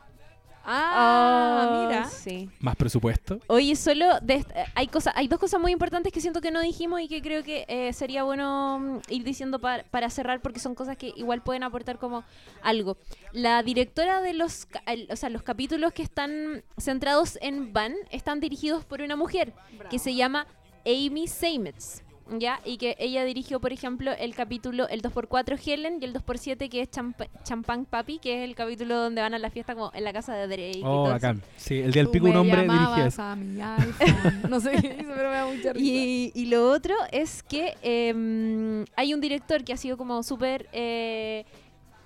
Ah, 0.68 1.68
Oh, 1.70 1.86
mira. 1.86 2.05
Sí. 2.09 2.51
más 2.60 2.74
presupuesto. 2.76 3.38
Oye, 3.47 3.76
solo 3.76 4.18
de 4.20 4.34
eh, 4.36 4.44
hay 4.74 4.88
cosas, 4.88 5.14
hay 5.16 5.28
dos 5.28 5.38
cosas 5.38 5.60
muy 5.60 5.70
importantes 5.72 6.12
que 6.12 6.20
siento 6.20 6.40
que 6.40 6.51
no 6.51 6.60
dijimos 6.60 7.01
y 7.01 7.09
que 7.09 7.22
creo 7.22 7.43
que 7.44 7.64
eh, 7.68 7.93
sería 7.93 8.24
bueno 8.24 8.78
mm, 8.80 8.98
ir 9.12 9.22
diciendo 9.24 9.60
pa- 9.60 9.84
para 9.90 10.10
cerrar 10.10 10.40
porque 10.43 10.59
son 10.59 10.74
cosas 10.74 10.97
que 10.97 11.12
igual 11.16 11.43
pueden 11.43 11.62
aportar 11.62 11.98
como 11.98 12.24
algo. 12.62 12.97
La 13.32 13.62
directora 13.62 14.20
de 14.22 14.32
los, 14.32 14.66
ca- 14.66 14.82
el- 14.86 15.06
o 15.10 15.16
sea, 15.16 15.30
los 15.30 15.43
capítulos 15.43 15.93
que 15.93 16.02
están 16.02 16.64
centrados 16.78 17.38
en 17.40 17.72
Van 17.72 17.94
están 18.10 18.40
dirigidos 18.40 18.84
por 18.84 19.02
una 19.02 19.14
mujer 19.16 19.52
que 19.88 19.98
se 20.01 20.14
llama 20.14 20.47
Amy 20.84 21.28
Seimetz. 21.28 22.02
¿Ya? 22.28 22.59
Y 22.65 22.77
que 22.77 22.97
ella 22.98 23.24
dirigió, 23.24 23.61
por 23.61 23.73
ejemplo, 23.73 24.11
el 24.19 24.35
capítulo, 24.35 24.89
el 24.89 25.01
2x4 25.01 25.59
Helen 25.65 25.98
y 26.01 26.07
el 26.07 26.12
2x7 26.12 26.69
que 26.69 26.81
es 26.81 26.90
Champa- 26.90 27.28
Champagne 27.44 27.86
Papi, 27.89 28.19
que 28.19 28.43
es 28.43 28.48
el 28.48 28.57
capítulo 28.57 28.97
donde 28.97 29.20
van 29.23 29.32
a 29.35 29.39
la 29.39 29.48
fiesta 29.48 29.74
como 29.77 29.93
en 29.94 30.03
la 30.03 30.12
casa 30.12 30.35
de 30.35 30.48
Drake. 30.48 30.78
y 30.78 30.82
Oh, 30.85 31.05
bacán. 31.05 31.40
Sí, 31.57 31.78
el 31.78 31.93
del 31.93 32.07
Tú 32.07 32.12
pico 32.12 32.27
un 32.27 32.36
hombre 32.36 32.62
dirigió 32.62 33.07
eso. 33.07 33.23
a 33.23 33.36
mi 33.36 33.61
iPhone. 33.61 34.43
No 34.51 34.59
sé 34.59 34.70
qué 34.82 34.89
dice, 34.94 35.12
pero 35.15 35.28
me 35.31 35.36
da 35.36 35.47
mucha 35.47 35.73
risa. 35.73 35.78
Y, 35.86 36.32
y 36.35 36.47
lo 36.47 36.69
otro 36.70 36.97
es 37.12 37.44
que 37.44 37.77
em, 37.82 38.85
hay 38.97 39.15
un 39.15 39.20
director 39.20 39.62
que 39.62 39.73
ha 39.73 39.77
sido 39.77 39.97
como 39.97 40.20
súper 40.24 40.69
eh, 40.73 41.44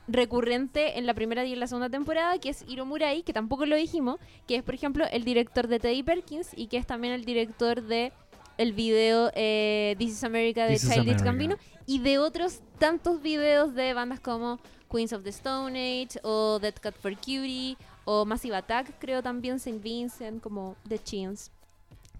recurrente 0.07 0.99
en 0.99 1.07
la 1.07 1.15
primera 1.15 1.45
y 1.45 1.53
en 1.53 1.61
la 1.61 1.67
segunda 1.67 1.89
temporada, 1.89 2.39
que 2.39 2.51
es 2.51 2.65
Hiro 2.69 2.85
Murai, 2.85 3.23
que 3.23 3.33
tampoco 3.33 3.65
lo 3.67 3.77
dijimos, 3.77 4.19
que 4.47 4.57
es 4.57 4.63
por 4.63 4.75
ejemplo 4.75 5.05
el 5.11 5.25
director 5.25 5.67
de 5.69 5.79
Teddy 5.79 6.03
Perkins 6.03 6.49
y 6.57 6.67
que 6.67 6.77
es 6.77 6.87
también 6.87 7.15
el 7.15 7.25
director 7.25 7.83
de 7.83 8.13
el 8.61 8.75
video 8.75 9.31
eh, 9.35 9.97
This 9.99 10.13
is 10.13 10.25
America 10.25 10.67
de 10.67 10.79
Childish. 10.79 11.23
Gambino 11.23 11.57
y 11.87 11.99
de 12.01 12.19
otros 12.19 12.61
tantos 12.79 13.23
videos 13.23 13.75
de 13.75 13.95
bandas 13.95 14.21
como 14.21 14.61
Queens 14.91 15.15
of 15.15 15.23
the 15.23 15.31
Stone 15.31 15.79
Age 15.79 16.21
o 16.23 16.59
Dead 16.59 16.75
Cat 16.75 16.95
for 16.95 17.17
Cutie 17.17 17.79
o 18.05 18.27
Massive 18.27 18.57
Attack, 18.57 18.99
creo 18.99 19.23
también 19.23 19.59
Saint 19.59 19.83
Vincent, 19.83 20.43
como 20.43 20.77
The 20.87 20.99
Chins 20.99 21.51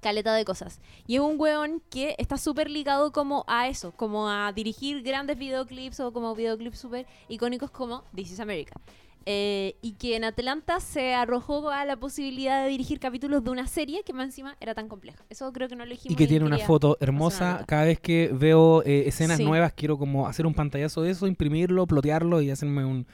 caleta 0.01 0.33
de 0.33 0.47
cosas. 0.47 0.81
Y 1.07 1.17
es 1.17 1.21
un 1.21 1.39
weón 1.39 1.83
que 1.91 2.15
está 2.17 2.39
súper 2.39 2.71
ligado 2.71 3.13
como 3.13 3.45
a 3.47 3.69
eso, 3.69 3.93
como 3.93 4.31
a 4.31 4.51
dirigir 4.53 5.03
grandes 5.03 5.37
videoclips 5.37 6.01
o 6.01 6.11
como 6.11 6.35
videoclips 6.35 6.79
súper 6.79 7.07
icónicos 7.29 7.71
como 7.71 8.03
This 8.15 8.33
is 8.33 8.41
America. 8.41 8.81
Eh, 9.27 9.77
y 9.83 9.93
que 9.93 10.17
en 10.17 10.25
Atlanta 10.25 10.81
se 10.81 11.13
arrojó 11.15 11.69
a 11.71 11.85
la 11.85 11.97
posibilidad 11.97 12.65
de 12.65 12.71
dirigir 12.71 12.99
capítulos 12.99 13.45
de 13.45 13.51
una 13.51 13.67
serie 13.67 14.03
que 14.03 14.13
más 14.13 14.25
encima 14.27 14.57
era 14.61 14.75
tan 14.75 14.89
compleja. 14.89 15.25
Eso 15.29 15.53
creo 15.53 15.69
que 15.69 15.77
no 15.77 15.85
lo 15.85 15.91
dijimos. 15.91 16.13
Y 16.13 16.17
que 16.17 16.27
tiene 16.27 16.47
una 16.47 16.59
foto 16.59 16.97
hermosa. 17.01 17.65
Cada 17.67 17.85
vez 17.85 18.01
que 18.01 18.31
veo 18.33 18.83
eh, 18.85 19.05
escenas 19.07 19.37
Sí. 19.37 19.45
nuevas, 19.45 19.73
quiero 19.75 19.99
como 19.99 20.27
hacer 20.27 20.47
un 20.47 20.55
pantallazo 20.55 21.03
de 21.03 21.11
eso, 21.11 21.27
imprimirlo, 21.27 21.87
plotearlo 21.87 22.41
y 22.41 22.51
hacerme 22.51 22.85
un, 22.85 23.07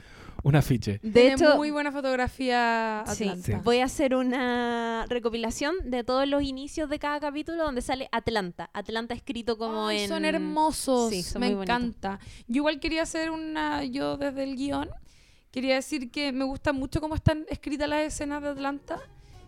un 0.43 0.55
afiche. 0.55 0.99
De 1.03 1.11
Tiene 1.11 1.33
hecho, 1.33 1.55
muy 1.57 1.71
buena 1.71 1.91
fotografía 1.91 3.01
Atlanta. 3.01 3.41
Sí. 3.43 3.53
voy 3.63 3.79
a 3.79 3.85
hacer 3.85 4.15
una 4.15 5.05
recopilación 5.09 5.75
de 5.83 6.03
todos 6.03 6.27
los 6.27 6.41
inicios 6.43 6.89
de 6.89 6.99
cada 6.99 7.19
capítulo 7.19 7.63
donde 7.63 7.81
sale 7.81 8.07
Atlanta. 8.11 8.69
Atlanta 8.73 9.13
escrito 9.13 9.57
como 9.57 9.87
Ay, 9.87 10.01
en... 10.03 10.09
Son 10.09 10.23
hermosos, 10.25 11.09
Sí, 11.09 11.23
son 11.23 11.41
me 11.41 11.51
muy 11.53 11.63
encanta. 11.63 12.19
Yo 12.47 12.57
igual 12.57 12.79
quería 12.79 13.01
hacer 13.03 13.29
una, 13.31 13.83
yo 13.83 14.17
desde 14.17 14.43
el 14.43 14.55
guion, 14.55 14.89
quería 15.57 15.73
decir 15.73 16.11
que 16.11 16.31
me 16.31 16.45
gusta 16.45 16.71
mucho 16.71 17.01
cómo 17.01 17.15
están 17.15 17.47
escritas 17.49 17.89
las 17.89 18.01
escenas 18.05 18.43
de 18.43 18.49
Atlanta. 18.49 18.99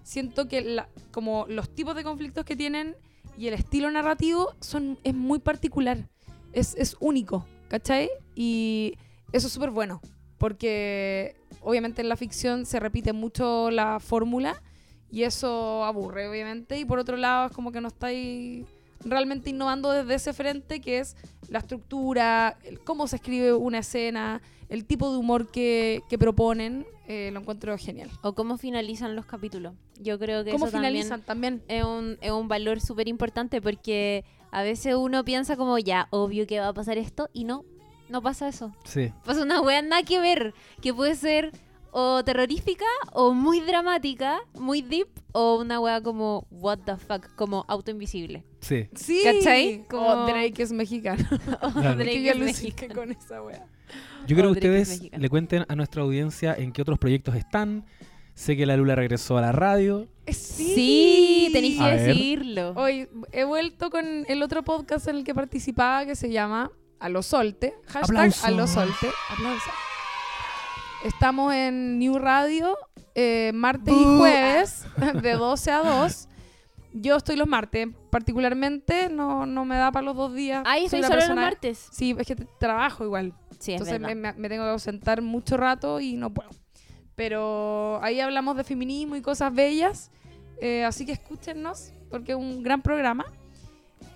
Siento 0.01 0.47
que 0.47 0.61
la- 0.61 0.89
como 1.11 1.45
los 1.47 1.69
tipos 1.69 1.95
de 1.95 2.03
conflictos 2.03 2.45
que 2.45 2.55
tienen 2.55 2.95
y 3.37 3.45
el 3.47 3.53
estilo 3.53 3.91
narrativo 3.91 4.55
son, 4.59 4.97
es 5.03 5.13
muy 5.13 5.37
particular, 5.37 6.09
es, 6.51 6.73
es 6.79 6.97
único, 6.99 7.45
¿cachai? 7.67 8.09
Y 8.33 8.95
eso 9.33 9.45
es 9.45 9.53
súper 9.53 9.69
bueno, 9.69 10.01
porque 10.39 11.35
obviamente 11.61 12.01
en 12.01 12.09
la 12.09 12.15
ficción 12.15 12.65
se 12.65 12.79
repite 12.79 13.13
mucho 13.13 13.69
la 13.69 13.99
fórmula 13.99 14.63
y 15.11 15.23
eso 15.25 15.85
aburre, 15.85 16.27
obviamente. 16.27 16.79
Y 16.79 16.85
por 16.85 16.97
otro 16.97 17.17
lado, 17.17 17.49
es 17.49 17.51
como 17.51 17.71
que 17.71 17.81
no 17.81 17.89
estáis 17.89 18.65
realmente 19.05 19.49
innovando 19.49 19.91
desde 19.91 20.15
ese 20.15 20.33
frente, 20.33 20.81
que 20.81 20.99
es 20.99 21.15
la 21.49 21.59
estructura, 21.59 22.57
el 22.63 22.79
cómo 22.79 23.07
se 23.07 23.15
escribe 23.17 23.53
una 23.53 23.79
escena, 23.79 24.41
el 24.69 24.85
tipo 24.85 25.11
de 25.11 25.17
humor 25.17 25.49
que, 25.51 26.01
que 26.09 26.17
proponen. 26.17 26.85
eh, 27.07 27.31
lo 27.33 27.39
encuentro 27.39 27.75
genial. 27.77 28.09
O 28.21 28.33
cómo 28.33 28.57
finalizan 28.57 29.15
los 29.15 29.25
capítulos. 29.25 29.73
Yo 29.99 30.19
creo 30.19 30.43
que 30.43 30.51
¿Cómo 30.51 30.65
eso 30.65 30.73
también 30.73 30.93
finalizan 30.93 31.21
también? 31.23 31.63
es 31.67 31.83
un, 31.83 32.17
es 32.21 32.31
un 32.31 32.47
valor 32.47 32.79
súper 32.81 33.07
importante 33.07 33.61
porque 33.61 34.23
a 34.51 34.61
veces 34.61 34.93
uno 34.95 35.25
piensa 35.25 35.55
como 35.57 35.79
ya, 35.79 36.07
obvio 36.11 36.45
que 36.45 36.59
va 36.59 36.67
a 36.67 36.73
pasar 36.73 36.97
esto 36.99 37.27
y 37.33 37.45
no, 37.45 37.65
no 38.09 38.21
pasa 38.21 38.47
eso. 38.47 38.75
Sí. 38.83 39.11
Pasa 39.25 39.41
una 39.41 39.59
wea 39.61 39.81
nada 39.81 40.03
que 40.03 40.19
ver, 40.19 40.53
que 40.81 40.93
puede 40.93 41.15
ser 41.15 41.51
o 41.91 42.23
terrorífica 42.23 42.85
o 43.13 43.33
muy 43.33 43.59
dramática, 43.61 44.39
muy 44.55 44.81
deep 44.81 45.07
o 45.31 45.59
una 45.59 45.79
wea 45.79 46.01
como 46.01 46.47
what 46.51 46.79
the 46.85 46.97
fuck, 46.97 47.27
como 47.35 47.65
auto 47.67 47.91
invisible. 47.91 48.43
Sí. 48.61 48.87
Sí. 48.95 49.21
¿Cachai? 49.23 49.85
Como 49.89 50.25
Drake 50.25 50.61
es 50.63 50.71
mexicano. 50.71 51.23
Claro. 51.73 51.95
Drake 51.97 52.29
es 52.29 52.37
mexicano. 52.37 52.93
con 52.95 53.11
esa 53.11 53.41
wea. 53.41 53.65
Yo 54.27 54.35
creo 54.35 54.51
Oh, 54.51 54.53
que 54.53 54.59
Drake 54.59 54.81
ustedes 54.81 55.11
le 55.19 55.29
cuenten 55.29 55.65
a 55.67 55.75
nuestra 55.75 56.03
audiencia 56.03 56.53
en 56.53 56.71
qué 56.71 56.81
otros 56.81 56.99
proyectos 56.99 57.35
están. 57.35 57.85
Sé 58.35 58.55
que 58.55 58.65
la 58.65 58.77
Lula 58.77 58.95
regresó 58.95 59.37
a 59.37 59.41
la 59.41 59.51
radio. 59.51 60.07
Eh, 60.25 60.33
Sí, 60.33 61.49
tenéis 61.51 61.77
que 61.79 61.85
decirlo. 61.91 62.71
Hoy 62.75 63.09
he 63.31 63.43
vuelto 63.43 63.89
con 63.89 64.05
el 64.27 64.43
otro 64.43 64.63
podcast 64.63 65.07
en 65.07 65.17
el 65.17 65.23
que 65.23 65.33
participaba 65.35 66.05
que 66.05 66.15
se 66.15 66.29
llama 66.29 66.71
A 66.99 67.09
lo 67.09 67.21
Solte. 67.23 67.73
Hashtag 67.87 68.03
Aplausos. 68.03 68.43
A 68.45 68.51
lo 68.51 68.67
Solte. 68.67 69.07
Aplausos. 69.31 69.73
Estamos 71.03 71.53
en 71.53 71.97
New 71.99 72.17
Radio 72.19 72.77
eh, 73.15 73.51
martes 73.53 73.93
y 73.93 74.03
jueves 74.17 74.85
de 75.21 75.33
12 75.33 75.71
a 75.71 75.79
2. 76.01 76.27
Yo 76.93 77.15
estoy 77.15 77.35
los 77.35 77.47
martes, 77.47 77.87
particularmente 78.09 79.09
no, 79.09 79.45
no 79.45 79.63
me 79.63 79.77
da 79.77 79.91
para 79.91 80.05
los 80.05 80.15
dos 80.15 80.33
días. 80.33 80.63
Ahí 80.65 80.89
Soy 80.89 80.99
estoy 80.99 81.03
solo 81.03 81.15
los 81.15 81.23
persona- 81.25 81.41
martes. 81.41 81.87
Sí, 81.91 82.15
es 82.17 82.27
que 82.27 82.35
trabajo 82.35 83.03
igual. 83.05 83.33
Sí, 83.59 83.73
Entonces 83.73 83.99
me 83.99 84.49
tengo 84.49 84.63
que 84.63 84.69
ausentar 84.71 85.21
mucho 85.21 85.55
rato 85.57 85.99
y 85.99 86.13
no 86.15 86.33
puedo. 86.33 86.49
Pero 87.15 87.99
ahí 88.01 88.19
hablamos 88.21 88.55
de 88.57 88.63
feminismo 88.63 89.15
y 89.15 89.21
cosas 89.21 89.53
bellas. 89.53 90.11
eh, 90.61 90.83
así 90.85 91.05
que 91.05 91.11
escúchenos, 91.13 91.93
porque 92.09 92.31
es 92.33 92.37
un 92.37 92.63
gran 92.63 92.81
programa. 92.81 93.25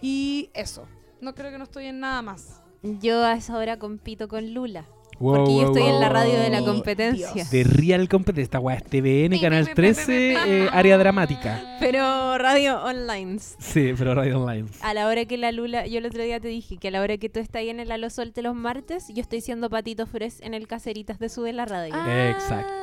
Y 0.01 0.49
eso. 0.53 0.85
No 1.21 1.33
creo 1.35 1.51
que 1.51 1.57
no 1.57 1.63
estoy 1.65 1.85
en 1.85 1.99
nada 1.99 2.21
más. 2.21 2.61
Yo 2.81 3.23
a 3.23 3.33
esa 3.33 3.57
hora 3.57 3.77
compito 3.79 4.27
con 4.27 4.53
Lula. 4.53 4.85
Wow, 5.19 5.35
Porque 5.35 5.51
yo 5.51 5.57
wow, 5.59 5.67
estoy 5.67 5.83
en 5.83 5.99
la 5.99 6.07
wow. 6.07 6.13
radio 6.13 6.39
de 6.39 6.49
la 6.49 6.59
Dios. 6.61 6.69
competencia. 6.71 7.45
De 7.45 7.63
Real 7.63 8.09
Competence, 8.09 8.41
esta 8.41 8.59
weá 8.59 8.75
es 8.77 8.83
TVN, 8.83 9.39
Canal 9.39 9.73
13, 9.73 10.33
eh, 10.33 10.69
área 10.71 10.97
dramática. 10.97 11.77
Pero 11.79 12.37
radio 12.37 12.83
online. 12.83 13.39
Sí, 13.59 13.93
pero 13.97 14.15
radio 14.15 14.41
online. 14.41 14.67
A 14.81 14.93
la 14.93 15.07
hora 15.07 15.25
que 15.25 15.37
la 15.37 15.51
Lula, 15.51 15.85
yo 15.87 15.99
el 15.99 16.05
otro 16.05 16.23
día 16.23 16.39
te 16.39 16.47
dije 16.47 16.77
que 16.77 16.87
a 16.89 16.91
la 16.91 17.01
hora 17.01 17.17
que 17.17 17.29
tú 17.29 17.39
estás 17.39 17.59
ahí 17.61 17.69
en 17.69 17.79
el 17.79 17.91
Alo 17.91 18.09
Solte 18.09 18.41
los 18.41 18.55
martes, 18.55 19.07
yo 19.13 19.21
estoy 19.21 19.41
siendo 19.41 19.69
Patito 19.69 20.05
Fres 20.07 20.41
en 20.41 20.53
el 20.53 20.67
Caseritas 20.67 21.19
de 21.19 21.29
Sube 21.29 21.53
la 21.53 21.65
Radio. 21.65 21.93
Exacto. 22.29 22.73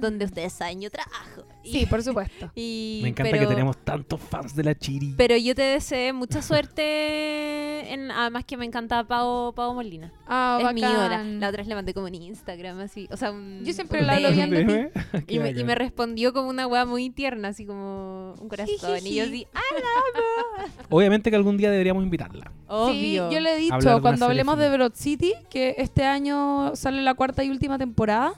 Donde 0.00 0.24
ustedes 0.24 0.52
saben, 0.54 0.80
yo 0.80 0.90
trabajo. 0.90 1.44
Sí, 1.62 1.86
por 1.86 2.02
supuesto. 2.02 2.50
Y, 2.56 3.00
Me 3.02 3.10
encanta 3.10 3.30
pero, 3.30 3.42
que 3.48 3.54
tenemos 3.54 3.76
tantos 3.78 4.20
fans 4.20 4.54
de 4.56 4.64
la 4.64 4.74
Chiri. 4.74 5.14
Pero 5.16 5.36
yo 5.36 5.54
te 5.54 5.62
deseé 5.62 6.12
mucha 6.12 6.42
suerte. 6.42 7.92
En, 7.92 8.10
además 8.10 8.44
que 8.44 8.56
me 8.56 8.64
encanta 8.64 9.04
Pau, 9.04 9.52
Pau 9.54 9.74
Molina. 9.74 10.12
Ah, 10.26 10.58
es 10.62 10.74
mi 10.74 10.80
ídola. 10.80 10.98
bacán. 10.98 11.40
La 11.40 11.48
otra 11.48 11.58
vez 11.58 11.68
le 11.68 11.74
mandé 11.74 11.92
como 11.94 12.08
en 12.08 12.14
Instagram, 12.14 12.80
así. 12.80 13.08
O 13.10 13.16
sea, 13.16 13.30
un- 13.30 13.62
Yo 13.64 13.72
siempre 13.72 14.02
la 14.02 14.14
hablo 14.14 14.30
bien 14.32 14.50
de 14.50 14.90
Y 15.28 15.38
me, 15.38 15.50
y 15.50 15.52
bacán. 15.52 15.66
me 15.66 15.74
respondió 15.74 16.32
como 16.32 16.48
una 16.48 16.66
weá 16.66 16.84
muy 16.86 17.10
tierna, 17.10 17.48
así 17.48 17.66
como 17.66 18.34
un 18.40 18.48
corazón. 18.48 18.74
y 19.04 19.14
yo 19.16 19.24
así, 19.24 19.46
¡ah, 19.54 19.60
Obviamente 20.88 21.30
que 21.30 21.36
algún 21.36 21.56
día 21.56 21.70
deberíamos 21.70 22.02
invitarla. 22.02 22.50
obvio! 22.68 22.92
Sí, 23.28 23.34
yo 23.34 23.40
le 23.40 23.54
he 23.54 23.58
dicho 23.58 23.74
Hablar 23.74 24.00
cuando 24.00 24.26
hablemos 24.26 24.58
de. 24.58 24.70
Broad 24.70 24.92
City 24.94 25.34
que 25.50 25.74
este 25.78 26.04
año 26.04 26.76
sale 26.76 27.02
la 27.02 27.14
cuarta 27.14 27.42
y 27.42 27.50
última 27.50 27.76
temporada 27.76 28.34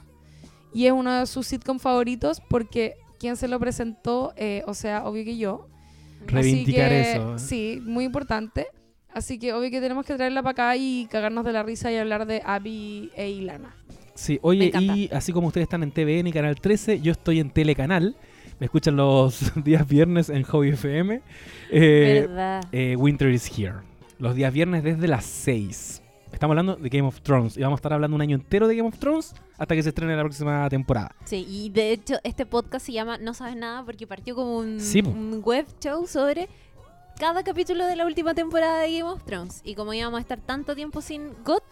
y 0.72 0.86
es 0.86 0.92
uno 0.92 1.12
de 1.20 1.26
sus 1.26 1.46
sitcom 1.46 1.78
favoritos 1.78 2.40
porque 2.48 2.94
quien 3.22 3.36
se 3.36 3.46
lo 3.46 3.60
presentó, 3.60 4.32
eh, 4.36 4.64
o 4.66 4.74
sea, 4.74 5.04
obvio 5.06 5.24
que 5.24 5.36
yo. 5.38 5.68
Así 6.26 6.34
Reivindicar 6.34 6.88
que, 6.88 7.12
eso. 7.12 7.36
¿eh? 7.36 7.38
Sí, 7.38 7.80
muy 7.84 8.04
importante. 8.04 8.66
Así 9.14 9.38
que 9.38 9.52
obvio 9.52 9.70
que 9.70 9.80
tenemos 9.80 10.04
que 10.04 10.14
traerla 10.16 10.42
para 10.42 10.50
acá 10.50 10.76
y 10.76 11.06
cagarnos 11.08 11.44
de 11.44 11.52
la 11.52 11.62
risa 11.62 11.92
y 11.92 11.96
hablar 11.98 12.26
de 12.26 12.42
Abby 12.44 13.12
e 13.14 13.30
Ilana. 13.30 13.76
Sí, 14.14 14.40
oye, 14.42 14.72
y 14.74 15.08
así 15.12 15.32
como 15.32 15.46
ustedes 15.46 15.66
están 15.66 15.84
en 15.84 15.92
TVN 15.92 16.26
y 16.26 16.32
Canal 16.32 16.60
13, 16.60 17.00
yo 17.00 17.12
estoy 17.12 17.38
en 17.38 17.50
Telecanal. 17.50 18.16
Me 18.58 18.66
escuchan 18.66 18.96
los 18.96 19.52
días 19.64 19.86
viernes 19.86 20.28
en 20.28 20.42
Hobby 20.42 20.70
FM. 20.70 21.22
Eh, 21.70 22.26
¿Verdad? 22.26 22.64
eh, 22.72 22.96
Winter 22.96 23.30
is 23.30 23.48
Here. 23.56 23.76
Los 24.18 24.34
días 24.34 24.52
viernes 24.52 24.82
desde 24.82 25.06
las 25.06 25.24
6. 25.24 26.01
Estamos 26.32 26.52
hablando 26.54 26.76
de 26.76 26.88
Game 26.88 27.06
of 27.06 27.20
Thrones. 27.20 27.56
Y 27.56 27.62
vamos 27.62 27.76
a 27.76 27.80
estar 27.80 27.92
hablando 27.92 28.14
un 28.14 28.20
año 28.22 28.36
entero 28.36 28.66
de 28.66 28.76
Game 28.76 28.88
of 28.88 28.98
Thrones 28.98 29.34
hasta 29.58 29.74
que 29.74 29.82
se 29.82 29.90
estrene 29.90 30.16
la 30.16 30.22
próxima 30.22 30.68
temporada. 30.68 31.14
Sí, 31.24 31.46
y 31.48 31.70
de 31.70 31.92
hecho 31.92 32.14
este 32.24 32.46
podcast 32.46 32.86
se 32.86 32.92
llama 32.92 33.18
No 33.18 33.34
sabes 33.34 33.56
nada 33.56 33.84
porque 33.84 34.06
partió 34.06 34.34
como 34.34 34.56
un, 34.58 34.80
Sí, 34.80 35.02
po. 35.02 35.10
un 35.10 35.40
web 35.44 35.66
show 35.80 36.06
sobre 36.06 36.48
cada 37.18 37.42
capítulo 37.44 37.86
de 37.86 37.94
la 37.96 38.06
última 38.06 38.34
temporada 38.34 38.80
de 38.80 38.98
Game 38.98 39.10
of 39.10 39.22
Thrones. 39.24 39.60
Y 39.64 39.74
como 39.74 39.92
íbamos 39.94 40.18
a 40.18 40.20
estar 40.20 40.40
tanto 40.40 40.74
tiempo 40.74 41.00
sin 41.00 41.30
GOT, 41.44 41.62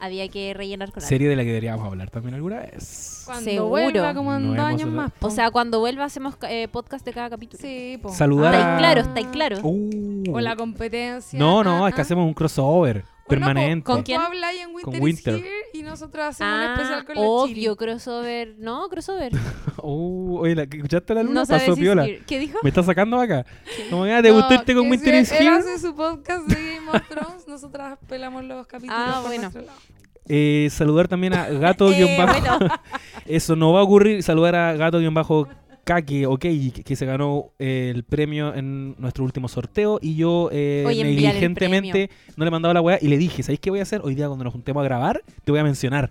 había 0.00 0.26
que 0.28 0.54
rellenar 0.54 0.90
con 0.90 1.02
algo. 1.02 1.08
Serie 1.08 1.28
de 1.28 1.36
la 1.36 1.42
que 1.42 1.48
deberíamos 1.48 1.84
hablar 1.86 2.10
también 2.10 2.34
alguna 2.34 2.60
vez. 2.60 3.22
Cuando 3.26 3.44
Seguro. 3.50 3.68
vuelva 3.68 4.14
como 4.14 4.34
en 4.34 4.54
No 4.54 4.62
dos 4.62 4.64
años 4.64 4.88
más. 4.88 5.12
po. 5.12 5.26
O 5.26 5.30
sea, 5.30 5.50
cuando 5.50 5.80
vuelva 5.80 6.04
hacemos 6.04 6.34
eh, 6.48 6.68
podcast 6.68 7.04
de 7.04 7.12
cada 7.12 7.28
capítulo. 7.30 7.60
sí, 7.60 7.98
po. 8.00 8.10
Saludar 8.12 8.54
¿Estáis 8.54 8.74
a- 8.74 8.78
claro? 8.78 9.00
¿Estáis 9.02 9.26
claro? 9.28 9.58
Uh. 9.62 10.32
O 10.32 10.40
la 10.40 10.56
competencia. 10.56 11.38
No, 11.38 11.62
no, 11.62 11.84
ah, 11.84 11.88
es 11.90 11.94
que 11.94 12.00
ah. 12.00 12.04
hacemos 12.04 12.26
un 12.26 12.34
crossover 12.34 13.04
permanente. 13.28 13.84
¿Con 13.84 14.02
quién? 14.02 14.20
hablas 14.20 14.54
en 14.54 14.74
Winter, 14.74 15.02
Winter. 15.02 15.34
is 15.36 15.40
Here 15.42 15.54
y 15.72 15.82
nosotros 15.82 16.24
hacemos 16.26 16.52
un 16.54 16.60
Ah, 16.60 16.74
especial 16.74 17.04
con 17.04 17.14
la 17.16 17.20
obvio, 17.22 17.46
Chiri. 17.74 17.76
crossover. 17.76 18.54
No, 18.58 18.88
crossover. 18.88 19.32
Uh, 19.86 20.38
oye, 20.38 20.54
¿la- 20.54 20.62
¿escuchaste 20.62 21.12
la 21.14 21.22
luna? 21.22 21.42
no 21.42 21.46
Pasó 21.46 21.74
piola. 21.76 22.06
¿Qué 22.26 22.38
dijo? 22.38 22.58
Me 22.62 22.70
está 22.70 22.82
sacando 22.82 23.20
acá. 23.20 23.44
Como 23.90 24.06
ya, 24.06 24.22
¿te 24.22 24.30
No, 24.30 24.36
gustó 24.36 24.54
este 24.54 24.74
con 24.74 24.84
que 24.84 24.90
Winter 24.92 25.14
is 25.16 25.30
Here? 25.30 25.46
hace 25.48 25.78
su 25.78 25.94
podcast 25.94 26.46
de 26.46 26.54
Game 26.76 26.88
of 26.90 27.06
Thrones, 27.06 27.46
nosotras 27.46 27.98
pelamos 28.08 28.44
los 28.44 28.66
capítulos 28.66 28.96
Ah, 28.98 29.18
por 29.20 29.26
bueno. 29.28 29.42
nuestro 29.42 29.60
lado. 29.62 29.78
Eh, 30.26 30.68
saludar 30.70 31.06
también 31.06 31.34
a 31.34 31.50
gato 31.50 31.92
Eh, 31.92 32.16
bueno. 32.16 32.58
Eso 33.26 33.56
no 33.56 33.74
va 33.74 33.80
a 33.80 33.82
ocurrir. 33.82 34.22
Saludar 34.22 34.54
a 34.54 34.72
gato 34.72 34.98
bajo 35.12 35.48
Kake, 35.84 36.26
ok, 36.26 36.40
que, 36.40 36.82
que 36.84 36.96
se 36.96 37.06
ganó 37.06 37.52
eh, 37.58 37.92
el 37.94 38.02
premio 38.04 38.54
en 38.54 38.94
nuestro 38.98 39.24
último 39.24 39.48
sorteo 39.48 39.98
y 40.02 40.16
yo 40.16 40.48
eh, 40.52 40.84
negligentemente 40.86 42.10
no 42.36 42.44
le 42.44 42.48
he 42.48 42.50
mandado 42.50 42.74
la 42.74 42.80
weá 42.80 42.98
y 43.00 43.08
le 43.08 43.18
dije, 43.18 43.42
¿sabéis 43.42 43.60
qué 43.60 43.70
voy 43.70 43.80
a 43.80 43.82
hacer? 43.82 44.00
Hoy 44.04 44.14
día 44.14 44.26
cuando 44.26 44.44
nos 44.44 44.52
juntemos 44.52 44.80
a 44.80 44.84
grabar, 44.84 45.22
te 45.44 45.52
voy 45.52 45.60
a 45.60 45.64
mencionar. 45.64 46.10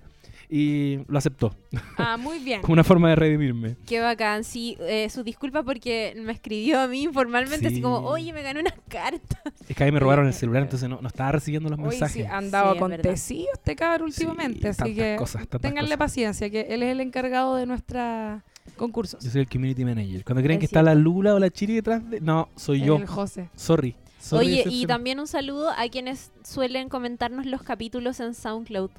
Y 0.50 1.00
lo 1.08 1.18
aceptó, 1.18 1.56
Ah, 1.98 2.16
muy 2.18 2.38
bien. 2.38 2.62
como 2.62 2.74
una 2.74 2.84
forma 2.84 3.10
de 3.10 3.16
redimirme. 3.16 3.76
Qué 3.88 4.00
bacán. 4.02 4.44
Sí, 4.44 4.78
eh, 4.82 5.10
su 5.10 5.24
disculpa 5.24 5.64
porque 5.64 6.14
me 6.18 6.32
escribió 6.32 6.80
a 6.82 6.88
mí 6.88 7.04
informalmente 7.04 7.68
así 7.68 7.82
como, 7.82 8.00
Sí. 8.00 8.06
oye, 8.08 8.34
me 8.34 8.44
gané 8.44 8.60
una 8.60 8.74
carta. 8.88 9.42
Es 9.68 9.76
que 9.76 9.84
ahí 9.84 9.92
me 9.92 10.00
robaron 10.00 10.28
el 10.28 10.34
celular, 10.34 10.62
entonces 10.64 10.88
no, 10.88 11.02
no 11.02 11.08
estaba 11.08 11.32
recibiendo 11.32 11.70
los 11.70 11.80
Hoy 11.80 11.96
sí, 11.96 12.02
mensajes. 12.02 12.28
ha 12.28 12.38
andado 12.38 12.66
Sí, 12.74 12.78
es 12.78 12.84
acontecido 12.84 13.48
este 13.54 13.76
cabrón 13.76 14.12
Sí, 14.12 14.26
últimamente, 14.26 14.68
así 14.68 14.78
tantas 14.78 14.96
que 14.96 15.16
cosas, 15.16 15.42
tantas 15.48 15.62
ténganle 15.62 15.88
cosas. 15.90 15.98
paciencia, 15.98 16.50
que 16.52 16.62
él 16.70 16.84
es 16.84 16.92
el 16.92 17.00
encargado 17.00 17.56
de 17.56 17.66
nuestra 17.66 18.44
concursos. 18.78 19.24
Yo 19.24 19.30
soy 19.30 19.42
el 19.42 19.50
community 19.50 19.86
manager. 19.86 20.24
Cuando 20.24 20.42
creen 20.42 20.58
Es 20.58 20.60
que 20.62 20.66
está 20.66 20.82
la. 20.82 20.96
Lula 20.96 21.34
o 21.36 21.40
la 21.40 21.50
Chiri 21.50 21.76
detrás 21.76 22.08
de... 22.10 22.22
No, 22.22 22.50
soy 22.56 22.82
yo. 22.82 22.96
El 22.98 23.08
José. 23.08 23.50
Sorry. 23.56 23.96
Sorry 24.20 24.62
Oye, 24.62 24.64
y 24.70 24.86
también 24.86 25.20
un 25.20 25.28
saludo 25.28 25.70
a 25.70 25.88
quienes 25.90 26.32
suelen 26.44 26.88
comentarnos 26.90 27.46
los 27.46 27.62
capítulos 27.64 28.20
en 28.20 28.34
SoundCloud. 28.34 28.90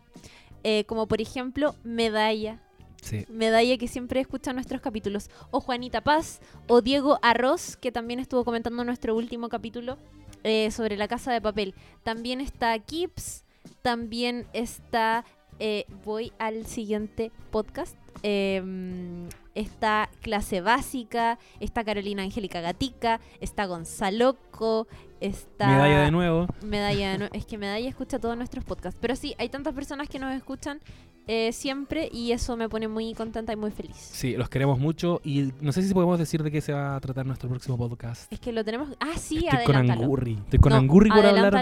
Eh, 0.65 0.85
como 0.86 1.07
por 1.07 1.20
ejemplo, 1.20 1.74
Medalla. 1.85 2.61
Sí. 3.03 3.27
Medalla 3.28 3.77
que 3.78 3.89
siempre 3.89 4.20
escucha 4.20 4.53
nuestros 4.53 4.81
capítulos. 4.81 5.31
O 5.51 5.61
Juanita 5.61 6.01
Paz. 6.03 6.41
O 6.66 6.81
Diego 6.82 7.19
Arroz, 7.23 7.77
que 7.77 7.93
también 7.93 8.20
estuvo 8.20 8.45
comentando 8.45 8.85
nuestro 8.85 9.15
último 9.16 9.49
capítulo 9.49 9.99
eh, 10.43 10.70
sobre 10.70 10.97
la 10.97 11.09
casa 11.09 11.32
de 11.32 11.41
papel. 11.41 11.74
También 12.03 12.41
está 12.41 12.78
Kips. 12.78 13.45
También 13.82 14.47
está. 14.53 15.24
eh, 15.59 15.86
voy 16.05 16.32
al 16.39 16.66
siguiente 16.66 17.31
podcast. 17.51 17.95
em, 18.23 19.28
está 19.55 20.09
Clase 20.22 20.60
Básica. 20.60 21.39
Está 21.60 21.85
Carolina 21.85 22.22
Angélica 22.22 22.60
Gatica. 22.60 23.20
Está 23.40 23.66
Gonzaloco. 23.66 24.86
Está. 25.20 25.68
Medalla 25.68 26.01
de 26.02 26.10
nuevo. 26.10 26.47
Medalla 26.62 27.12
de 27.12 27.18
nue- 27.18 27.31
Es 27.32 27.47
que 27.47 27.59
Medalla 27.59 27.89
escucha 27.89 28.18
todos 28.18 28.36
nuestros 28.36 28.64
podcasts. 28.64 28.98
Pero 29.01 29.16
sí, 29.16 29.35
hay 29.39 29.48
tantas 29.48 29.74
personas 29.74 30.09
que 30.09 30.18
nos 30.18 30.35
escuchan 30.35 30.81
eh, 31.26 31.52
siempre 31.52 32.09
y 32.12 32.32
eso 32.32 32.56
me 32.56 32.68
pone 32.68 32.86
muy 32.88 33.14
contenta 33.14 33.52
y 33.52 33.56
muy 33.56 33.70
feliz. 33.70 33.96
Sí, 33.96 34.36
los 34.36 34.48
queremos 34.48 34.78
mucho 34.78 35.20
y 35.24 35.52
no 35.60 35.72
sé 35.72 35.82
si 35.82 35.94
podemos 35.94 36.18
decir 36.18 36.42
de 36.42 36.51
qué 36.51 36.60
se 36.60 36.72
va 36.72 36.96
a 36.96 37.01
tratar 37.01 37.24
nuestro 37.26 37.48
próximo 37.48 37.78
podcast. 37.78 38.32
Es 38.32 38.40
que 38.40 38.52
lo 38.52 38.64
tenemos. 38.64 38.88
Ah, 39.01 39.16
sí, 39.16 39.46
Estoy 39.51 39.64
con. 39.64 39.90
Angurri. 39.90 40.32
Estoy 40.34 40.59
con 40.59 40.70
No, 40.70 40.76
Angurri 40.78 41.10
por 41.10 41.24
hablar. 41.24 41.55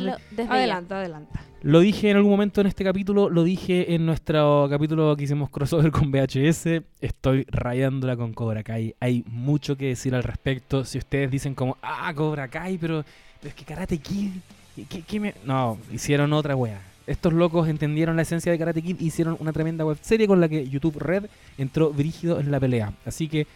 Adelanta, 0.48 0.98
adelanta. 0.98 1.44
Lo 1.62 1.78
dije 1.78 2.10
en 2.10 2.16
algún 2.16 2.32
momento 2.32 2.60
en 2.60 2.66
este 2.66 2.82
capítulo, 2.82 3.30
lo 3.30 3.44
dije 3.44 3.94
en 3.94 4.04
nuestro 4.04 4.66
capítulo 4.68 5.14
que 5.16 5.24
hicimos 5.24 5.48
crossover 5.48 5.92
con 5.92 6.10
VHS. 6.10 6.82
Estoy 7.00 7.44
rayándola 7.48 8.16
con 8.16 8.32
Cobra 8.32 8.64
Kai. 8.64 8.96
Hay 8.98 9.24
mucho 9.28 9.76
que 9.76 9.86
decir 9.86 10.12
al 10.16 10.24
respecto. 10.24 10.84
Si 10.84 10.98
ustedes 10.98 11.30
dicen 11.30 11.54
como, 11.54 11.76
ah, 11.82 12.12
Cobra 12.16 12.48
Kai, 12.48 12.78
pero, 12.78 13.04
pero 13.40 13.50
es 13.50 13.54
que 13.54 13.64
Karate 13.64 13.98
Kid. 13.98 14.30
¿qué- 14.74 14.86
qué- 14.86 15.02
qué 15.02 15.20
me-?" 15.20 15.34
No, 15.44 15.78
hicieron 15.92 16.32
otra 16.32 16.56
wea. 16.56 16.80
Estos 17.06 17.32
locos 17.32 17.68
entendieron 17.68 18.16
la 18.16 18.22
esencia 18.22 18.52
de 18.52 18.58
Karate 18.58 18.82
Kid 18.82 18.96
y 19.00 19.06
hicieron 19.06 19.36
una 19.40 19.52
tremenda 19.52 19.84
web 19.84 19.98
serie 20.00 20.26
con 20.26 20.40
la 20.40 20.48
que 20.48 20.68
YouTube 20.68 20.98
Red 20.98 21.26
entró 21.58 21.90
brígido 21.92 22.38
en 22.40 22.50
la 22.50 22.60
pelea. 22.60 22.92
Así 23.04 23.28
que 23.28 23.46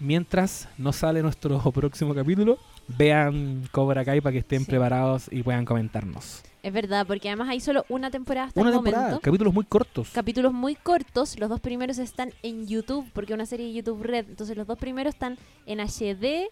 mientras 0.00 0.68
no 0.78 0.92
sale 0.92 1.22
nuestro 1.22 1.58
próximo 1.72 2.14
capítulo, 2.14 2.58
vean 2.88 3.68
Cobra 3.72 4.04
Kai 4.04 4.20
para 4.20 4.32
que 4.32 4.38
estén 4.38 4.60
Sí. 4.60 4.66
preparados 4.66 5.28
y 5.30 5.42
puedan 5.42 5.64
comentarnos. 5.64 6.42
Es 6.62 6.72
verdad, 6.72 7.04
porque 7.08 7.28
además 7.28 7.48
hay 7.48 7.58
solo 7.58 7.84
una 7.88 8.10
temporada 8.12 8.46
hasta 8.46 8.60
Una 8.60 8.70
el 8.70 8.76
temporada, 8.76 9.04
momento. 9.04 9.20
capítulos 9.22 9.52
muy 9.52 9.64
cortos. 9.64 10.10
Capítulos 10.12 10.52
muy 10.52 10.76
cortos. 10.76 11.36
Los 11.40 11.48
dos 11.48 11.58
primeros 11.60 11.98
están 11.98 12.32
en 12.44 12.68
YouTube, 12.68 13.04
porque 13.12 13.32
es 13.32 13.34
una 13.34 13.46
serie 13.46 13.66
de 13.66 13.72
YouTube 13.72 14.00
Red. 14.02 14.26
Entonces 14.28 14.56
los 14.56 14.66
dos 14.68 14.78
primeros 14.78 15.12
están 15.14 15.38
en 15.66 15.80
HD, 15.80 16.48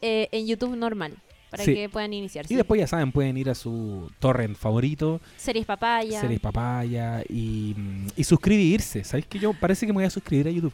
eh, 0.00 0.28
en 0.30 0.46
YouTube 0.46 0.76
normal, 0.76 1.16
para 1.52 1.64
Sí. 1.64 1.74
que 1.74 1.88
puedan 1.88 2.12
iniciarse. 2.14 2.52
y 2.52 2.56
después 2.56 2.80
ya 2.80 2.86
saben, 2.88 3.12
pueden 3.12 3.36
ir 3.36 3.48
a 3.50 3.54
su 3.54 4.10
torrent 4.18 4.56
favorito, 4.56 5.20
Series 5.36 5.66
Papaya. 5.66 6.20
Series 6.20 6.40
Papaya 6.40 7.22
y, 7.28 7.74
mm, 7.76 8.06
y 8.16 8.24
suscribirse. 8.24 9.04
¿Sabéis 9.04 9.26
que 9.26 9.38
yo 9.38 9.52
parece 9.52 9.86
que 9.86 9.92
me 9.92 9.96
voy 9.98 10.04
a 10.04 10.10
suscribir 10.10 10.48
a 10.48 10.50
YouTube? 10.50 10.72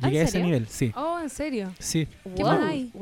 ¿Ah, 0.00 0.06
Llegué 0.06 0.18
en 0.20 0.26
a 0.26 0.28
ese 0.28 0.42
nivel, 0.42 0.68
sí. 0.68 0.92
Oh, 0.94 1.18
¿en 1.18 1.28
serio? 1.30 1.72
Sí, 1.80 2.06
¿Qué 2.36 2.42
Wow, 2.44 2.52
más 2.52 2.62
hay? 2.70 2.92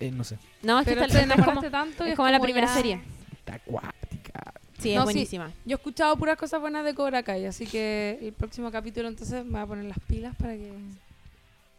eh, 0.00 0.10
no 0.10 0.24
sé. 0.24 0.36
No, 0.62 0.80
es 0.80 0.86
que 0.86 0.94
Pero 0.94 1.06
te 1.06 1.12
es 1.18 1.22
como, 1.22 1.32
enamoraste 1.34 1.70
tanto 1.70 2.06
y 2.06 2.10
es 2.10 2.16
como 2.16 2.28
la 2.28 2.40
primera 2.40 2.66
ya- 2.66 2.74
serie. 2.74 3.00
Está 3.32 3.54
acuática. 3.54 4.52
Sí, 4.78 4.90
es 4.90 4.96
No, 4.96 5.02
sí. 5.02 5.04
buenísima. 5.04 5.52
Yo 5.64 5.76
he 5.76 5.78
escuchado 5.78 6.16
puras 6.16 6.36
cosas 6.36 6.60
buenas 6.60 6.84
de 6.84 6.92
Cobra 6.94 7.22
Kai, 7.22 7.46
así 7.46 7.64
que 7.66 8.18
el 8.20 8.32
próximo 8.32 8.70
capítulo 8.70 9.08
entonces 9.08 9.44
me 9.44 9.52
voy 9.52 9.60
a 9.60 9.66
poner 9.66 9.84
las 9.86 9.98
pilas 10.00 10.34
para 10.36 10.54
que... 10.54 10.72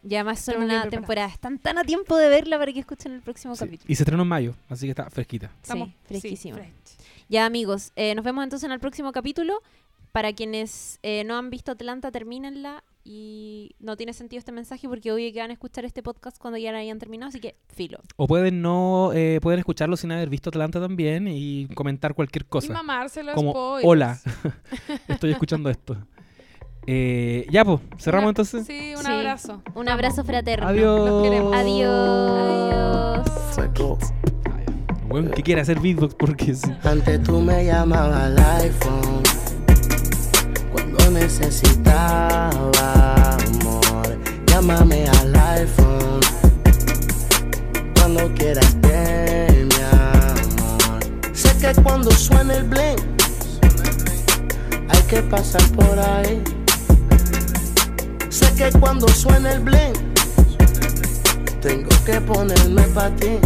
Y 0.08 0.14
además 0.16 0.40
son 0.40 0.62
una 0.64 0.88
temporada. 0.90 1.28
Están 1.28 1.58
tan 1.58 1.78
a 1.80 1.84
tiempo 1.84 2.16
de 2.18 2.30
verla 2.30 2.58
para 2.60 2.72
que 2.72 2.80
escuchen 2.80 3.12
el 3.14 3.22
próximo 3.22 3.56
Sí. 3.56 3.66
capítulo. 3.66 3.92
Y 3.92 3.96
se 3.96 4.04
estrenó 4.04 4.22
en 4.24 4.30
mayo, 4.30 4.54
así 4.70 4.86
que 4.86 4.92
está 4.92 5.10
fresquita. 5.10 5.52
Estamos 5.62 5.90
sí, 5.90 5.96
fresquísima. 6.06 6.60
Ya 7.28 7.46
amigos, 7.46 7.92
eh, 7.96 8.14
nos 8.14 8.24
vemos 8.24 8.44
entonces 8.44 8.66
en 8.68 8.72
el 8.72 8.80
próximo 8.80 9.12
capítulo. 9.12 9.62
Para 10.12 10.32
quienes 10.32 11.00
eh, 11.04 11.24
no 11.26 11.36
han 11.38 11.50
visto 11.50 11.72
Atlanta, 11.72 12.12
termínenla. 12.12 12.84
Y 13.08 13.76
no 13.80 13.98
tiene 13.98 14.14
sentido 14.14 14.40
este 14.40 14.52
mensaje 14.52 14.88
porque 14.90 15.12
obvio 15.12 15.32
que 15.32 15.40
van 15.40 15.52
a 15.52 15.54
escuchar 15.54 15.86
este 15.86 16.02
podcast 16.02 16.40
cuando 16.40 16.58
ya 16.58 16.72
la 16.72 16.80
hayan 16.80 16.98
terminado. 16.98 17.30
Así 17.30 17.40
que 17.40 17.56
filo. 17.68 18.00
O 18.16 18.26
pueden 18.28 18.62
no, 18.64 19.12
eh, 19.14 19.40
pueden 19.44 19.60
escucharlo 19.60 19.96
sin 19.98 20.12
haber 20.12 20.28
visto 20.30 20.50
Atlanta 20.50 20.80
también 20.80 21.28
y 21.28 21.68
comentar 21.76 22.16
cualquier 22.16 22.44
Y 22.46 22.48
cosa. 22.50 22.74
mamárselo 22.74 23.32
a 23.32 23.36
Como, 23.36 23.52
spoilers. 23.52 23.86
hola, 23.88 24.20
estoy 25.08 25.32
escuchando 25.32 25.70
esto. 25.70 25.98
Eh, 26.88 27.48
ya, 27.50 27.66
pues, 27.66 27.80
cerramos 27.98 28.26
Una- 28.26 28.30
entonces. 28.30 28.66
Sí, 28.68 28.94
un 28.96 29.04
Sí. 29.04 29.12
abrazo. 29.12 29.62
Un 29.74 29.90
abrazo 29.90 30.24
fraterno. 30.24 30.68
Adiós. 30.68 31.10
Los 31.10 31.24
queremos. 31.24 31.56
Adiós. 31.56 33.26
Bueno, 35.08 35.32
que 35.32 35.44
quiere 35.44 35.62
hacer 35.62 35.80
beatbox 35.80 36.14
porque 36.16 36.54
sí. 36.56 36.70
Antes 36.84 37.24
tú 37.24 37.40
me 37.40 37.64
llamabas 37.66 38.24
al 38.24 38.38
iPhone 38.62 39.24
cuando 40.74 41.12
necesitaba 41.12 42.50
amor. 43.38 44.20
Llámame 44.48 45.08
al 45.08 45.36
iPhone 45.36 46.20
Cuando 47.96 48.34
quieras 48.36 48.66
esté, 48.66 49.66
mi 49.66 49.82
amor. 50.02 51.00
Sé 51.34 51.50
que 51.58 51.82
cuando 51.82 52.12
suene 52.12 52.58
el 52.58 52.64
bling, 52.66 52.98
hay 54.90 55.02
que 55.04 55.22
pasar 55.24 55.64
por 55.72 55.98
ahí. 56.00 56.44
Sé 58.36 58.54
que 58.54 58.70
cuando 58.80 59.08
suene 59.08 59.54
el 59.54 59.62
bling, 59.62 59.94
tengo 61.62 61.90
que 62.06 62.20
ponerme 62.20 62.82
pa' 62.94 63.10
ti. 63.12 63.40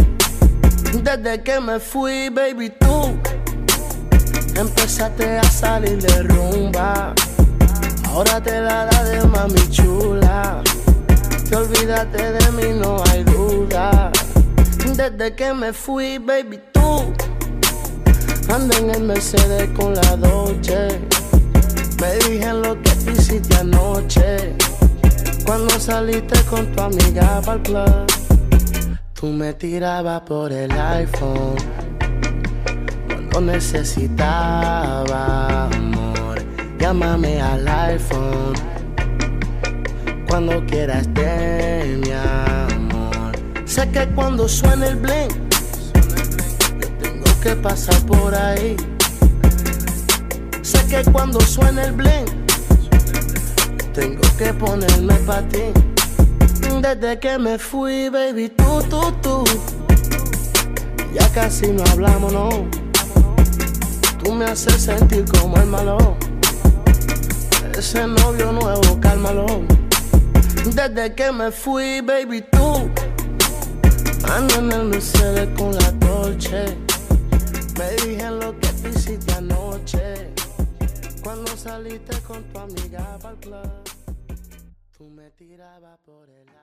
Desde 1.04 1.44
que 1.44 1.60
me 1.60 1.78
fui, 1.78 2.28
baby, 2.28 2.70
tú 2.70 3.16
empezaste 4.56 5.38
a 5.38 5.44
salir 5.44 6.02
de 6.02 6.24
rumba. 6.24 7.14
Ahora 8.08 8.40
te 8.40 8.60
la 8.60 8.86
da 8.86 9.04
de 9.04 9.24
mami 9.28 9.68
chula. 9.70 10.60
Te 11.48 11.54
olvidaste 11.54 12.32
de 12.32 12.50
mí, 12.50 12.76
no 12.80 13.00
hay 13.12 13.22
duda. 13.22 14.10
Desde 14.96 15.36
que 15.36 15.54
me 15.54 15.72
fui, 15.72 16.18
baby, 16.18 16.58
tú 16.72 17.14
anda 18.52 18.76
en 18.76 18.90
el 18.90 19.02
Mercedes 19.04 19.68
con 19.76 19.94
la 19.94 20.16
Dolce. 20.16 20.98
Me 22.00 22.14
dije 22.28 22.52
lo 22.54 22.74
que 22.82 23.12
hiciste 23.12 23.56
anoche. 23.56 24.56
Cuando 25.50 25.80
saliste 25.80 26.40
con 26.44 26.64
tu 26.70 26.80
amiga 26.80 27.42
para 27.44 27.54
el 27.56 27.62
club, 27.62 28.06
tú 29.14 29.26
me 29.26 29.52
tirabas 29.52 30.20
por 30.20 30.52
el 30.52 30.70
iPhone. 30.70 31.56
Cuando 33.32 33.52
necesitaba 33.52 34.84
amor, 35.66 36.40
llámame 36.78 37.40
al 37.42 37.66
iPhone. 37.66 38.54
Cuando 40.28 40.64
quieras 40.66 41.08
esté, 41.08 41.98
mi 42.00 42.12
amor. 42.12 43.32
Sé 43.64 43.90
que 43.90 44.06
cuando 44.14 44.48
suene 44.48 44.86
el 44.86 44.96
bling, 44.98 45.50
yo 46.80 46.88
tengo 47.02 47.40
que 47.42 47.56
pasar 47.56 48.00
por 48.06 48.36
ahí. 48.36 48.76
Sé 50.62 50.86
que 50.86 51.02
cuando 51.10 51.40
suene 51.40 51.86
el 51.86 51.92
bling, 51.92 52.40
tengo 53.92 54.22
que 54.38 54.52
ponerme 54.54 55.14
pa' 55.26 55.42
ti. 55.42 55.72
Desde 56.80 57.18
que 57.18 57.38
me 57.38 57.58
fui, 57.58 58.08
baby, 58.08 58.48
tú, 58.48 58.82
tú, 58.88 59.12
tú. 59.22 59.44
Ya 61.12 61.28
casi 61.32 61.68
no 61.68 61.82
hablamos, 61.92 62.32
no. 62.32 62.48
Tú 64.22 64.32
me 64.32 64.46
haces 64.46 64.82
sentir 64.82 65.24
como 65.26 65.56
el 65.56 65.66
malo. 65.66 66.16
Ese 67.76 68.06
novio 68.06 68.52
nuevo, 68.52 69.00
cálmalo. 69.00 69.46
Desde 70.74 71.14
que 71.14 71.32
me 71.32 71.50
fui, 71.50 72.00
baby, 72.00 72.44
tú. 72.52 72.90
Ando 74.30 74.54
en 74.56 74.72
el 74.72 74.84
Mercedes 74.84 75.48
con 75.56 75.74
la 75.74 75.90
Dolce. 75.92 76.76
Me 77.78 77.90
dije 78.06 78.30
lo 78.30 78.58
que 78.58 78.68
tú 78.68 78.88
hiciste 78.88 79.29
saliste 81.60 82.18
con 82.22 82.42
tu 82.44 82.58
amiga 82.58 83.18
para 83.20 83.34
el 83.34 83.40
club. 83.40 83.70
Tú 84.96 85.10
me 85.10 85.30
tirabas 85.32 85.98
por 85.98 86.30
el. 86.30 86.59